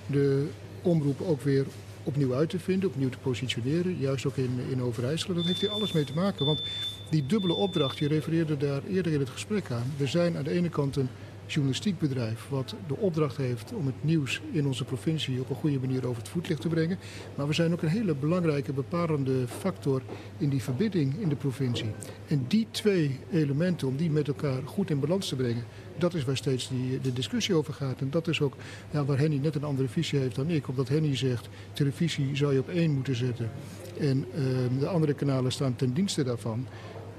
de 0.08 0.48
omroep 0.82 1.22
ook 1.22 1.42
weer 1.42 1.66
opnieuw 2.04 2.34
uit 2.34 2.50
te 2.50 2.60
vinden, 2.60 2.90
opnieuw 2.90 3.10
te 3.10 3.18
positioneren. 3.18 3.98
Juist 3.98 4.26
ook 4.26 4.38
in, 4.38 4.60
in 4.70 4.82
Overijssel. 4.82 5.34
Dat 5.34 5.46
heeft 5.46 5.62
hier 5.62 5.70
alles 5.70 5.92
mee 5.92 6.04
te 6.04 6.14
maken. 6.14 6.46
Want 6.46 6.62
die 7.10 7.26
dubbele 7.26 7.54
opdracht, 7.54 7.98
je 7.98 8.08
refereerde 8.08 8.58
daar 8.58 8.82
eerder 8.84 9.14
in 9.14 9.20
het 9.20 9.30
gesprek 9.30 9.72
aan. 9.72 9.94
We 9.98 10.08
zijn 10.08 10.38
aan 10.38 10.44
de 10.44 10.52
ene 10.52 10.70
kant 10.70 10.96
een 10.96 11.10
journalistiek 11.46 12.00
bedrijf 12.00 12.48
wat 12.50 12.76
de 12.88 12.98
opdracht 12.98 13.38
heeft 13.38 13.74
om 13.74 13.86
het 13.86 14.04
nieuws 14.04 14.42
in 14.52 14.66
onze 14.66 14.84
provincie 14.84 15.40
op 15.40 15.50
een 15.50 15.56
goede 15.56 15.80
manier 15.80 16.08
over 16.08 16.22
het 16.22 16.32
voetlicht 16.32 16.62
te 16.62 16.68
brengen. 16.68 16.98
Maar 17.36 17.48
we 17.48 17.54
zijn 17.54 17.74
ook 17.74 17.82
een 17.82 17.90
hele 17.90 18.16
belangrijke 18.16 18.74
bepalende 18.74 19.48
factor 19.48 20.02
in 20.38 20.50
die 20.50 20.64
verbinding 20.64 21.20
in 21.20 21.30
de 21.30 21.36
provincie. 21.36 21.92
En 22.28 22.46
die 22.48 22.68
twee 22.72 23.20
elementen, 23.32 23.88
om 23.88 23.98
die 23.98 24.12
met 24.12 24.28
elkaar 24.28 24.62
goed 24.66 24.90
in 24.90 25.00
balans 25.00 25.28
te 25.28 25.36
brengen, 25.36 25.64
dat 25.98 26.14
is 26.14 26.24
waar 26.24 26.38
steeds 26.38 26.70
die, 26.70 27.02
de 27.02 27.14
discussie 27.14 27.56
over 27.56 27.74
gaat. 27.74 28.00
En 28.00 28.10
dat 28.10 28.28
is 28.28 28.42
ook 28.42 28.56
ja, 28.92 29.06
waar 29.06 29.18
Henny 29.18 29.38
net 29.38 29.56
een 29.56 29.64
andere 29.64 29.88
visie 29.88 30.20
heeft 30.20 30.36
dan 30.36 30.50
ik. 30.50 30.68
Omdat 30.68 30.88
Henny 30.88 31.16
zegt, 31.16 31.50
televisie 31.74 32.36
zou 32.36 32.54
je 32.54 32.60
op 32.60 32.70
één 32.70 32.92
moeten 32.92 33.16
zetten. 33.16 33.52
En 34.00 34.26
uh, 34.36 34.80
de 34.80 34.88
andere 34.88 35.14
kanalen 35.14 35.52
staan 35.52 35.76
ten 35.76 35.94
dienste 35.94 36.24
daarvan. 36.24 36.68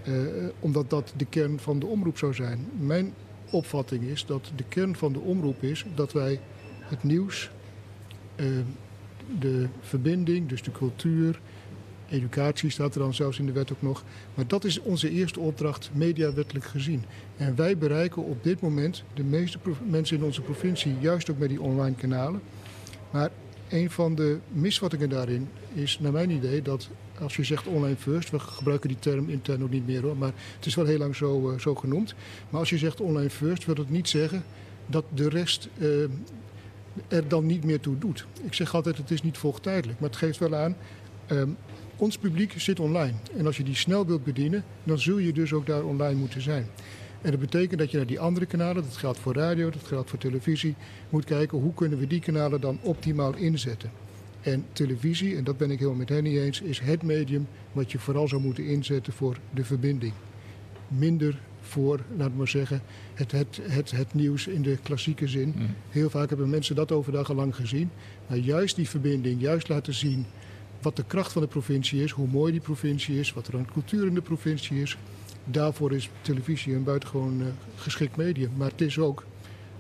Uh, 0.09 0.23
omdat 0.61 0.91
dat 0.91 1.13
de 1.17 1.25
kern 1.25 1.59
van 1.59 1.79
de 1.79 1.87
omroep 1.87 2.19
zou 2.19 2.35
zijn. 2.35 2.67
Mijn 2.79 3.15
opvatting 3.51 4.03
is 4.03 4.27
dat 4.27 4.53
de 4.57 4.65
kern 4.69 4.97
van 4.97 5.13
de 5.13 5.21
omroep 5.21 5.63
is 5.63 5.85
dat 5.95 6.13
wij 6.13 6.41
het 6.81 7.03
nieuws, 7.03 7.51
uh, 8.37 8.47
de 9.41 9.67
verbinding, 9.81 10.49
dus 10.49 10.63
de 10.63 10.73
cultuur, 10.73 11.41
educatie 12.09 12.71
staat 12.71 12.95
er 12.95 13.01
dan 13.01 13.15
zelfs 13.15 13.39
in 13.39 13.47
de 13.47 13.53
wet 13.53 13.73
ook 13.73 13.83
nog. 13.83 14.05
Maar 14.35 14.47
dat 14.47 14.65
is 14.65 14.81
onze 14.81 15.11
eerste 15.11 15.41
opdracht, 15.41 15.91
mediawettelijk 15.93 16.65
gezien. 16.65 17.05
En 17.37 17.57
wij 17.57 17.79
bereiken 17.79 18.25
op 18.25 18.45
dit 18.45 18.61
moment 18.61 19.03
de 19.15 19.25
meeste 19.25 19.59
mensen 19.89 20.17
in 20.17 20.25
onze 20.25 20.41
provincie, 20.41 20.97
juist 21.01 21.31
ook 21.31 21.39
met 21.39 21.49
die 21.49 21.61
online 21.61 21.97
kanalen. 21.97 22.41
Maar 23.11 23.31
een 23.69 23.91
van 23.91 24.15
de 24.15 24.39
misvattingen 24.53 25.09
daarin 25.09 25.49
is, 25.73 25.99
naar 26.01 26.13
mijn 26.13 26.31
idee, 26.31 26.63
dat 26.63 26.89
als 27.21 27.37
je 27.37 27.45
zegt 27.45 27.67
online 27.67 27.97
first, 27.97 28.31
we 28.31 28.39
gebruiken 28.39 28.89
die 28.89 28.99
term 28.99 29.29
intern 29.29 29.63
ook 29.63 29.71
niet 29.71 29.87
meer 29.87 30.03
hoor, 30.03 30.17
maar 30.17 30.33
het 30.57 30.67
is 30.67 30.75
wel 30.75 30.85
heel 30.85 30.99
lang 30.99 31.17
zo, 31.17 31.51
uh, 31.51 31.59
zo 31.59 31.75
genoemd. 31.75 32.15
Maar 32.51 32.61
als 32.61 32.71
je 32.71 32.79
zegt 32.79 33.01
online 33.01 33.31
first, 33.31 33.65
wil 33.65 33.75
dat 33.75 33.89
niet 33.89 34.09
zeggen 34.09 34.45
dat 34.87 35.05
de 35.15 35.29
rest 35.29 35.69
uh, 35.79 35.89
er 37.09 37.29
dan 37.29 37.47
niet 37.47 37.65
meer 37.65 37.81
toe 37.81 37.99
doet. 37.99 38.27
Ik 38.43 38.55
zeg 38.55 38.75
altijd, 38.75 38.97
het 38.97 39.11
is 39.11 39.23
niet 39.23 39.39
volgtijdelijk, 39.39 40.01
maar 40.01 40.09
het 40.09 40.19
geeft 40.19 40.39
wel 40.39 40.55
aan, 40.55 40.77
um, 41.31 41.57
ons 41.97 42.19
publiek 42.19 42.55
zit 42.57 42.81
online. 42.81 43.15
En 43.37 43.47
als 43.47 43.57
je 43.57 43.63
die 43.63 43.75
snel 43.75 44.07
wilt 44.07 44.25
bedienen, 44.25 44.65
dan 44.85 44.99
zul 44.99 45.19
je 45.19 45.33
dus 45.33 45.53
ook 45.53 45.67
daar 45.67 45.85
online 45.85 46.19
moeten 46.19 46.43
zijn. 46.43 46.67
En 47.23 47.31
dat 47.31 47.41
betekent 47.41 47.79
dat 47.79 47.91
je 47.91 47.97
naar 47.97 48.07
die 48.07 48.21
andere 48.21 48.47
kanalen, 48.47 48.83
dat 48.83 48.97
geldt 48.97 49.19
voor 49.19 49.35
radio, 49.35 49.71
dat 49.71 49.85
geldt 49.85 50.11
voor 50.11 50.19
televisie, 50.19 50.75
moet 51.09 51.25
kijken 51.25 51.59
hoe 51.59 51.75
kunnen 51.75 51.99
we 51.99 52.07
die 52.07 52.21
kanalen 52.21 52.61
dan 52.61 52.79
optimaal 52.83 53.35
inzetten. 53.35 53.91
En 54.41 54.65
televisie, 54.73 55.37
en 55.37 55.45
dat 55.45 55.57
ben 55.57 55.71
ik 55.71 55.79
helemaal 55.79 55.99
met 55.99 56.09
Henny 56.09 56.39
eens, 56.39 56.61
is 56.61 56.81
het 56.81 57.03
medium 57.03 57.47
wat 57.73 57.93
je 57.93 57.99
vooral 57.99 58.29
zou 58.29 58.43
moeten 58.43 58.67
inzetten 58.67 59.13
voor 59.13 59.39
de 59.55 59.65
verbinding. 59.65 60.13
Minder 60.89 61.41
voor, 61.61 62.01
we 62.17 62.31
maar 62.37 62.49
zeggen, 62.49 62.83
het, 63.15 63.33
het, 63.33 63.61
het, 63.63 63.91
het 63.91 64.15
nieuws 64.15 64.47
in 64.47 64.63
de 64.63 64.79
klassieke 64.83 65.29
zin. 65.29 65.55
Mm. 65.57 65.67
Heel 65.91 66.11
vaak 66.11 66.29
hebben 66.29 66.51
mensen 66.51 66.75
dat 66.75 66.93
overdag 66.93 67.29
al 67.29 67.35
lang 67.35 67.57
gezien. 67.57 67.91
Maar 68.27 68.39
juist 68.39 68.77
die 68.77 68.89
verbinding, 68.89 69.41
juist 69.41 69.69
laten 69.69 69.95
zien 69.95 70.27
wat 70.85 70.97
de 70.97 71.05
kracht 71.07 71.33
van 71.33 71.43
de 71.43 71.49
provincie 71.49 72.03
is, 72.03 72.11
hoe 72.11 72.29
mooi 72.29 72.53
die 72.53 72.61
provincie 72.61 73.19
is, 73.19 73.33
wat 73.33 73.47
er 73.47 73.57
aan 73.57 73.69
cultuur 73.73 74.07
in 74.07 74.15
de 74.15 74.21
provincie 74.21 74.83
is. 74.83 74.97
Daarvoor 75.45 75.93
is 75.93 76.11
televisie 76.21 76.75
een 76.75 76.85
buitengewoon 76.85 77.41
uh, 77.41 77.47
geschikt 77.77 78.17
medium. 78.17 78.51
Maar 78.57 78.71
het 78.71 78.81
is 78.81 78.99
ook 78.99 79.25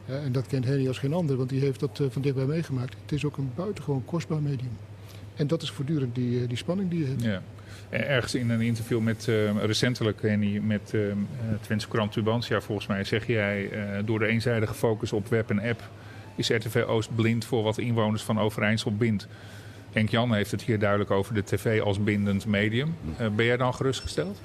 en 0.07 0.33
dat 0.33 0.47
kent 0.47 0.65
Henny 0.65 0.89
als 0.89 0.99
geen 0.99 1.13
ander, 1.13 1.37
want 1.37 1.49
die 1.49 1.61
heeft 1.61 1.81
dat 1.81 1.99
uh, 1.99 2.07
van 2.11 2.23
dichtbij 2.23 2.45
meegemaakt. 2.45 2.97
Het 3.03 3.13
is 3.13 3.25
ook 3.25 3.37
een 3.37 3.51
buitengewoon 3.55 4.05
kostbaar 4.05 4.43
medium. 4.43 4.77
En 5.35 5.47
dat 5.47 5.63
is 5.63 5.71
voortdurend 5.71 6.15
die, 6.15 6.41
uh, 6.41 6.49
die 6.49 6.57
spanning 6.57 6.91
die 6.91 6.99
je 6.99 7.07
hebt. 7.07 7.23
Ja. 7.23 7.43
Ergens 7.91 8.35
in 8.35 8.51
een 8.51 8.61
interview 8.61 9.01
met, 9.01 9.29
recentelijk, 9.61 10.23
Henny, 10.23 10.59
met 10.59 10.93
uh, 10.95 11.13
Twentse 11.61 11.89
Krant 11.89 12.13
Tubantia 12.13 12.61
volgens 12.61 12.87
mij, 12.87 13.05
zeg 13.05 13.27
jij... 13.27 13.71
door 14.05 14.19
de 14.19 14.27
eenzijdige 14.27 14.75
focus 14.75 15.13
op 15.13 15.29
web 15.29 15.51
en 15.51 15.61
app 15.61 15.91
is 16.37 16.49
RTV 16.49 16.85
Oost 16.87 17.15
blind 17.15 17.45
voor 17.45 17.63
wat 17.63 17.79
inwoners 17.79 18.23
van 18.23 18.39
Overijssel 18.39 18.97
bindt. 18.97 19.29
Henk 19.95 20.09
Jan 20.09 20.35
heeft 20.35 20.51
het 20.51 20.63
hier 20.63 20.79
duidelijk 20.79 21.11
over 21.11 21.35
de 21.35 21.45
tv 21.45 21.81
als 21.81 22.03
bindend 22.03 22.47
medium. 22.47 22.97
ben 23.17 23.45
jij 23.45 23.57
dan 23.57 23.75
gerustgesteld? 23.75 24.41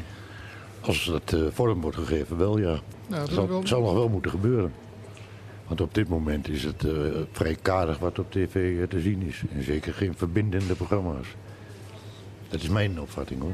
Als 0.82 1.06
het 1.06 1.36
vorm 1.50 1.82
wordt 1.82 1.98
gegeven, 1.98 2.38
wel 2.38 2.58
ja. 2.58 2.80
Nou, 3.08 3.26
dat 3.26 3.30
zal, 3.30 3.48
wel... 3.48 3.68
zal 3.68 3.82
nog 3.82 3.94
wel 3.94 4.10
moeten 4.10 4.32
gebeuren. 4.32 4.74
Want 5.68 5.82
op 5.82 5.94
dit 5.94 6.08
moment 6.08 6.48
is 6.50 6.64
het 6.64 6.84
uh, 6.84 6.92
vrij 7.32 7.58
karig 7.62 8.00
wat 8.00 8.20
op 8.20 8.32
tv 8.32 8.88
te 8.88 9.00
zien 9.00 9.22
is. 9.22 9.44
En 9.54 9.64
zeker 9.64 9.94
geen 9.94 10.14
verbindende 10.16 10.76
programma's. 10.76 11.28
Dat 12.50 12.62
is 12.62 12.70
mijn 12.70 13.00
opvatting 13.00 13.42
hoor. 13.42 13.54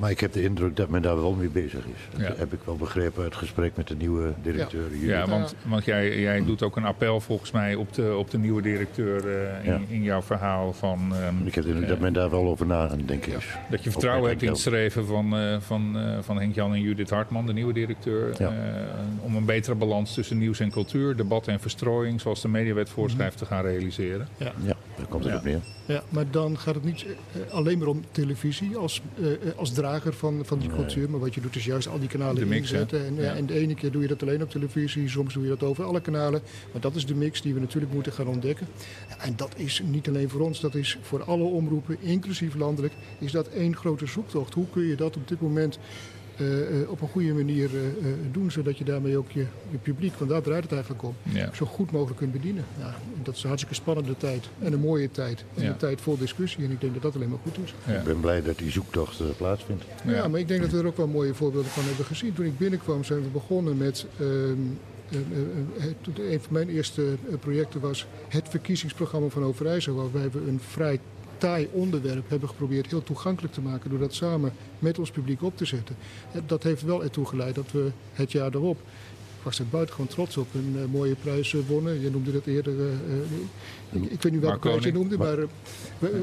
Maar 0.00 0.10
ik 0.10 0.20
heb 0.20 0.32
de 0.32 0.42
indruk 0.42 0.76
dat 0.76 0.88
men 0.88 1.02
daar 1.02 1.16
wel 1.16 1.32
mee 1.32 1.48
bezig 1.48 1.84
is. 1.84 2.18
Dat 2.18 2.20
ja. 2.20 2.32
heb 2.36 2.52
ik 2.52 2.58
wel 2.64 2.76
begrepen 2.76 3.22
uit 3.22 3.32
het 3.32 3.42
gesprek 3.42 3.76
met 3.76 3.88
de 3.88 3.96
nieuwe 3.96 4.32
directeur. 4.42 4.96
Ja, 5.00 5.18
ja 5.18 5.26
want, 5.28 5.54
want 5.66 5.84
jij, 5.84 6.20
jij 6.20 6.44
doet 6.44 6.62
ook 6.62 6.76
een 6.76 6.84
appel 6.84 7.20
volgens 7.20 7.50
mij 7.50 7.74
op 7.74 7.94
de, 7.94 8.16
op 8.16 8.30
de 8.30 8.38
nieuwe 8.38 8.62
directeur 8.62 9.26
uh, 9.26 9.64
in, 9.64 9.70
ja. 9.72 9.80
in, 9.88 10.02
jouw 10.02 10.22
verhaal. 10.22 10.72
Van, 10.72 11.12
um, 11.28 11.46
ik 11.46 11.54
heb 11.54 11.64
de 11.64 11.70
indruk 11.70 11.84
uh, 11.84 11.90
dat 11.90 12.00
men 12.00 12.12
daar 12.12 12.30
wel 12.30 12.46
over 12.46 12.66
na 12.66 12.88
aan 12.88 13.02
denken 13.06 13.36
is. 13.36 13.46
Dat 13.70 13.84
je 13.84 13.90
vertrouwen 13.90 14.28
hebt 14.28 14.42
in 14.42 14.48
het 14.48 14.58
schreven 14.58 15.06
van, 15.06 15.38
uh, 15.38 15.56
van, 15.60 15.96
van 16.20 16.38
Henk-Jan 16.38 16.74
en 16.74 16.80
Judith 16.80 17.10
Hartman, 17.10 17.46
de 17.46 17.52
nieuwe 17.52 17.72
directeur. 17.72 18.50
om 19.20 19.36
een 19.36 19.44
betere 19.44 19.74
balans 19.74 20.14
tussen 20.14 20.38
nieuws 20.38 20.60
en 20.60 20.70
cultuur, 20.70 21.16
debat 21.16 21.48
en 21.48 21.60
verstrooiing, 21.60 22.20
zoals 22.20 22.40
de 22.40 22.48
mediawet 22.48 22.88
voorschrijft, 22.88 23.38
te 23.38 23.46
gaan 23.46 23.62
realiseren. 23.62 24.28
Ja, 24.36 24.52
daar 24.96 25.06
komt 25.08 25.24
het 25.24 25.34
op 25.34 25.44
neer. 25.44 25.60
Ja, 25.86 26.02
maar 26.08 26.24
dan 26.30 26.58
gaat 26.58 26.74
het 26.74 26.84
niet 26.84 27.06
alleen 27.50 27.78
maar 27.78 27.88
om 27.88 28.04
televisie 28.10 28.76
als, 28.76 29.02
als 29.56 29.72
draad 29.72 29.89
drager 29.90 30.12
van, 30.14 30.40
van 30.44 30.58
die 30.58 30.68
Nee. 30.68 30.76
cultuur. 30.76 31.10
Maar 31.10 31.20
wat 31.20 31.34
je 31.34 31.40
doet 31.40 31.56
is 31.56 31.64
juist 31.64 31.88
al 31.88 31.98
die 31.98 32.08
kanalen 32.08 32.34
De 32.34 32.46
mix, 32.46 32.70
inzetten. 32.72 33.06
En, 33.06 33.14
ja, 33.14 33.22
Ja. 33.22 33.34
en 33.34 33.46
de 33.46 33.54
ene 33.54 33.74
keer 33.74 33.90
doe 33.90 34.02
je 34.02 34.08
dat 34.08 34.22
alleen 34.22 34.42
op 34.42 34.50
televisie, 34.50 35.08
soms 35.08 35.34
doe 35.34 35.42
je 35.42 35.48
dat 35.48 35.62
over 35.62 35.84
alle 35.84 36.00
kanalen. 36.00 36.40
Maar 36.72 36.80
dat 36.80 36.94
is 36.94 37.06
de 37.06 37.14
mix 37.14 37.42
die 37.42 37.54
we 37.54 37.60
natuurlijk 37.60 37.92
moeten 37.92 38.12
gaan 38.12 38.26
ontdekken. 38.26 38.66
En 39.18 39.32
dat 39.36 39.52
is 39.56 39.82
niet 39.84 40.08
alleen 40.08 40.28
voor 40.30 40.40
ons, 40.40 40.60
dat 40.60 40.74
is 40.74 40.98
voor 41.02 41.24
alle 41.24 41.44
omroepen, 41.44 41.96
inclusief 42.00 42.54
landelijk, 42.54 42.92
is 43.18 43.32
dat 43.32 43.48
één 43.48 43.76
grote 43.76 44.06
zoektocht. 44.06 44.54
Hoe 44.54 44.66
kun 44.72 44.82
je 44.86 44.94
dat 44.94 45.16
op 45.16 45.28
dit 45.28 45.40
moment 45.40 45.78
eh, 46.40 46.80
eh, 46.82 46.90
op 46.90 47.00
een 47.00 47.08
goede 47.08 47.32
manier 47.32 47.70
eh, 47.74 47.86
eh, 47.86 47.92
doen, 48.32 48.50
zodat 48.50 48.78
je 48.78 48.84
daarmee 48.84 49.16
ook 49.16 49.30
je, 49.30 49.44
je 49.70 49.76
publiek, 49.82 50.14
want 50.18 50.30
daar 50.30 50.42
draait 50.42 50.62
het 50.62 50.72
eigenlijk 50.72 51.02
om, 51.02 51.14
Ja. 51.22 51.50
zo 51.54 51.66
goed 51.66 51.90
mogelijk 51.90 52.18
kunt 52.18 52.32
bedienen. 52.32 52.64
Ja, 52.78 52.94
dat 53.22 53.34
is 53.34 53.40
een 53.42 53.48
hartstikke 53.48 53.76
spannende 53.80 54.16
tijd 54.16 54.48
en 54.58 54.72
een 54.72 54.80
mooie 54.80 55.10
tijd. 55.10 55.44
En 55.54 55.62
Ja. 55.62 55.68
een 55.68 55.76
tijd 55.76 56.00
vol 56.00 56.18
discussie 56.18 56.64
en 56.64 56.70
ik 56.70 56.80
denk 56.80 56.92
dat 56.92 57.02
dat 57.02 57.14
alleen 57.14 57.28
maar 57.28 57.38
goed 57.42 57.58
is. 57.64 57.74
Ja. 57.86 57.98
Ik 57.98 58.04
ben 58.04 58.20
blij 58.20 58.42
dat 58.42 58.58
die 58.58 58.70
zoektocht 58.70 59.20
eh, 59.20 59.26
plaatsvindt. 59.36 59.84
Ja. 60.04 60.10
Ja. 60.12 60.28
maar 60.28 60.40
ik 60.40 60.48
denk 60.48 60.60
dat 60.60 60.70
we 60.70 60.78
er 60.78 60.86
ook 60.86 60.96
wel 60.96 61.06
mooie 61.08 61.34
voorbeelden 61.34 61.70
van 61.70 61.84
hebben 61.84 62.04
gezien. 62.04 62.32
Toen 62.34 62.46
ik 62.46 62.58
binnenkwam 62.58 63.04
zijn 63.04 63.22
we 63.22 63.28
begonnen 63.28 63.76
met... 63.76 64.06
ehm, 64.20 64.28
eh, 65.10 65.16
eh, 65.18 65.22
eh, 65.76 65.82
het- 66.04 66.18
een 66.18 66.40
van 66.40 66.52
mijn 66.52 66.68
eerste 66.68 67.14
projecten 67.40 67.80
was 67.80 68.06
het 68.28 68.48
verkiezingsprogramma 68.48 69.28
van 69.28 69.42
Overijssel... 69.44 69.94
waarbij 69.94 70.30
we 70.30 70.38
een 70.48 70.60
vrij 70.68 71.00
taai 71.40 71.68
onderwerp 71.72 72.28
hebben 72.28 72.48
geprobeerd 72.48 72.90
heel 72.90 73.02
toegankelijk 73.02 73.54
te 73.54 73.60
maken... 73.60 73.90
door 73.90 73.98
dat 73.98 74.14
samen 74.14 74.52
met 74.78 74.98
ons 74.98 75.10
publiek 75.10 75.42
op 75.42 75.56
te 75.56 75.64
zetten. 75.64 75.96
Dat 76.46 76.62
heeft 76.62 76.82
wel 76.82 77.02
ertoe 77.02 77.26
geleid 77.26 77.54
dat 77.54 77.72
we 77.72 77.90
het 78.12 78.32
jaar 78.32 78.50
daarop... 78.50 78.78
Ik 79.40 79.46
was 79.46 79.58
er 79.58 79.64
buitengewoon 79.70 80.06
trots 80.08 80.36
op. 80.36 80.46
Een 80.54 80.74
eh, 80.76 80.82
mooie 80.92 81.14
prijs 81.14 81.54
eh, 81.54 81.60
wonnen. 81.68 82.00
Je 82.00 82.10
noemde 82.10 82.32
dat 82.32 82.46
eerder. 82.46 82.80
eh, 82.80 82.86
eh, 82.86 84.02
ik, 84.02 84.10
ik 84.10 84.22
weet 84.22 84.32
niet 84.32 84.40
welke 84.40 84.58
prijs 84.58 84.84
je 84.84 84.92
noemde, 84.92 85.18
maar 85.18 85.36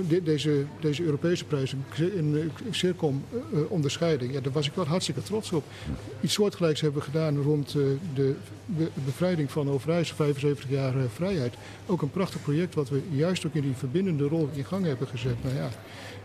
de- 0.07 0.24
deze, 0.24 0.63
deze 0.80 1.03
Europese 1.03 1.45
prijs, 1.45 1.74
een, 2.18 2.51
circom 2.72 3.24
eh, 3.53 3.59
onderscheiding, 3.68 4.34
ja, 4.34 4.39
daar 4.41 4.51
was 4.53 4.68
ik 4.68 4.74
wel 4.74 4.86
hartstikke 4.86 5.22
trots 5.24 5.51
op. 5.51 5.63
Iets 6.22 6.34
soortgelijks 6.34 6.82
hebben 6.82 6.99
we 6.99 7.05
gedaan 7.05 7.41
rond 7.41 7.72
de 8.13 8.36
be- 8.65 8.89
bevrijding 9.05 9.51
van 9.51 9.70
Overijssel, 9.70 10.15
75 10.15 10.70
jaar 10.70 10.93
vrijheid. 11.13 11.53
Ook 11.86 12.01
een 12.01 12.11
prachtig 12.11 12.41
project 12.41 12.76
wat 12.76 12.89
we 12.89 13.01
juist 13.11 13.45
ook 13.45 13.53
in 13.53 13.61
die 13.61 13.74
verbindende 13.76 14.28
rol 14.28 14.49
in 14.53 14.65
gang 14.65 14.86
hebben 14.86 15.07
gezet. 15.07 15.43
Nou 15.43 15.55
ja, 15.55 15.70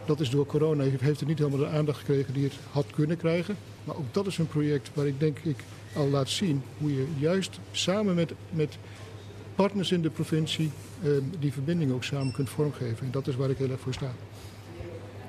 dat 0.06 0.20
is 0.20 0.30
door 0.30 0.46
corona, 0.46 0.84
heeft 0.84 1.20
het 1.20 1.28
niet 1.28 1.38
helemaal 1.38 1.58
de 1.58 1.66
aandacht 1.76 1.98
gekregen 1.98 2.34
die 2.34 2.44
het 2.44 2.54
had 2.70 2.86
kunnen 2.94 3.16
krijgen. 3.16 3.56
Maar 3.84 3.96
ook 3.96 4.12
dat 4.14 4.26
is 4.26 4.38
een 4.38 4.46
project 4.46 4.90
waar 4.94 5.06
ik 5.06 5.20
denk 5.20 5.38
ik 5.38 5.56
al 5.94 6.08
laat 6.08 6.28
zien 6.28 6.62
hoe 6.78 6.94
je 6.94 7.06
juist 7.18 7.58
samen 7.72 8.14
met, 8.14 8.32
met 8.50 8.78
partners 9.54 9.92
in 9.92 10.02
de 10.02 10.10
provincie 10.10 10.70
eh, 11.02 11.10
die 11.38 11.52
verbinding 11.52 11.92
ook 11.92 12.04
samen 12.04 12.32
kunt 12.32 12.50
vormgeven. 12.50 13.06
En 13.06 13.10
dat 13.10 13.26
is 13.26 13.36
waar 13.36 13.50
ik 13.50 13.58
heel 13.58 13.70
erg 13.70 13.80
voor 13.80 13.94
sta. 13.94 14.10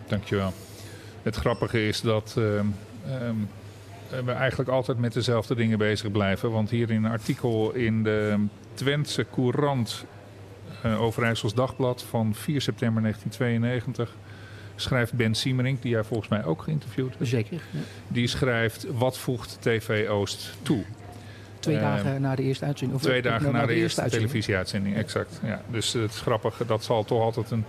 Dankjewel. 0.08 0.54
Het 1.22 1.36
grappige 1.36 1.88
is 1.88 2.02
dat 2.02 2.36
ehm, 2.38 2.66
ehm, 3.08 3.36
we 4.26 4.32
eigenlijk 4.32 4.70
altijd 4.70 4.98
met 4.98 5.14
dezelfde 5.14 5.56
dingen 5.56 5.78
bezig 5.78 6.12
blijven. 6.12 6.52
Want 6.52 6.70
hier 6.70 6.92
in 6.92 7.04
een 7.04 7.12
artikel 7.12 7.72
in 7.72 8.04
de 8.04 8.46
Twentse 8.74 9.26
Courant, 9.32 10.06
eh 10.82 11.02
Overijssels 11.02 11.54
Dagblad 11.54 12.04
van 12.04 12.36
4 12.36 12.62
september 12.62 13.02
1992, 13.02 14.16
schrijft 14.76 15.14
Ben 15.14 15.36
Siemerink, 15.36 15.82
die 15.82 15.92
jij 15.92 16.04
volgens 16.04 16.30
mij 16.30 16.46
ook 16.46 16.62
geïnterviewd 16.62 17.14
hebt. 17.18 17.30
Zeker. 17.30 17.62
ja. 17.72 17.80
Die 18.08 18.28
schrijft, 18.28 18.86
wat 18.98 19.18
voegt 19.18 19.58
TV 19.62 20.08
Oost 20.10 20.54
toe? 20.62 20.84
Twee 21.60 21.76
Eh, 21.76 21.82
dagen 21.82 22.22
na 22.22 22.36
de 22.36 22.44
eerste 22.44 22.66
uitzending. 22.66 23.00
Of, 23.00 23.06
Twee 23.06 23.18
eh, 23.18 23.24
dagen 23.24 23.52
na 23.52 23.66
de 23.66 23.74
eerste 23.74 24.02
uitzending. 24.02 24.32
televisieuitzending, 24.32 24.96
exact. 24.96 25.40
Ja, 25.44 25.62
dus 25.72 25.94
het 25.94 26.12
is 26.14 26.20
grappig, 26.22 26.62
dat 26.68 26.84
zal 26.84 27.04
toch 27.04 27.22
altijd 27.22 27.52
een 27.52 27.66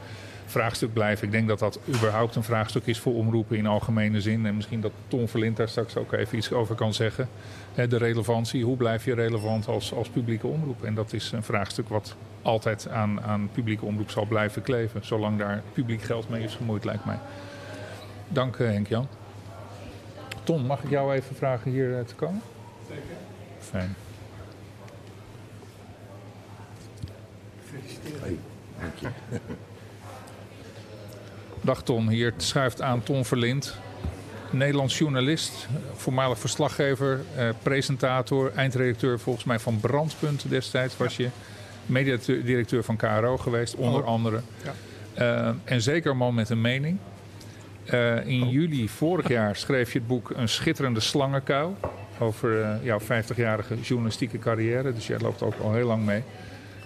vraagstuk 0.47 0.93
blijven. 0.93 1.27
Ik 1.27 1.33
denk 1.33 1.49
dat 1.49 1.59
dat 1.59 1.79
überhaupt 1.89 2.37
een 2.37 2.43
vraagstuk 2.43 2.87
is 2.87 2.99
voor 2.99 3.15
omroepen 3.15 3.57
in 3.57 3.67
algemene 3.67 4.21
zin. 4.21 4.47
En 4.47 4.55
misschien 4.55 4.81
dat 4.81 4.93
Tom 5.09 5.29
Verlind 5.29 5.57
daar 5.57 5.69
straks 5.69 5.97
ook 5.97 6.13
even 6.13 6.37
iets 6.39 6.53
over 6.53 6.75
kan 6.75 6.95
zeggen. 6.95 7.29
Hè, 7.75 7.89
De 7.89 7.97
relevantie, 7.97 8.65
hoe 8.65 8.77
blijf 8.77 9.05
je 9.05 9.15
relevant 9.15 9.69
als, 9.69 9.93
als 9.93 10.09
publieke 10.09 10.47
omroep? 10.47 10.85
En 10.85 10.95
dat 10.95 11.13
is 11.13 11.33
een 11.33 11.43
vraagstuk 11.43 11.89
wat 11.89 12.17
altijd 12.43 12.89
aan, 12.89 13.23
aan 13.23 13.49
publieke 13.53 13.85
omroep 13.85 14.11
zal 14.11 14.27
blijven 14.27 14.63
kleven. 14.63 15.05
Zolang 15.05 15.39
daar 15.39 15.63
publiek 15.73 16.03
geld 16.03 16.29
mee 16.29 16.43
is 16.43 16.55
gemoeid, 16.55 16.85
lijkt 16.85 17.05
mij. 17.05 17.19
Dank 18.29 18.57
eh, 18.57 18.67
Henk-Jan. 18.67 19.09
Tom, 20.43 20.67
mag 20.67 20.83
ik 20.83 20.91
jou 20.91 21.13
even 21.15 21.37
vragen 21.37 21.71
hier 21.71 21.99
eh, 21.99 22.05
te 22.05 22.15
komen? 22.15 22.41
Zeker. 22.89 23.03
Fijn. 23.59 23.95
Hey, 28.21 28.39
dank 28.81 28.95
je. 28.99 29.09
Dag 31.65 31.83
Ton, 31.83 32.09
hier 32.09 32.33
schuift 32.37 32.83
aan 32.83 33.03
Ton 33.03 33.25
Verlind. 33.25 33.77
Nederlands 34.51 34.99
journalist, 34.99 35.69
voormalig 35.95 36.39
verslaggever, 36.39 37.21
eh, 37.37 37.49
presentator, 37.63 38.53
eindredacteur 38.55 39.19
volgens 39.21 39.45
mij 39.45 39.59
van 39.59 39.81
Brandpunt 39.81 40.49
destijds 40.49 40.97
was 40.97 41.17
je. 41.17 41.29
Mediadirecteur 41.87 42.83
van 42.85 42.97
KRO 42.97 43.37
geweest, 43.37 43.75
onder 43.75 44.01
Oh. 44.01 44.07
andere. 44.07 44.41
Ja. 44.65 44.73
Eh, 45.15 45.55
en 45.65 45.83
zeker 45.83 46.11
een 46.11 46.17
man 46.17 46.35
met 46.35 46.51
een 46.51 46.61
mening. 46.61 46.99
Eh, 47.85 48.27
in 48.27 48.49
juli 48.49 48.89
vorig 48.89 49.29
jaar 49.29 49.57
schreef 49.57 49.93
je 49.93 49.99
het 49.99 50.09
boek 50.09 50.31
Een 50.37 50.49
schitterende 50.49 51.01
slangenkuil. 51.01 51.77
Over 52.19 52.63
eh, 52.63 52.71
jouw 52.83 53.01
50-jarige 53.01 53.81
journalistieke 53.81 54.39
carrière. 54.39 54.95
Dus 54.95 55.07
jij 55.07 55.19
loopt 55.19 55.43
ook 55.43 55.55
al 55.63 55.73
heel 55.73 55.87
lang 55.87 56.05
mee. 56.05 56.23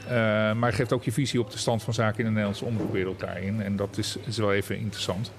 Eh, 0.09 0.53
maar 0.53 0.73
geeft 0.73 0.93
ook 0.93 1.05
je 1.05 1.13
visie 1.13 1.41
op 1.41 1.51
de 1.51 1.59
stand 1.59 1.83
van 1.83 1.95
zaken 1.95 2.19
in 2.19 2.25
de 2.25 2.31
Nederlandse 2.31 2.65
omroepwereld 2.65 3.21
daarin. 3.21 3.63
En 3.63 3.77
dat 3.77 3.99
is, 3.99 4.17
is 4.25 4.37
wel 4.37 4.53
even 4.53 4.79
interessant. 4.79 5.33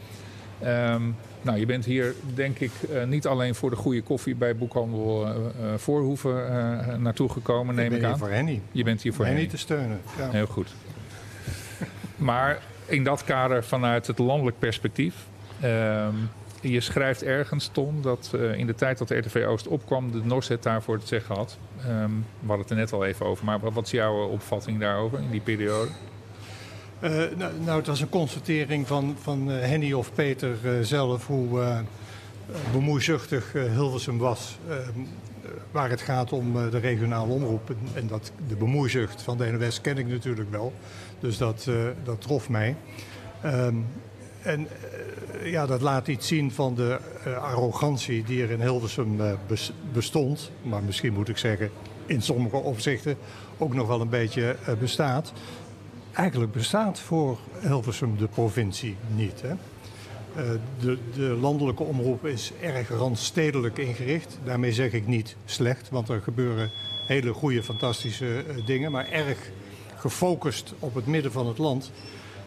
Ehm, 0.59 1.01
nou, 1.41 1.59
je 1.59 1.65
bent 1.65 1.86
hier 1.86 2.13
denk 2.34 2.59
ik 2.59 2.72
eh, 2.93 3.03
niet 3.03 3.28
alleen 3.28 3.55
voor 3.55 3.70
de 3.70 3.76
goede 3.76 4.01
koffie 4.01 4.36
bij 4.36 4.55
boekhandel 4.55 5.26
eh, 5.26 5.34
Voorhoeven 5.78 7.01
naartoe 7.01 7.30
gekomen, 7.30 7.76
neem 7.76 7.86
ik 7.86 7.91
ik, 7.91 7.97
ben 7.97 8.05
hier 8.05 8.13
aan. 8.13 8.20
voor 8.20 8.30
Henny. 8.30 8.61
Je 8.72 8.84
bent 8.84 9.01
hier 9.01 9.13
voor 9.13 9.26
Henny 9.26 9.39
Henny. 9.39 9.55
te 9.55 9.61
steunen. 9.61 10.01
Ja. 10.17 10.30
Heel 10.30 10.45
goed. 10.45 10.74
Maar 12.15 12.59
in 12.86 13.03
dat 13.03 13.24
kader 13.24 13.63
vanuit 13.63 14.07
het 14.07 14.17
landelijk 14.17 14.59
perspectief. 14.59 15.15
ehm, 15.59 16.15
je 16.61 16.82
schrijft 16.82 17.24
ergens, 17.24 17.67
Tom, 17.67 18.01
dat 18.01 18.36
in 18.55 18.67
de 18.67 18.76
tijd 18.76 18.97
dat 18.97 19.07
de 19.07 19.17
RTV 19.17 19.45
Oost 19.47 19.67
opkwam, 19.67 20.11
de 20.11 20.22
NOS 20.24 20.47
het 20.47 20.63
daarvoor 20.63 20.99
te 20.99 21.07
zeggen 21.07 21.36
had. 21.36 21.57
Ehm, 21.88 22.12
we 22.40 22.48
hadden 22.48 22.60
het 22.60 22.70
er 22.70 22.76
net 22.76 22.94
al 22.94 23.06
even 23.06 23.26
over, 23.26 23.46
maar 23.46 23.60
wat 23.60 23.86
is 23.86 23.92
jouw 23.92 24.28
opvatting 24.28 24.80
daarover 24.80 25.20
in 25.20 25.32
die 25.32 25.42
periode? 25.42 25.90
Eh, 27.00 27.12
nou, 27.38 27.54
nou, 27.66 27.78
het 27.78 27.88
was 27.88 28.02
een 28.02 28.10
constatering 28.10 28.88
van, 28.88 29.16
van 29.22 29.52
eh, 29.52 29.60
Henny 29.60 29.94
of 29.94 30.14
Peter 30.14 30.58
eh, 30.64 30.72
zelf 30.82 31.28
hoe 31.28 31.62
eh, 31.62 31.80
bemoeizuchtig 32.72 33.52
Hilversum 33.52 34.18
was. 34.18 34.58
waar 35.72 35.90
het 35.90 36.02
gaat 36.02 36.32
om 36.32 36.54
de 36.54 36.80
regionale 36.80 37.34
omroep. 37.34 37.76
En, 37.94 38.08
dat, 38.08 38.32
de 38.48 38.56
bemoeizucht 38.56 39.22
van 39.22 39.38
de 39.38 39.52
NOS 39.52 39.82
ken 39.82 39.98
ik 39.98 40.08
natuurlijk 40.08 40.52
wel. 40.52 40.74
Dus 41.20 41.38
dat, 41.38 41.68
dat 42.04 42.22
trof 42.22 42.50
mij. 42.50 42.76
Ehm, 43.42 43.76
en 44.42 44.68
ja, 45.44 45.66
dat 45.66 45.82
laat 45.82 46.08
iets 46.08 46.28
zien 46.28 46.52
van 46.52 46.76
de 46.76 47.00
eh, 47.24 47.38
arrogantie 47.44 48.24
die 48.24 48.44
er 48.44 48.52
in 48.52 48.62
Hilversum 48.62 49.22
eh, 49.22 49.32
bes- 49.48 49.74
bestond. 49.94 50.52
Maar 50.62 50.84
misschien 50.84 51.14
moet 51.14 51.30
ik 51.30 51.38
zeggen, 51.38 51.72
in 52.06 52.22
sommige 52.22 52.56
opzichten 52.56 53.18
ook 53.58 53.74
nog 53.74 53.88
wel 53.88 54.02
een 54.02 54.10
beetje 54.10 54.56
eh, 54.66 54.74
bestaat. 54.74 55.34
Eigenlijk 56.14 56.52
bestaat 56.52 57.00
voor 57.00 57.38
Hilversum 57.60 58.18
de 58.18 58.28
provincie 58.28 58.96
niet. 59.16 59.42
Hè? 59.42 59.54
Eh, 60.36 60.50
de, 60.80 60.98
de 61.16 61.22
landelijke 61.22 61.84
omroep 61.84 62.26
is 62.26 62.52
erg 62.62 62.90
randstedelijk 62.90 63.78
ingericht. 63.78 64.40
Daarmee 64.44 64.74
zeg 64.74 64.92
ik 64.92 65.08
niet 65.08 65.36
slecht, 65.46 65.90
want 65.90 66.10
er 66.10 66.22
gebeuren 66.22 66.72
hele 67.08 67.34
goede, 67.34 67.64
fantastische 67.64 68.44
eh, 68.48 68.66
dingen. 68.66 68.92
Maar 68.92 69.10
erg 69.10 69.38
gefocust 69.96 70.74
op 70.80 70.96
het 70.96 71.06
midden 71.06 71.32
van 71.32 71.48
het 71.48 71.58
land. 71.58 71.92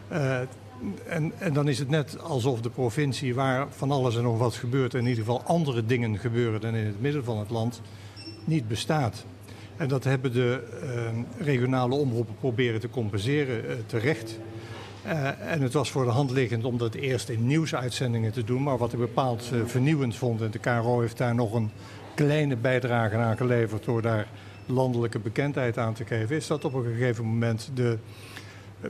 Eh, 0.08 0.40
en, 1.06 1.32
en 1.38 1.52
dan 1.52 1.68
is 1.68 1.78
het 1.78 1.88
net 1.88 2.18
alsof 2.20 2.60
de 2.60 2.70
provincie 2.70 3.34
waar 3.34 3.66
van 3.70 3.90
alles 3.90 4.16
en 4.16 4.22
nog 4.22 4.38
wat 4.38 4.54
gebeurt... 4.54 4.94
in 4.94 5.06
ieder 5.06 5.24
geval 5.24 5.42
andere 5.42 5.86
dingen 5.86 6.18
gebeuren 6.18 6.60
dan 6.60 6.74
in 6.74 6.86
het 6.86 7.00
midden 7.00 7.24
van 7.24 7.38
het 7.38 7.50
land, 7.50 7.80
niet 8.44 8.68
bestaat. 8.68 9.24
En 9.76 9.88
dat 9.88 10.04
hebben 10.04 10.32
de 10.32 10.62
eh, 10.82 11.44
regionale 11.44 11.94
omroepen 11.94 12.34
proberen 12.40 12.80
te 12.80 12.90
compenseren 12.90 13.68
eh, 13.68 13.74
terecht. 13.86 14.38
Eh, 15.02 15.52
en 15.52 15.62
het 15.62 15.72
was 15.72 15.90
voor 15.90 16.04
de 16.04 16.10
hand 16.10 16.30
liggend 16.30 16.64
om 16.64 16.78
dat 16.78 16.94
eerst 16.94 17.28
in 17.28 17.46
nieuwsuitzendingen 17.46 18.32
te 18.32 18.44
doen. 18.44 18.62
Maar 18.62 18.78
wat 18.78 18.92
ik 18.92 18.98
bepaald 18.98 19.50
eh, 19.52 19.60
vernieuwend 19.66 20.16
vond, 20.16 20.40
en 20.40 20.50
de 20.50 20.58
KRO 20.58 21.00
heeft 21.00 21.18
daar 21.18 21.34
nog 21.34 21.52
een 21.52 21.70
kleine 22.14 22.56
bijdrage 22.56 23.16
aan 23.16 23.36
geleverd 23.36 23.84
door 23.84 24.02
daar 24.02 24.28
landelijke 24.66 25.18
bekendheid 25.18 25.78
aan 25.78 25.94
te 25.94 26.04
geven, 26.04 26.36
is 26.36 26.46
dat 26.46 26.64
op 26.64 26.74
een 26.74 26.84
gegeven 26.84 27.24
moment 27.24 27.70
de 27.74 27.98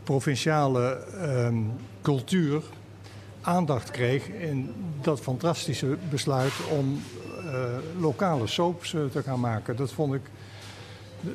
provinciale 0.05 1.05
ehm, 1.21 1.57
cultuur 2.03 2.63
aandacht 3.41 3.91
kreeg 3.91 4.29
in 4.29 4.75
dat 5.01 5.21
fantastische 5.21 5.97
besluit 6.11 6.53
om 6.71 7.03
eh, 7.47 7.65
lokale 8.01 8.47
soaps 8.47 8.95
eh, 8.95 9.01
te 9.05 9.23
gaan 9.23 9.41
maken. 9.41 9.77
Dat 9.77 9.93
vond 9.93 10.15
ik 10.15 10.23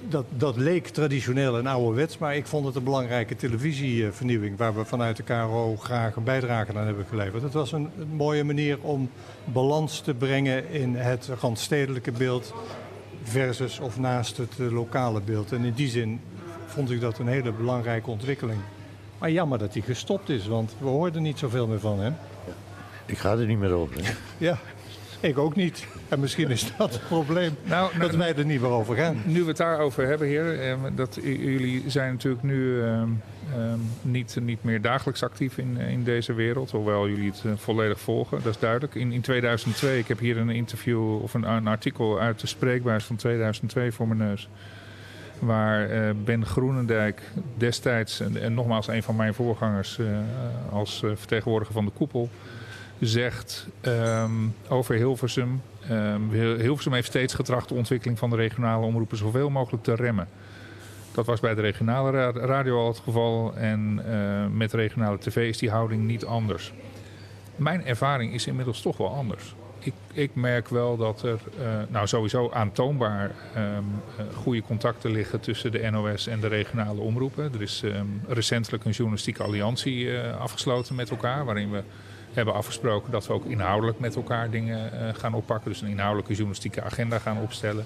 dat, 0.09 0.25
dat 0.29 0.57
leek 0.57 0.87
traditioneel 0.87 1.57
en 1.57 1.67
ouderwets, 1.67 2.17
maar 2.17 2.35
ik 2.35 2.45
vond 2.45 2.65
het 2.65 2.75
een 2.75 2.83
belangrijke 2.83 3.35
televisievernieuwing 3.35 4.57
waar 4.57 4.75
we 4.75 4.85
vanuit 4.85 5.17
de 5.17 5.23
KRO 5.23 5.75
graag 5.75 6.15
een 6.15 6.23
bijdrage 6.23 6.77
aan 6.77 6.85
hebben 6.85 7.05
geleverd. 7.09 7.43
Het 7.43 7.53
was 7.53 7.71
een, 7.71 7.89
een 7.99 8.15
mooie 8.15 8.43
manier 8.43 8.77
om 8.81 9.09
balans 9.43 9.99
te 9.99 10.13
brengen 10.13 10.69
in 10.69 10.95
het 10.95 11.29
randstedelijke 11.39 12.11
beeld 12.11 12.53
versus 13.23 13.79
of 13.79 13.99
naast 13.99 14.37
het 14.37 14.59
eh, 14.59 14.71
lokale 14.71 15.21
beeld. 15.21 15.51
En 15.51 15.63
in 15.63 15.73
die 15.73 15.89
zin 15.89 16.19
vond 16.77 16.91
ik 16.91 17.01
dat 17.01 17.19
een 17.19 17.27
hele 17.27 17.51
belangrijke 17.51 18.09
ontwikkeling. 18.09 18.59
Maar 19.17 19.31
jammer 19.31 19.57
dat 19.57 19.73
hij 19.73 19.81
gestopt 19.81 20.29
is, 20.29 20.47
want 20.47 20.75
we 20.79 20.87
hoorden 20.87 21.21
niet 21.21 21.39
zoveel 21.39 21.67
meer 21.67 21.79
van 21.79 21.99
hem. 21.99 22.15
Ik 23.05 23.17
ga 23.17 23.31
er 23.31 23.45
niet 23.45 23.59
meer 23.59 23.71
over. 23.71 24.05
hè. 24.05 24.11
Ja, 24.37 24.57
ik 25.19 25.37
ook 25.37 25.55
niet. 25.55 25.87
En 26.07 26.19
misschien 26.19 26.49
is 26.49 26.71
dat 26.77 26.93
het 26.93 27.07
probleem, 27.07 27.55
Nou, 27.63 27.99
dat 27.99 28.15
wij 28.15 28.35
er 28.35 28.45
niet 28.45 28.61
meer 28.61 28.69
over 28.69 28.95
gaan. 28.95 29.21
Nu 29.25 29.41
we 29.41 29.47
het 29.47 29.57
daarover 29.57 30.07
hebben, 30.07 30.27
heer, 30.27 30.59
eh, 30.61 30.77
dat 30.95 31.19
jullie 31.23 31.83
zijn 31.87 32.11
natuurlijk 32.11 32.43
nu 32.43 32.81
ehm, 32.83 33.09
ehm, 33.53 33.79
niet, 34.01 34.37
niet 34.41 34.63
meer 34.63 34.81
dagelijks 34.81 35.23
actief 35.23 35.57
in, 35.57 35.77
in 35.77 36.03
deze 36.03 36.33
wereld, 36.33 36.71
hoewel 36.71 37.09
jullie 37.09 37.29
het 37.29 37.41
eh, 37.45 37.51
volledig 37.55 37.99
volgen, 37.99 38.43
dat 38.43 38.53
is 38.53 38.59
duidelijk. 38.59 38.95
In, 38.95 39.11
in 39.11 39.21
2002, 39.21 39.99
ik 39.99 40.07
heb 40.07 40.19
hier 40.19 40.37
een 40.37 40.49
interview 40.49 41.21
of 41.21 41.33
een, 41.33 41.43
een 41.43 41.67
artikel 41.67 42.19
uit 42.19 42.39
de 42.39 42.47
spreekbuis 42.47 43.03
van 43.03 43.15
2002 43.15 43.91
voor 43.91 44.07
mijn 44.07 44.19
neus. 44.19 44.49
Waar 45.39 45.89
eh, 45.89 46.09
Ben 46.23 46.45
Groenendijk 46.45 47.21
destijds, 47.57 48.19
en, 48.19 48.53
nogmaals 48.53 48.87
een 48.87 49.03
van 49.03 49.15
mijn 49.15 49.33
voorgangers 49.33 49.99
eh, 49.99 50.05
als 50.71 51.03
eh, 51.03 51.09
vertegenwoordiger 51.15 51.73
van 51.73 51.85
de 51.85 51.91
koepel, 51.91 52.29
zegt 52.99 53.67
ehm, 53.81 54.31
over 54.67 54.95
Hilversum. 54.95 55.61
Ehm, 55.89 56.21
Hil- 56.31 56.57
Hilversum 56.57 56.93
heeft 56.93 57.07
steeds 57.07 57.33
getracht 57.33 57.69
de 57.69 57.75
ontwikkeling 57.75 58.19
van 58.19 58.29
de 58.29 58.35
regionale 58.35 58.85
omroepen 58.85 59.17
zoveel 59.17 59.49
mogelijk 59.49 59.83
te 59.83 59.95
remmen. 59.95 60.27
Dat 61.11 61.25
was 61.25 61.39
bij 61.39 61.55
de 61.55 61.61
regionale 61.61 62.11
ra- 62.11 62.31
radio 62.31 62.79
al 62.79 62.87
het 62.87 62.99
geval 62.99 63.55
en 63.55 64.01
met 64.57 64.73
regionale 64.73 65.17
tv 65.17 65.49
is 65.49 65.57
die 65.57 65.69
houding 65.69 66.03
niet 66.03 66.25
anders. 66.25 66.73
Mijn 67.55 67.85
ervaring 67.85 68.33
is 68.33 68.47
inmiddels 68.47 68.81
toch 68.81 68.97
wel 68.97 69.13
anders. 69.15 69.55
Ik, 69.79 69.93
ik 70.13 70.35
merk 70.35 70.67
wel 70.67 70.97
dat 70.97 71.23
er 71.23 71.39
eh, 71.59 71.67
nou 71.87 72.07
sowieso 72.07 72.49
aantoonbaar 72.53 73.31
ehm, 73.53 73.65
eh, 74.17 74.35
goede 74.35 74.61
contacten 74.61 75.11
liggen 75.11 75.39
tussen 75.39 75.71
de 75.71 75.89
NOS 75.91 76.27
en 76.27 76.39
de 76.39 76.47
regionale 76.47 77.01
omroepen. 77.01 77.53
Er 77.53 77.61
is 77.61 77.81
ehm, 77.83 78.05
recentelijk 78.27 78.85
een 78.85 78.91
journalistieke 78.91 79.43
alliantie 79.43 80.17
eh, 80.17 80.39
afgesloten 80.39 80.95
met 80.95 81.09
elkaar, 81.09 81.45
waarin 81.45 81.71
we 81.71 81.83
hebben 82.33 82.53
afgesproken 82.53 83.11
dat 83.11 83.27
we 83.27 83.33
ook 83.33 83.45
inhoudelijk 83.45 83.99
met 83.99 84.15
elkaar 84.15 84.49
dingen 84.49 84.91
gaan 85.15 85.33
oppakken. 85.33 85.71
Dus 85.71 85.81
een 85.81 85.87
inhoudelijke 85.87 86.33
journalistieke 86.33 86.81
agenda 86.81 87.19
gaan 87.19 87.41
opstellen. 87.41 87.85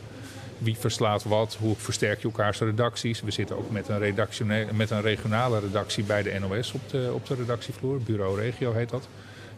Wie 0.58 0.78
verslaat 0.78 1.24
wat? 1.24 1.58
Hoe 1.60 1.76
versterk 1.76 2.22
je 2.22 2.28
elkaars 2.28 2.60
redacties? 2.60 3.22
We 3.22 3.32
zitten 3.32 3.58
ook 3.58 3.72
met 3.72 3.88
een, 3.89 4.68
met 4.74 4.89
een 4.89 5.02
regionale 5.02 5.60
redactie 5.60 6.04
bij 6.04 6.24
de 6.24 6.39
NOS 6.39 6.72
op 6.72 6.89
de, 6.89 7.12
op 7.14 7.28
de 7.28 7.36
redactievloer. 7.36 8.02
Bureau 8.02 8.39
Regio 8.39 8.74
heet 8.74 8.89
dat. 8.89 9.08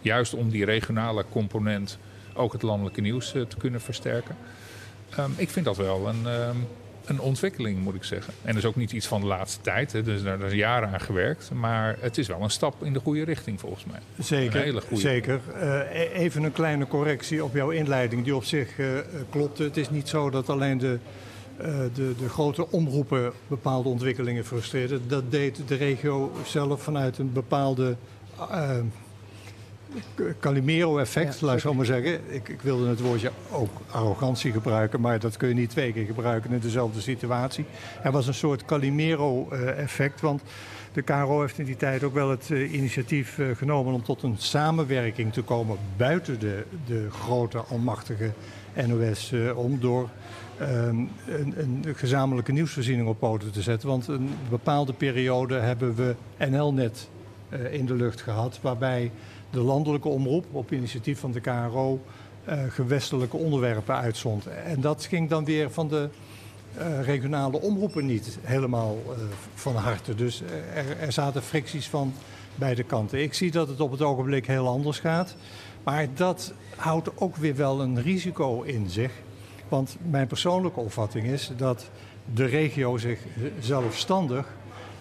Juist 0.01 0.33
om 0.33 0.49
die 0.49 0.65
regionale 0.65 1.25
component 1.29 1.97
ook 2.33 2.53
het 2.53 2.61
landelijke 2.61 3.01
nieuws 3.01 3.33
eh, 3.33 3.41
te 3.41 3.57
kunnen 3.57 3.81
versterken. 3.81 4.35
Ehm, 5.09 5.31
ik 5.35 5.49
vind 5.49 5.65
dat 5.65 5.77
wel 5.77 6.07
een, 6.07 6.27
ehm, 6.27 6.57
een 7.05 7.19
ontwikkeling, 7.19 7.79
moet 7.79 7.95
ik 7.95 8.03
zeggen. 8.03 8.33
En 8.41 8.47
dat 8.47 8.63
is 8.63 8.65
ook 8.65 8.75
niet 8.75 8.91
iets 8.91 9.07
van 9.07 9.21
de 9.21 9.27
laatste 9.27 9.61
tijd. 9.61 9.91
Hè. 9.91 10.03
Dus 10.03 10.23
daar, 10.23 10.41
is 10.41 10.53
jaren 10.53 10.89
aan 10.89 11.01
gewerkt. 11.01 11.51
Maar 11.53 11.97
het 11.99 12.17
is 12.17 12.27
wel 12.27 12.41
een 12.41 12.49
stap 12.49 12.83
in 12.83 12.93
de 12.93 12.99
goede 12.99 13.23
richting, 13.23 13.59
volgens 13.59 13.85
mij. 13.85 13.99
Zeker, 14.19 14.55
Een 14.55 14.63
hele 14.63 14.81
goeie. 14.81 15.01
zeker. 15.01 15.39
Eh, 15.53 16.01
e- 16.01 16.09
even 16.13 16.43
een 16.43 16.51
kleine 16.51 16.87
correctie 16.87 17.43
op 17.43 17.53
jouw 17.53 17.69
inleiding, 17.69 18.23
die 18.23 18.35
op 18.35 18.43
zich 18.43 18.79
eh, 18.79 18.97
eh, 18.97 19.05
klopt. 19.29 19.57
Het 19.57 19.77
is 19.77 19.89
niet 19.89 20.07
zo 20.07 20.29
dat 20.29 20.49
alleen 20.49 20.77
de, 20.77 20.99
de, 21.93 22.13
de 22.17 22.29
grote 22.29 22.71
omroepen 22.71 23.31
bepaalde 23.47 23.89
ontwikkelingen 23.89 24.45
frustreerden. 24.45 25.01
Dat 25.07 25.31
deed 25.31 25.59
de 25.67 25.75
regio 25.75 26.31
zelf 26.45 26.83
vanuit 26.83 27.17
een 27.17 27.33
bepaalde 27.33 27.95
Calimero-effect, 30.39 31.39
Ja, 31.39 31.45
laat 31.45 31.55
ik 31.55 31.61
zo 31.61 31.73
maar 31.73 31.85
zeggen. 31.85 32.19
Ik, 32.33 32.49
ik 32.49 32.61
wilde 32.61 32.87
het 32.87 32.99
woordje 32.99 33.31
ook 33.51 33.81
arrogantie 33.91 34.51
gebruiken, 34.51 35.01
maar 35.01 35.19
dat 35.19 35.37
kun 35.37 35.47
je 35.47 35.53
niet 35.53 35.69
twee 35.69 35.93
keer 35.93 36.05
gebruiken 36.05 36.51
in 36.51 36.59
dezelfde 36.59 37.01
situatie. 37.01 37.65
Er 38.03 38.11
was 38.11 38.27
een 38.27 38.33
soort 38.33 38.65
Calimero-effect, 38.65 40.21
want 40.21 40.41
de 40.93 41.01
KRO 41.01 41.41
heeft 41.41 41.59
in 41.59 41.65
die 41.65 41.75
tijd 41.75 42.03
ook 42.03 42.13
wel 42.13 42.29
het 42.29 42.51
eh, 42.51 42.73
initiatief 42.73 43.39
eh, 43.39 43.47
genomen 43.55 43.93
om 43.93 44.03
tot 44.03 44.23
een 44.23 44.37
samenwerking 44.37 45.33
te 45.33 45.41
komen 45.41 45.77
buiten 45.97 46.39
de, 46.39 46.63
de 46.85 47.07
grote 47.11 47.57
almachtige 47.57 48.31
NOS 48.87 49.31
eh, 49.31 49.57
om 49.57 49.79
door 49.79 50.09
ehm, 50.57 50.95
een, 51.27 51.53
een 51.57 51.85
gezamenlijke 51.95 52.51
nieuwsvoorziening 52.51 53.07
op 53.07 53.19
poten 53.19 53.51
te 53.51 53.61
zetten. 53.61 53.89
Want 53.89 54.07
een 54.07 54.29
bepaalde 54.49 54.93
periode 54.93 55.55
hebben 55.55 55.95
we 55.95 56.15
NL-net 56.49 57.07
eh, 57.53 57.73
in 57.73 57.85
de 57.85 57.93
lucht 57.93 58.21
gehad, 58.21 58.59
waarbij 58.61 59.11
de 59.53 59.61
landelijke 59.61 60.07
omroep 60.07 60.45
op 60.51 60.71
initiatief 60.71 61.19
van 61.19 61.31
de 61.31 61.39
KRO 61.39 62.01
eh, 62.43 62.57
gewestelijke 62.69 63.37
onderwerpen 63.37 63.95
uitzond. 63.95 64.47
En 64.47 64.81
dat 64.81 65.05
ging 65.05 65.29
dan 65.29 65.45
weer 65.45 65.71
van 65.71 65.87
de 65.87 66.09
eh, 66.73 67.01
regionale 67.01 67.61
omroepen 67.61 68.05
niet 68.05 68.37
helemaal 68.41 68.97
eh, 69.09 69.15
van 69.53 69.75
harte. 69.75 70.15
Dus 70.15 70.41
er, 70.73 70.97
er 70.99 71.11
zaten 71.11 71.41
fricties 71.41 71.87
van 71.87 72.13
beide 72.55 72.83
kanten. 72.83 73.21
Ik 73.21 73.33
zie 73.33 73.51
dat 73.51 73.67
het 73.67 73.79
op 73.79 73.91
het 73.91 74.01
ogenblik 74.01 74.47
heel 74.47 74.67
anders 74.67 74.99
gaat. 74.99 75.35
Maar 75.83 76.07
dat 76.15 76.53
houdt 76.75 77.09
ook 77.15 77.35
weer 77.35 77.55
wel 77.55 77.81
een 77.81 78.01
risico 78.01 78.61
in 78.61 78.89
zich. 78.89 79.11
Want 79.69 79.97
mijn 80.09 80.27
persoonlijke 80.27 80.79
opvatting 80.79 81.25
is 81.25 81.51
dat 81.57 81.89
de 82.33 82.45
regio 82.45 82.97
zich 82.97 83.19
zelfstandig 83.59 84.47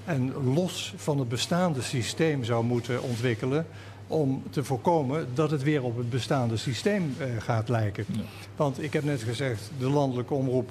en 0.04 0.52
los 0.54 0.94
van 0.96 1.18
het 1.18 1.28
bestaande 1.28 1.82
systeem 1.82 2.44
zou 2.44 2.64
moeten 2.64 3.02
ontwikkelen 3.02 3.66
om 4.06 4.42
te 4.50 4.64
voorkomen 4.64 5.28
dat 5.34 5.50
het 5.50 5.62
weer 5.62 5.82
op 5.82 5.96
het 5.96 6.10
bestaande 6.10 6.56
systeem 6.56 7.14
eh, 7.18 7.26
gaat 7.38 7.68
lijken. 7.68 8.04
Ja. 8.08 8.20
Want 8.56 8.82
ik 8.82 8.92
heb 8.92 9.04
net 9.04 9.22
gezegd, 9.22 9.70
de 9.78 9.90
landelijke 9.90 10.34
omroep, 10.34 10.70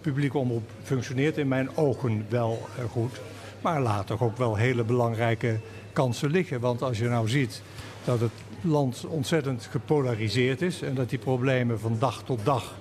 publieke 0.00 0.38
omroep 0.38 0.70
functioneert 0.82 1.38
in 1.38 1.48
mijn 1.48 1.76
ogen 1.76 2.26
wel 2.28 2.68
eh, 2.78 2.84
goed. 2.84 3.20
Maar 3.60 3.80
laat 3.80 4.06
toch 4.06 4.22
ook 4.22 4.36
wel 4.36 4.56
hele 4.56 4.84
belangrijke 4.84 5.60
kansen 5.92 6.30
liggen. 6.30 6.60
Want 6.60 6.82
als 6.82 6.98
je 6.98 7.08
nou 7.08 7.28
ziet 7.28 7.62
dat 8.04 8.20
het 8.20 8.32
land 8.60 9.06
ontzettend 9.06 9.68
gepolariseerd 9.70 10.62
is 10.62 10.82
en 10.82 10.94
dat 10.94 11.10
die 11.10 11.18
problemen 11.18 11.80
van 11.80 11.96
dag 11.98 12.22
tot 12.22 12.40
dag 12.44 12.74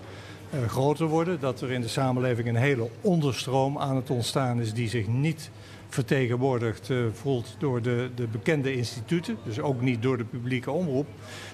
eh, 0.49 0.67
groter 0.67 1.07
worden. 1.07 1.39
Dat 1.39 1.61
er 1.61 1.71
in 1.71 1.81
de 1.81 1.87
samenleving 1.87 2.47
een 2.47 2.55
hele 2.55 2.89
onderstroom 3.01 3.77
aan 3.77 3.95
het 3.95 4.09
ontstaan 4.09 4.59
is 4.59 4.73
die 4.73 4.89
zich 4.89 5.07
niet 5.07 5.49
vertegenwoordigd 5.93 6.89
eh, 6.89 6.97
voelt 7.13 7.55
door 7.57 7.81
de, 7.81 8.09
de 8.15 8.27
bekende 8.27 8.75
instituten. 8.75 9.37
Dus 9.43 9.59
ook 9.59 9.81
niet 9.81 10.01
door 10.01 10.17
de 10.17 10.23
publieke 10.23 10.71
omroep. 10.71 11.07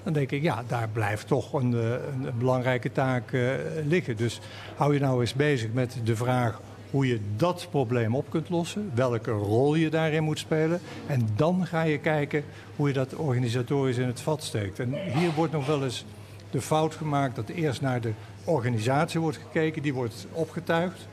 Dan 0.04 0.12
denk 0.12 0.30
ik, 0.30 0.42
ja, 0.42 0.64
daar 0.66 0.88
blijft 0.88 1.26
toch 1.26 1.52
een, 1.52 1.74
eh, 1.74 1.90
een, 1.90 2.38
belangrijke 2.38 2.92
taak 2.92 3.32
eh, 3.32 3.42
liggen. 3.86 4.16
Dus 4.16 4.40
hou 4.76 4.94
je 4.94 5.00
nou 5.00 5.20
eens 5.20 5.34
bezig 5.34 5.72
met 5.72 5.96
de 6.04 6.16
vraag 6.16 6.60
hoe 6.90 7.06
je 7.06 7.20
dat 7.36 7.66
probleem 7.70 8.14
op 8.14 8.30
kunt 8.30 8.48
lossen, 8.48 8.90
welke 8.94 9.30
rol 9.30 9.74
je 9.74 9.90
daarin 9.90 10.22
moet 10.22 10.38
spelen. 10.38 10.80
En 11.06 11.28
dan 11.36 11.66
ga 11.66 11.82
je 11.82 11.98
kijken 11.98 12.44
hoe 12.76 12.88
je 12.88 12.94
dat 12.94 13.14
organisatorisch 13.14 13.96
in 13.96 14.06
het 14.06 14.20
vat 14.20 14.42
steekt. 14.42 14.78
En 14.78 14.94
hier 15.12 15.32
wordt 15.34 15.52
nog 15.52 15.66
wel 15.66 15.84
eens 15.84 16.04
de 16.50 16.60
fout 16.60 16.94
gemaakt 16.94 17.36
dat 17.36 17.48
eerst 17.48 17.80
naar 17.80 18.00
de 18.00 18.12
organisatie 18.44 19.20
wordt 19.20 19.36
gekeken, 19.36 19.82
die 19.82 19.94
wordt 19.94 20.26
opgetuigd. 20.32 21.08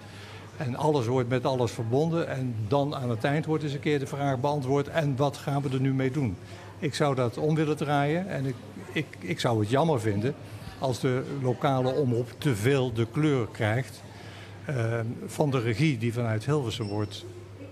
En 0.57 0.75
alles 0.75 1.05
wordt 1.05 1.29
met 1.29 1.45
alles 1.45 1.71
verbonden. 1.71 2.27
En 2.27 2.55
dan 2.67 2.95
aan 2.95 3.09
het 3.09 3.23
eind 3.23 3.45
wordt 3.45 3.63
eens 3.63 3.73
een 3.73 3.79
keer 3.79 3.99
de 3.99 4.07
vraag 4.07 4.39
beantwoord: 4.39 4.87
en 4.87 5.15
wat 5.15 5.37
gaan 5.37 5.61
we 5.61 5.69
er 5.69 5.81
nu 5.81 5.93
mee 5.93 6.11
doen? 6.11 6.37
Ik 6.79 6.95
zou 6.95 7.15
dat 7.15 7.37
om 7.37 7.55
willen 7.55 7.77
draaien. 7.77 8.27
En 8.27 8.45
ik, 8.45 8.55
ik, 8.91 9.05
ik 9.19 9.39
zou 9.39 9.59
het 9.59 9.69
jammer 9.69 9.99
vinden 9.99 10.35
als 10.79 10.99
de 10.99 11.23
lokale 11.41 11.93
omroep 11.93 12.31
te 12.37 12.55
veel 12.55 12.93
de 12.93 13.07
kleur 13.11 13.47
krijgt 13.51 14.01
eh, 14.65 14.99
van 15.25 15.51
de 15.51 15.59
regie 15.59 15.97
die 15.97 16.13
vanuit 16.13 16.45
Hilversum 16.45 16.87
wordt 16.87 17.25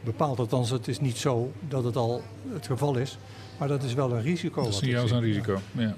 bepaald. 0.04 0.40
Althans, 0.40 0.70
het 0.70 0.88
is 0.88 1.00
niet 1.00 1.18
zo 1.18 1.52
dat 1.68 1.84
het 1.84 1.96
al 1.96 2.22
het 2.54 2.66
geval 2.66 2.98
is. 2.98 3.18
Maar 3.58 3.68
dat 3.68 3.84
is 3.84 3.94
wel 3.94 4.12
een 4.12 4.22
risico. 4.22 4.64
Dat 4.64 4.74
is 4.74 4.82
niet 4.82 4.92
juist 4.92 5.14
een 5.14 5.22
risico. 5.22 5.60
Ja. 5.72 5.96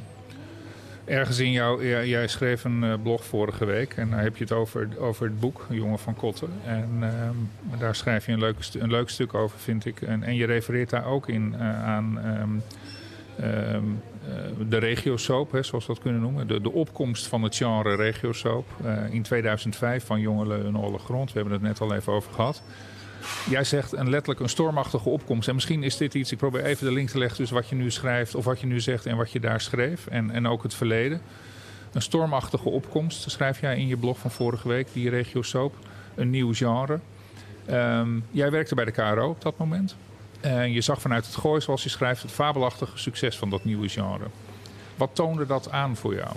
Ergens 1.08 1.40
in 1.40 1.52
jou, 1.52 1.88
jij 2.08 2.28
schreef 2.28 2.64
een 2.64 2.84
eh, 2.84 2.94
blog 3.04 3.26
vorige 3.26 3.66
week 3.66 3.94
en 3.94 4.10
daar 4.10 4.22
heb 4.22 4.38
je 4.38 4.44
het 4.44 4.54
over, 4.54 4.88
over 5.00 5.26
het 5.26 5.40
boek 5.40 5.66
Jongen 5.70 6.00
van 6.00 6.16
Kotten. 6.16 6.50
En 6.66 6.90
ehm, 7.02 7.80
daar 7.80 7.96
schrijf 7.96 8.26
je 8.26 8.32
een 8.32 8.40
leuk, 8.40 8.56
een 8.74 8.92
leuk 8.92 9.10
stuk 9.10 9.34
over, 9.34 9.60
vind 9.60 9.86
ik. 9.86 10.02
En, 10.02 10.24
en 10.24 10.36
je 10.36 10.46
refereert 10.46 10.90
daar 10.90 11.06
ook 11.06 11.28
in 11.28 11.56
eh, 11.60 11.84
aan 11.84 12.20
ehm, 12.20 12.50
ehm, 13.52 13.84
eh, 14.28 14.68
de 14.70 14.78
regiosoap, 14.78 15.52
hè, 15.52 15.64
zoals 15.64 15.86
we 15.86 15.94
dat 15.94 16.02
kunnen 16.02 16.22
noemen. 16.22 16.48
De, 16.48 16.62
de 16.62 16.72
opkomst 16.72 17.28
van 17.28 17.44
het 17.44 17.56
genre 17.56 17.96
regiosoap 17.96 18.68
in 19.10 19.22
2005 19.22 20.06
van 20.06 20.20
Jongelen 20.20 20.66
een 20.66 20.76
Olle 20.76 21.00
Grond. 21.00 21.34
We 21.34 21.40
hebben 21.40 21.54
het 21.54 21.68
net 21.68 21.82
al 21.82 21.94
even 21.94 22.14
over 22.14 22.34
gehad. 22.34 22.64
Jij 23.50 23.64
zegt 23.64 23.92
een 23.92 24.10
letterlijk 24.10 24.40
een 24.40 24.50
stormachtige 24.50 25.10
opkomst. 25.10 25.48
En 25.48 25.54
misschien 25.54 25.84
is 25.84 25.98
dit 25.98 26.14
iets, 26.14 26.32
ik 26.32 26.38
probeer 26.38 26.64
even 26.64 26.88
de 26.88 26.94
link 26.94 27.10
te 27.10 27.18
leggen 27.18 27.38
tussen 27.38 27.56
wat 27.56 27.70
je 27.70 27.76
nu 27.76 27.92
schrijft, 27.92 28.36
of 28.36 28.46
wat 28.46 28.60
je 28.60 28.68
nu 28.68 28.80
zegt 28.80 29.06
en 29.06 29.18
wat 29.18 29.32
je 29.32 29.40
daar 29.40 29.62
schreef. 29.62 30.08
En, 30.08 30.32
en 30.32 30.48
ook 30.48 30.64
het 30.64 30.74
verleden. 30.74 31.22
Een 31.94 32.02
stormachtige 32.02 32.70
opkomst, 32.70 33.30
schrijf 33.32 33.62
jij 33.62 33.78
in 33.78 33.88
je 33.88 33.98
blog 33.98 34.20
van 34.20 34.32
vorige 34.32 34.68
week, 34.68 34.88
die 34.94 35.10
regio 35.10 35.42
soap. 35.42 35.76
een 36.16 36.30
nieuw 36.30 36.54
genre. 36.54 37.00
Ehm, 37.66 38.20
jij 38.32 38.52
werkte 38.52 38.76
bij 38.76 38.86
de 38.86 38.92
KRO 38.92 39.30
op 39.30 39.42
dat 39.42 39.58
moment. 39.58 39.96
En 40.40 40.72
je 40.72 40.82
zag 40.82 41.02
vanuit 41.02 41.26
het 41.26 41.36
gooi, 41.36 41.62
zoals 41.62 41.84
je 41.84 41.90
schrijft, 41.90 42.22
het 42.22 42.32
fabelachtige 42.32 42.98
succes 42.98 43.38
van 43.38 43.50
dat 43.50 43.64
nieuwe 43.64 43.90
genre. 43.90 44.26
Wat 44.96 45.10
toonde 45.14 45.46
dat 45.46 45.72
aan 45.72 45.96
voor 45.96 46.16
jou? 46.16 46.36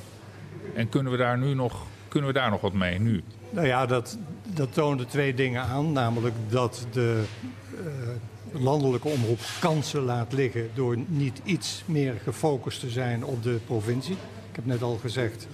En 0.75 0.89
kunnen 0.89 1.13
we 1.13 1.19
daar 1.19 1.39
nu 1.39 1.55
nog, 1.55 1.83
kunnen 2.09 2.33
we 2.33 2.39
daar 2.39 2.51
nog 2.51 2.61
wat 2.61 2.73
mee 2.73 2.99
nu? 2.99 3.23
Nou 3.51 3.67
ja, 3.67 3.87
dat, 3.87 4.19
dat 4.55 4.73
toonde 4.73 5.07
twee 5.07 5.35
dingen 5.35 5.63
aan. 5.63 5.93
Namelijk 5.93 6.35
dat 6.49 6.87
de 6.93 7.23
uh, 7.75 8.63
landelijke 8.63 9.09
omroep 9.09 9.41
kansen 9.61 10.03
laat 10.03 10.33
liggen 10.33 10.71
door 10.75 10.97
niet 11.07 11.41
iets 11.45 11.83
meer 11.87 12.15
gefocust 12.25 12.81
te 12.81 12.91
zijn 12.91 13.25
op 13.25 13.43
de 13.43 13.59
provincie. 13.67 14.17
Ik 14.51 14.57
heb 14.57 14.67
net 14.67 14.83
al 14.83 14.99
gezegd, 15.01 15.47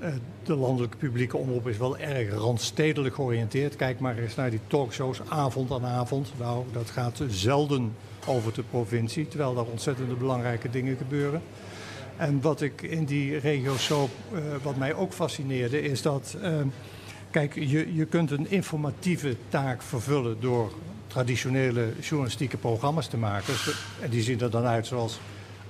uh, 0.00 0.08
de 0.42 0.54
landelijke 0.54 0.96
publieke 0.96 1.36
omroep 1.36 1.68
is 1.68 1.76
wel 1.76 1.98
erg 1.98 2.34
randstedelijk 2.34 3.14
georiënteerd. 3.14 3.76
Kijk 3.76 4.00
maar 4.00 4.18
eens 4.18 4.34
naar 4.34 4.50
die 4.50 4.60
talkshows 4.66 5.20
avond 5.28 5.70
aan 5.70 5.84
avond. 5.84 6.32
Nou, 6.38 6.64
dat 6.72 6.90
gaat 6.90 7.20
zelden 7.28 7.94
over 8.26 8.52
de 8.52 8.62
provincie, 8.62 9.28
terwijl 9.28 9.54
daar 9.54 9.64
ontzettende 9.64 10.14
belangrijke 10.14 10.70
dingen 10.70 10.96
gebeuren. 10.96 11.42
En 12.16 12.40
wat 12.40 12.60
ik 12.60 12.82
in 12.82 13.04
die 13.04 13.38
regio 13.38 13.76
soap, 13.76 14.10
uh, 14.32 14.40
wat 14.62 14.76
mij 14.76 14.94
ook 14.94 15.12
fascineerde, 15.12 15.82
is 15.82 16.02
dat, 16.02 16.36
kijk, 17.46 17.68
je, 17.68 17.94
je 17.94 18.04
kunt 18.04 18.30
een 18.30 18.50
informatieve 18.50 19.36
taak 19.48 19.82
vervullen 19.82 20.36
door 20.40 20.72
traditionele 21.06 21.92
journalistieke 22.00 22.56
programma's 22.56 23.06
te 23.06 23.16
maken. 23.16 23.54
En 24.00 24.10
die 24.10 24.22
zien 24.22 24.40
er 24.40 24.50
dan 24.50 24.64
uit 24.64 24.86
zoals 24.86 25.20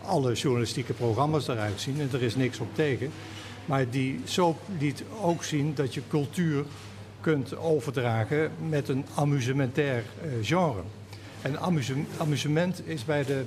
alle 0.03 0.33
journalistieke 0.33 0.93
programma's 0.93 1.49
eruit 1.49 1.81
zien. 1.81 2.01
En 2.01 2.09
er 2.13 2.23
is 2.23 2.37
niks 2.37 2.59
op 2.59 2.75
tegen. 2.75 3.11
Maar 3.65 3.91
die 3.91 4.21
soap 4.25 4.59
liet 4.79 5.03
ook 5.23 5.45
zien 5.45 5.75
dat 5.75 5.95
je 5.95 6.03
cultuur 6.09 6.65
kunt 7.21 7.57
overdragen 7.57 8.51
met 8.69 8.89
een 8.89 9.05
amusementair 9.15 10.05
uh, 10.25 10.33
genre. 10.43 10.83
En 11.43 11.59
amusement 12.19 12.87
is 12.87 13.05
bij 13.05 13.25
de 13.25 13.45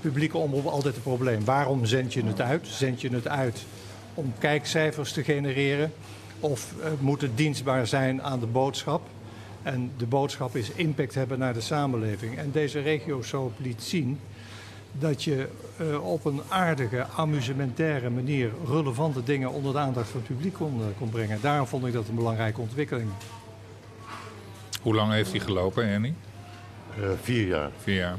publieke 0.00 0.36
omroep 0.36 0.66
altijd 0.66 0.96
een 0.96 1.02
probleem. 1.02 1.44
Waarom 1.44 1.86
zend 1.86 2.12
je 2.12 2.24
het 2.24 2.40
uit? 2.40 2.66
Zend 2.68 3.00
je 3.00 3.08
het 3.08 3.28
uit 3.28 3.64
om 4.14 4.32
kijkcijfers 4.38 5.12
te 5.12 5.24
genereren? 5.24 5.92
Of 6.44 6.74
uh, 6.78 6.86
moet 7.00 7.20
het 7.20 7.36
dienstbaar 7.36 7.86
zijn 7.86 8.22
aan 8.22 8.40
de 8.40 8.46
boodschap? 8.46 9.02
En 9.62 9.92
de 9.96 10.06
boodschap 10.06 10.56
is 10.56 10.70
impact 10.70 11.14
hebben 11.14 11.38
naar 11.38 11.54
de 11.54 11.60
samenleving. 11.60 12.38
En 12.38 12.50
deze 12.50 12.80
regio 12.80 13.22
soap 13.22 13.52
liet 13.56 13.82
zien 13.82 14.20
dat 14.92 15.24
je 15.24 15.48
uh, 15.80 16.10
op 16.10 16.24
een 16.24 16.40
aardige, 16.48 17.06
amusementaire 17.16 18.10
manier 18.10 18.50
relevante 18.66 19.22
dingen 19.22 19.50
onder 19.50 19.72
de 19.72 19.78
aandacht 19.78 20.08
van 20.08 20.20
het 20.20 20.28
publiek 20.28 20.54
kon, 20.54 20.78
uh, 20.78 20.84
kon 20.98 21.08
brengen. 21.08 21.38
Daarom 21.40 21.66
vond 21.66 21.86
ik 21.86 21.92
dat 21.92 22.08
een 22.08 22.14
belangrijke 22.14 22.60
ontwikkeling. 22.60 23.10
Hoe 24.82 24.94
lang 24.94 25.12
heeft 25.12 25.32
die 25.32 25.40
gelopen, 25.40 25.94
Annie? 25.94 26.14
Uh, 26.98 27.06
vier 27.22 27.46
jaar. 27.46 27.70
Vier 27.78 27.96
jaar. 27.96 28.18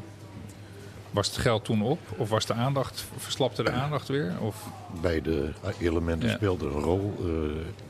Was 1.16 1.28
het 1.28 1.38
geld 1.38 1.64
toen 1.66 1.82
op? 1.82 2.00
Of 2.18 2.30
was 2.30 2.46
de 2.46 2.54
aandacht, 2.54 3.06
verslapte 3.18 3.64
de 3.64 3.72
aandacht 3.72 4.08
weer? 4.08 4.34
Of? 4.42 4.68
Beide 5.02 5.52
elementen 5.80 6.30
ja. 6.30 6.36
speelden 6.36 6.76
een 6.76 6.82
rol. 6.82 7.16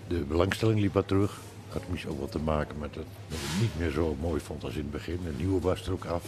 de 0.07 0.15
belangstelling 0.15 0.79
liep 0.79 0.93
wat 0.93 1.07
terug. 1.07 1.39
Dat 1.71 1.81
had 1.81 1.89
misschien 1.89 2.11
ook 2.11 2.19
wat 2.19 2.31
te 2.31 2.39
maken 2.39 2.79
met 2.79 2.93
dat 2.93 3.03
ik 3.03 3.37
het 3.37 3.61
niet 3.61 3.79
meer 3.79 3.91
zo 3.91 4.15
mooi 4.21 4.41
vond 4.41 4.63
als 4.63 4.73
in 4.73 4.79
het 4.79 4.91
begin. 4.91 5.19
De 5.23 5.33
nieuwe 5.37 5.61
was 5.61 5.85
er 5.85 5.91
ook 5.91 6.05
af. 6.05 6.23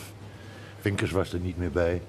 Vinkers 0.80 1.11
was 1.11 1.34
er 1.34 1.40
niet 1.40 1.57
meer 1.57 1.72
bij. 1.72 2.02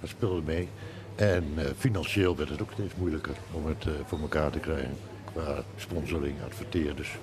Dat 0.00 0.08
speelde 0.08 0.42
mee. 0.44 0.68
En 1.14 1.44
uh, 1.56 1.64
financieel 1.78 2.36
werd 2.36 2.48
het 2.48 2.62
ook 2.62 2.72
steeds 2.72 2.94
moeilijker 2.96 3.34
om 3.52 3.66
het 3.66 3.84
uh, 3.84 3.92
voor 4.06 4.20
elkaar 4.20 4.50
te 4.50 4.58
krijgen. 4.58 4.96
Qua 5.32 5.62
sponsoring, 5.76 6.36
adverteerders. 6.44 7.18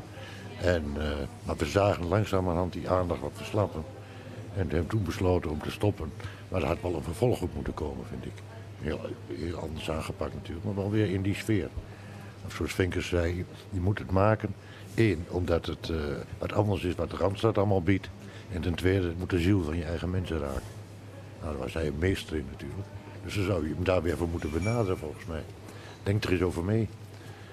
En, 0.61 0.83
maar 1.43 1.55
we 1.57 1.65
zagen 1.65 2.07
langzamerhand 2.07 2.73
die 2.73 2.89
aandacht 2.89 3.21
wat 3.21 3.31
verslappen. 3.33 3.83
En 4.55 4.67
we 4.67 4.73
hebben 4.73 4.87
toen 4.87 5.03
besloten 5.03 5.51
om 5.51 5.61
te 5.61 5.71
stoppen. 5.71 6.11
Maar 6.49 6.61
er 6.61 6.67
had 6.67 6.81
wel 6.81 6.95
een 6.95 7.03
vervolg 7.03 7.41
op 7.41 7.53
moeten 7.55 7.73
komen, 7.73 8.05
vind 8.05 8.25
ik. 8.25 8.31
Heel, 8.81 9.59
anders 9.59 9.89
aangepakt 9.91 10.33
natuurlijk, 10.33 10.65
maar 10.65 10.75
wel 10.75 10.91
weer 10.91 11.09
in 11.09 11.21
die 11.21 11.35
sfeer. 11.35 11.69
Zoals 12.47 12.73
Vinkers 12.73 13.07
zei, 13.07 13.45
je 13.69 13.79
moet 13.79 13.99
het 13.99 14.11
maken. 14.11 14.55
Eén, 14.95 15.25
omdat 15.27 15.65
het 15.65 15.91
wat 16.37 16.53
anders 16.53 16.83
is 16.83 16.95
wat 16.95 17.09
de 17.09 17.17
Randstad 17.17 17.57
allemaal 17.57 17.83
biedt. 17.83 18.09
En 18.51 18.61
ten 18.61 18.75
tweede, 18.75 19.07
het 19.07 19.19
moet 19.19 19.29
de 19.29 19.39
ziel 19.39 19.63
van 19.63 19.77
je 19.77 19.83
eigen 19.83 20.09
mensen 20.09 20.39
raken. 20.39 20.61
Nou, 21.41 21.51
daar 21.51 21.63
was 21.63 21.73
hij 21.73 21.87
een 21.87 21.97
meester 21.99 22.35
in 22.35 22.45
natuurlijk. 22.51 22.87
Dus 23.23 23.35
dan 23.35 23.43
zou 23.43 23.67
je 23.67 23.73
hem 23.73 23.83
daar 23.83 24.01
weer 24.01 24.17
voor 24.17 24.27
moeten 24.27 24.51
benaderen 24.51 24.97
volgens 24.97 25.25
mij. 25.25 25.43
Denk 26.03 26.23
er 26.23 26.31
eens 26.31 26.41
over 26.41 26.63
mee. 26.63 26.89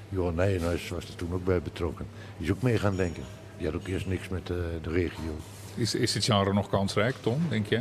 Johan 0.08 0.34
Nijenhuis 0.34 0.88
was 0.88 1.08
er 1.08 1.14
toen 1.14 1.32
ook 1.32 1.44
bij 1.44 1.62
betrokken. 1.62 2.06
Die 2.36 2.46
is 2.46 2.52
ook 2.52 2.62
mee 2.62 2.78
gaan 2.78 2.96
denken. 2.96 3.22
Die 3.56 3.66
had 3.66 3.74
ook 3.74 3.86
eerst 3.86 4.06
niks 4.06 4.28
met 4.28 4.48
uh, 4.48 4.56
de 4.82 4.90
regio. 4.90 5.36
Is, 5.74 5.94
is 5.94 6.14
het 6.14 6.24
genre 6.24 6.52
nog 6.52 6.68
kansrijk, 6.68 7.14
Tom, 7.20 7.42
denk 7.48 7.66
je? 7.66 7.80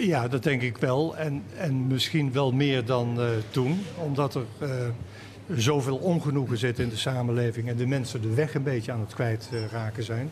Ja, 0.00 0.28
dat 0.28 0.42
denk 0.42 0.62
ik 0.62 0.76
wel. 0.76 1.16
En, 1.16 1.42
en 1.56 1.86
misschien 1.86 2.32
wel 2.32 2.52
meer 2.52 2.84
dan 2.84 3.20
uh, 3.20 3.26
toen. 3.50 3.80
Omdat 3.96 4.34
er 4.34 4.44
uh, 4.62 4.68
zoveel 5.58 5.96
ongenoegen 5.96 6.58
zit 6.58 6.78
in 6.78 6.88
de 6.88 6.96
samenleving... 6.96 7.68
en 7.68 7.76
de 7.76 7.86
mensen 7.86 8.22
de 8.22 8.34
weg 8.34 8.54
een 8.54 8.62
beetje 8.62 8.92
aan 8.92 9.00
het 9.00 9.14
kwijtraken 9.14 10.02
zijn... 10.02 10.30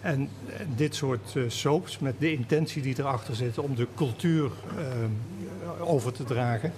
En 0.00 0.28
dit 0.76 0.94
soort 0.94 1.34
soaps 1.48 1.98
met 1.98 2.14
de 2.18 2.32
intentie 2.32 2.82
die 2.82 2.94
erachter 2.98 3.34
zit 3.34 3.58
om 3.58 3.74
de 3.74 3.86
cultuur 3.94 4.50
over 5.80 6.12
te 6.12 6.24
dragen, 6.24 6.72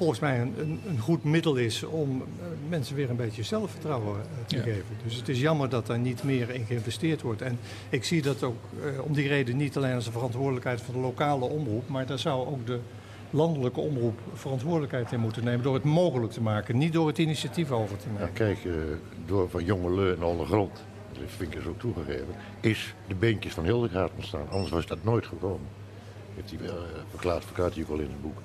volgens 0.00 0.20
mij 0.20 0.40
een, 0.40 0.54
een, 0.58 0.80
een 0.88 0.98
goed 0.98 1.24
middel 1.24 1.56
is 1.56 1.82
om 1.82 2.16
uh, 2.16 2.46
mensen 2.68 2.96
weer 2.96 3.10
een 3.10 3.16
beetje 3.16 3.42
zelfvertrouwen 3.42 4.20
te 4.46 4.56
ja. 4.56 4.62
geven. 4.62 4.96
Dus 5.04 5.14
het 5.14 5.28
is 5.28 5.40
jammer 5.40 5.68
dat 5.68 5.86
daar 5.86 5.98
niet 5.98 6.22
meer 6.22 6.50
in 6.50 6.64
geïnvesteerd 6.64 7.22
wordt. 7.22 7.42
En 7.42 7.58
ik 7.88 8.04
zie 8.04 8.22
dat 8.22 8.42
ook 8.42 8.56
om 9.02 9.12
die 9.12 9.28
reden 9.28 9.56
niet 9.56 9.76
alleen 9.76 9.94
als 9.94 10.06
een 10.06 10.12
verantwoordelijkheid 10.12 10.80
van 10.80 10.94
de 10.94 11.00
lokale 11.00 11.44
omroep, 11.44 11.88
maar 11.88 12.06
daar 12.06 12.18
zou 12.18 12.46
ook 12.46 12.66
de 12.66 12.78
landelijke 13.30 13.80
omroep 13.80 14.18
verantwoordelijkheid 14.34 15.12
in 15.12 15.20
moeten 15.20 15.44
nemen 15.44 15.62
door 15.62 15.74
het 15.74 15.84
mogelijk 15.84 16.32
te 16.32 16.40
maken, 16.40 16.78
niet 16.78 16.92
door 16.92 17.06
het 17.06 17.18
initiatief 17.18 17.70
over 17.70 17.96
te 17.96 18.06
nemen. 18.06 18.22
Ja, 18.22 18.30
kijk, 18.32 18.58
door 19.26 19.50
van 19.50 19.64
jonge 19.64 19.94
leur 19.94 20.16
en 20.16 20.22
alle 20.22 20.44
grond 20.44 20.82
heeft 21.18 21.32
Vinkers 21.36 21.66
ook 21.66 21.78
toegegeven, 21.78 22.34
is 22.60 22.94
de 23.06 23.14
beentjes 23.14 23.52
van 23.52 23.64
Hildegard 23.64 24.12
ontstaan. 24.14 24.48
Anders 24.50 24.70
was 24.70 24.86
dat 24.86 25.04
nooit 25.04 25.26
gekomen. 25.26 25.66
Heeft 26.34 26.50
hij 26.50 26.68
uh, 26.68 26.74
verklaard, 27.10 27.44
verklaart 27.44 27.74
hij 27.74 27.82
ook 27.82 27.90
al 27.90 27.98
in 27.98 28.10
het 28.10 28.22
boek. 28.22 28.38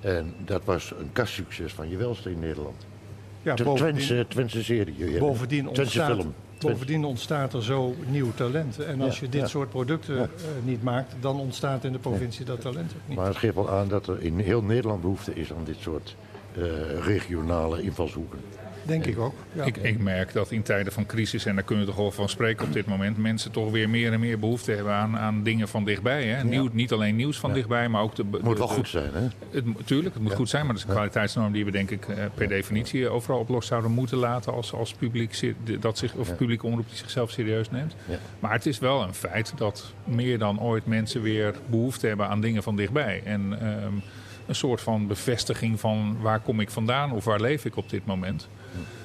En 0.00 0.34
dat 0.44 0.64
was 0.64 0.92
een 0.98 1.12
kastsucces 1.12 1.72
van 1.72 1.88
je 1.90 1.96
welste 1.96 2.30
in 2.30 2.38
Nederland. 2.38 2.86
Ja, 3.42 3.54
Twentse, 3.54 4.24
Twentse 4.28 4.64
serie. 4.64 5.18
Bovendien 5.18 5.68
ontstaat, 5.68 6.16
film. 6.16 6.34
bovendien 6.58 7.04
ontstaat 7.04 7.52
er 7.52 7.62
zo 7.64 7.94
nieuw 8.06 8.32
talent. 8.34 8.78
En 8.78 9.00
als 9.00 9.14
Ja, 9.18 9.24
je 9.24 9.30
dit 9.30 9.40
ja. 9.40 9.46
soort 9.46 9.70
producten 9.70 10.14
Ja. 10.14 10.20
uh, 10.22 10.28
niet 10.64 10.82
maakt, 10.82 11.14
dan 11.20 11.40
ontstaat 11.40 11.84
in 11.84 11.92
de 11.92 11.98
provincie 11.98 12.44
dat 12.44 12.60
talent 12.60 12.92
ook 12.92 13.00
niet. 13.08 13.16
Maar 13.16 13.26
het 13.26 13.36
geeft 13.36 13.54
wel 13.54 13.70
aan 13.70 13.88
dat 13.88 14.06
er 14.08 14.22
in 14.22 14.38
heel 14.38 14.62
Nederland 14.62 15.00
behoefte 15.00 15.34
is 15.34 15.52
aan 15.52 15.64
dit 15.64 15.76
soort 15.78 16.16
eh, 16.54 16.62
regionale 17.04 17.82
invalshoeken. 17.82 18.38
Denk 18.82 19.06
ik 19.06 19.18
ook. 19.18 19.34
Ja. 19.52 19.64
Ik, 19.64 19.76
ik 19.76 19.98
merk 19.98 20.32
dat 20.32 20.50
in 20.50 20.62
tijden 20.62 20.92
van 20.92 21.06
crisis, 21.06 21.44
en 21.44 21.54
daar 21.54 21.64
kunnen 21.64 21.84
we 21.84 21.90
toch 21.90 22.00
wel 22.00 22.10
van 22.10 22.28
spreken 22.28 22.66
op 22.66 22.72
dit 22.72 22.86
moment, 22.86 23.16
mensen 23.18 23.50
toch 23.50 23.70
weer 23.70 23.88
meer 23.88 24.12
en 24.12 24.20
meer 24.20 24.38
behoefte 24.38 24.72
hebben 24.72 24.92
aan, 24.92 25.18
aan 25.18 25.42
dingen 25.42 25.68
van 25.68 25.84
dichtbij. 25.84 26.24
Hè? 26.26 26.44
Nieuw, 26.44 26.68
niet 26.72 26.92
alleen 26.92 27.16
nieuws 27.16 27.38
van 27.38 27.48
Ja. 27.50 27.54
dichtbij, 27.56 27.88
maar 27.88 28.02
ook 28.02 28.14
de. 28.14 28.24
Het 28.32 28.42
moet 28.42 28.58
wel 28.58 28.66
de- 28.66 28.72
goed 28.74 28.88
zijn, 28.88 29.10
hè? 29.12 29.20
Het, 29.50 29.64
tuurlijk, 29.84 30.14
het 30.14 30.22
moet 30.22 30.30
Ja. 30.32 30.36
goed 30.36 30.48
zijn, 30.48 30.64
maar 30.64 30.72
dat 30.74 30.82
is 30.82 30.88
een 30.88 30.94
kwaliteitsnorm 30.94 31.52
die 31.52 31.64
we 31.64 31.70
denk 31.70 31.90
ik 31.90 32.08
eh, 32.08 32.24
per 32.34 32.48
definitie 32.48 33.08
overal 33.08 33.38
op 33.38 33.48
los 33.48 33.66
zouden 33.66 33.90
moeten 33.90 34.16
laten 34.18 34.52
als, 34.52 34.72
als 34.72 34.92
publiek, 34.94 35.54
dat 35.80 35.98
zich, 35.98 36.14
of 36.14 36.28
Ja. 36.28 36.34
publieke 36.34 36.66
omroep 36.66 36.88
die 36.88 36.96
zichzelf 36.98 37.30
serieus 37.30 37.70
neemt. 37.70 37.94
Ja. 38.08 38.18
Maar 38.38 38.52
het 38.52 38.66
is 38.66 38.78
wel 38.78 39.02
een 39.02 39.14
feit 39.14 39.52
dat 39.56 39.92
meer 40.04 40.38
dan 40.38 40.60
ooit 40.60 40.86
mensen 40.86 41.22
weer 41.22 41.54
behoefte 41.66 42.06
hebben 42.06 42.28
aan 42.28 42.40
dingen 42.40 42.62
van 42.62 42.76
dichtbij. 42.76 43.22
En 43.24 43.58
ehm, 43.60 43.92
een 44.46 44.54
soort 44.54 44.80
van 44.80 45.06
bevestiging 45.06 45.80
van 45.80 46.16
waar 46.20 46.40
kom 46.40 46.60
ik 46.60 46.70
vandaan 46.70 47.12
of 47.12 47.24
waar 47.24 47.40
leef 47.40 47.64
ik 47.64 47.76
op 47.76 47.90
dit 47.90 48.06
moment. 48.06 48.48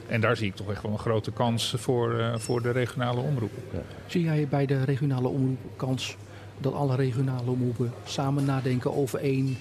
En 0.08 0.22
daar 0.22 0.38
zie 0.38 0.48
ik 0.48 0.56
toch 0.56 0.72
echt 0.72 0.82
wel 0.82 0.92
een 0.92 0.98
grote 0.98 1.32
kans 1.32 1.74
voor, 1.78 2.20
eh, 2.20 2.38
voor 2.38 2.62
de 2.62 2.72
regionale 2.72 3.22
omroepen. 3.22 3.64
Zie 4.06 4.24
jij 4.24 4.48
bij 4.48 4.66
de 4.66 4.84
regionale 4.84 5.28
omroep 5.28 5.60
kans 5.76 6.18
dat 6.58 6.74
alle 6.74 6.96
regionale 6.96 7.52
omroepen 7.52 7.94
samen 8.04 8.46
nadenken 8.46 8.96
over 8.96 9.20
één 9.20 9.58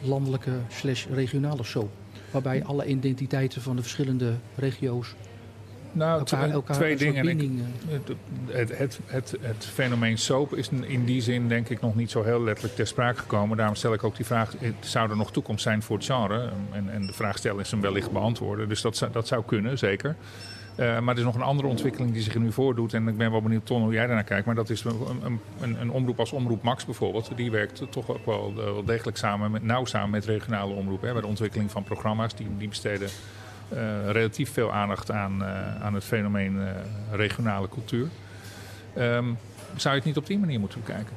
landelijke 0.00 0.52
slash 0.68 1.06
regionale 1.06 1.64
soap? 1.64 1.90
Waarbij 2.30 2.64
alle 2.64 2.86
identiteiten 2.86 3.62
van 3.62 3.76
de 3.76 3.82
verschillende 3.82 4.32
regio's 4.54 5.14
Nou, 5.94 6.18
elkaar, 6.18 6.50
elkaar 6.50 6.76
twee 6.76 6.96
dingen. 6.96 7.28
Ik- 7.28 8.16
Het, 8.46 8.78
het, 8.78 8.98
het, 9.06 9.36
het, 9.40 9.64
fenomeen 9.72 10.18
soap 10.18 10.54
is 10.54 10.68
in 10.86 11.04
die 11.04 11.20
zin 11.20 11.48
denk 11.48 11.68
ik 11.68 11.80
nog 11.80 11.94
niet 11.94 12.10
zo 12.10 12.22
heel 12.22 12.42
letterlijk 12.42 12.76
ter 12.76 12.86
sprake 12.86 13.18
gekomen. 13.20 13.56
Daarom 13.56 13.74
stel 13.76 13.92
ik 13.92 14.04
ook 14.04 14.16
die 14.16 14.26
vraag, 14.26 14.56
eh, 14.56 14.70
zou 14.80 15.10
er 15.10 15.16
nog 15.16 15.32
toekomst 15.32 15.62
zijn 15.62 15.82
voor 15.82 15.96
het 15.96 16.06
genre? 16.06 16.48
En, 16.72 16.90
en 16.92 17.06
de 17.06 17.12
vraag 17.12 17.38
stellen 17.38 17.60
is 17.60 17.70
hem 17.70 17.80
wellicht 17.80 18.10
beantwoorden. 18.10 18.68
Dus 18.68 18.80
dat, 18.80 18.96
zou- 18.96 19.12
dat 19.12 19.26
zou 19.26 19.42
kunnen, 19.46 19.78
zeker. 19.78 20.16
Eh, 20.76 20.98
maar 21.00 21.14
er 21.14 21.20
is 21.20 21.24
nog 21.26 21.34
een 21.34 21.42
andere 21.42 21.68
ontwikkeling 21.68 22.12
die 22.12 22.22
zich 22.22 22.34
er 22.34 22.40
nu 22.40 22.52
voordoet. 22.52 22.94
En 22.94 23.08
ik 23.08 23.16
ben 23.16 23.30
wel 23.30 23.42
benieuwd, 23.42 23.66
Ton, 23.66 23.82
hoe 23.82 23.92
jij 23.92 24.06
daarnaar 24.06 24.24
kijkt. 24.24 24.46
Maar 24.46 24.54
dat 24.54 24.70
is 24.70 24.84
een, 24.84 25.40
een, 25.60 25.80
een, 25.80 25.90
omroep 25.90 26.18
als 26.18 26.32
Omroep 26.32 26.62
Max 26.62 26.84
bijvoorbeeld. 26.84 27.30
Die 27.36 27.50
werkt 27.50 27.82
toch 27.90 28.08
ook 28.10 28.26
wel, 28.26 28.48
eh, 28.56 28.64
wel 28.64 28.84
degelijk 28.84 29.16
samen 29.16 29.50
met, 29.50 29.62
nauw 29.62 29.84
samen 29.84 30.10
met 30.10 30.24
regionale 30.24 30.74
omroepen. 30.74 31.06
Hè, 31.06 31.12
bij 31.12 31.22
de 31.22 31.28
ontwikkeling 31.28 31.70
van 31.70 31.82
programma's. 31.82 32.34
Die, 32.34 32.46
die 32.58 32.68
besteden 32.68 33.08
relatief 34.06 34.52
veel 34.52 34.72
aandacht 34.72 35.10
aan, 35.10 35.44
eh, 35.44 35.82
aan 35.82 35.94
het 35.94 36.04
fenomeen 36.04 36.60
eh, 36.62 36.66
regionale 37.12 37.68
cultuur. 37.68 38.08
Ehm, 38.94 39.24
zou 39.76 39.94
je 39.94 40.00
het 40.00 40.04
niet 40.04 40.16
op 40.16 40.26
die 40.26 40.38
manier 40.38 40.60
moeten 40.60 40.80
bekijken? 40.80 41.16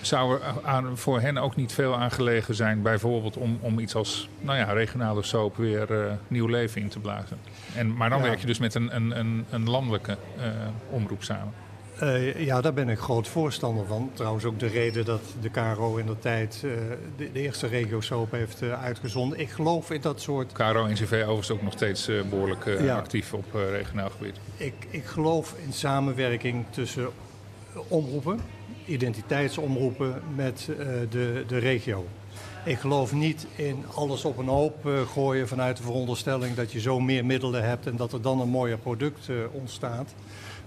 Zou 0.00 0.34
er 0.34 0.40
aan, 0.64 0.98
voor 0.98 1.20
hen 1.20 1.36
ook 1.38 1.56
niet 1.56 1.72
veel 1.72 1.96
aan 1.96 2.10
gelegen 2.10 2.54
zijn, 2.54 2.82
bijvoorbeeld 2.82 3.36
om, 3.36 3.58
om 3.60 3.78
iets 3.78 3.94
als 3.94 4.28
nou 4.40 4.58
ja, 4.58 4.72
regionale 4.72 5.22
soap 5.22 5.56
weer 5.56 5.90
uh, 5.90 6.12
nieuw 6.28 6.46
leven 6.46 6.80
in 6.80 6.88
te 6.88 6.98
blazen? 6.98 7.38
En, 7.74 7.96
maar 7.96 8.10
dan 8.10 8.18
Ja. 8.18 8.24
werk 8.24 8.40
je 8.40 8.46
dus 8.46 8.58
met 8.58 8.74
een, 8.74 8.96
een, 8.96 9.18
een, 9.18 9.44
een 9.50 9.70
landelijke 9.70 10.16
eh, 10.38 10.44
omroep 10.90 11.22
samen. 11.22 11.52
Eh, 12.00 12.44
ja, 12.44 12.60
daar 12.60 12.72
ben 12.72 12.88
ik 12.88 12.98
groot 12.98 13.28
voorstander 13.28 13.86
van. 13.86 14.10
Trouwens 14.14 14.44
ook 14.44 14.58
de 14.58 14.66
reden 14.66 15.04
dat 15.04 15.20
de 15.40 15.48
KRO 15.50 15.96
in 15.96 16.06
de 16.06 16.18
tijd 16.18 16.54
eh, 16.64 16.70
de, 17.16 17.32
de 17.32 17.40
eerste 17.40 17.66
regio-soap 17.66 18.30
heeft 18.30 18.62
eh, 18.62 18.82
uitgezonden. 18.82 19.38
Ik 19.38 19.50
geloof 19.50 19.90
in 19.90 20.00
dat 20.00 20.20
soort... 20.20 20.52
KRO-NCV 20.52 21.12
overigens 21.22 21.50
ook 21.50 21.62
nog 21.62 21.72
steeds 21.72 22.08
eh, 22.08 22.22
behoorlijk 22.30 22.66
eh, 22.66 22.84
Ja. 22.84 22.96
actief 22.96 23.32
op 23.32 23.44
eh, 23.54 23.70
regionaal 23.70 24.10
gebied. 24.10 24.36
Ik, 24.56 24.74
ik 24.90 25.04
geloof 25.04 25.54
in 25.66 25.72
samenwerking 25.72 26.64
tussen 26.70 27.08
omroepen, 27.88 28.40
identiteitsomroepen 28.86 30.22
met 30.34 30.68
eh, 30.78 30.86
de, 31.10 31.44
de 31.46 31.58
regio. 31.58 32.06
Ik 32.64 32.78
geloof 32.78 33.12
niet 33.12 33.46
in 33.56 33.84
alles 33.94 34.24
op 34.24 34.38
een 34.38 34.48
hoop 34.48 34.86
eh, 34.86 35.00
gooien 35.12 35.48
vanuit 35.48 35.76
de 35.76 35.82
veronderstelling 35.82 36.54
dat 36.54 36.72
je 36.72 36.80
zo 36.80 37.00
meer 37.00 37.24
middelen 37.24 37.64
hebt 37.64 37.86
en 37.86 37.96
dat 37.96 38.12
er 38.12 38.22
dan 38.22 38.40
een 38.40 38.48
mooier 38.48 38.78
product 38.78 39.28
eh, 39.28 39.34
ontstaat. 39.52 40.14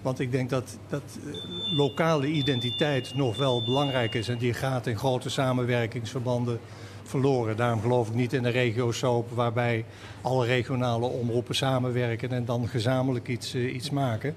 Want 0.01 0.19
ik 0.19 0.31
denk 0.31 0.49
dat, 0.49 0.77
dat 0.87 1.01
eh, 1.03 1.77
lokale 1.77 2.27
identiteit 2.27 3.15
nog 3.15 3.37
wel 3.37 3.61
belangrijk 3.61 4.13
is 4.13 4.27
en 4.27 4.37
die 4.37 4.53
gaat 4.53 4.87
in 4.87 4.97
grote 4.97 5.29
samenwerkingsverbanden 5.29 6.59
verloren. 7.03 7.57
Daarom 7.57 7.81
geloof 7.81 8.07
ik 8.07 8.13
niet 8.13 8.33
in 8.33 8.43
de 8.43 8.49
regio-soap 8.49 9.31
waarbij 9.31 9.85
alle 10.21 10.45
regionale 10.45 11.05
omroepen 11.05 11.55
samenwerken 11.55 12.29
en 12.29 12.45
dan 12.45 12.67
gezamenlijk 12.67 13.27
iets, 13.27 13.53
eh, 13.53 13.75
iets 13.75 13.89
maken. 13.89 14.35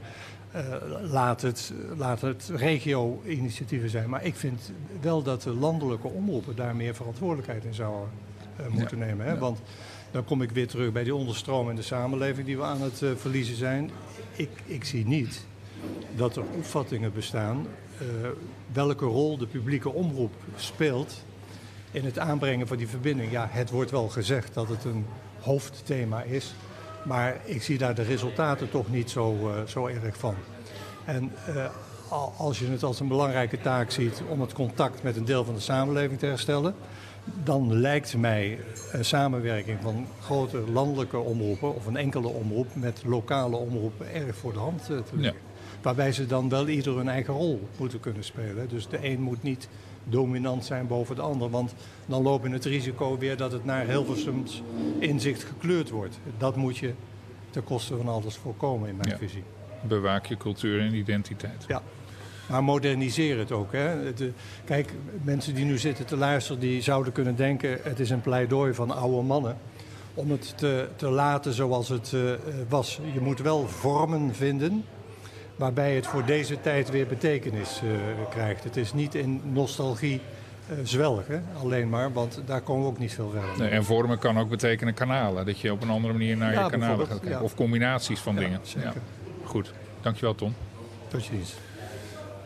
Eh, 0.51 0.65
laat, 1.03 1.43
het, 1.43 1.73
laat 1.97 2.21
het 2.21 2.51
regio-initiatieven 2.55 3.91
zijn. 3.91 4.11
Maar 4.11 4.25
ik 4.25 4.35
vind 4.35 4.73
wel 5.01 5.23
dat 5.23 5.43
de 5.43 5.55
landelijke 5.55 6.09
omroepen 6.09 6.57
daar 6.57 6.77
meer 6.77 6.95
verantwoordelijkheid 6.95 7.65
in 7.65 7.75
zouden 7.75 8.09
moeten 8.69 8.99
nemen. 8.99 9.27
Hè? 9.27 9.33
ja. 9.33 9.39
Want 9.39 9.59
dan 10.11 10.25
kom 10.25 10.43
ik 10.43 10.51
weer 10.51 10.67
terug 10.69 10.93
bij 10.93 11.05
die 11.05 11.15
onderstroom 11.15 11.71
in 11.71 11.77
de 11.77 11.83
samenleving 11.83 12.47
die 12.47 12.57
we 12.57 12.63
aan 12.63 12.83
het 12.83 13.03
verliezen 13.17 13.57
zijn. 13.57 13.91
Ik, 14.33 14.51
ik 14.67 14.85
zie 14.85 15.07
niet 15.07 15.45
dat 16.17 16.37
er 16.37 16.43
opvattingen 16.57 17.13
bestaan 17.13 17.67
eh, 17.99 18.07
welke 18.73 19.05
rol 19.05 19.39
de 19.39 19.47
publieke 19.47 19.93
omroep 19.93 20.33
speelt 20.57 21.15
in 21.91 22.05
het 22.05 22.19
aanbrengen 22.19 22.67
van 22.67 22.77
die 22.77 22.89
verbinding. 22.89 23.31
Ja, 23.31 23.49
het 23.51 23.71
wordt 23.71 23.91
wel 23.91 24.09
gezegd 24.09 24.55
dat 24.55 24.69
het 24.69 24.85
een 24.85 25.07
hoofdthema 25.41 26.23
is, 26.23 26.55
maar 27.05 27.37
ik 27.45 27.63
zie 27.63 27.79
daar 27.79 27.95
de 27.95 28.03
resultaten 28.03 28.71
toch 28.71 28.91
niet 28.91 29.11
zo, 29.11 29.49
eh, 29.51 29.67
zo 29.67 29.87
erg 29.87 30.17
van. 30.17 30.35
En 31.05 31.33
eh, 31.47 31.67
al- 32.09 32.33
als 32.37 32.59
je 32.59 32.67
het 32.67 32.83
als 32.83 33.01
een 33.01 33.09
belangrijke 33.09 33.61
taak 33.61 33.91
ziet 33.91 34.23
om 34.29 34.41
het 34.41 34.53
contact 34.53 35.03
met 35.03 35.17
een 35.17 35.25
deel 35.25 35.45
van 35.45 35.55
de 35.55 35.61
samenleving 35.61 36.19
te 36.19 36.27
herstellen, 36.27 36.75
dan 37.45 37.75
lijkt 37.81 38.17
mij 38.17 38.59
een 38.93 39.05
samenwerking 39.05 39.79
van 39.83 40.07
grote 40.23 40.59
landelijke 40.73 41.19
omroepen 41.19 41.75
of 41.75 41.87
een 41.87 41.97
enkele 41.97 42.29
omroep 42.29 42.67
met 42.75 43.03
lokale 43.07 43.57
omroepen 43.57 44.13
erg 44.15 44.37
voor 44.37 44.53
de 44.53 44.59
hand 44.59 44.85
te 44.87 45.03
liggen. 45.13 45.41
Waarbij 45.83 46.13
ze 46.13 46.27
dan 46.27 46.49
wel 46.49 46.69
ieder 46.69 46.97
hun 46.97 47.09
eigen 47.09 47.35
rol 47.35 47.69
moeten 47.77 48.01
kunnen 48.01 48.25
spelen. 48.25 48.69
Dus 48.69 48.89
de 48.89 48.99
een 49.09 49.21
moet 49.21 49.43
niet 49.43 49.69
dominant 50.05 50.65
zijn 50.65 50.87
boven 50.87 51.15
de 51.17 51.23
ander. 51.23 51.51
Want 51.51 51.75
dan 52.07 52.23
loop 52.23 52.47
je 52.47 52.53
het 52.53 52.65
risico 52.65 53.19
weer 53.19 53.37
dat 53.37 53.53
het 53.53 53.65
naar 53.65 53.87
Hilversums 53.87 54.63
inzicht 54.99 55.45
gekleurd 55.45 55.91
wordt. 55.91 56.19
Dat 56.39 56.57
moet 56.57 56.77
je 56.77 56.93
ten 57.51 57.65
koste 57.65 57.97
van 57.97 58.09
alles 58.09 58.37
voorkomen 58.37 58.89
in 58.89 58.97
mijn 58.97 59.09
Ja. 59.09 59.17
visie. 59.17 59.43
Bewaak 59.83 60.27
je 60.27 60.37
cultuur 60.37 60.81
en 60.81 60.95
identiteit. 60.95 61.65
Ja. 61.69 61.83
Maar 62.49 62.65
moderniseer 62.65 63.39
het 63.39 63.53
ook. 63.53 63.73
Hè. 63.73 64.13
De, 64.15 64.33
kijk, 64.65 64.93
mensen 65.23 65.55
die 65.55 65.65
nu 65.65 65.79
zitten 65.79 66.07
te 66.07 66.17
luisteren, 66.17 66.61
die 66.61 66.83
zouden 66.83 67.13
kunnen 67.13 67.37
denken... 67.37 67.79
het 67.83 68.01
is 68.01 68.11
een 68.11 68.21
pleidooi 68.21 68.75
van 68.75 68.91
oude 68.91 69.23
mannen. 69.27 69.57
Om 70.15 70.31
het 70.31 70.59
te, 70.59 70.89
te 70.97 71.11
laten 71.11 71.53
zoals 71.53 71.89
het 71.89 72.13
eh, 72.13 72.21
was. 72.69 73.01
Je 73.13 73.21
moet 73.21 73.41
wel 73.41 73.69
vormen 73.69 74.35
vinden 74.35 74.85
waarbij 75.57 75.95
het 75.95 76.07
voor 76.07 76.25
deze 76.25 76.61
tijd 76.61 76.91
weer 76.91 77.07
betekenis 77.07 77.81
eh, 77.83 77.89
krijgt. 78.31 78.65
Het 78.65 78.77
is 78.77 78.93
niet 78.93 79.15
in 79.15 79.41
nostalgie 79.45 80.21
eh, 80.69 80.77
zwelgen 80.83 81.45
alleen 81.63 81.89
maar, 81.89 82.13
want 82.13 82.41
daar 82.47 82.61
komen 82.61 82.83
we 82.83 82.89
ook 82.89 82.99
niet 82.99 83.13
veel 83.15 83.31
verder. 83.31 83.51
Nee, 83.59 83.69
en 83.69 83.85
vormen 83.85 84.19
kan 84.19 84.39
ook 84.39 84.49
betekenen 84.49 84.95
kanalen. 84.95 85.47
Dat 85.47 85.59
je 85.61 85.73
op 85.73 85.83
een 85.83 85.91
andere 85.91 86.13
manier 86.13 86.37
naar 86.37 86.53
Ja, 86.53 86.65
je 86.65 86.71
kanalen 86.71 87.07
gaat 87.07 87.21
kijken. 87.21 87.39
ja. 87.39 87.41
Of 87.45 87.55
combinaties 87.55 88.21
van 88.21 88.35
Ja, 88.35 88.41
dingen. 88.41 88.61
zeker. 88.63 88.93
Goed, 89.45 89.73
dankjewel 90.01 90.35
Tom. 90.35 90.55
Tot 91.09 91.23
ziens. 91.23 91.55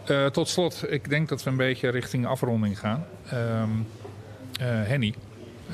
Eh, 0.04 0.26
tot 0.26 0.48
slot, 0.48 0.84
ik 0.88 1.08
denk 1.08 1.28
dat 1.28 1.42
we 1.42 1.50
een 1.50 1.56
beetje 1.56 1.88
richting 1.88 2.26
afronding 2.26 2.78
gaan. 2.78 3.06
Ehm 3.30 3.68
eh, 4.60 4.66
Henny, 4.66 5.14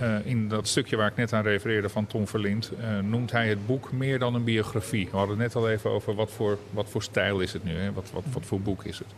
eh, 0.03 0.27
in 0.27 0.49
dat 0.49 0.69
stukje 0.69 0.97
waar 0.97 1.09
ik 1.11 1.16
net 1.16 1.33
aan 1.33 1.43
refereerde 1.43 1.89
van 1.89 2.07
Tom 2.07 2.29
Verlind, 2.29 2.70
eh, 2.81 2.99
noemt 2.99 3.31
hij 3.31 3.49
het 3.49 3.66
boek 3.66 3.93
meer 3.93 4.19
dan 4.19 4.35
een 4.35 4.45
biografie. 4.45 5.09
We 5.11 5.16
hadden 5.16 5.39
het 5.39 5.55
net 5.55 5.62
al 5.62 5.70
even 5.70 5.91
over 5.91 6.15
wat 6.15 6.31
voor, 6.31 6.59
wat 6.70 6.89
voor 6.89 7.03
stijl 7.03 7.41
is 7.41 7.53
het 7.53 7.65
nu, 7.65 7.77
hè? 7.77 7.93
Wat, 7.93 8.11
wat, 8.12 8.24
wat 8.33 8.47
voor 8.47 8.61
boek 8.61 8.85
is 8.85 8.99
het. 8.99 9.09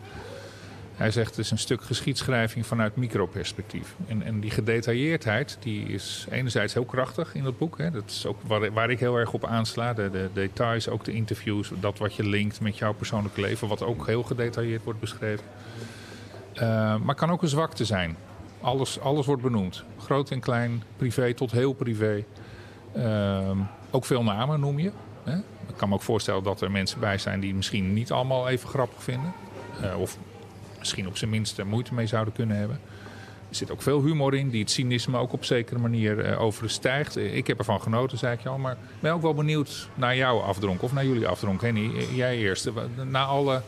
Hij 0.95 1.11
zegt 1.11 1.29
het 1.29 1.37
is 1.37 1.51
een 1.51 1.57
stuk 1.57 1.81
geschiedschrijving 1.81 2.65
vanuit 2.65 2.95
microperspectief. 2.95 3.95
En, 4.07 4.23
en 4.23 4.39
die 4.39 4.51
gedetailleerdheid 4.51 5.57
die 5.59 5.85
is 5.85 6.27
enerzijds 6.29 6.73
heel 6.73 6.85
krachtig 6.85 7.35
in 7.35 7.43
dat 7.43 7.57
boek. 7.57 7.77
Hè. 7.77 7.91
Dat 7.91 8.03
is 8.09 8.25
ook 8.25 8.41
waar, 8.47 8.71
waar 8.71 8.89
ik 8.89 8.99
heel 8.99 9.17
erg 9.17 9.33
op 9.33 9.45
aansla. 9.45 9.93
De, 9.93 10.09
de 10.11 10.29
details, 10.33 10.89
ook 10.89 11.03
de 11.03 11.11
interviews, 11.11 11.71
dat 11.79 11.97
wat 11.97 12.15
je 12.15 12.23
linkt 12.23 12.61
met 12.61 12.77
jouw 12.77 12.93
persoonlijke 12.93 13.41
leven. 13.41 13.67
Wat 13.67 13.83
ook 13.83 14.05
heel 14.05 14.23
gedetailleerd 14.23 14.83
wordt 14.83 14.99
beschreven. 14.99 15.45
Eh, 16.53 16.95
maar 16.95 17.15
kan 17.15 17.31
ook 17.31 17.41
een 17.41 17.47
zwakte 17.47 17.85
zijn. 17.85 18.17
Alles, 18.65 18.99
alles 18.99 19.25
wordt 19.25 19.41
benoemd. 19.41 19.83
Groot 19.99 20.31
en 20.31 20.39
klein, 20.39 20.83
privé 20.97 21.33
tot 21.33 21.51
heel 21.51 21.73
privé. 21.73 22.23
Ehm, 22.93 23.57
ook 23.91 24.05
veel 24.05 24.23
namen 24.23 24.59
noem 24.59 24.79
je. 24.79 24.91
Hè? 25.23 25.35
Ik 25.67 25.75
kan 25.75 25.89
me 25.89 25.95
ook 25.95 26.01
voorstellen 26.01 26.43
dat 26.43 26.61
er 26.61 26.71
mensen 26.71 26.99
bij 26.99 27.17
zijn 27.17 27.39
die 27.39 27.55
misschien 27.55 27.93
niet 27.93 28.11
allemaal 28.11 28.47
even 28.49 28.69
grappig 28.69 29.03
vinden. 29.03 29.33
Eh, 29.81 29.99
of 29.99 30.17
misschien 30.79 31.07
op 31.07 31.17
zijn 31.17 31.29
minst 31.29 31.57
er 31.57 31.67
moeite 31.67 31.93
mee 31.93 32.07
zouden 32.07 32.33
kunnen 32.33 32.57
hebben. 32.57 32.79
Er 33.49 33.55
zit 33.55 33.71
ook 33.71 33.81
veel 33.81 34.01
humor 34.01 34.35
in, 34.35 34.49
die 34.49 34.61
het 34.61 34.71
cynisme 34.71 35.17
ook 35.17 35.33
op 35.33 35.45
zekere 35.45 35.79
manier 35.79 36.19
eh, 36.19 36.41
overstijgt. 36.41 37.15
Eh, 37.17 37.35
Ik 37.35 37.47
heb 37.47 37.57
ervan 37.57 37.81
genoten, 37.81 38.17
zei 38.17 38.33
ik 38.33 38.41
je 38.41 38.49
al. 38.49 38.57
Maar 38.57 38.77
ben 38.99 39.13
ook 39.13 39.21
wel 39.21 39.33
benieuwd 39.33 39.89
naar 39.95 40.15
jouw 40.15 40.39
afdronk 40.39 40.81
of 40.81 40.93
naar 40.93 41.05
jullie 41.05 41.27
afdronk. 41.27 41.61
Henny, 41.61 41.91
jij 42.13 42.37
eerst. 42.37 42.69
Na 43.03 43.23
alle... 43.25 43.61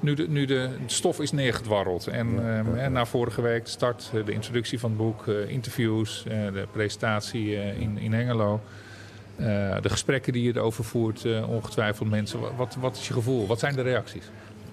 Nu 0.00 0.14
de, 0.14 0.28
nu 0.28 0.44
de 0.44 0.68
stof 0.86 1.20
is 1.20 1.32
neergedwarreld. 1.32 2.06
En, 2.06 2.26
ehm, 2.28 2.74
hè, 2.74 2.90
na 2.90 3.06
vorige 3.06 3.42
week 3.42 3.66
start 3.66 4.10
eh, 4.14 4.24
de 4.24 4.32
introductie 4.32 4.78
van 4.78 4.90
het 4.90 4.98
boek, 4.98 5.28
eh, 5.28 5.50
interviews, 5.50 6.24
eh, 6.26 6.52
de 6.52 6.66
presentatie 6.72 7.54
in, 7.54 7.98
in 7.98 8.12
Hengelo. 8.12 8.60
de 9.82 9.88
gesprekken 9.88 10.32
die 10.32 10.42
je 10.42 10.56
erover 10.56 10.84
voert, 10.84 11.44
ongetwijfeld 11.46 12.10
mensen. 12.10 12.40
Wat, 12.56 12.76
wat, 12.80 12.96
is 12.96 13.06
je 13.06 13.12
gevoel? 13.12 13.46
Wat 13.46 13.58
zijn 13.58 13.74
de 13.74 13.82
reacties? 13.82 14.30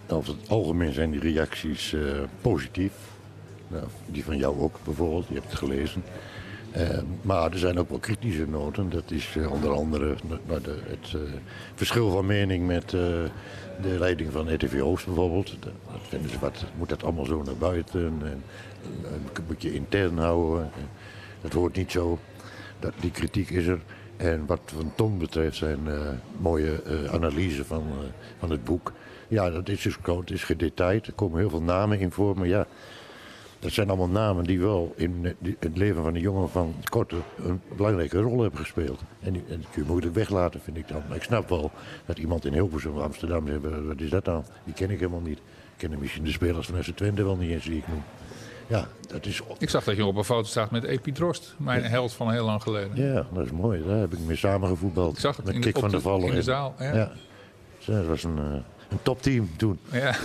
Over 0.07 0.35
het 0.39 0.49
algemeen 0.49 0.93
zijn 0.93 1.11
die 1.11 1.19
reacties 1.19 1.95
positief. 2.41 2.91
Nou, 3.67 3.83
die 4.05 4.23
van 4.23 4.37
jou 4.37 4.59
ook 4.59 4.79
bijvoorbeeld, 4.83 5.27
je 5.27 5.33
hebt 5.33 5.49
het 5.49 5.57
gelezen. 5.57 6.03
Eh, 6.73 6.97
maar 7.21 7.51
er 7.51 7.57
zijn 7.57 7.79
ook 7.79 7.89
wel 7.89 7.99
kritische 7.99 8.47
noten. 8.47 8.89
Dat 8.89 9.11
is 9.11 9.35
eh, 9.37 9.51
onder 9.51 9.71
andere 9.71 10.15
de, 10.47 10.77
het 10.83 11.13
eh, 11.13 11.19
verschil 11.75 12.09
van 12.09 12.25
mening 12.25 12.67
met 12.67 12.83
eh, 12.83 12.99
de 13.81 13.99
leiding 13.99 14.31
van 14.31 14.53
RTV 14.53 14.81
Oost 14.81 15.05
bijvoorbeeld. 15.05 15.55
Dat, 15.59 15.73
vinden 16.07 16.29
ze 16.29 16.39
wat, 16.39 16.65
moet 16.77 16.89
dat 16.89 17.03
allemaal 17.03 17.25
zo 17.25 17.43
naar 17.43 17.57
buiten? 17.57 18.13
En, 18.23 18.43
moet 19.47 19.61
je 19.61 19.73
intern 19.73 20.17
houden? 20.17 20.63
En 20.63 20.89
dat 21.41 21.53
hoort 21.53 21.75
niet 21.75 21.91
zo. 21.91 22.19
Dat, 22.79 22.93
die 22.99 23.11
kritiek 23.11 23.49
is 23.49 23.65
er. 23.65 23.79
En 24.17 24.45
wat 24.45 24.61
van 24.65 24.91
Tom 24.95 25.17
betreft 25.17 25.57
zijn 25.57 25.79
mooie 26.37 26.81
eh, 26.81 27.13
analyse 27.13 27.65
van, 27.65 27.83
van 28.39 28.51
het 28.51 28.63
boek. 28.63 28.93
Ja, 29.27 29.49
dat 29.49 29.69
is 29.69 29.81
dus 29.81 29.97
groot, 30.01 30.29
is 30.29 30.43
gedetailleerd. 30.43 31.07
Er 31.07 31.13
komen 31.13 31.39
heel 31.39 31.49
veel 31.49 31.61
namen 31.61 31.99
in 31.99 32.11
voor. 32.11 32.37
Maar 32.37 32.47
ja, 32.47 32.67
dat 33.63 33.71
zijn 33.71 33.87
allemaal 33.87 34.07
namen 34.07 34.43
die 34.43 34.59
wel 34.59 34.93
in 34.95 35.35
het 35.59 35.77
leven 35.77 36.03
van 36.03 36.13
de 36.13 36.19
jongen 36.19 36.49
van 36.49 36.73
Korte 36.89 37.15
een 37.45 37.61
belangrijke 37.77 38.19
rol 38.19 38.41
hebben 38.41 38.59
gespeeld. 38.59 38.99
En, 39.19 39.33
die- 39.33 39.43
en 39.49 39.61
dat 39.61 39.69
kun 39.71 39.81
je 39.83 39.87
moeilijk 39.89 40.13
weglaten, 40.15 40.61
vind 40.61 40.77
ik 40.77 40.87
dan. 40.87 41.01
Maar 41.07 41.17
ik 41.17 41.23
snap 41.23 41.49
wel 41.49 41.71
dat 42.05 42.17
iemand 42.17 42.45
in 42.45 42.53
Hilversum 42.53 42.95
of 42.95 43.01
Amsterdam 43.01 43.47
zegt, 43.47 43.59
"Wat- 43.87 43.99
is 44.01 44.09
dat 44.09 44.25
dan? 44.25 44.45
Die 44.63 44.73
ken 44.73 44.89
ik 44.89 44.99
helemaal 44.99 45.21
niet. 45.21 45.37
Ik 45.37 45.89
ken 45.89 45.99
misschien 45.99 46.23
de 46.23 46.31
spelers 46.31 46.67
van 46.67 46.83
FC 46.83 46.89
Twente 46.95 47.23
wel 47.23 47.35
niet 47.37 47.51
eens 47.51 47.65
die 47.65 47.77
ik 47.77 47.87
noem. 47.87 48.03
Ja, 48.67 48.87
dat 49.07 49.25
is... 49.25 49.41
Ik 49.57 49.69
zag 49.69 49.83
dat 49.83 49.95
je 49.95 50.05
op 50.05 50.15
een 50.15 50.23
foto 50.23 50.47
staat 50.47 50.71
met 50.71 50.83
Epi 50.83 51.11
Drost, 51.11 51.55
mijn 51.57 51.83
held 51.83 52.13
van 52.13 52.31
heel 52.31 52.45
lang 52.45 52.61
geleden. 52.61 52.91
Ja, 53.13 53.25
dat 53.33 53.45
is 53.45 53.51
mooi. 53.51 53.83
Daar 53.87 53.97
heb 53.99 54.13
ik 54.13 54.19
mee 54.19 54.35
samengevoetbald. 54.35 55.13
Ik 55.13 55.19
zag 55.19 55.35
het 55.35 55.45
met 55.45 55.53
in, 55.55 55.61
Kik 55.61 55.73
van 55.73 55.83
de, 55.83 55.89
der 55.89 56.01
Vallen. 56.01 56.27
in 56.27 56.33
de 56.33 56.41
zaal. 56.41 56.73
Ja. 56.79 56.93
Ja. 56.95 57.11
Zo, 57.77 57.91
Dat 57.93 58.05
was 58.05 58.23
een, 58.23 58.37
eh, 58.37 58.43
een 58.93 59.01
topteam 59.03 59.49
toen. 59.57 59.79
Ja. 59.91 60.15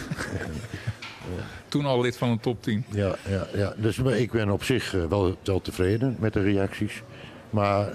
Toen 1.69 1.85
al 1.87 2.01
lid 2.01 2.17
van 2.17 2.29
een 2.29 2.41
topteam. 2.41 2.85
Ja, 2.91 3.15
ja, 3.29 3.47
ja. 3.55 3.73
Dus 3.77 3.99
ik 3.99 4.31
ben 4.33 4.51
op 4.51 4.63
zich 4.65 4.95
eh, 4.95 5.05
wel, 5.05 5.37
wel 5.45 5.61
tevreden 5.61 6.17
met 6.19 6.33
de 6.33 6.41
reacties. 6.43 7.03
Maar 7.51 7.89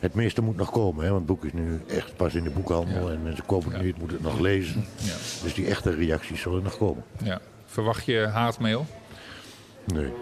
Het 0.00 0.14
meeste 0.14 0.42
moet 0.42 0.56
nog 0.56 0.70
komen, 0.70 1.04
hè, 1.04 1.10
want 1.10 1.28
het 1.28 1.30
boek 1.40 1.44
is 1.44 1.52
nu 1.52 1.80
echt 1.88 2.16
pas 2.16 2.34
in 2.34 2.44
de 2.44 2.50
boekhandel 2.50 3.08
Ja. 3.08 3.14
en 3.14 3.22
mensen 3.22 3.46
kopen 3.46 3.70
het 3.70 3.80
Ja. 3.80 3.86
niet, 3.86 3.98
moeten 3.98 4.16
het 4.16 4.26
nog 4.26 4.38
lezen. 4.38 4.84
Ja. 4.96 5.12
Dus 5.42 5.54
die 5.54 5.66
echte 5.66 5.94
reacties 5.94 6.40
zullen 6.40 6.62
nog 6.62 6.76
komen. 6.76 7.04
ja. 7.24 7.40
Verwacht 7.66 8.04
je 8.06 8.26
haatmail? 8.26 8.86
Nee, 9.86 10.12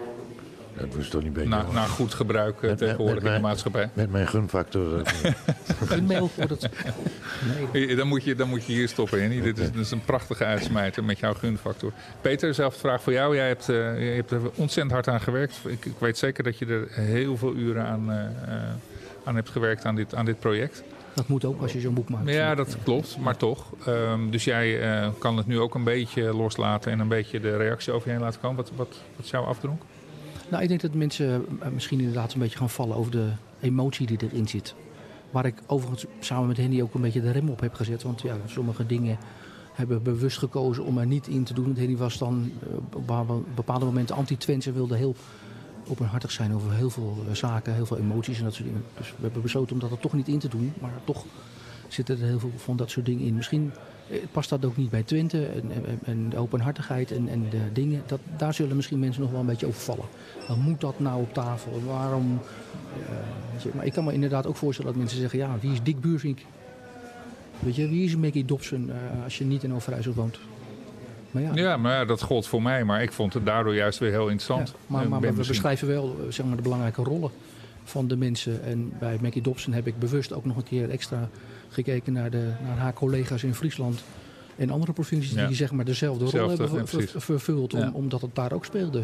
dat 0.79 0.95
is 0.95 1.09
toch 1.09 1.23
niet 1.23 1.33
beter. 1.33 1.49
Na, 1.49 1.85
goed 1.85 2.13
gebruik 2.13 2.55
eh, 2.61 2.69
Met- 2.69 2.77
tegenwoordig 2.77 3.23
met 3.23 3.31
in 3.31 3.37
de 3.41 3.47
maatschappij. 3.47 3.89
Met 3.93 4.11
mijn 4.11 4.27
gunfactor. 4.27 5.01
eh, 5.01 5.31
Een 5.97 6.05
mail 6.05 6.27
voor. 6.27 6.45
Nee, 7.73 7.87
Eh, 7.87 7.97
Dan 7.97 8.07
moet, 8.07 8.23
je, 8.23 8.35
dan 8.35 8.49
moet 8.49 8.65
je 8.65 8.73
hier 8.73 8.87
stoppen, 8.87 9.19
Henny. 9.21 9.41
Dit 9.41 9.57
is, 9.57 9.71
dit 9.71 9.81
is 9.81 9.91
een 9.91 10.01
prachtige 10.05 10.45
uitsmijter 10.45 11.03
met 11.03 11.19
jouw 11.19 11.33
gunfactor. 11.33 11.91
Peter, 12.21 12.53
zelfde 12.53 12.79
vraag 12.79 13.01
voor 13.01 13.13
jou. 13.13 13.35
Jij 13.35 13.47
hebt, 13.47 13.69
eh, 13.69 13.75
je 14.09 14.15
hebt 14.15 14.31
er 14.31 14.41
ontzettend 14.55 14.91
hard 14.91 15.07
aan 15.07 15.21
gewerkt. 15.21 15.55
Ik, 15.67 15.85
ik 15.85 15.93
weet 15.99 16.17
zeker 16.17 16.43
dat 16.43 16.57
je 16.57 16.65
er 16.65 16.87
heel 16.91 17.37
veel 17.37 17.53
uren 17.55 17.85
aan, 17.85 18.11
eh, 18.11 18.25
eh, 18.25 18.63
aan 19.23 19.35
hebt 19.35 19.49
gewerkt 19.49 19.85
aan 19.85 19.95
dit, 19.95 20.15
aan 20.15 20.25
dit 20.25 20.39
project. 20.39 20.83
dat 21.13 21.27
moet 21.27 21.45
ook 21.45 21.61
als 21.61 21.73
je 21.73 21.79
zo'n 21.79 21.93
boek 21.93 22.09
maakt. 22.09 22.29
Ja, 22.29 22.55
dat 22.55 22.77
klopt, 22.83 23.17
maar 23.17 23.37
toch. 23.37 23.65
Ehm, 23.85 24.29
dus 24.29 24.43
jij 24.43 24.81
eh, 25.01 25.09
kan 25.19 25.37
het 25.37 25.47
nu 25.47 25.59
ook 25.59 25.75
een 25.75 25.83
beetje 25.83 26.33
loslaten 26.33 26.91
en 26.91 26.99
een 26.99 27.07
beetje 27.07 27.39
de 27.39 27.57
reactie 27.57 27.93
over 27.93 28.07
je 28.07 28.13
heen 28.13 28.23
laten 28.23 28.39
komen. 28.41 28.55
Wat, 28.55 28.71
wat, 28.75 28.87
wat 29.15 29.25
is 29.25 29.31
jouw 29.31 29.43
afdronk? 29.43 29.81
Nou, 30.49 30.63
ik 30.63 30.69
denk 30.69 30.81
dat 30.81 30.93
mensen 30.93 31.45
eh, 31.59 31.69
misschien 31.69 31.99
inderdaad 31.99 32.33
een 32.33 32.39
beetje 32.39 32.57
gaan 32.57 32.69
vallen 32.69 32.97
over 32.97 33.11
de 33.11 33.29
emotie 33.59 34.07
die 34.07 34.17
erin 34.21 34.47
zit. 34.47 34.75
Waar 35.31 35.45
ik 35.45 35.61
overigens 35.65 36.05
samen 36.19 36.47
met 36.47 36.57
Henny 36.57 36.81
ook 36.81 36.93
een 36.93 37.01
beetje 37.01 37.21
de 37.21 37.31
rem 37.31 37.49
op 37.49 37.59
heb 37.59 37.73
gezet. 37.73 38.03
Want 38.03 38.21
ja, 38.21 38.35
sommige 38.45 38.85
dingen 38.85 39.17
hebben 39.73 40.03
bewust 40.03 40.37
gekozen 40.37 40.83
om 40.83 40.97
er 40.97 41.05
niet 41.05 41.27
in 41.27 41.43
te 41.43 41.53
doen. 41.53 41.65
Want 41.65 41.77
Henny 41.77 41.97
was 41.97 42.17
dan 42.17 42.51
eh, 42.61 42.75
op 42.77 43.45
bepaalde 43.55 43.85
momenten 43.85 44.15
anti-Twents 44.15 44.65
en 44.65 44.73
wilde 44.73 44.95
heel 44.95 45.15
openhartig 45.87 46.31
zijn 46.31 46.53
over 46.53 46.73
heel 46.73 46.89
veel 46.89 47.17
eh, 47.27 47.35
zaken, 47.35 47.73
heel 47.73 47.85
veel 47.85 47.97
emoties 47.97 48.37
en 48.37 48.43
dat 48.43 48.53
soort 48.53 48.65
dingen. 48.65 48.83
Dus 48.97 49.09
we 49.09 49.21
hebben 49.21 49.41
besloten 49.41 49.73
om 49.73 49.79
dat 49.79 49.91
er 49.91 49.99
toch 49.99 50.13
niet 50.13 50.27
in 50.27 50.39
te 50.39 50.47
doen. 50.47 50.73
Maar 50.81 50.91
toch 51.03 51.25
zitten 51.87 52.19
er 52.21 52.27
heel 52.27 52.39
veel 52.39 52.51
van 52.55 52.77
dat 52.77 52.89
soort 52.89 53.05
dingen 53.05 53.25
in. 53.25 53.33
Misschien 53.35 53.71
eh, 54.09 54.17
past 54.31 54.49
dat 54.49 54.65
ook 54.65 54.77
niet 54.77 54.89
bij 54.89 55.03
Twente 55.03 55.45
en, 55.45 55.71
en, 55.71 55.99
en 56.05 56.29
de 56.29 56.37
openhartigheid 56.37 57.11
en, 57.11 57.27
en 57.27 57.45
de 57.49 57.71
dingen. 57.73 58.03
Dat, 58.05 58.19
daar 58.37 58.53
zullen 58.53 58.75
misschien 58.75 58.99
mensen 58.99 59.21
nog 59.21 59.31
wel 59.31 59.39
een 59.39 59.45
beetje 59.45 59.65
over 59.67 59.81
vallen. 59.81 60.05
Dan 60.47 60.59
moet 60.59 60.81
dat 60.81 60.99
nou 60.99 61.21
op 61.21 61.33
tafel? 61.33 61.81
Waarom? 61.85 62.39
eh, 63.09 63.73
maar 63.75 63.85
ik 63.85 63.93
kan 63.93 64.03
me 64.03 64.13
inderdaad 64.13 64.47
ook 64.47 64.55
voorstellen 64.55 64.91
dat 64.91 64.99
mensen 65.01 65.19
zeggen: 65.19 65.39
ja, 65.39 65.57
wie 65.61 65.71
is 65.71 65.81
Dick 65.83 66.01
Buursink? 66.01 66.39
Weet 67.59 67.75
je, 67.75 67.87
wie 67.87 68.05
is 68.05 68.15
Maggie 68.15 68.45
Dobson 68.45 68.89
eh, 68.89 69.23
als 69.23 69.37
je 69.37 69.43
niet 69.45 69.63
in 69.63 69.73
Overijssel 69.73 70.13
woont? 70.13 70.39
Maar 71.31 71.43
ja, 71.43 71.51
Ja, 71.53 71.77
maar 71.77 71.93
ja, 71.93 72.05
dat 72.05 72.21
gold 72.21 72.47
voor 72.47 72.61
mij. 72.61 72.83
Maar 72.83 73.01
ik 73.01 73.11
vond 73.11 73.33
het 73.33 73.45
daardoor 73.45 73.75
juist 73.75 73.99
weer 73.99 74.09
heel 74.11 74.27
interessant. 74.29 74.67
ja, 74.67 74.73
maar, 74.87 75.09
we 75.09 75.19
misschien- 75.19 75.47
beschrijven 75.47 75.87
wel 75.87 76.15
zeg 76.29 76.45
maar, 76.45 76.55
de 76.55 76.61
belangrijke 76.61 77.03
rollen 77.03 77.31
van 77.85 78.07
de 78.07 78.15
mensen. 78.17 78.63
En 78.63 78.91
bij 78.99 79.17
Maggie 79.21 79.41
Dobson 79.41 79.73
heb 79.73 79.87
ik 79.87 79.99
bewust 79.99 80.33
ook 80.33 80.45
nog 80.45 80.57
een 80.57 80.63
keer 80.63 80.89
extra 80.89 81.29
gekeken 81.69 82.13
naar, 82.13 82.29
de, 82.29 82.51
naar 82.67 82.77
haar 82.77 82.93
collega's 82.93 83.43
in 83.43 83.55
Friesland. 83.55 84.03
En 84.55 84.69
andere 84.69 84.93
provincies 84.93 85.31
Ja. 85.33 85.47
die 85.47 85.55
zeg 85.55 85.71
maar 85.71 85.85
dezelfde 85.85 86.21
rol 86.23 86.29
Zelfde, 86.31 86.63
hebben 86.63 86.87
ver- 86.87 87.07
ver- 87.07 87.21
vervuld. 87.21 87.73
Om, 87.73 87.79
Ja. 87.79 87.91
Omdat 87.93 88.21
het 88.21 88.35
daar 88.35 88.51
ook 88.53 88.65
speelde. 88.65 89.03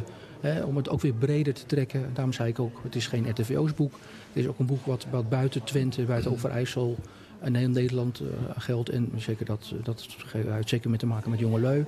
Om 0.65 0.75
het 0.77 0.89
ook 0.89 1.01
weer 1.01 1.13
breder 1.13 1.53
te 1.53 1.65
trekken. 1.65 2.09
Daarom 2.13 2.33
zei 2.33 2.49
ik 2.49 2.59
ook, 2.59 2.79
het 2.83 2.95
is 2.95 3.07
geen 3.07 3.29
RTVO's 3.29 3.73
boek. 3.73 3.93
Het 4.33 4.43
is 4.43 4.47
ook 4.47 4.59
een 4.59 4.65
boek 4.65 4.85
wat, 4.85 5.05
wat 5.11 5.29
buiten 5.29 5.63
Twente, 5.63 6.01
buiten 6.03 6.31
Overijssel 6.31 6.97
en 7.39 7.55
heel 7.55 7.69
Nederland 7.69 8.19
eh, 8.19 8.27
geldt. 8.57 8.89
En 8.89 9.11
zeker 9.17 9.45
dat, 9.45 9.73
dat 9.83 10.07
heeft 10.31 10.69
zeker 10.69 10.89
met 10.89 10.99
te 10.99 11.05
maken 11.05 11.29
met 11.29 11.39
jongelui. 11.39 11.85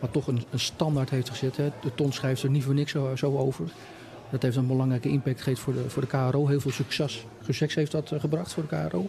Wat 0.00 0.12
toch 0.12 0.26
een, 0.26 0.42
een 0.50 0.60
standaard 0.60 1.10
heeft 1.10 1.30
gezet. 1.30 1.56
Hè. 1.56 1.70
De 1.82 1.94
ton 1.94 2.12
schrijft 2.12 2.42
er 2.42 2.50
niet 2.50 2.64
voor 2.64 2.74
niks 2.74 2.90
zo, 2.90 3.16
zo 3.16 3.36
over. 3.38 3.64
Dat 4.34 4.42
heeft 4.42 4.56
een 4.56 4.66
belangrijke 4.66 5.08
impact 5.08 5.42
gegeven 5.42 5.62
voor 5.62 5.72
de, 5.72 5.90
voor 5.90 6.02
de 6.02 6.08
KRO. 6.08 6.46
Heel 6.46 6.60
veel 6.60 6.70
succes, 6.70 7.26
succes 7.42 7.74
heeft 7.74 7.92
dat 7.92 8.12
eh, 8.12 8.20
gebracht 8.20 8.52
voor 8.52 8.64
de 8.68 8.88
KRO. 8.88 9.08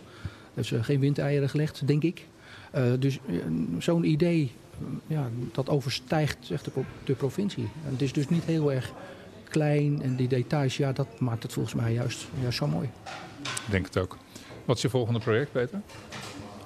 Heeft 0.53 0.67
ze 0.67 0.83
geen 0.83 0.99
windeieren 0.99 1.49
gelegd, 1.49 1.87
denk 1.87 2.03
ik. 2.03 2.27
Eh, 2.71 2.83
dus 2.99 3.19
eh, 3.27 3.35
zo'n 3.79 4.03
idee, 4.03 4.51
ja, 5.07 5.29
dat 5.53 5.69
overstijgt 5.69 6.51
echt 6.51 6.65
de, 6.65 6.71
pro- 6.71 6.85
de 7.03 7.13
provincie. 7.13 7.63
En 7.85 7.91
het 7.91 8.01
is 8.01 8.13
dus 8.13 8.29
niet 8.29 8.43
heel 8.43 8.71
erg 8.71 8.93
klein 9.49 10.01
en 10.01 10.15
die 10.15 10.27
details, 10.27 10.77
ja, 10.77 10.91
dat 10.91 11.19
maakt 11.19 11.43
het 11.43 11.53
volgens 11.53 11.75
mij 11.75 11.93
juist, 11.93 12.27
juist 12.41 12.57
zo 12.57 12.67
mooi. 12.67 12.89
Ik 13.43 13.71
denk 13.71 13.85
het 13.85 13.97
ook. 13.97 14.17
Wat 14.65 14.75
is 14.75 14.81
je 14.81 14.89
volgende 14.89 15.19
project, 15.19 15.51
Peter? 15.51 15.81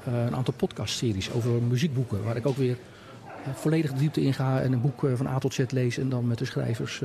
Een 0.06 0.36
aantal 0.36 0.54
podcastseries 0.58 1.32
over 1.32 1.52
muziekboeken, 1.52 2.24
waar 2.24 2.36
ik 2.36 2.48
ook 2.48 2.58
weer 2.58 2.78
volledig 3.54 3.92
de 3.92 4.00
diepte 4.00 4.22
in 4.22 4.34
ga 4.34 4.62
en 4.62 4.74
een 4.74 4.82
boek 4.82 5.08
van 5.16 5.28
A 5.28 5.38
tot 5.38 5.54
Z 5.54 5.64
lees 5.70 5.98
en 5.98 6.10
dan 6.10 6.28
met 6.28 6.38
de 6.38 6.46
schrijvers. 6.46 7.02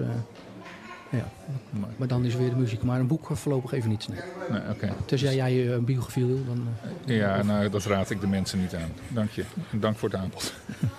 Eh, 1.16 1.22
ja. 1.22 1.50
Mooi. 1.70 1.92
Maar 1.96 2.08
dan 2.08 2.24
is 2.24 2.32
er 2.34 2.40
weer 2.40 2.50
de 2.50 2.56
muziek. 2.56 2.82
Maar 2.82 3.00
een 3.00 3.06
boek 3.06 3.30
eh, 3.30 3.36
voorlopig 3.36 3.72
even 3.72 3.90
niet. 3.90 4.08
Nee. 4.08 4.18
Nee, 4.50 4.70
oké. 4.70 4.92
Tenzij 5.04 5.34
jij 5.34 5.50
eh, 5.66 5.70
een 5.72 5.84
biografie 5.84 6.24
wil, 6.24 6.44
dan... 6.46 6.66
eh, 7.06 7.16
Ja, 7.16 7.42
nou, 7.42 7.68
dat 7.70 7.84
raad 7.84 8.10
ik 8.10 8.20
de 8.20 8.26
mensen 8.26 8.60
niet 8.60 8.74
aan. 8.74 8.92
Dank 9.08 9.30
je. 9.30 9.44
En 9.72 9.80
dank 9.80 9.96
voor 9.96 10.08
het 10.10 10.18
aanbod. 10.18 10.54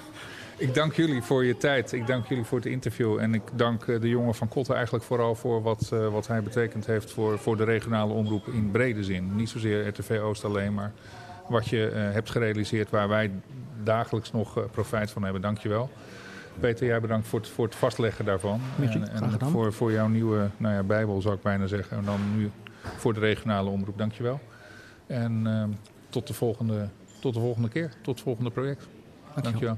ik 0.57 0.73
dank 0.73 0.93
jullie 0.93 1.21
voor 1.21 1.45
je 1.45 1.57
tijd. 1.57 1.91
Ik 1.91 2.07
dank 2.07 2.25
jullie 2.27 2.43
voor 2.43 2.57
het 2.57 2.67
interview. 2.67 3.17
En 3.19 3.33
ik 3.33 3.41
dank 3.53 3.83
eh, 3.87 4.01
de 4.01 4.09
jongen 4.09 4.35
van 4.35 4.47
Kotten 4.47 4.75
eigenlijk 4.75 5.05
vooral 5.05 5.35
voor 5.35 5.61
wat, 5.61 5.89
eh, 5.93 6.07
wat 6.07 6.27
hij 6.27 6.43
betekend 6.43 6.85
heeft 6.85 7.11
voor, 7.11 7.39
voor 7.39 7.57
de 7.57 7.63
regionale 7.63 8.13
omroep 8.13 8.47
in 8.47 8.71
brede 8.71 9.03
zin. 9.03 9.35
Niet 9.35 9.49
zozeer 9.49 9.87
RTV 9.87 10.19
Oost 10.23 10.45
alleen, 10.45 10.73
maar 10.73 10.91
wat 11.49 11.67
je 11.67 11.87
eh, 11.87 12.11
hebt 12.13 12.29
gerealiseerd 12.29 12.89
waar 12.89 13.07
wij 13.09 13.31
dagelijks 13.83 14.31
nog 14.31 14.57
eh, 14.57 14.63
profijt 14.71 15.11
van 15.11 15.23
hebben. 15.23 15.41
Dank 15.41 15.57
je 15.57 15.69
wel. 15.69 15.89
Peter, 16.59 16.85
jij 16.87 17.01
bedankt 17.01 17.27
voor 17.27 17.39
het, 17.39 17.49
voor 17.49 17.65
het 17.65 17.75
vastleggen 17.75 18.25
daarvan. 18.25 18.61
Met 18.75 18.93
je, 18.93 18.99
en 18.99 19.39
voor, 19.39 19.73
voor 19.73 19.91
jouw 19.91 20.07
nieuwe 20.07 20.49
nou 20.57 20.73
ja, 20.73 20.83
bijbel 20.83 21.21
zou 21.21 21.35
ik 21.35 21.41
bijna 21.41 21.67
zeggen. 21.67 21.97
En 21.97 22.05
dan 22.05 22.19
nu 22.35 22.51
voor 22.97 23.13
de 23.13 23.19
regionale 23.19 23.69
omroep. 23.69 23.97
Dank 23.97 24.13
je 24.13 24.23
wel. 24.23 24.39
En 25.07 25.47
ehm, 25.47 25.69
tot, 26.09 26.27
de 26.27 26.33
volgende, 26.33 26.89
tot 27.19 27.33
de 27.33 27.39
volgende 27.39 27.69
keer. 27.69 27.91
Tot 28.01 28.15
het 28.15 28.23
volgende 28.23 28.51
project. 28.51 28.87
Dank 29.41 29.57
je 29.59 29.65
wel. 29.65 29.77